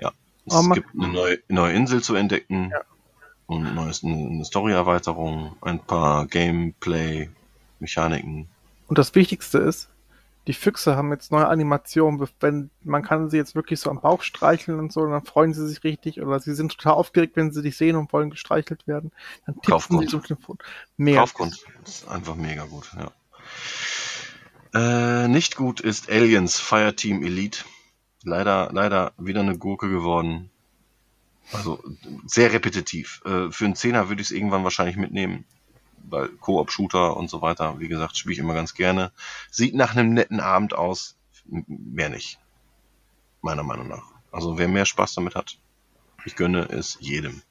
Ja. 0.00 0.12
Es 0.46 0.54
oh, 0.54 0.62
gibt 0.70 0.88
eine 0.94 1.08
neue, 1.08 1.38
neue, 1.48 1.74
Insel 1.74 2.02
zu 2.02 2.14
entdecken 2.14 2.70
ja. 2.70 2.80
und 3.46 3.74
neues, 3.74 4.02
eine 4.02 4.42
Story-Erweiterung, 4.44 5.56
ein 5.60 5.80
paar 5.80 6.26
Gameplay-Mechaniken. 6.26 8.48
Und 8.88 8.98
das 8.98 9.14
Wichtigste 9.14 9.58
ist, 9.58 9.90
die 10.46 10.54
Füchse 10.54 10.96
haben 10.96 11.12
jetzt 11.12 11.32
neue 11.32 11.46
Animationen. 11.48 12.26
Wenn, 12.40 12.70
man 12.82 13.02
kann 13.02 13.28
sie 13.28 13.36
jetzt 13.36 13.54
wirklich 13.54 13.80
so 13.80 13.90
am 13.90 14.00
Bauch 14.00 14.22
streicheln 14.22 14.78
und 14.78 14.92
so, 14.92 15.06
dann 15.06 15.24
freuen 15.24 15.52
sie 15.52 15.68
sich 15.68 15.84
richtig. 15.84 16.20
Oder 16.20 16.40
sie 16.40 16.54
sind 16.54 16.72
total 16.72 16.94
aufgeregt, 16.94 17.36
wenn 17.36 17.52
sie 17.52 17.62
dich 17.62 17.76
sehen 17.76 17.96
und 17.96 18.12
wollen 18.12 18.30
gestreichelt 18.30 18.86
werden. 18.86 19.12
Dann 19.46 19.56
tippen 19.56 19.70
Kaufgrund. 19.70 20.10
sie 20.10 20.16
so 20.16 20.56
Mehr. 20.96 21.16
Kaufgrund. 21.16 21.64
Das 21.84 22.00
ist 22.00 22.08
einfach 22.08 22.36
mega 22.36 22.64
gut, 22.64 22.90
ja. 22.96 23.12
Äh, 24.72 25.28
nicht 25.28 25.56
gut 25.56 25.80
ist 25.80 26.10
Aliens 26.10 26.58
Fireteam 26.58 27.22
Elite. 27.22 27.64
Leider, 28.22 28.70
leider 28.72 29.12
wieder 29.18 29.40
eine 29.40 29.58
Gurke 29.58 29.90
geworden. 29.90 30.50
Also 31.52 31.82
sehr 32.26 32.52
repetitiv. 32.52 33.22
Äh, 33.24 33.50
für 33.50 33.64
einen 33.64 33.74
Zehner 33.74 34.08
würde 34.08 34.22
ich 34.22 34.28
es 34.28 34.32
irgendwann 34.32 34.64
wahrscheinlich 34.64 34.96
mitnehmen. 34.96 35.44
Weil 36.08 36.28
Koop-Shooter 36.28 37.16
und 37.16 37.30
so 37.30 37.42
weiter, 37.42 37.78
wie 37.78 37.88
gesagt, 37.88 38.16
spiele 38.16 38.32
ich 38.34 38.38
immer 38.38 38.54
ganz 38.54 38.74
gerne. 38.74 39.12
Sieht 39.50 39.74
nach 39.74 39.94
einem 39.94 40.14
netten 40.14 40.40
Abend 40.40 40.74
aus. 40.74 41.16
Mehr 41.46 42.08
nicht. 42.08 42.38
Meiner 43.42 43.62
Meinung 43.62 43.88
nach. 43.88 44.04
Also 44.32 44.58
wer 44.58 44.68
mehr 44.68 44.86
Spaß 44.86 45.14
damit 45.14 45.34
hat, 45.34 45.58
ich 46.24 46.36
gönne 46.36 46.68
es 46.70 46.98
jedem. 47.00 47.42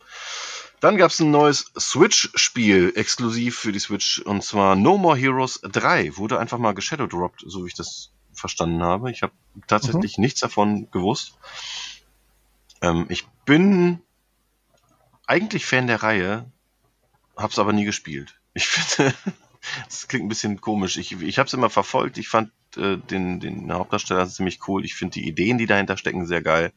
Dann 0.80 0.98
gab 0.98 1.12
es 1.12 1.20
ein 1.20 1.32
neues 1.32 1.72
Switch-Spiel 1.78 2.94
exklusiv 2.96 3.58
für 3.58 3.74
die 3.74 3.80
Switch 3.80 4.20
und 4.20 4.44
zwar 4.44 4.76
No 4.76 4.98
More 4.98 5.18
Heroes 5.18 5.60
3. 5.62 6.16
Wurde 6.16 6.40
einfach 6.40 6.58
mal 6.58 6.74
geshadowdropped, 6.74 7.44
so 7.46 7.64
wie 7.64 7.68
ich 7.68 7.74
das 7.74 8.12
verstanden 8.34 8.82
habe. 8.82 9.12
Ich 9.12 9.22
habe 9.22 9.34
tatsächlich 9.68 10.18
mhm. 10.18 10.24
nichts 10.24 10.40
davon 10.40 10.90
gewusst. 10.92 11.34
Ähm, 12.82 13.08
ich 13.10 13.28
bin 13.46 14.02
eigentlich 15.28 15.66
Fan 15.66 15.88
der 15.88 16.02
Reihe, 16.02 16.50
hab's 17.36 17.60
aber 17.60 17.74
nie 17.74 17.86
gespielt. 17.86 18.39
Ich 18.54 18.68
finde, 18.68 19.14
das 19.88 20.08
klingt 20.08 20.26
ein 20.26 20.30
bisschen 20.30 20.62
komisch. 20.62 20.98
Ich, 20.98 21.20
ich 21.22 21.40
habe 21.40 21.48
es 21.48 21.54
immer 21.54 21.70
verfolgt. 21.70 22.18
Ich 22.18 22.28
fand 22.28 22.52
äh, 22.78 22.98
den, 22.98 23.40
den 23.40 23.72
Hauptdarsteller 23.72 24.28
ziemlich 24.28 24.68
cool. 24.68 24.86
Ich 24.86 24.96
finde 24.96 25.14
die 25.14 25.28
Ideen, 25.28 25.58
die 25.58 25.68
dahinter 25.68 25.98
stecken, 25.98 26.26
sehr 26.26 26.42
geil 26.42 26.74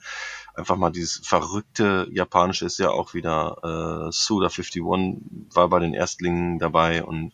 einfach 0.54 0.76
mal 0.76 0.90
dieses 0.90 1.26
verrückte 1.26 2.08
Japanische 2.10 2.66
ist 2.66 2.78
ja 2.78 2.90
auch 2.90 3.14
wieder 3.14 3.56
äh, 4.08 4.12
Suda 4.12 4.48
51 4.48 4.82
war 4.82 5.68
bei 5.68 5.78
den 5.78 5.94
Erstlingen 5.94 6.58
dabei 6.58 7.04
und 7.04 7.32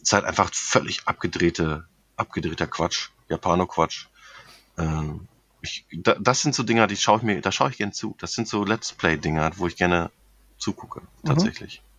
ist 0.00 0.12
halt 0.12 0.24
einfach 0.24 0.52
völlig 0.52 1.06
abgedrehte, 1.06 1.86
abgedrehter 2.16 2.66
Quatsch, 2.66 3.10
Japano-Quatsch. 3.28 4.06
Ähm, 4.78 5.28
ich, 5.62 5.86
da, 5.92 6.16
das 6.16 6.42
sind 6.42 6.54
so 6.54 6.62
Dinger, 6.62 6.86
die 6.86 6.96
schaue 6.96 7.18
ich 7.18 7.22
mir, 7.22 7.40
da 7.40 7.52
schaue 7.52 7.70
ich 7.70 7.78
gerne 7.78 7.92
zu. 7.92 8.16
Das 8.18 8.34
sind 8.34 8.48
so 8.48 8.64
Let's 8.64 8.92
Play-Dinger, 8.92 9.52
wo 9.56 9.66
ich 9.66 9.76
gerne 9.76 10.10
zugucke, 10.58 11.00
mhm. 11.00 11.26
tatsächlich. 11.26 11.80
Mhm. 11.80 11.93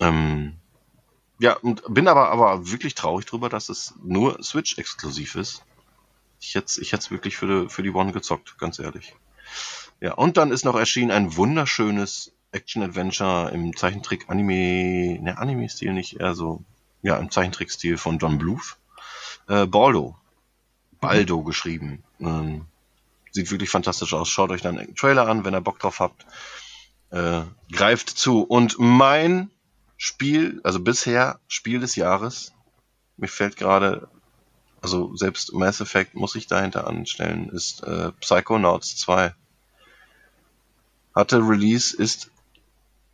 Ähm, 0.00 0.54
ja, 1.38 1.54
und 1.56 1.82
bin 1.92 2.08
aber, 2.08 2.30
aber 2.30 2.70
wirklich 2.70 2.94
traurig 2.94 3.26
drüber, 3.26 3.48
dass 3.48 3.68
es 3.68 3.94
nur 4.02 4.42
Switch-exklusiv 4.42 5.34
ist. 5.34 5.64
Ich 6.40 6.54
hätte 6.54 6.80
ich 6.80 6.92
es 6.92 7.10
wirklich 7.10 7.36
für 7.36 7.46
die, 7.46 7.68
für 7.68 7.82
die 7.82 7.90
One 7.90 8.12
gezockt, 8.12 8.58
ganz 8.58 8.78
ehrlich. 8.78 9.14
Ja, 10.00 10.14
und 10.14 10.36
dann 10.36 10.52
ist 10.52 10.64
noch 10.64 10.76
erschienen 10.76 11.10
ein 11.10 11.36
wunderschönes 11.36 12.32
Action-Adventure 12.52 13.50
im 13.52 13.76
Zeichentrick-Anime, 13.76 15.18
ne, 15.20 15.38
Anime-Stil 15.38 15.92
nicht, 15.92 16.20
eher 16.20 16.34
so, 16.34 16.62
ja, 17.02 17.16
im 17.16 17.30
Zeichentrick-Stil 17.30 17.98
von 17.98 18.18
Don 18.18 18.38
Bluth. 18.38 18.76
Äh, 19.48 19.66
Baldo. 19.66 20.16
Baldo 21.00 21.40
mhm. 21.40 21.44
geschrieben. 21.44 22.04
Ähm, 22.20 22.66
sieht 23.32 23.50
wirklich 23.50 23.70
fantastisch 23.70 24.14
aus. 24.14 24.28
Schaut 24.28 24.50
euch 24.50 24.62
dann 24.62 24.78
einen 24.78 24.94
Trailer 24.94 25.28
an, 25.28 25.44
wenn 25.44 25.54
ihr 25.54 25.60
Bock 25.60 25.78
drauf 25.78 26.00
habt. 26.00 26.24
Äh, 27.10 27.42
greift 27.72 28.10
zu. 28.10 28.42
Und 28.42 28.76
mein 28.78 29.50
Spiel, 29.96 30.60
also 30.64 30.80
bisher 30.80 31.40
Spiel 31.48 31.80
des 31.80 31.96
Jahres, 31.96 32.52
mir 33.16 33.28
fällt 33.28 33.56
gerade, 33.56 34.08
also 34.80 35.14
selbst 35.16 35.52
Mass 35.54 35.80
Effect 35.80 36.14
muss 36.14 36.34
ich 36.34 36.46
dahinter 36.46 36.86
anstellen, 36.86 37.48
ist 37.50 37.82
äh, 37.84 38.12
Psychonauts 38.20 38.96
2. 38.96 39.34
Hatte 41.14 41.38
Release, 41.38 41.96
ist 41.96 42.30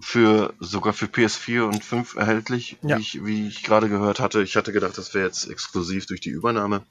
für 0.01 0.55
sogar 0.59 0.95
für 0.95 1.07
PS4 1.07 1.63
und 1.63 1.85
5 1.85 2.17
erhältlich, 2.17 2.79
ja. 2.83 2.97
wie 2.97 3.01
ich, 3.03 3.25
wie 3.25 3.49
ich 3.49 3.63
gerade 3.63 3.91
gehört 3.91 4.19
hatte. 4.19 4.43
Ich 4.43 4.57
hatte 4.57 4.73
gedacht, 4.73 4.97
das 4.97 5.13
wäre 5.13 5.27
jetzt 5.27 5.49
exklusiv 5.49 6.07
durch 6.07 6.21
die 6.21 6.31
Übernahme. 6.31 6.85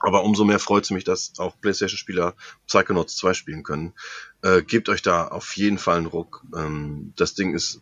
Aber 0.00 0.22
umso 0.22 0.44
mehr 0.44 0.58
freut 0.58 0.84
es 0.84 0.90
mich, 0.90 1.04
dass 1.04 1.32
auch 1.38 1.58
PlayStation-Spieler 1.60 2.34
Psychonauts 2.66 3.16
2 3.16 3.32
spielen 3.32 3.62
können. 3.62 3.94
Äh, 4.42 4.62
gebt 4.62 4.90
euch 4.90 5.00
da 5.00 5.26
auf 5.28 5.56
jeden 5.56 5.78
Fall 5.78 5.96
einen 5.96 6.06
Ruck. 6.06 6.44
Ähm, 6.54 7.14
das 7.16 7.34
Ding 7.34 7.54
ist 7.54 7.80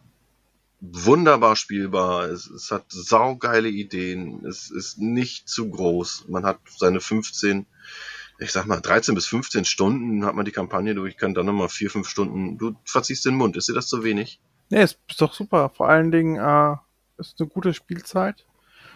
wunderbar 0.82 1.54
spielbar. 1.56 2.24
Es, 2.24 2.50
es 2.50 2.70
hat 2.70 2.84
saugeile 2.88 3.68
Ideen. 3.68 4.44
Es 4.44 4.70
ist 4.70 4.98
nicht 4.98 5.48
zu 5.48 5.70
groß. 5.70 6.26
Man 6.28 6.44
hat 6.44 6.58
seine 6.76 7.00
15, 7.00 7.66
ich 8.40 8.50
sag 8.50 8.66
mal 8.66 8.80
13 8.80 9.14
bis 9.14 9.26
15 9.28 9.64
Stunden 9.64 10.24
hat 10.26 10.34
man 10.34 10.44
die 10.44 10.50
Kampagne 10.50 10.94
durch, 10.94 11.16
kann 11.16 11.34
dann 11.34 11.46
nochmal 11.46 11.68
4, 11.68 11.90
5 11.90 12.08
Stunden. 12.08 12.58
Du 12.58 12.74
verziehst 12.84 13.24
den 13.24 13.36
Mund. 13.36 13.56
Ist 13.56 13.68
dir 13.68 13.74
das 13.74 13.86
zu 13.86 14.02
wenig? 14.02 14.40
Nee, 14.70 14.82
ist, 14.82 14.98
ist 15.08 15.20
doch 15.20 15.32
super. 15.32 15.70
Vor 15.70 15.88
allen 15.88 16.10
Dingen 16.10 16.36
äh, 16.36 16.76
ist 17.18 17.36
eine 17.38 17.48
gute 17.48 17.72
Spielzeit. 17.72 18.44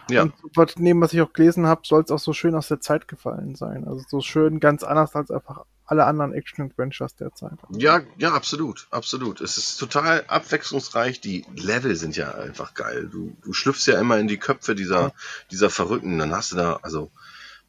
Ja. 0.09 0.23
Und 0.23 0.33
was, 0.55 0.75
neben 0.77 1.01
was 1.01 1.13
ich 1.13 1.21
auch 1.21 1.33
gelesen 1.33 1.67
habe, 1.67 1.81
soll 1.85 2.03
es 2.03 2.11
auch 2.11 2.19
so 2.19 2.33
schön 2.33 2.55
aus 2.55 2.67
der 2.67 2.81
Zeit 2.81 3.07
gefallen 3.07 3.55
sein. 3.55 3.85
Also 3.87 4.03
so 4.07 4.21
schön 4.21 4.59
ganz 4.59 4.83
anders 4.83 5.15
als 5.15 5.31
einfach 5.31 5.65
alle 5.87 6.05
anderen 6.05 6.33
Action-Adventures 6.33 7.15
der 7.15 7.33
Zeit. 7.33 7.57
Ja, 7.71 8.01
ja, 8.17 8.33
absolut, 8.33 8.87
absolut. 8.91 9.41
Es 9.41 9.57
ist 9.57 9.77
total 9.77 10.25
abwechslungsreich. 10.27 11.21
Die 11.21 11.45
Level 11.55 11.95
sind 11.95 12.15
ja 12.15 12.31
einfach 12.35 12.73
geil. 12.73 13.09
Du, 13.11 13.35
du 13.41 13.53
schlüpfst 13.53 13.87
ja 13.87 13.99
immer 13.99 14.19
in 14.19 14.27
die 14.27 14.37
Köpfe 14.37 14.75
dieser, 14.75 15.01
ja. 15.01 15.11
dieser 15.49 15.69
Verrückten. 15.69 16.19
Dann 16.19 16.35
hast 16.35 16.51
du 16.51 16.57
da, 16.57 16.79
also 16.81 17.09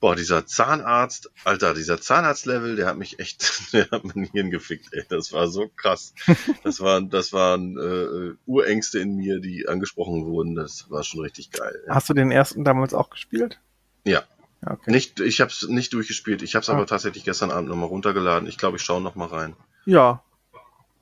Boah, 0.01 0.15
dieser 0.15 0.47
Zahnarzt, 0.47 1.31
Alter, 1.43 1.75
dieser 1.75 2.01
Zahnarzt-Level, 2.01 2.77
der 2.77 2.87
hat 2.87 2.99
mich 2.99 3.19
echt, 3.19 3.73
der 3.73 3.91
hat 3.91 4.05
mein 4.05 4.25
Hirn 4.25 4.51
gefickt, 4.51 4.93
ey. 4.93 5.05
Das 5.09 5.33
war 5.33 5.49
so 5.49 5.69
krass. 5.69 6.15
Das 6.63 6.81
waren, 6.81 7.11
das 7.11 7.33
waren 7.33 7.77
äh, 7.77 8.37
Urängste 8.47 9.01
in 9.01 9.17
mir, 9.17 9.41
die 9.41 9.67
angesprochen 9.67 10.25
wurden. 10.27 10.55
Das 10.55 10.89
war 10.91 11.03
schon 11.03 11.21
richtig 11.21 11.51
geil. 11.51 11.83
Hast 11.89 12.09
du 12.09 12.15
den 12.15 12.31
ersten 12.31 12.63
damals 12.63 12.95
auch 12.95 13.11
gespielt? 13.11 13.59
Ja. 14.05 14.23
Okay. 14.65 14.91
Nicht, 14.91 15.21
ich 15.21 15.41
habe 15.41 15.51
es 15.51 15.67
nicht 15.69 15.93
durchgespielt. 15.93 16.43
Ich 16.43 16.55
habe 16.55 16.63
es 16.63 16.69
ah. 16.69 16.75
aber 16.75 16.87
tatsächlich 16.87 17.25
gestern 17.25 17.51
Abend 17.51 17.69
nochmal 17.69 17.89
runtergeladen. 17.89 18.49
Ich 18.49 18.59
glaube, 18.59 18.77
ich 18.77 18.83
schaue 18.83 19.01
nochmal 19.01 19.29
rein. 19.29 19.57
Ja. 19.87 20.23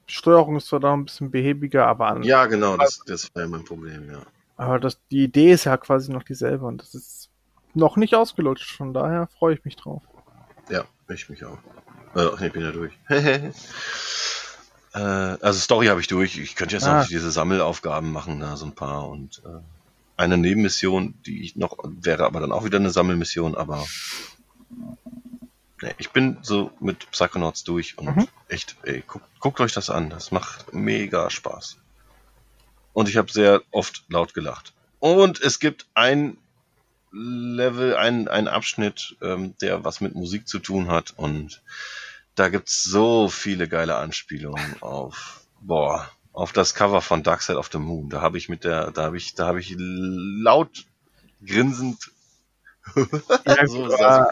Die 0.08 0.12
Steuerung 0.12 0.56
ist 0.56 0.66
zwar 0.66 0.80
da 0.80 0.92
ein 0.92 1.04
bisschen 1.04 1.30
behäbiger, 1.30 1.86
aber 1.86 2.08
an. 2.08 2.22
Ja, 2.22 2.46
genau, 2.46 2.76
das, 2.76 3.00
das 3.06 3.34
war 3.34 3.42
ja 3.42 3.48
mein 3.48 3.64
Problem, 3.64 4.08
ja. 4.10 4.22
Aber 4.56 4.78
das, 4.78 4.98
die 5.10 5.24
Idee 5.24 5.52
ist 5.52 5.64
ja 5.64 5.76
quasi 5.76 6.12
noch 6.12 6.22
dieselbe 6.22 6.64
und 6.64 6.80
das 6.80 6.94
ist 6.94 7.30
noch 7.74 7.96
nicht 7.96 8.14
ausgelutscht, 8.14 8.70
von 8.70 8.94
daher 8.94 9.28
freue 9.38 9.54
ich 9.54 9.64
mich 9.64 9.76
drauf. 9.76 10.02
Ja, 10.70 10.84
ich 11.08 11.28
mich 11.28 11.44
auch. 11.44 11.58
Äh, 12.14 12.46
ich 12.46 12.52
bin 12.52 12.62
ja 12.62 12.72
durch. 12.72 12.92
äh, 13.08 13.52
also 14.94 15.58
Story 15.58 15.86
habe 15.86 16.00
ich 16.00 16.06
durch. 16.06 16.38
Ich 16.38 16.56
könnte 16.56 16.74
jetzt 16.74 16.86
ah. 16.86 17.00
noch 17.00 17.08
diese 17.08 17.30
Sammelaufgaben 17.30 18.12
machen, 18.12 18.40
da 18.40 18.56
so 18.56 18.66
ein 18.66 18.74
paar 18.74 19.08
und 19.08 19.42
äh, 19.44 19.60
eine 20.16 20.38
Nebenmission, 20.38 21.14
die 21.26 21.43
ich 21.43 21.56
noch 21.56 21.76
wäre, 21.84 22.24
aber 22.24 22.40
dann 22.40 22.52
auch 22.52 22.64
wieder 22.64 22.78
eine 22.78 22.90
Sammelmission, 22.90 23.55
aber 23.55 23.84
nee, 25.82 25.94
ich 25.98 26.10
bin 26.10 26.38
so 26.43 26.70
mit 26.80 27.10
Psychonauts 27.10 27.64
durch 27.64 27.98
und 27.98 28.16
mhm. 28.16 28.28
echt, 28.48 28.76
ey, 28.82 29.02
guckt, 29.06 29.26
guckt 29.40 29.60
euch 29.60 29.72
das 29.72 29.90
an. 29.90 30.10
Das 30.10 30.30
macht 30.30 30.72
mega 30.72 31.30
Spaß. 31.30 31.78
Und 32.93 33.09
ich 33.09 33.16
habe 33.16 33.30
sehr 33.30 33.62
oft 33.70 34.05
laut 34.09 34.34
gelacht. 34.34 34.72
Und 34.98 35.40
es 35.40 35.59
gibt 35.59 35.86
ein 35.94 36.38
Level, 37.12 37.97
ein, 37.97 38.28
ein 38.28 38.48
Abschnitt, 38.48 39.16
ähm, 39.22 39.55
der 39.60 39.84
was 39.84 40.01
mit 40.01 40.14
Musik 40.14 40.48
zu 40.48 40.59
tun 40.59 40.88
hat. 40.88 41.14
Und 41.16 41.62
da 42.34 42.48
gibt's 42.48 42.82
so 42.82 43.28
viele 43.28 43.68
geile 43.68 43.97
Anspielungen 43.97 44.82
auf, 44.82 45.43
boah, 45.60 46.10
auf 46.36 46.52
das 46.52 46.74
Cover 46.74 47.00
von 47.00 47.22
Dark 47.22 47.40
Side 47.40 47.58
of 47.58 47.70
the 47.72 47.78
Moon. 47.78 48.10
Da 48.10 48.20
habe 48.20 48.36
ich 48.36 48.50
mit 48.50 48.62
der, 48.62 48.90
da 48.90 49.04
habe 49.04 49.16
ich, 49.16 49.34
da 49.34 49.46
habe 49.46 49.58
ich 49.58 49.74
laut 49.78 50.84
grinsend 51.44 52.10
ja, 53.46 53.66
so 53.66 53.90
ja, 53.90 54.28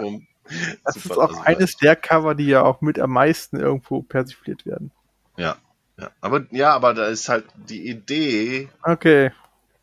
Das 0.85 0.97
ist 0.97 1.13
auch 1.13 1.31
also 1.31 1.41
eines 1.41 1.77
der 1.77 1.97
Cover, 1.97 2.35
die 2.35 2.47
ja 2.47 2.63
auch 2.63 2.83
mit 2.83 2.99
am 2.99 3.11
meisten 3.11 3.59
irgendwo 3.59 4.03
persifliert 4.03 4.67
werden. 4.67 4.91
Ja, 5.39 5.57
ja. 5.97 6.11
Aber 6.21 6.47
ja, 6.51 6.75
aber 6.75 6.93
da 6.93 7.07
ist 7.07 7.31
halt 7.31 7.47
die 7.57 7.89
Idee 7.89 8.69
okay. 8.83 9.33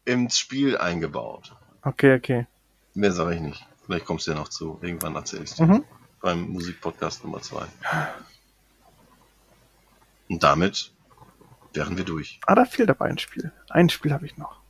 ins 0.05 0.37
Spiel 0.37 0.77
eingebaut. 0.77 1.55
Okay, 1.81 2.15
okay. 2.15 2.45
Mehr 2.93 3.11
sage 3.11 3.33
ich 3.33 3.41
nicht. 3.41 3.65
Vielleicht 3.85 4.05
kommst 4.05 4.27
du 4.27 4.31
ja 4.31 4.37
noch 4.37 4.49
zu. 4.49 4.77
Irgendwann 4.83 5.15
erzähle 5.15 5.43
ich 5.43 5.55
dir. 5.55 5.65
Mhm. 5.65 5.83
Beim 6.21 6.49
Musikpodcast 6.49 7.23
Nummer 7.23 7.41
2. 7.41 7.65
Und 10.29 10.43
damit 10.43 10.91
wären 11.73 11.97
wir 11.97 12.03
durch. 12.03 12.39
Ah, 12.45 12.55
da 12.55 12.65
fehlt 12.65 12.89
aber 12.89 13.05
ein 13.05 13.17
Spiel. 13.17 13.51
Ein 13.69 13.89
Spiel 13.89 14.13
habe 14.13 14.25
ich 14.25 14.37
noch. 14.37 14.61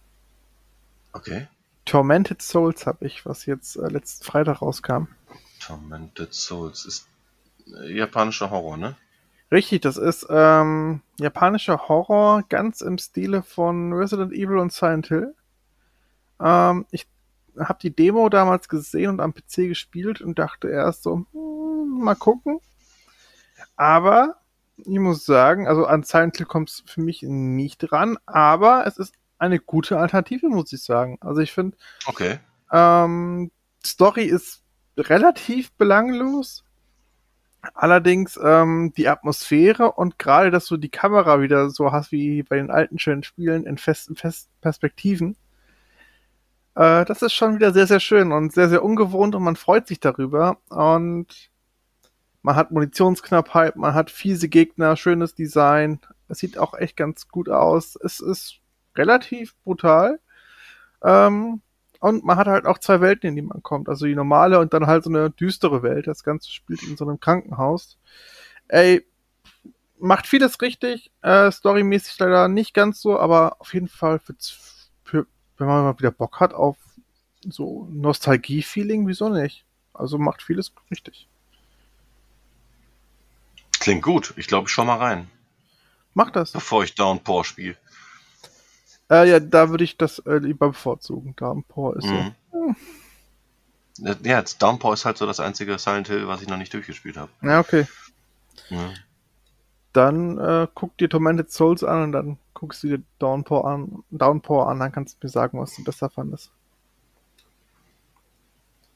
Okay. 1.13 1.47
Tormented 1.85 2.41
Souls 2.41 2.85
habe 2.85 3.05
ich, 3.05 3.25
was 3.25 3.45
jetzt 3.45 3.75
äh, 3.75 3.87
letzten 3.87 4.23
Freitag 4.23 4.61
rauskam. 4.61 5.05
Tormented 5.59 6.33
Souls 6.33 6.85
ist 6.85 7.07
äh, 7.67 7.97
japanischer 7.97 8.49
Horror, 8.49 8.77
ne? 8.77 8.95
Richtig, 9.51 9.81
das 9.81 9.97
ist 9.97 10.25
ähm, 10.29 11.01
japanischer 11.19 11.89
Horror, 11.89 12.43
ganz 12.47 12.79
im 12.81 12.97
Stile 12.97 13.43
von 13.43 13.91
Resident 13.91 14.31
Evil 14.31 14.59
und 14.59 14.71
Silent 14.71 15.07
Hill. 15.07 15.35
Ähm, 16.39 16.85
ich 16.91 17.05
habe 17.59 17.79
die 17.81 17.93
Demo 17.93 18.29
damals 18.29 18.69
gesehen 18.69 19.09
und 19.09 19.19
am 19.19 19.33
PC 19.33 19.67
gespielt 19.67 20.21
und 20.21 20.39
dachte 20.39 20.69
erst 20.69 21.03
so, 21.03 21.25
hm, 21.33 21.99
mal 21.99 22.15
gucken. 22.15 22.59
Aber 23.75 24.40
ich 24.85 24.99
muss 24.99 25.25
sagen, 25.25 25.67
also 25.67 25.85
an 25.85 26.03
Silent 26.03 26.37
Hill 26.37 26.45
kommt 26.45 26.69
es 26.69 26.83
für 26.85 27.01
mich 27.01 27.23
nicht 27.23 27.77
dran, 27.79 28.17
aber 28.25 28.85
es 28.85 28.97
ist 28.97 29.13
eine 29.37 29.59
gute 29.59 29.97
Alternative, 29.99 30.49
muss 30.49 30.71
ich 30.73 30.83
sagen. 30.83 31.17
Also 31.21 31.41
ich 31.41 31.51
finde, 31.51 31.77
okay. 32.05 32.39
ähm, 32.71 33.51
Story 33.85 34.25
ist 34.25 34.63
relativ 34.97 35.71
belanglos. 35.73 36.63
Allerdings 37.73 38.39
ähm, 38.43 38.91
die 38.97 39.07
Atmosphäre 39.07 39.91
und 39.91 40.17
gerade, 40.17 40.49
dass 40.49 40.65
du 40.65 40.77
die 40.77 40.89
Kamera 40.89 41.41
wieder 41.41 41.69
so 41.69 41.91
hast 41.91 42.11
wie 42.11 42.41
bei 42.41 42.55
den 42.55 42.71
alten 42.71 42.97
schönen 42.97 43.23
Spielen 43.23 43.65
in 43.65 43.77
festen 43.77 44.15
festen 44.15 44.51
Perspektiven, 44.61 45.37
äh, 46.75 47.05
das 47.05 47.21
ist 47.21 47.33
schon 47.33 47.55
wieder 47.55 47.73
sehr, 47.73 47.87
sehr 47.87 47.99
schön 47.99 48.31
und 48.31 48.53
sehr, 48.53 48.69
sehr 48.69 48.83
ungewohnt 48.83 49.35
und 49.35 49.43
man 49.43 49.55
freut 49.55 49.87
sich 49.87 49.99
darüber. 49.99 50.57
Und 50.69 51.50
man 52.41 52.55
hat 52.55 52.71
Munitionsknappheit, 52.71 53.75
man 53.75 53.93
hat 53.93 54.09
fiese 54.09 54.49
Gegner, 54.49 54.95
schönes 54.95 55.35
Design. 55.35 55.99
Es 56.27 56.39
sieht 56.39 56.57
auch 56.57 56.73
echt 56.73 56.97
ganz 56.97 57.27
gut 57.27 57.49
aus. 57.49 57.97
Es 58.01 58.19
ist 58.19 58.59
relativ 58.95 59.55
brutal. 59.63 60.19
Ähm, 61.03 61.61
und 61.99 62.25
man 62.25 62.37
hat 62.37 62.47
halt 62.47 62.65
auch 62.65 62.79
zwei 62.79 62.99
Welten, 62.99 63.29
in 63.29 63.35
die 63.35 63.41
man 63.43 63.61
kommt. 63.61 63.87
Also 63.89 64.05
die 64.07 64.15
normale 64.15 64.59
und 64.59 64.73
dann 64.73 64.87
halt 64.87 65.03
so 65.03 65.09
eine 65.09 65.29
düstere 65.29 65.83
Welt. 65.83 66.07
Das 66.07 66.23
Ganze 66.23 66.49
spielt 66.49 66.81
in 66.83 66.97
so 66.97 67.05
einem 67.05 67.19
Krankenhaus. 67.19 67.99
Ey, 68.67 69.05
macht 69.99 70.25
vieles 70.25 70.59
richtig. 70.61 71.11
Äh, 71.21 71.51
storymäßig 71.51 72.17
leider 72.19 72.47
nicht 72.47 72.73
ganz 72.73 73.01
so, 73.01 73.19
aber 73.19 73.57
auf 73.59 73.73
jeden 73.73 73.87
Fall 73.87 74.19
für, 74.19 74.35
für 75.03 75.27
wenn 75.57 75.67
man 75.67 75.83
mal 75.83 75.99
wieder 75.99 76.11
Bock 76.11 76.39
hat 76.39 76.53
auf 76.53 76.77
so 77.41 77.87
Nostalgie-Feeling, 77.91 79.07
wieso 79.07 79.29
nicht? 79.29 79.65
Also 79.93 80.17
macht 80.17 80.41
vieles 80.41 80.73
richtig. 80.89 81.27
Klingt 83.81 84.03
gut. 84.03 84.35
Ich 84.37 84.45
glaube, 84.45 84.67
ich 84.67 84.73
schau 84.73 84.85
mal 84.85 84.97
rein. 84.97 85.27
Mach 86.13 86.29
das. 86.29 86.51
Bevor 86.51 86.83
ich 86.83 86.93
Downpour 86.93 87.43
spiele. 87.43 87.75
Äh, 89.09 89.27
ja, 89.27 89.39
da 89.39 89.71
würde 89.71 89.83
ich 89.83 89.97
das 89.97 90.19
äh, 90.19 90.37
lieber 90.37 90.67
bevorzugen. 90.67 91.35
Downpour 91.35 91.97
ist 91.97 92.05
mhm. 92.05 92.35
so. 92.51 92.59
Hm. 92.59 92.75
Ja, 94.23 94.37
jetzt 94.37 94.61
Downpour 94.61 94.93
ist 94.93 95.05
halt 95.05 95.17
so 95.17 95.25
das 95.25 95.39
einzige 95.39 95.79
Silent 95.79 96.07
Hill, 96.07 96.27
was 96.27 96.43
ich 96.43 96.47
noch 96.47 96.57
nicht 96.57 96.71
durchgespielt 96.73 97.17
habe. 97.17 97.31
Ja, 97.41 97.59
okay. 97.59 97.87
Ja. 98.69 98.93
dann 99.93 100.37
äh, 100.37 100.67
guck 100.73 100.95
dir 100.97 101.09
Tormented 101.09 101.51
Souls 101.51 101.83
an 101.83 102.03
und 102.03 102.11
dann 102.11 102.37
guckst 102.53 102.83
du 102.83 102.87
dir 102.87 103.03
Downpour 103.17 103.65
an, 103.65 104.03
Downpour 104.11 104.69
an, 104.69 104.79
dann 104.79 104.91
kannst 104.91 105.15
du 105.15 105.25
mir 105.25 105.31
sagen, 105.31 105.59
was 105.59 105.75
du 105.75 105.83
besser 105.83 106.09
fandest. 106.09 106.51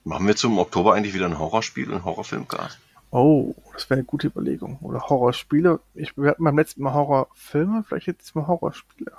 Machen 0.04 0.28
wir 0.28 0.36
zum 0.36 0.60
Oktober 0.60 0.94
eigentlich 0.94 1.16
wieder 1.16 1.26
ein 1.26 1.40
Horrorspiel, 1.40 1.92
ein 1.92 2.06
Horrorfilmcast? 2.06 2.80
Oh, 3.16 3.56
das 3.72 3.90
wäre 3.90 4.00
eine 4.00 4.04
gute 4.04 4.28
Überlegung. 4.28 4.78
Oder 4.82 5.00
Horrorspiele. 5.08 5.80
Ich, 5.94 6.18
wir 6.18 6.32
hatten 6.32 6.44
beim 6.44 6.58
letzten 6.58 6.84
Mal 6.84 6.94
Horrorfilme, 6.94 7.86
vielleicht 7.88 8.08
jetzt 8.08 8.36
mal 8.36 8.46
Horrorspiele. 8.46 9.14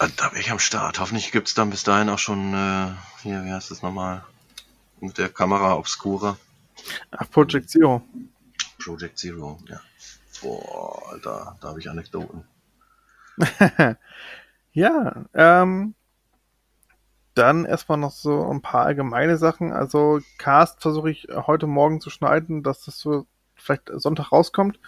Äh, 0.00 0.08
da 0.16 0.30
bin 0.30 0.40
ich 0.40 0.50
am 0.50 0.58
Start. 0.58 0.98
Hoffentlich 0.98 1.30
gibt 1.30 1.46
es 1.46 1.54
dann 1.54 1.70
bis 1.70 1.84
dahin 1.84 2.08
auch 2.08 2.18
schon, 2.18 2.52
äh, 2.52 2.88
hier, 3.22 3.44
wie 3.44 3.52
heißt 3.52 3.70
das 3.70 3.82
nochmal? 3.82 4.24
Mit 4.98 5.18
der 5.18 5.28
Kamera 5.28 5.76
Obscura. 5.76 6.36
Ach, 7.12 7.30
Project 7.30 7.70
Zero. 7.70 8.02
Project 8.82 9.16
Zero, 9.16 9.60
ja. 9.68 9.80
Boah, 10.40 11.12
Alter, 11.12 11.58
da 11.60 11.68
habe 11.68 11.78
ich 11.78 11.88
Anekdoten. 11.88 12.42
ja, 14.72 15.26
ähm, 15.32 15.94
dann 17.34 17.64
erstmal 17.64 17.98
noch 17.98 18.12
so 18.12 18.48
ein 18.50 18.62
paar 18.62 18.86
allgemeine 18.86 19.38
Sachen. 19.38 19.72
Also 19.72 20.20
Cast 20.38 20.82
versuche 20.82 21.10
ich 21.10 21.28
heute 21.30 21.66
Morgen 21.66 22.00
zu 22.00 22.10
schneiden, 22.10 22.62
dass 22.62 22.84
das 22.84 22.98
so 22.98 23.26
vielleicht 23.54 23.90
Sonntag 23.94 24.32
rauskommt. 24.32 24.78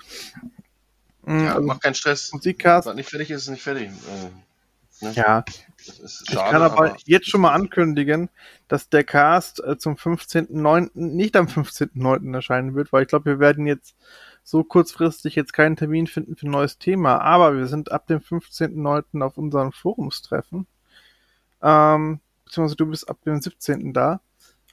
Ja, 1.26 1.54
also, 1.54 1.66
mach 1.66 1.80
keinen 1.80 1.94
Stress. 1.94 2.32
Musikcast. 2.32 2.86
Was 2.86 2.94
nicht 2.94 3.08
fertig 3.08 3.30
ist, 3.30 3.42
ist 3.42 3.48
nicht 3.48 3.62
fertig. 3.62 3.88
Äh, 3.88 5.04
ne? 5.04 5.12
Ja. 5.12 5.44
Schade, 5.76 6.24
ich 6.28 6.34
kann 6.34 6.62
aber, 6.62 6.78
aber 6.78 6.96
jetzt 7.04 7.28
schon 7.28 7.42
mal 7.42 7.52
ankündigen, 7.52 8.30
dass 8.68 8.88
der 8.88 9.04
Cast 9.04 9.62
äh, 9.62 9.76
zum 9.76 9.94
15.09. 9.94 10.90
nicht 10.94 11.36
am 11.36 11.46
15.09. 11.46 12.34
erscheinen 12.34 12.74
wird, 12.74 12.92
weil 12.92 13.02
ich 13.02 13.08
glaube, 13.08 13.26
wir 13.26 13.38
werden 13.38 13.66
jetzt 13.66 13.94
so 14.42 14.62
kurzfristig 14.62 15.34
jetzt 15.34 15.52
keinen 15.52 15.76
Termin 15.76 16.06
finden 16.06 16.36
für 16.36 16.46
ein 16.46 16.50
neues 16.50 16.78
Thema, 16.78 17.18
aber 17.20 17.56
wir 17.56 17.66
sind 17.66 17.90
ab 17.90 18.06
dem 18.06 18.20
15.09. 18.20 19.22
auf 19.22 19.38
unseren 19.38 19.72
Forumstreffen. 19.72 20.66
Ähm, 21.62 22.20
beziehungsweise 22.44 22.76
du 22.76 22.86
bist 22.86 23.08
ab 23.08 23.18
dem 23.24 23.40
17. 23.40 23.92
da. 23.92 24.20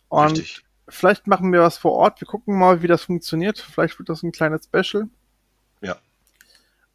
Und 0.10 0.32
Richtig. 0.32 0.66
vielleicht 0.88 1.28
machen 1.28 1.52
wir 1.54 1.62
was 1.62 1.78
vor 1.78 1.94
Ort. 1.94 2.22
Wir 2.22 2.28
gucken 2.28 2.58
mal, 2.58 2.82
wie 2.82 2.88
das 2.88 3.04
funktioniert. 3.04 3.60
Vielleicht 3.60 3.98
wird 4.00 4.10
das 4.10 4.24
ein 4.24 4.32
kleines 4.32 4.66
Special. 4.66 5.08
Ja. 5.82 5.98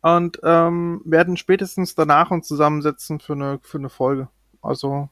Und 0.03 0.41
ähm, 0.43 1.03
werden 1.05 1.37
spätestens 1.37 1.95
danach 1.95 2.31
uns 2.31 2.47
zusammensetzen 2.47 3.21
für 3.21 3.33
eine, 3.33 3.59
für 3.63 3.79
eine 3.79 3.89
Folge. 3.89 4.29
Also 4.63 5.09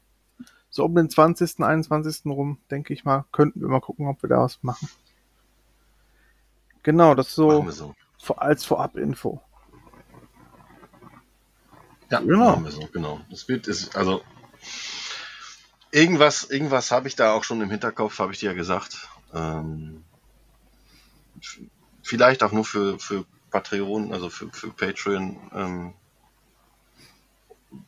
so 0.70 0.84
um 0.84 0.94
den 0.94 1.08
20., 1.08 1.60
21. 1.60 2.26
rum, 2.26 2.58
denke 2.70 2.92
ich 2.92 3.04
mal, 3.04 3.24
könnten 3.32 3.60
wir 3.60 3.68
mal 3.68 3.80
gucken, 3.80 4.08
ob 4.08 4.22
wir 4.22 4.28
da 4.28 4.40
was 4.40 4.62
machen. 4.62 4.88
Genau, 6.82 7.14
das 7.14 7.34
so, 7.34 7.70
so. 7.70 7.94
als 8.36 8.64
Vorab-Info. 8.64 9.40
Ja, 12.10 12.20
genau. 12.20 12.50
Machen 12.50 12.64
wir 12.64 12.72
so, 12.72 12.88
genau. 12.92 13.20
Das 13.30 13.48
wird 13.48 13.66
ist, 13.68 13.96
also 13.96 14.20
Irgendwas, 15.94 16.42
irgendwas 16.50 16.90
habe 16.90 17.06
ich 17.06 17.14
da 17.14 17.34
auch 17.34 17.44
schon 17.44 17.60
im 17.60 17.70
Hinterkopf, 17.70 18.18
habe 18.18 18.32
ich 18.32 18.40
dir 18.40 18.50
ja 18.50 18.56
gesagt. 18.56 19.08
Ähm, 19.32 20.02
vielleicht 22.02 22.42
auch 22.42 22.50
nur 22.50 22.64
für, 22.64 22.98
für 22.98 23.24
Patreon, 23.52 24.12
also 24.12 24.28
für, 24.28 24.50
für 24.50 24.70
Patreon, 24.70 25.38
ähm, 25.54 25.94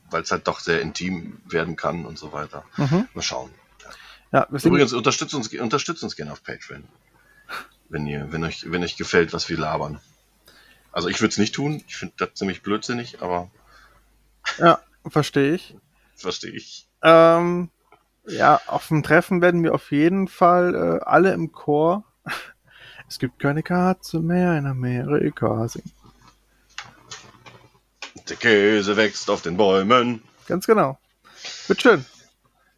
weil 0.08 0.22
es 0.22 0.30
halt 0.30 0.46
doch 0.46 0.60
sehr 0.60 0.82
intim 0.82 1.40
werden 1.46 1.74
kann 1.74 2.06
und 2.06 2.16
so 2.16 2.32
weiter. 2.32 2.64
Mhm. 2.76 3.08
Mal 3.12 3.22
schauen. 3.22 3.50
Ja. 4.30 4.46
Übrigens, 4.50 4.92
unterstützt 4.92 5.34
uns, 5.34 5.52
unterstützt 5.52 6.04
uns 6.04 6.14
gerne 6.14 6.30
auf 6.30 6.44
Patreon. 6.44 6.86
Wenn 7.88 8.06
ihr, 8.06 8.30
wenn 8.30 8.44
euch, 8.44 8.70
wenn 8.70 8.84
euch 8.84 8.96
gefällt, 8.96 9.32
was 9.32 9.48
wir 9.48 9.58
labern. 9.58 9.98
Also 10.92 11.08
ich 11.08 11.20
würde 11.20 11.32
es 11.32 11.38
nicht 11.38 11.56
tun, 11.56 11.82
ich 11.88 11.96
finde 11.96 12.14
das 12.18 12.34
ziemlich 12.34 12.62
blödsinnig, 12.62 13.20
aber. 13.20 13.50
Ja, 14.58 14.78
verstehe 15.08 15.54
ich. 15.54 15.76
Verstehe 16.14 16.52
ich. 16.52 16.88
Ähm, 17.02 17.68
ja, 18.28 18.60
auf 18.66 18.88
dem 18.88 19.02
Treffen 19.02 19.40
werden 19.40 19.62
wir 19.62 19.74
auf 19.74 19.90
jeden 19.90 20.28
Fall 20.28 20.74
äh, 20.74 21.04
alle 21.04 21.32
im 21.32 21.52
Chor 21.52 22.04
Es 23.08 23.18
gibt 23.18 23.38
keine 23.38 23.62
Katze 23.62 24.20
mehr 24.20 24.58
in 24.58 24.66
Amerika 24.66 25.68
singen. 25.68 25.92
Der 28.28 28.36
Käse 28.36 28.96
wächst 28.96 29.30
auf 29.30 29.42
den 29.42 29.56
Bäumen. 29.56 30.22
Ganz 30.46 30.66
genau. 30.66 30.98
Wird 31.68 31.80
schön. 31.80 32.04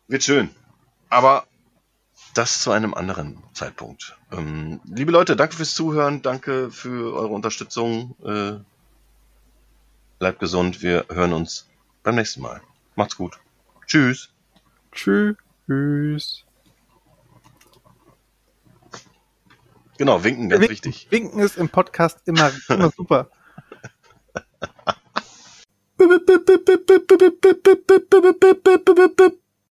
Wird 0.06 0.22
schön. 0.22 0.50
Aber 1.08 1.46
das 2.34 2.60
zu 2.60 2.70
einem 2.70 2.92
anderen 2.92 3.42
Zeitpunkt. 3.54 4.16
Ähm, 4.30 4.80
liebe 4.84 5.10
Leute, 5.10 5.36
danke 5.36 5.56
fürs 5.56 5.74
Zuhören, 5.74 6.20
danke 6.20 6.70
für 6.70 7.14
eure 7.14 7.32
Unterstützung. 7.32 8.14
Äh, 8.22 8.60
bleibt 10.18 10.38
gesund, 10.38 10.82
wir 10.82 11.06
hören 11.08 11.32
uns 11.32 11.66
beim 12.02 12.16
nächsten 12.16 12.42
Mal. 12.42 12.60
Macht's 12.94 13.16
gut. 13.16 13.38
Tschüss. 13.86 14.30
Tschüss. 14.98 16.44
Genau, 19.96 20.24
winken, 20.24 20.48
ganz 20.48 20.62
winken, 20.62 20.72
wichtig. 20.72 21.06
Winken 21.10 21.40
ist 21.40 21.56
im 21.56 21.68
Podcast 21.68 22.20
immer, 22.26 22.50
immer 22.68 22.90
super. 22.90 23.30